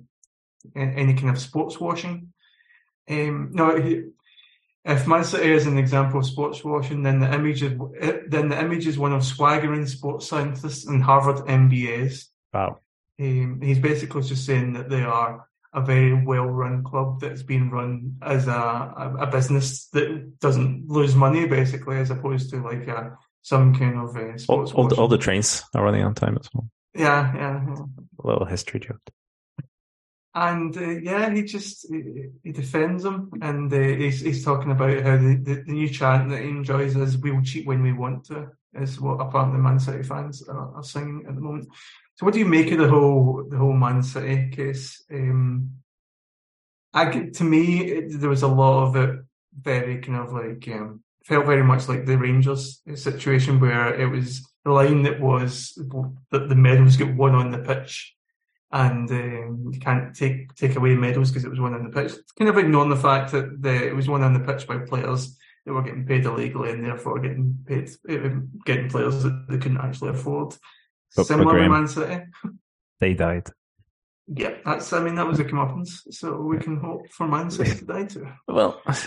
any 0.75 1.15
kind 1.15 1.31
of 1.31 1.39
sports 1.39 1.79
washing. 1.79 2.33
Um, 3.09 3.51
no, 3.53 4.03
if 4.89 5.07
Man 5.07 5.23
City 5.23 5.53
is 5.53 5.67
an 5.67 5.77
example 5.77 6.21
of 6.21 6.27
sports 6.27 6.65
washing, 6.65 7.03
then 7.03 7.21
the 7.21 7.33
image 7.33 7.63
is 7.63 7.79
then 8.29 8.49
the 8.49 8.59
image 8.59 8.87
is 8.87 8.99
one 8.99 9.13
of 9.13 9.23
swaggering 9.23 9.87
sports 9.87 10.27
scientists 10.27 10.87
and 10.87 11.03
Harvard 11.03 11.47
MBAs. 11.47 12.25
Wow. 12.55 12.79
Um, 13.21 13.61
he's 13.63 13.79
basically 13.79 14.23
just 14.23 14.47
saying 14.47 14.73
that 14.73 14.89
they 14.89 15.03
are 15.03 15.47
a 15.75 15.83
very 15.83 16.15
well-run 16.25 16.85
club 16.85 17.21
that's 17.21 17.43
being 17.43 17.69
run 17.69 18.17
as 18.23 18.49
a, 18.49 18.53
a, 18.53 19.17
a 19.21 19.27
business 19.27 19.89
that 19.89 20.41
doesn't 20.41 20.89
lose 20.89 21.15
money, 21.15 21.47
basically, 21.47 21.99
as 21.99 22.11
opposed 22.11 22.49
to 22.51 22.63
like 22.63 22.89
a, 22.89 23.19
some 23.43 23.75
kind 23.75 23.99
of 23.99 24.17
uh, 24.17 24.39
sports. 24.39 24.73
All, 24.73 24.85
all, 24.85 24.89
the, 24.89 24.97
all 24.97 25.09
the 25.09 25.19
trains 25.19 25.63
are 25.75 25.85
running 25.85 26.03
on 26.03 26.15
time 26.15 26.39
as 26.41 26.49
well. 26.55 26.71
Yeah, 26.95 27.35
yeah, 27.35 27.63
yeah. 27.67 27.83
A 28.25 28.27
little 28.27 28.47
history 28.47 28.81
joke. 28.81 29.03
And 30.41 30.77
uh, 30.77 31.01
yeah, 31.03 31.31
he 31.31 31.43
just 31.43 31.89
he, 31.91 32.29
he 32.45 32.53
defends 32.53 33.03
them, 33.03 33.29
and 33.43 33.73
uh, 33.73 33.77
he's 33.77 34.21
he's 34.21 34.45
talking 34.45 34.71
about 34.71 35.03
how 35.03 35.17
the, 35.17 35.41
the, 35.43 35.65
the, 35.67 35.73
new 35.73 35.89
chant 35.89 36.31
that 36.31 36.43
he 36.43 36.49
enjoys 36.49 36.95
is 36.95 37.19
"We'll 37.19 37.43
cheat 37.43 37.67
when 37.67 37.83
we 37.83 37.93
want 37.93 38.27
to," 38.27 38.53
is 38.73 39.01
what 39.01 39.21
apparently 39.21 39.59
Man 39.59 39.81
City 39.81 40.05
fans 40.05 40.47
are, 40.49 40.77
are 40.77 40.85
singing 40.85 41.25
at 41.29 41.35
the 41.35 41.41
moment. 41.41 41.67
So, 42.15 42.25
what 42.25 42.35
do 42.35 42.39
you 42.39 42.47
make 42.47 42.71
of 42.71 42.79
the 42.79 42.89
whole 42.89 43.49
the 43.51 43.59
whole 43.59 43.73
Man 43.73 44.01
City 44.05 44.51
case? 44.51 45.03
Um, 45.13 45.73
I 46.95 47.07
to 47.11 47.43
me, 47.43 47.91
it, 47.91 48.21
there 48.21 48.31
was 48.31 48.43
a 48.43 48.49
lot 48.49 48.85
of 48.85 48.95
it 48.95 49.19
very 49.61 49.99
kind 49.99 50.19
of 50.19 50.33
like 50.33 50.69
um, 50.69 51.03
felt 51.25 51.47
very 51.47 51.65
much 51.65 51.89
like 51.89 52.07
the 52.07 52.17
Rangers 52.17 52.81
situation 52.95 53.59
where 53.59 53.93
it 53.93 54.07
was 54.07 54.47
the 54.65 54.71
line 54.71 55.03
that 55.03 55.21
was 55.21 55.77
that 56.31 56.49
the 56.49 56.55
medals 56.55 56.97
get 56.97 57.17
won 57.17 57.35
on 57.35 57.51
the 57.51 57.59
pitch 57.59 58.15
and 58.71 59.11
um, 59.11 59.71
you 59.73 59.81
can't 59.81 60.15
take 60.15 60.55
take 60.55 60.77
away 60.77 60.95
medals 60.95 61.31
because 61.31 61.45
it 61.45 61.51
was 61.51 61.61
won 61.61 61.75
on 61.75 61.85
the 61.85 61.91
pitch. 61.91 62.13
It's 62.13 62.33
kind 62.33 62.51
of 62.51 62.59
ignoring 62.59 62.91
the 62.91 62.97
fact 62.97 63.33
that 63.33 63.63
the, 63.63 63.89
it 63.89 63.97
was 63.97 64.09
won 64.09 64.23
on 64.23 64.35
the 64.35 64.41
pitch 64.41 64.67
by 64.67 64.79
players 64.79 65.39
that 65.65 65.73
were 65.73 65.83
getting 65.83 66.07
paid 66.07 66.25
illegally 66.25 66.71
and 66.71 66.85
therefore 66.85 67.19
getting 67.19 67.59
paid 67.67 67.91
getting 68.67 68.91
players 68.91 69.23
that 69.23 69.47
they 69.49 69.59
couldn't 69.59 69.81
actually 69.81 70.11
afford. 70.11 70.55
But, 71.17 71.27
Similar 71.27 71.63
to 71.63 71.69
Man 71.69 71.89
City, 71.89 72.25
they 73.01 73.15
died. 73.15 73.49
Yeah, 74.27 74.57
that's. 74.65 74.93
I 74.93 75.03
mean, 75.03 75.15
that 75.15 75.27
was 75.27 75.41
a 75.41 75.45
comeuppance. 75.45 76.01
So 76.11 76.37
we 76.37 76.59
can 76.59 76.77
hope 76.77 77.09
for 77.11 77.27
Man 77.27 77.51
City 77.51 77.75
to 77.79 77.85
die 77.87 78.05
too. 78.05 78.29
Well, 78.47 78.83
I, 78.87 78.99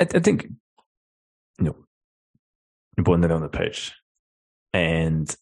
I 0.00 0.04
think 0.06 0.48
you 1.58 1.64
know, 1.66 1.76
you 2.96 3.04
won 3.04 3.22
it 3.24 3.30
on 3.30 3.42
the 3.42 3.50
pitch, 3.50 3.92
and 4.72 5.34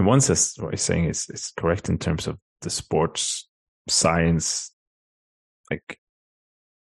in 0.00 0.06
one 0.06 0.22
sense, 0.22 0.58
what 0.58 0.72
he's 0.72 0.82
saying 0.82 1.04
is 1.04 1.28
is 1.28 1.52
correct 1.58 1.90
in 1.90 1.98
terms 1.98 2.26
of 2.26 2.38
the 2.62 2.70
sports 2.70 3.46
science, 3.86 4.72
like 5.70 5.98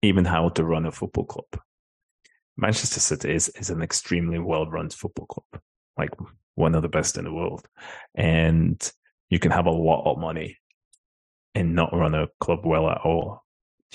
even 0.02 0.24
how 0.24 0.48
to 0.50 0.64
run 0.64 0.86
a 0.86 0.92
football 0.92 1.26
club. 1.26 1.62
Manchester 2.56 3.02
City 3.02 3.34
is 3.34 3.50
is 3.50 3.70
an 3.70 3.82
extremely 3.82 4.40
well 4.40 4.68
run 4.68 4.90
football 4.90 5.26
club, 5.26 5.62
like 5.98 6.12
one 6.56 6.76
of 6.76 6.82
the 6.82 6.88
best 6.88 7.18
in 7.18 7.26
the 7.26 7.34
world, 7.34 7.68
and 8.16 8.92
you 9.30 9.38
can 9.38 9.52
have 9.52 9.66
a 9.66 9.72
lot 9.72 10.10
of 10.10 10.18
money 10.18 10.58
and 11.54 11.76
not 11.76 11.94
run 11.94 12.16
a 12.16 12.30
club 12.40 12.66
well 12.66 12.90
at 12.90 13.02
all. 13.04 13.44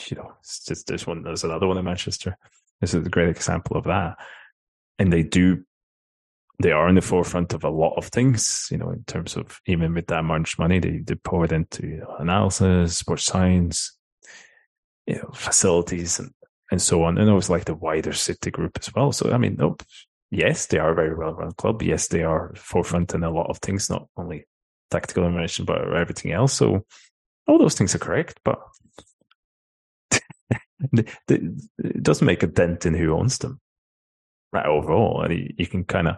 You 0.07 0.19
know, 0.19 0.33
it's 0.41 0.67
just 0.67 0.87
this 0.87 1.07
one. 1.07 1.23
There's 1.23 1.45
another 1.45 1.67
one 1.67 1.79
in 1.79 1.85
Manchester. 1.85 2.37
This 2.83 2.93
is 2.93 3.07
a 3.07 3.11
great 3.11 3.31
example 3.31 3.79
of 3.79 3.85
that, 3.85 4.19
and 4.99 5.11
they 5.11 5.23
do 5.23 5.65
they 6.61 6.73
are 6.73 6.89
in 6.89 6.97
the 6.97 7.01
forefront 7.01 7.53
of 7.55 7.65
a 7.65 7.71
lot 7.71 7.95
of 7.97 8.07
things, 8.07 8.69
you 8.71 8.79
know, 8.79 8.91
in 8.91 9.05
terms 9.05 9.37
of 9.37 9.61
even 9.67 9.95
with 9.95 10.09
that 10.09 10.25
much 10.25 10.59
money, 10.59 10.81
they, 10.81 10.99
they 10.99 11.15
it 11.15 11.53
into 11.53 12.03
analysis, 12.19 12.97
sports 12.99 13.25
science, 13.25 13.97
you 15.07 15.17
know, 15.17 15.31
facilities 15.35 16.19
and, 16.19 16.33
and 16.71 16.83
so 16.83 17.05
on. 17.05 17.17
And 17.17 17.29
it 17.29 17.33
was 17.33 17.49
like 17.49 17.65
the 17.65 17.75
wider 17.75 18.13
city 18.13 18.51
group 18.51 18.77
as 18.81 18.93
well. 18.93 19.13
So, 19.13 19.31
I 19.31 19.39
mean, 19.39 19.57
no, 19.57 19.77
yes, 20.31 20.67
they 20.67 20.79
are 20.79 20.91
a 20.91 20.97
very 20.97 21.15
well 21.15 21.35
run 21.35 21.53
club. 21.53 21.83
Yes, 21.83 22.09
they 22.09 22.25
are 22.25 22.53
forefront 22.57 23.15
in 23.15 23.23
a 23.23 23.31
lot 23.31 23.49
of 23.49 23.59
things, 23.59 23.89
not 23.89 24.09
only 24.17 24.45
tactical 24.91 25.25
information, 25.25 25.65
but 25.65 25.95
everything 25.95 26.33
else. 26.33 26.55
So 26.55 26.85
all 27.47 27.59
those 27.59 27.75
things 27.77 27.95
are 27.95 27.99
correct, 27.99 28.41
but 28.45 28.61
it 30.93 32.03
doesn't 32.03 32.27
make 32.27 32.43
a 32.43 32.49
dent 32.49 32.85
in 32.85 32.95
who 32.95 33.17
owns 33.17 33.39
them 33.39 33.61
right 34.53 34.67
overall. 34.67 35.23
And 35.23 35.55
you 35.57 35.67
can 35.67 35.85
kind 35.85 36.09
of 36.09 36.17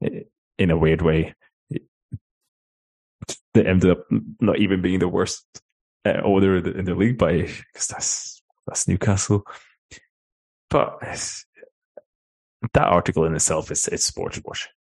in 0.00 0.70
a 0.70 0.76
weird 0.76 1.02
way, 1.02 1.34
they 3.54 3.66
ended 3.66 3.90
up 3.90 4.04
not 4.40 4.58
even 4.58 4.82
being 4.82 5.00
the 5.00 5.08
worst 5.08 5.44
uh, 6.04 6.20
owner 6.24 6.56
in 6.56 6.64
the, 6.64 6.78
in 6.78 6.84
the 6.84 6.94
league 6.94 7.18
by 7.18 7.42
because 7.42 7.88
that's 7.88 8.42
that's 8.66 8.88
Newcastle. 8.88 9.44
But 10.68 10.98
that 12.72 12.86
article 12.86 13.24
in 13.24 13.34
itself 13.34 13.70
is 13.70 13.88
it's 13.88 14.04
sports 14.04 14.40
washing. 14.44 14.72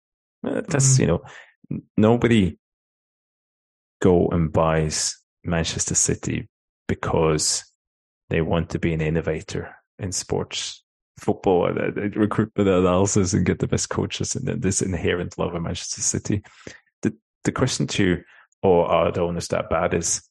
Uh, 0.45 0.63
that's 0.69 0.95
mm-hmm. 0.95 1.03
you 1.03 1.07
know 1.09 1.81
nobody 1.97 2.57
go 4.01 4.29
and 4.29 4.53
buys 4.53 5.17
Manchester 5.45 5.95
City 5.95 6.49
because 6.87 7.65
they 8.31 8.41
want 8.43 8.71
to 8.71 8.79
be 8.79 8.93
an 8.93 9.01
innovator 9.01 9.75
in 9.99 10.13
sports 10.13 10.85
football 11.19 11.67
and 11.67 11.79
uh, 11.79 12.19
recruitment 12.19 12.69
analysis 12.69 13.33
and 13.33 13.47
get 13.47 13.59
the 13.59 13.67
best 13.67 13.91
coaches 13.91 14.35
and 14.35 14.63
this 14.63 14.83
inherent 14.83 15.39
love 15.39 15.55
of 15.55 15.63
Manchester 15.63 16.01
City. 16.01 16.43
The 17.03 17.15
the 17.45 17.53
question 17.53 17.87
to 17.89 18.23
or 18.63 18.87
are 18.87 19.13
the 19.13 19.21
owners 19.21 19.49
that 19.49 19.71
bad 19.71 19.95
is 19.95 20.23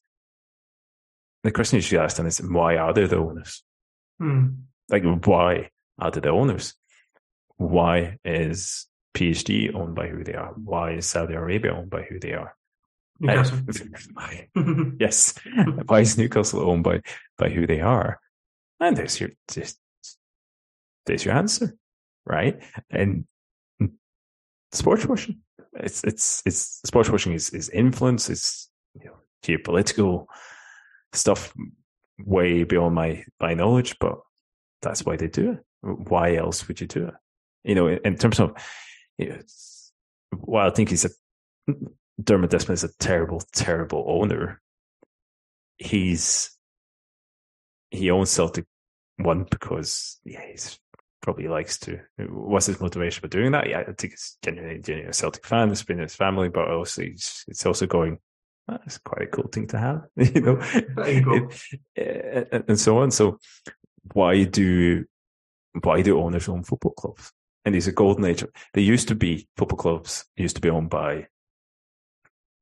the 1.44 1.52
question 1.52 1.76
you 1.76 1.82
should 1.82 2.00
ask 2.00 2.16
them 2.16 2.26
is 2.26 2.38
why 2.38 2.76
are 2.76 2.92
they 2.92 3.06
the 3.06 3.16
owners? 3.16 3.62
Hmm. 4.18 4.48
Like 4.90 5.04
why 5.24 5.70
are 5.98 6.10
they 6.10 6.20
the 6.20 6.30
owners? 6.30 6.74
Why 7.56 8.18
is 8.24 8.86
PSG 9.14 9.74
owned 9.74 9.94
by 9.94 10.08
who 10.08 10.24
they 10.24 10.34
are? 10.34 10.52
Why 10.54 10.92
is 10.92 11.06
Saudi 11.06 11.34
Arabia 11.34 11.74
owned 11.74 11.90
by 11.90 12.02
who 12.02 12.18
they 12.18 12.32
are? 12.32 12.54
Newcastle. 13.20 13.58
yes. 15.00 15.34
Why 15.86 16.00
is 16.00 16.16
Newcastle 16.16 16.68
owned 16.68 16.84
by 16.84 17.02
by 17.36 17.48
who 17.48 17.66
they 17.66 17.80
are? 17.80 18.20
And 18.80 18.96
there's 18.96 19.20
your 19.20 19.30
just 19.50 19.78
there's 21.08 21.24
your 21.24 21.34
answer, 21.34 21.76
right? 22.24 22.62
And 22.90 23.24
sports 24.72 25.06
washing, 25.06 25.40
it's 25.74 26.04
it's 26.04 26.42
it's 26.46 26.80
sports 26.84 27.10
washing 27.10 27.32
is 27.32 27.50
is 27.50 27.68
influence, 27.70 28.30
it's 28.30 28.70
you 28.94 29.06
know, 29.06 29.16
geopolitical 29.44 30.26
stuff 31.12 31.52
way 32.24 32.64
beyond 32.64 32.94
my 32.94 33.24
my 33.40 33.54
knowledge, 33.54 33.98
but 33.98 34.18
that's 34.82 35.04
why 35.04 35.16
they 35.16 35.28
do 35.28 35.52
it. 35.52 35.58
Why 35.82 36.36
else 36.36 36.68
would 36.68 36.80
you 36.80 36.86
do 36.86 37.06
it? 37.08 37.14
You 37.64 37.74
know, 37.74 37.88
in, 37.88 37.98
in 38.04 38.16
terms 38.16 38.38
of, 38.40 38.52
you 39.16 39.30
know, 39.30 39.38
well, 40.36 40.66
I 40.66 40.70
think 40.70 40.90
he's 40.90 41.04
a 41.04 41.10
Dermot 42.22 42.50
Desmond 42.50 42.76
is 42.76 42.84
a 42.84 42.96
terrible, 42.98 43.42
terrible 43.52 44.04
owner. 44.06 44.60
He's 45.76 46.50
he 47.90 48.10
owns 48.10 48.30
Celtic 48.30 48.66
one 49.16 49.46
because 49.50 50.18
yeah, 50.24 50.42
he's 50.50 50.78
probably 51.20 51.48
likes 51.48 51.78
to. 51.80 52.00
What's 52.28 52.66
his 52.66 52.80
motivation 52.80 53.20
for 53.20 53.28
doing 53.28 53.52
that? 53.52 53.68
Yeah, 53.68 53.80
I 53.80 53.92
think 53.92 54.12
it's 54.12 54.38
genuinely, 54.42 54.80
genuinely 54.80 55.10
a 55.10 55.14
Celtic 55.14 55.46
fan. 55.46 55.70
It's 55.70 55.82
been 55.82 55.98
his 55.98 56.14
family, 56.14 56.48
but 56.48 56.70
also 56.70 57.02
it's, 57.02 57.44
it's 57.48 57.66
also 57.66 57.86
going. 57.86 58.18
Ah, 58.68 58.78
That's 58.78 58.98
quite 58.98 59.22
a 59.22 59.26
cool 59.26 59.48
thing 59.48 59.66
to 59.68 59.78
have, 59.78 60.04
you 60.16 60.40
know, 60.42 60.62
you 61.06 61.48
it, 61.96 62.42
eh, 62.42 62.44
eh, 62.52 62.62
and 62.68 62.78
so 62.78 62.98
on. 62.98 63.10
So, 63.10 63.38
why 64.12 64.44
do 64.44 65.04
why 65.82 66.02
do 66.02 66.20
owners 66.20 66.48
own 66.48 66.64
football 66.64 66.92
clubs? 66.92 67.32
And 67.64 67.74
these 67.74 67.88
are 67.88 67.92
golden 67.92 68.24
age. 68.24 68.44
They 68.74 68.82
used 68.82 69.08
to 69.08 69.14
be 69.14 69.48
football 69.56 69.78
clubs 69.78 70.24
used 70.36 70.56
to 70.56 70.62
be 70.62 70.70
owned 70.70 70.90
by 70.90 71.28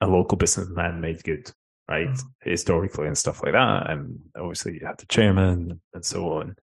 a 0.00 0.06
local 0.06 0.36
businessman 0.36 1.00
made 1.00 1.22
good, 1.22 1.50
right? 1.88 2.08
Mm-hmm. 2.08 2.50
Historically 2.50 3.06
and 3.06 3.16
stuff 3.16 3.42
like 3.42 3.52
that. 3.52 3.90
And 3.90 4.20
obviously 4.36 4.74
you 4.74 4.86
had 4.86 4.98
the 4.98 5.06
chairman 5.06 5.80
and 5.94 6.04
so 6.04 6.32
on. 6.32 6.56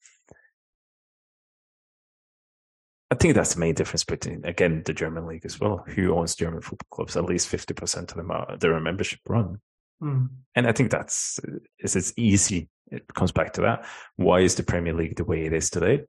I 3.11 3.15
think 3.15 3.35
that's 3.35 3.53
the 3.53 3.59
main 3.59 3.75
difference 3.75 4.03
between 4.03 4.43
again 4.45 4.83
the 4.85 4.93
German 4.93 5.27
league 5.27 5.45
as 5.45 5.59
well. 5.59 5.83
Who 5.88 6.15
owns 6.15 6.35
German 6.35 6.61
football 6.61 6.88
clubs? 6.89 7.17
At 7.17 7.25
least 7.25 7.49
fifty 7.49 7.73
percent 7.73 8.11
of 8.11 8.17
them 8.17 8.31
are 8.31 8.57
they're 8.57 8.73
a 8.73 8.81
membership 8.81 9.19
run, 9.27 9.59
mm. 10.01 10.29
and 10.55 10.67
I 10.67 10.71
think 10.71 10.91
that's 10.91 11.39
is 11.79 11.95
it's 11.95 12.13
easy. 12.17 12.69
It 12.89 13.13
comes 13.13 13.31
back 13.31 13.53
to 13.53 13.61
that. 13.61 13.85
Why 14.15 14.39
is 14.39 14.55
the 14.55 14.63
Premier 14.63 14.93
League 14.93 15.17
the 15.17 15.25
way 15.25 15.45
it 15.45 15.53
is 15.53 15.69
today? 15.69 16.05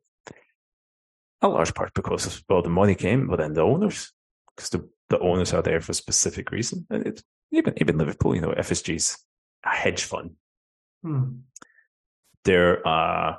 a 1.42 1.48
large 1.48 1.74
part 1.74 1.92
because 1.94 2.26
of, 2.26 2.42
well, 2.48 2.62
the 2.62 2.70
money 2.70 2.94
came, 2.94 3.26
but 3.26 3.38
then 3.38 3.52
the 3.52 3.62
owners, 3.62 4.12
because 4.54 4.70
the, 4.70 4.88
the 5.10 5.18
owners 5.18 5.52
are 5.52 5.62
there 5.62 5.80
for 5.80 5.92
a 5.92 5.94
specific 5.94 6.50
reason. 6.50 6.86
And 6.88 7.06
it, 7.06 7.22
even 7.50 7.74
even 7.78 7.98
Liverpool, 7.98 8.34
you 8.34 8.40
know, 8.40 8.52
FSG's 8.52 9.18
a 9.64 9.70
hedge 9.70 10.04
fund. 10.04 10.30
Hmm. 11.02 11.40
They're 12.44 12.86
uh, 12.86 13.36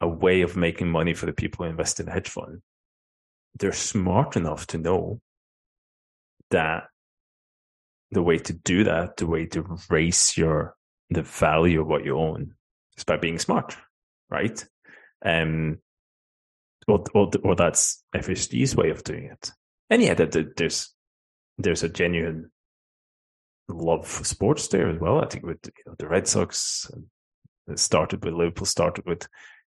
a 0.00 0.08
way 0.08 0.42
of 0.42 0.56
making 0.56 0.88
money 0.88 1.14
for 1.14 1.26
the 1.26 1.32
people 1.32 1.64
who 1.64 1.70
invest 1.70 2.00
in 2.00 2.08
a 2.08 2.12
hedge 2.12 2.28
fund. 2.28 2.62
They're 3.58 3.72
smart 3.72 4.36
enough 4.36 4.66
to 4.68 4.78
know 4.78 5.20
that 6.50 6.84
the 8.10 8.22
way 8.22 8.38
to 8.38 8.52
do 8.52 8.84
that, 8.84 9.16
the 9.16 9.26
way 9.26 9.46
to 9.46 9.78
raise 9.88 10.36
your 10.36 10.76
the 11.10 11.22
value 11.22 11.80
of 11.80 11.86
what 11.86 12.04
you 12.04 12.18
own 12.18 12.54
is 12.96 13.04
by 13.04 13.16
being 13.16 13.38
smart, 13.38 13.76
right? 14.30 14.64
Um, 15.24 15.78
or, 16.88 17.04
or, 17.14 17.30
or 17.44 17.54
that's 17.54 18.02
FSG's 18.14 18.74
way 18.74 18.90
of 18.90 19.04
doing 19.04 19.24
it. 19.24 19.50
And 19.90 20.02
yeah, 20.02 20.14
there's 20.14 20.94
there's 21.58 21.82
a 21.82 21.88
genuine 21.88 22.50
love 23.68 24.06
for 24.06 24.24
sports 24.24 24.68
there 24.68 24.88
as 24.88 24.98
well. 24.98 25.22
I 25.22 25.26
think 25.26 25.44
with 25.44 25.58
you 25.64 25.72
know, 25.86 25.94
the 25.98 26.08
Red 26.08 26.26
Sox, 26.26 26.90
started 27.74 28.24
with 28.24 28.34
Liverpool, 28.34 28.66
started 28.66 29.04
with 29.06 29.26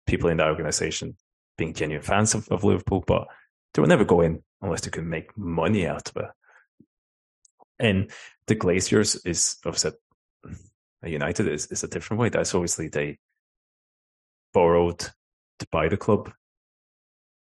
people 0.05 0.29
in 0.29 0.37
the 0.37 0.45
organization 0.45 1.15
being 1.57 1.73
genuine 1.73 2.03
fans 2.03 2.33
of, 2.33 2.47
of 2.49 2.63
Liverpool, 2.63 3.03
but 3.05 3.27
they 3.73 3.81
will 3.81 3.89
never 3.89 4.05
go 4.05 4.21
in 4.21 4.43
unless 4.61 4.81
they 4.81 4.91
can 4.91 5.09
make 5.09 5.37
money 5.37 5.87
out 5.87 6.09
of 6.09 6.17
it. 6.17 6.29
And 7.79 8.11
the 8.47 8.55
Glazers 8.55 9.19
is 9.25 9.57
obviously 9.65 9.91
United 11.03 11.47
is, 11.47 11.67
is 11.67 11.83
a 11.83 11.87
different 11.87 12.21
way. 12.21 12.29
That's 12.29 12.53
obviously 12.53 12.87
they 12.87 13.17
borrowed 14.53 14.99
to 14.99 15.67
buy 15.71 15.87
the 15.87 15.97
club. 15.97 16.31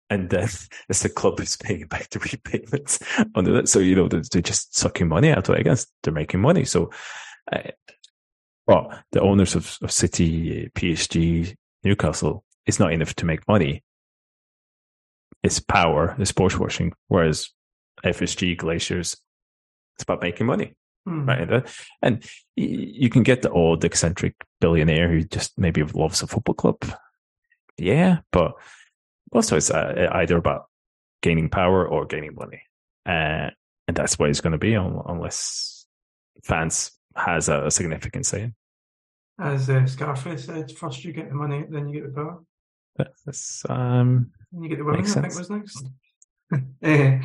And 0.10 0.30
then 0.30 0.50
it's 0.90 1.04
the 1.04 1.10
club 1.10 1.40
is 1.40 1.58
paying 1.58 1.88
back 1.88 2.10
the 2.10 2.20
repayments 2.20 3.00
under 3.36 3.54
that. 3.54 3.70
So, 3.70 3.80
you 3.80 3.96
know, 3.96 4.08
they're, 4.08 4.24
they're, 4.32 4.42
just 4.42 4.78
sucking 4.78 5.08
money 5.08 5.32
out 5.32 5.50
of 5.50 5.56
it. 5.56 5.62
Against 5.62 5.92
they're 6.04 6.14
making 6.14 6.42
money. 6.42 6.66
So, 6.66 6.92
uh, 7.52 7.72
well, 8.68 8.94
the 9.12 9.22
owners 9.22 9.56
of, 9.56 9.78
of 9.82 9.92
City, 9.92 10.70
PSG, 10.76 11.56
Newcastle, 11.84 12.44
it's 12.66 12.80
not 12.80 12.94
enough 12.94 13.16
to 13.16 13.26
make 13.26 13.48
money. 13.48 13.84
It's 15.44 15.60
power, 15.60 16.16
it's 16.20 16.30
sports 16.30 16.58
washing. 16.58 16.94
Whereas 17.08 17.50
FSG, 18.04 18.58
Glazers, 18.58 19.18
it's 19.96 20.04
about 20.04 20.22
making 20.22 20.48
money. 20.48 20.76
Mm. 21.08 21.28
Right. 21.28 21.68
And 22.02 22.24
you 22.56 23.10
can 23.10 23.24
get 23.24 23.42
the 23.42 23.50
old 23.50 23.84
eccentric 23.84 24.36
billionaire 24.60 25.10
who 25.10 25.24
just 25.24 25.58
maybe 25.58 25.84
loves 25.84 26.22
a 26.22 26.28
football 26.28 26.56
club. 26.56 26.78
Yeah. 27.78 28.20
But 28.32 28.54
also 29.32 29.58
it's 29.58 29.72
uh, 29.72 30.10
either 30.12 30.38
about 30.38 30.66
gaining 31.22 31.50
power 31.50 31.88
or 31.88 32.06
gaining 32.06 32.36
money. 32.36 32.62
Uh, 33.06 33.50
and 33.88 33.98
that's 33.98 34.20
what 34.20 34.30
it's 34.30 34.42
going 34.42 34.52
to 34.52 34.60
be 34.60 34.76
unless 34.76 35.86
fans 36.44 36.92
has 37.16 37.50
a, 37.50 37.66
a 37.66 37.72
significant 37.72 38.26
say. 38.26 38.52
As 39.40 39.70
uh, 39.70 39.88
Scarface 39.88 40.46
said, 40.46 40.72
first 40.72 41.04
you 41.04 41.14
get 41.14 41.30
the 41.30 41.36
money, 41.36 41.66
then 41.68 41.88
you 41.88 42.02
get 42.02 42.14
the 42.14 42.16
power. 42.16 42.44
That's 43.26 43.64
um. 43.68 44.32
And 44.53 44.64
you 44.64 44.69
get 44.69 44.78
the 44.80 44.86
women. 44.86 45.02
I 45.02 45.07
think 45.07 45.38
was 45.38 45.49
next. 45.49 45.86
uh, 46.53 47.18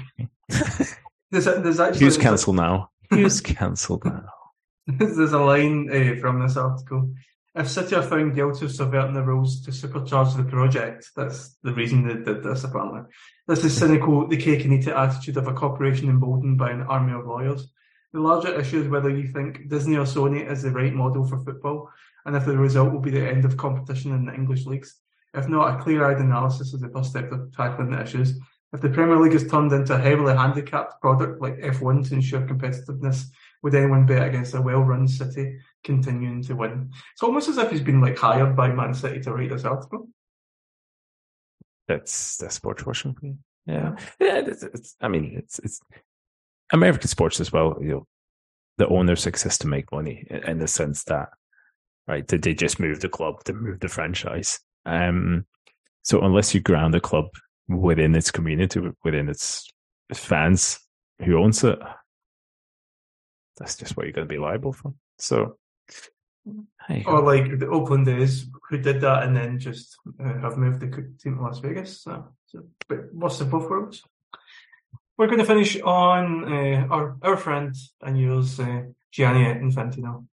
there's, 1.30 1.44
there's 1.44 1.80
actually 1.80 2.00
who's 2.00 2.18
cancelled 2.18 2.56
now? 2.56 2.90
Who's 3.10 3.40
cancelled 3.40 4.04
now? 4.04 4.28
there's 4.86 5.32
a 5.32 5.38
line 5.38 5.90
uh, 5.90 6.20
from 6.20 6.40
this 6.40 6.56
article. 6.56 7.12
If 7.56 7.70
City 7.70 7.96
are 7.96 8.02
found 8.02 8.34
guilty 8.34 8.66
of 8.66 8.72
subverting 8.72 9.14
the 9.14 9.22
rules 9.22 9.62
to 9.62 9.70
supercharge 9.70 10.36
the 10.36 10.44
project, 10.44 11.10
that's 11.16 11.56
the 11.62 11.72
reason 11.72 12.06
they 12.06 12.14
did 12.14 12.42
this 12.42 12.64
apparently. 12.64 13.00
This 13.48 13.64
is 13.64 13.76
cynical, 13.76 14.28
the 14.28 14.36
cake 14.36 14.64
and 14.64 14.74
eat 14.74 14.86
it 14.86 14.92
attitude 14.94 15.38
of 15.38 15.48
a 15.48 15.54
corporation 15.54 16.10
emboldened 16.10 16.58
by 16.58 16.70
an 16.70 16.82
army 16.82 17.14
of 17.14 17.26
lawyers. 17.26 17.66
The 18.12 18.20
larger 18.20 18.58
issue 18.60 18.82
is 18.82 18.88
whether 18.88 19.08
you 19.08 19.28
think 19.28 19.68
Disney 19.68 19.96
or 19.96 20.04
Sony 20.04 20.48
is 20.48 20.62
the 20.62 20.70
right 20.70 20.92
model 20.92 21.26
for 21.26 21.38
football, 21.38 21.90
and 22.26 22.36
if 22.36 22.44
the 22.44 22.56
result 22.56 22.92
will 22.92 23.00
be 23.00 23.10
the 23.10 23.26
end 23.26 23.44
of 23.44 23.56
competition 23.56 24.12
in 24.12 24.26
the 24.26 24.34
English 24.34 24.66
leagues. 24.66 25.00
If 25.36 25.48
not, 25.48 25.78
a 25.78 25.82
clear-eyed 25.82 26.18
analysis 26.18 26.72
is 26.72 26.80
the 26.80 26.88
first 26.88 27.10
step 27.10 27.30
to 27.30 27.50
tackling 27.54 27.90
the 27.90 28.02
issues. 28.02 28.38
If 28.72 28.80
the 28.80 28.88
Premier 28.88 29.18
League 29.18 29.34
is 29.34 29.48
turned 29.48 29.72
into 29.72 29.94
a 29.94 29.98
heavily 29.98 30.34
handicapped 30.34 31.00
product 31.00 31.40
like 31.40 31.58
F1 31.58 32.08
to 32.08 32.14
ensure 32.14 32.40
competitiveness, 32.40 33.26
would 33.62 33.74
anyone 33.74 34.06
bet 34.06 34.26
against 34.26 34.54
a 34.54 34.60
well-run 34.60 35.06
City 35.06 35.58
continuing 35.84 36.42
to 36.44 36.56
win? 36.56 36.90
It's 37.12 37.22
almost 37.22 37.48
as 37.48 37.58
if 37.58 37.70
he's 37.70 37.80
been 37.80 38.00
like 38.00 38.18
hired 38.18 38.56
by 38.56 38.72
Man 38.72 38.94
City 38.94 39.20
to 39.20 39.32
write 39.32 39.50
this 39.50 39.64
article. 39.64 40.08
That's 41.86 42.36
that's 42.38 42.56
sports 42.56 42.84
washing. 42.84 43.38
Yeah, 43.66 43.96
yeah. 44.18 44.38
It's, 44.38 44.62
it's, 44.62 44.96
I 45.00 45.08
mean, 45.08 45.36
it's 45.38 45.60
it's 45.60 45.80
American 46.72 47.08
sports 47.08 47.40
as 47.40 47.52
well. 47.52 47.78
You 47.80 47.88
know, 47.88 48.06
the 48.78 48.88
owners 48.88 49.26
exist 49.26 49.60
to 49.60 49.68
make 49.68 49.92
money 49.92 50.26
in 50.28 50.58
the 50.58 50.66
sense 50.66 51.04
that 51.04 51.28
right? 52.06 52.26
Did 52.26 52.42
they 52.42 52.54
just 52.54 52.80
move 52.80 53.00
the 53.00 53.08
club, 53.08 53.44
to 53.44 53.52
move 53.52 53.80
the 53.80 53.88
franchise. 53.88 54.60
Um, 54.86 55.46
so 56.02 56.20
unless 56.20 56.54
you 56.54 56.60
ground 56.60 56.94
a 56.94 57.00
club 57.00 57.26
within 57.68 58.14
its 58.14 58.30
community, 58.30 58.80
within 59.04 59.28
its 59.28 59.68
fans 60.14 60.78
who 61.24 61.38
owns 61.38 61.64
it, 61.64 61.78
that's 63.56 63.76
just 63.76 63.96
what 63.96 64.06
you're 64.06 64.12
going 64.12 64.28
to 64.28 64.32
be 64.32 64.38
liable 64.38 64.72
for. 64.72 64.94
So, 65.18 65.58
or 67.06 67.20
like 67.22 67.58
the 67.58 67.68
Oakland 67.68 68.08
A's 68.08 68.46
who 68.68 68.78
did 68.78 69.00
that 69.00 69.24
and 69.24 69.36
then 69.36 69.58
just 69.58 69.96
uh, 70.20 70.40
have 70.40 70.56
moved 70.56 70.80
the 70.80 70.88
team 71.22 71.36
to 71.36 71.42
Las 71.42 71.58
Vegas. 71.58 72.02
So, 72.02 72.28
so 72.46 72.64
but 72.88 73.12
what's 73.12 73.38
the 73.38 73.44
both 73.44 73.68
worlds? 73.68 74.02
We're 75.18 75.26
going 75.26 75.38
to 75.38 75.44
finish 75.44 75.80
on 75.80 76.52
uh, 76.52 76.86
our 76.90 77.16
our 77.22 77.36
friend 77.36 77.74
and 78.02 78.20
yours, 78.20 78.60
uh, 78.60 78.82
Gianni 79.10 79.44
Infantino 79.44 80.26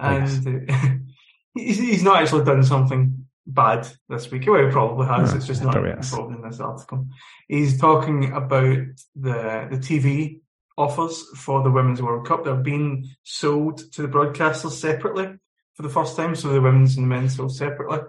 and 0.00 0.70
uh, 0.70 0.88
he's, 1.54 1.78
he's 1.78 2.02
not 2.02 2.22
actually 2.22 2.44
done 2.44 2.64
something 2.64 3.26
bad 3.46 3.88
this 4.08 4.30
week. 4.30 4.46
Well, 4.46 4.64
he 4.64 4.70
probably 4.70 5.06
has. 5.06 5.34
it's 5.34 5.46
just 5.46 5.62
not 5.62 5.76
involved 5.76 6.34
in 6.34 6.42
this 6.42 6.60
article. 6.60 7.06
He's 7.48 7.80
talking 7.80 8.32
about 8.32 8.78
the 9.16 9.68
the 9.70 9.78
TV 9.78 10.40
offers 10.76 11.24
for 11.36 11.62
the 11.62 11.70
Women's 11.70 12.02
World 12.02 12.26
Cup. 12.26 12.44
They're 12.44 12.54
being 12.54 13.08
sold 13.22 13.92
to 13.92 14.02
the 14.02 14.08
broadcasters 14.08 14.72
separately 14.72 15.34
for 15.74 15.82
the 15.82 15.88
first 15.88 16.16
time. 16.16 16.34
So 16.34 16.48
the 16.48 16.60
women's 16.60 16.96
and 16.96 17.04
the 17.04 17.08
men's 17.14 17.36
sold 17.36 17.54
separately, 17.54 18.00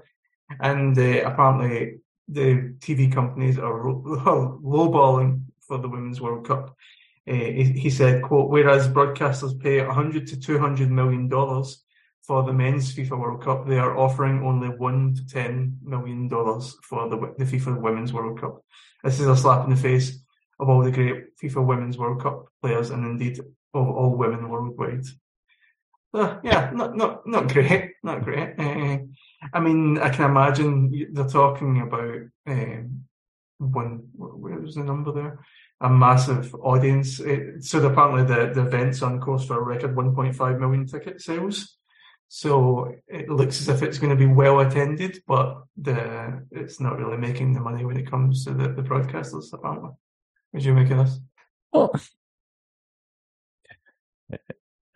and 0.59 0.97
uh, 0.97 1.23
apparently 1.25 1.99
the 2.27 2.75
TV 2.79 3.11
companies 3.11 3.57
are 3.57 3.83
lowballing 3.83 5.43
for 5.67 5.77
the 5.77 5.89
Women's 5.89 6.21
World 6.21 6.47
Cup. 6.47 6.75
Uh, 7.27 7.33
he, 7.33 7.63
he, 7.63 7.89
said, 7.89 8.23
"quote 8.23 8.49
Whereas 8.49 8.87
broadcasters 8.87 9.59
pay 9.61 9.85
100 9.85 10.27
to 10.27 10.39
200 10.39 10.89
million 10.89 11.27
dollars 11.27 11.83
for 12.23 12.43
the 12.43 12.53
men's 12.53 12.93
FIFA 12.95 13.19
World 13.19 13.43
Cup, 13.43 13.67
they 13.67 13.79
are 13.79 13.97
offering 13.97 14.43
only 14.45 14.69
one 14.69 15.15
to 15.15 15.25
10 15.25 15.79
million 15.83 16.27
dollars 16.27 16.75
for 16.83 17.09
the, 17.09 17.17
the 17.37 17.45
FIFA 17.45 17.81
Women's 17.81 18.13
World 18.13 18.39
Cup. 18.39 18.63
This 19.03 19.19
is 19.19 19.27
a 19.27 19.35
slap 19.35 19.65
in 19.65 19.71
the 19.71 19.75
face 19.75 20.19
of 20.59 20.69
all 20.69 20.83
the 20.83 20.91
great 20.91 21.37
FIFA 21.41 21.65
Women's 21.65 21.97
World 21.97 22.21
Cup 22.21 22.45
players 22.61 22.91
and 22.91 23.05
indeed 23.05 23.39
of 23.39 23.47
all 23.73 24.15
women 24.15 24.49
worldwide." 24.49 25.05
Uh, 26.13 26.39
yeah, 26.43 26.71
not 26.73 26.95
not 26.95 27.25
not 27.25 27.51
great, 27.51 27.91
not 28.03 28.23
great. 28.23 28.59
Uh, 28.59 28.97
I 29.53 29.59
mean, 29.59 29.97
I 29.97 30.09
can 30.09 30.29
imagine 30.29 31.07
they're 31.13 31.27
talking 31.27 31.81
about 31.81 32.21
um, 32.47 33.05
one. 33.57 34.09
Where 34.15 34.59
was 34.59 34.75
the 34.75 34.83
number 34.83 35.11
there? 35.13 35.39
a 35.81 35.89
massive 35.89 36.53
audience. 36.55 37.19
It, 37.19 37.63
so 37.63 37.83
apparently 37.85 38.23
the, 38.23 38.53
the 38.53 38.67
event's 38.67 39.01
on 39.01 39.19
course 39.19 39.45
for 39.45 39.57
a 39.57 39.61
record 39.61 39.95
1.5 39.95 40.59
million 40.59 40.85
ticket 40.85 41.21
sales. 41.21 41.77
So 42.33 42.95
it 43.09 43.27
looks 43.29 43.59
as 43.59 43.67
if 43.67 43.83
it's 43.83 43.97
going 43.97 44.09
to 44.09 44.15
be 44.15 44.25
well 44.25 44.61
attended, 44.61 45.21
but 45.27 45.63
the 45.75 46.41
it's 46.49 46.79
not 46.79 46.97
really 46.97 47.17
making 47.17 47.51
the 47.51 47.59
money 47.59 47.83
when 47.83 47.97
it 47.97 48.09
comes 48.09 48.45
to 48.45 48.53
the, 48.53 48.69
the 48.69 48.81
broadcasters, 48.81 49.51
apparently. 49.51 49.89
What 50.51 50.63
do 50.63 50.65
you 50.65 50.73
make 50.73 50.89
of 50.91 50.99
this? 50.99 51.19
Well, 51.73 51.93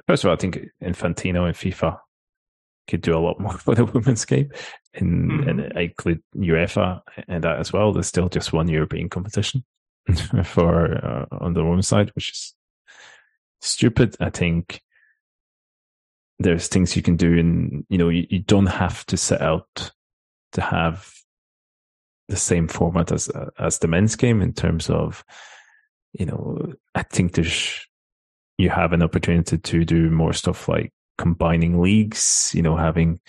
first 0.07 0.23
of 0.23 0.29
all, 0.29 0.33
I 0.33 0.37
think 0.37 0.59
Infantino 0.81 1.45
and 1.45 1.55
FIFA 1.55 1.99
could 2.87 3.01
do 3.01 3.17
a 3.17 3.19
lot 3.19 3.37
more 3.37 3.57
for 3.57 3.75
the 3.75 3.83
women's 3.83 4.23
game, 4.23 4.49
and, 4.93 5.29
mm-hmm. 5.29 5.49
and 5.49 5.73
I 5.75 5.81
include 5.81 6.23
UEFA 6.37 7.01
and 7.27 7.43
that 7.43 7.59
as 7.59 7.73
well. 7.73 7.91
There's 7.91 8.07
still 8.07 8.29
just 8.29 8.53
one 8.53 8.69
European 8.69 9.09
competition. 9.09 9.65
for 10.45 11.05
uh, 11.05 11.25
on 11.43 11.53
the 11.53 11.65
women's 11.65 11.89
side, 11.89 12.11
which 12.15 12.31
is 12.31 12.53
stupid. 13.59 14.15
I 14.21 14.29
think 14.29 14.81
there's 16.39 16.67
things 16.67 16.95
you 16.95 17.01
can 17.01 17.15
do, 17.15 17.37
and 17.37 17.85
you 17.89 17.97
know, 17.97 18.09
you, 18.09 18.25
you 18.29 18.39
don't 18.39 18.65
have 18.67 19.05
to 19.07 19.17
set 19.17 19.41
out 19.41 19.91
to 20.53 20.61
have 20.61 21.13
the 22.27 22.37
same 22.37 22.67
format 22.67 23.11
as 23.11 23.29
uh, 23.29 23.49
as 23.59 23.79
the 23.79 23.87
men's 23.87 24.15
game 24.15 24.41
in 24.41 24.53
terms 24.53 24.89
of, 24.89 25.23
you 26.13 26.25
know, 26.25 26.73
I 26.93 27.03
think 27.03 27.33
there's 27.33 27.85
you 28.57 28.69
have 28.69 28.93
an 28.93 29.03
opportunity 29.03 29.57
to 29.57 29.85
do 29.85 30.09
more 30.09 30.33
stuff 30.33 30.67
like 30.67 30.93
combining 31.17 31.81
leagues, 31.81 32.51
you 32.53 32.61
know, 32.61 32.75
having 32.75 33.19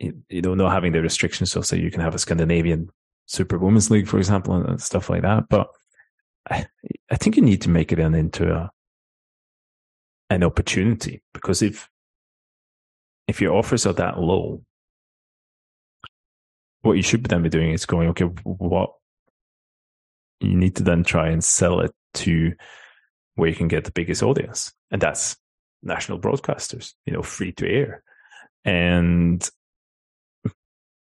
you 0.00 0.42
know, 0.42 0.54
not 0.54 0.72
having 0.72 0.92
the 0.92 1.00
restrictions 1.00 1.52
so 1.52 1.60
say 1.60 1.78
you 1.78 1.90
can 1.90 2.00
have 2.00 2.14
a 2.14 2.18
Scandinavian 2.18 2.90
Super 3.26 3.58
Women's 3.58 3.90
League, 3.90 4.08
for 4.08 4.18
example, 4.18 4.54
and 4.54 4.82
stuff 4.82 5.08
like 5.08 5.22
that. 5.22 5.48
But 5.48 5.68
I, 6.50 6.66
I 7.10 7.16
think 7.16 7.36
you 7.36 7.42
need 7.42 7.62
to 7.62 7.70
make 7.70 7.92
it 7.92 7.98
an, 7.98 8.14
into 8.14 8.52
a 8.52 8.70
an 10.30 10.42
opportunity 10.42 11.22
because 11.32 11.62
if 11.62 11.88
if 13.26 13.40
your 13.40 13.56
offers 13.56 13.86
are 13.86 13.92
that 13.94 14.18
low, 14.18 14.62
what 16.82 16.96
you 16.96 17.02
should 17.02 17.24
then 17.24 17.42
be 17.42 17.48
doing 17.48 17.72
is 17.72 17.86
going, 17.86 18.08
okay, 18.10 18.24
what 18.44 18.90
you 20.40 20.54
need 20.54 20.76
to 20.76 20.82
then 20.82 21.04
try 21.04 21.28
and 21.28 21.42
sell 21.42 21.80
it 21.80 21.92
to 22.14 22.52
where 23.36 23.48
you 23.48 23.56
can 23.56 23.68
get 23.68 23.84
the 23.84 23.90
biggest 23.90 24.22
audience, 24.22 24.72
and 24.90 25.00
that's 25.00 25.36
national 25.82 26.18
broadcasters, 26.18 26.92
you 27.06 27.12
know, 27.12 27.22
free 27.22 27.52
to 27.52 27.68
air. 27.68 28.02
And 28.64 29.48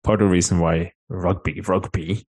part 0.02 0.20
of 0.20 0.28
the 0.28 0.32
reason 0.32 0.58
why 0.58 0.92
rugby, 1.08 1.60
rugby 1.60 2.26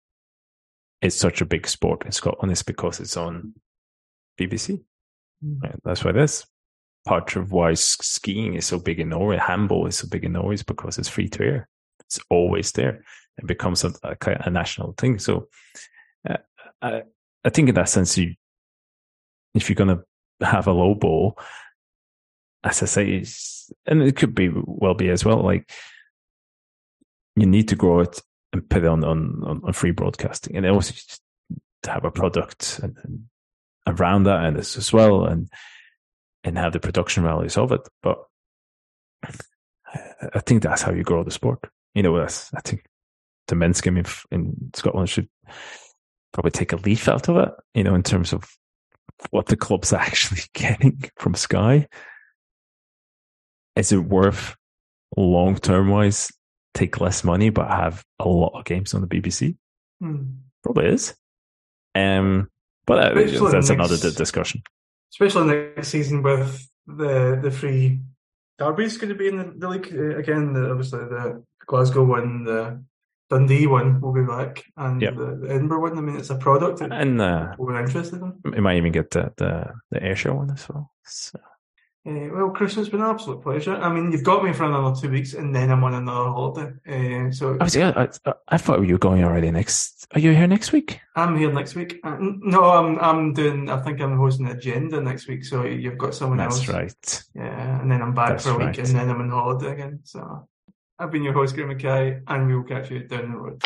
is 1.00 1.16
such 1.16 1.40
a 1.40 1.46
big 1.46 1.66
sport 1.66 2.04
in 2.04 2.12
Scotland 2.12 2.52
is 2.52 2.62
because 2.62 3.00
it's 3.00 3.16
on 3.16 3.54
BBC. 4.38 4.82
Mm. 5.44 5.62
Right? 5.62 5.76
That's 5.84 6.04
why 6.04 6.10
it 6.10 6.16
is. 6.16 6.46
Part 7.04 7.34
of 7.36 7.50
why 7.50 7.74
skiing 7.74 8.54
is 8.54 8.66
so 8.66 8.78
big 8.78 9.00
in 9.00 9.08
Norway, 9.08 9.36
handball 9.36 9.86
is 9.86 9.96
so 9.96 10.08
big 10.08 10.24
in 10.24 10.32
Norway 10.32 10.54
is 10.54 10.62
because 10.62 10.98
it's 10.98 11.08
free 11.08 11.28
to 11.30 11.42
air. 11.42 11.68
It's 12.00 12.20
always 12.30 12.70
there. 12.72 13.04
It 13.38 13.46
becomes 13.46 13.82
a, 13.82 13.92
a, 14.04 14.16
a 14.20 14.50
national 14.50 14.94
thing. 14.96 15.18
So 15.18 15.48
uh, 16.28 16.36
I, 16.80 17.02
I 17.44 17.50
think 17.50 17.68
in 17.68 17.74
that 17.74 17.88
sense, 17.88 18.16
you, 18.16 18.34
if 19.54 19.68
you're 19.68 19.74
going 19.74 19.96
to 19.96 20.46
have 20.46 20.68
a 20.68 20.72
low 20.72 20.94
ball, 20.94 21.38
as 22.62 22.82
I 22.82 22.86
say, 22.86 23.24
and 23.86 24.02
it 24.02 24.14
could 24.14 24.34
be 24.34 24.50
well 24.54 24.94
be 24.94 25.08
as 25.08 25.24
well, 25.24 25.42
like 25.42 25.72
you 27.34 27.46
need 27.46 27.68
to 27.68 27.76
grow 27.76 28.00
it 28.00 28.20
and 28.52 28.68
put 28.68 28.84
it 28.84 28.88
on, 28.88 29.02
on, 29.02 29.60
on 29.64 29.72
free 29.72 29.90
broadcasting 29.90 30.56
and 30.56 30.66
also 30.66 30.94
to 31.82 31.90
have 31.90 32.04
a 32.04 32.10
product 32.10 32.78
and, 32.82 32.96
and 33.02 33.24
around 33.88 34.24
that 34.24 34.44
and 34.44 34.56
this 34.56 34.76
as 34.76 34.92
well 34.92 35.24
and, 35.24 35.50
and 36.44 36.58
have 36.58 36.72
the 36.72 36.80
production 36.80 37.22
values 37.22 37.56
of 37.56 37.72
it. 37.72 37.80
But 38.02 38.18
I 40.34 40.40
think 40.40 40.62
that's 40.62 40.82
how 40.82 40.92
you 40.92 41.02
grow 41.02 41.24
the 41.24 41.30
sport. 41.30 41.60
You 41.94 42.02
know, 42.02 42.18
I 42.20 42.26
think 42.64 42.84
the 43.48 43.54
men's 43.54 43.80
game 43.80 43.98
in, 43.98 44.06
in 44.30 44.70
Scotland 44.74 45.08
should 45.08 45.28
probably 46.32 46.50
take 46.50 46.72
a 46.72 46.76
leaf 46.76 47.08
out 47.08 47.28
of 47.28 47.36
it, 47.36 47.50
you 47.74 47.84
know, 47.84 47.94
in 47.94 48.02
terms 48.02 48.32
of 48.32 48.44
what 49.30 49.46
the 49.46 49.56
club's 49.56 49.92
actually 49.92 50.42
getting 50.54 51.02
from 51.16 51.34
Sky. 51.34 51.88
Is 53.76 53.92
it 53.92 54.04
worth 54.04 54.54
long 55.16 55.56
term 55.56 55.88
wise 55.88 56.30
take 56.74 57.00
less 57.00 57.22
money 57.22 57.50
but 57.50 57.68
have 57.68 58.02
a 58.18 58.28
lot 58.28 58.52
of 58.58 58.64
games 58.64 58.94
on 58.94 59.00
the 59.00 59.06
BBC? 59.06 59.56
Hmm. 60.00 60.24
Probably 60.62 60.86
is. 60.86 61.14
Um, 61.94 62.48
but 62.86 63.16
uh, 63.16 63.50
that's 63.50 63.70
another 63.70 63.96
discussion. 63.96 64.62
Especially 65.12 65.46
next 65.46 65.88
season 65.88 66.22
with 66.22 66.68
the 66.86 67.38
the 67.42 67.50
free 67.50 68.00
derbies 68.58 68.96
going 68.96 69.10
to 69.10 69.14
be 69.14 69.28
in 69.28 69.38
the, 69.38 69.52
the 69.56 69.68
league 69.68 69.92
uh, 69.94 70.16
again. 70.16 70.52
The, 70.52 70.70
obviously, 70.70 71.00
the 71.00 71.42
Glasgow 71.66 72.04
one, 72.04 72.44
the 72.44 72.82
Dundee 73.30 73.66
one 73.66 74.00
will 74.00 74.12
be 74.12 74.22
back, 74.22 74.64
and 74.76 75.00
yep. 75.00 75.16
the, 75.16 75.36
the, 75.36 75.50
Edinburgh 75.50 75.80
one. 75.80 75.98
I 75.98 76.00
mean, 76.00 76.16
it's 76.16 76.30
a 76.30 76.36
product 76.36 76.78
that 76.78 76.92
and 76.92 77.20
uh, 77.20 77.54
we're 77.58 77.80
interested 77.80 78.20
in. 78.20 78.40
You 78.54 78.62
might 78.62 78.76
even 78.76 78.92
get 78.92 79.10
the 79.10 79.32
the, 79.36 79.72
the 79.90 80.02
Ayrshire 80.02 80.34
one 80.34 80.50
as 80.50 80.68
well. 80.68 80.90
So. 81.04 81.38
Uh, 82.04 82.28
well, 82.32 82.50
Chris, 82.50 82.76
it's 82.76 82.88
been 82.88 83.00
an 83.00 83.10
absolute 83.10 83.40
pleasure. 83.42 83.76
I 83.76 83.92
mean, 83.92 84.10
you've 84.10 84.24
got 84.24 84.42
me 84.42 84.52
for 84.52 84.64
another 84.64 85.00
two 85.00 85.08
weeks, 85.08 85.34
and 85.34 85.54
then 85.54 85.70
I'm 85.70 85.84
on 85.84 85.94
another 85.94 86.30
holiday. 86.30 86.72
Uh, 86.84 87.30
so 87.30 87.56
I, 87.60 87.64
was, 87.64 87.76
I, 87.76 87.90
I, 87.90 88.34
I, 88.48 88.58
thought 88.58 88.84
you 88.84 88.94
were 88.94 88.98
going 88.98 89.22
already 89.22 89.52
next. 89.52 90.08
Are 90.12 90.18
you 90.18 90.32
here 90.32 90.48
next 90.48 90.72
week? 90.72 90.98
I'm 91.14 91.36
here 91.36 91.52
next 91.52 91.76
week. 91.76 92.00
Uh, 92.02 92.16
no, 92.18 92.64
I'm 92.64 92.98
I'm 92.98 93.32
doing. 93.34 93.70
I 93.70 93.80
think 93.82 94.00
I'm 94.00 94.18
hosting 94.18 94.46
the 94.46 94.52
Agenda 94.52 95.00
next 95.00 95.28
week. 95.28 95.44
So 95.44 95.64
you've 95.64 95.96
got 95.96 96.12
someone 96.12 96.38
That's 96.38 96.56
else. 96.56 96.66
That's 96.66 96.76
right. 96.76 97.24
Yeah, 97.36 97.80
and 97.80 97.88
then 97.88 98.02
I'm 98.02 98.14
back 98.14 98.30
That's 98.30 98.46
for 98.46 98.50
a 98.50 98.58
week, 98.58 98.66
right. 98.66 98.78
and 98.78 98.88
then 98.88 99.08
I'm 99.08 99.20
on 99.20 99.30
holiday 99.30 99.72
again. 99.72 100.00
So 100.02 100.48
I've 100.98 101.12
been 101.12 101.22
your 101.22 101.34
host, 101.34 101.54
Graeme 101.54 101.68
McKay, 101.68 102.20
and 102.26 102.48
we 102.48 102.56
will 102.56 102.64
catch 102.64 102.90
you 102.90 103.06
down 103.06 103.30
the 103.30 103.38
road. 103.38 103.62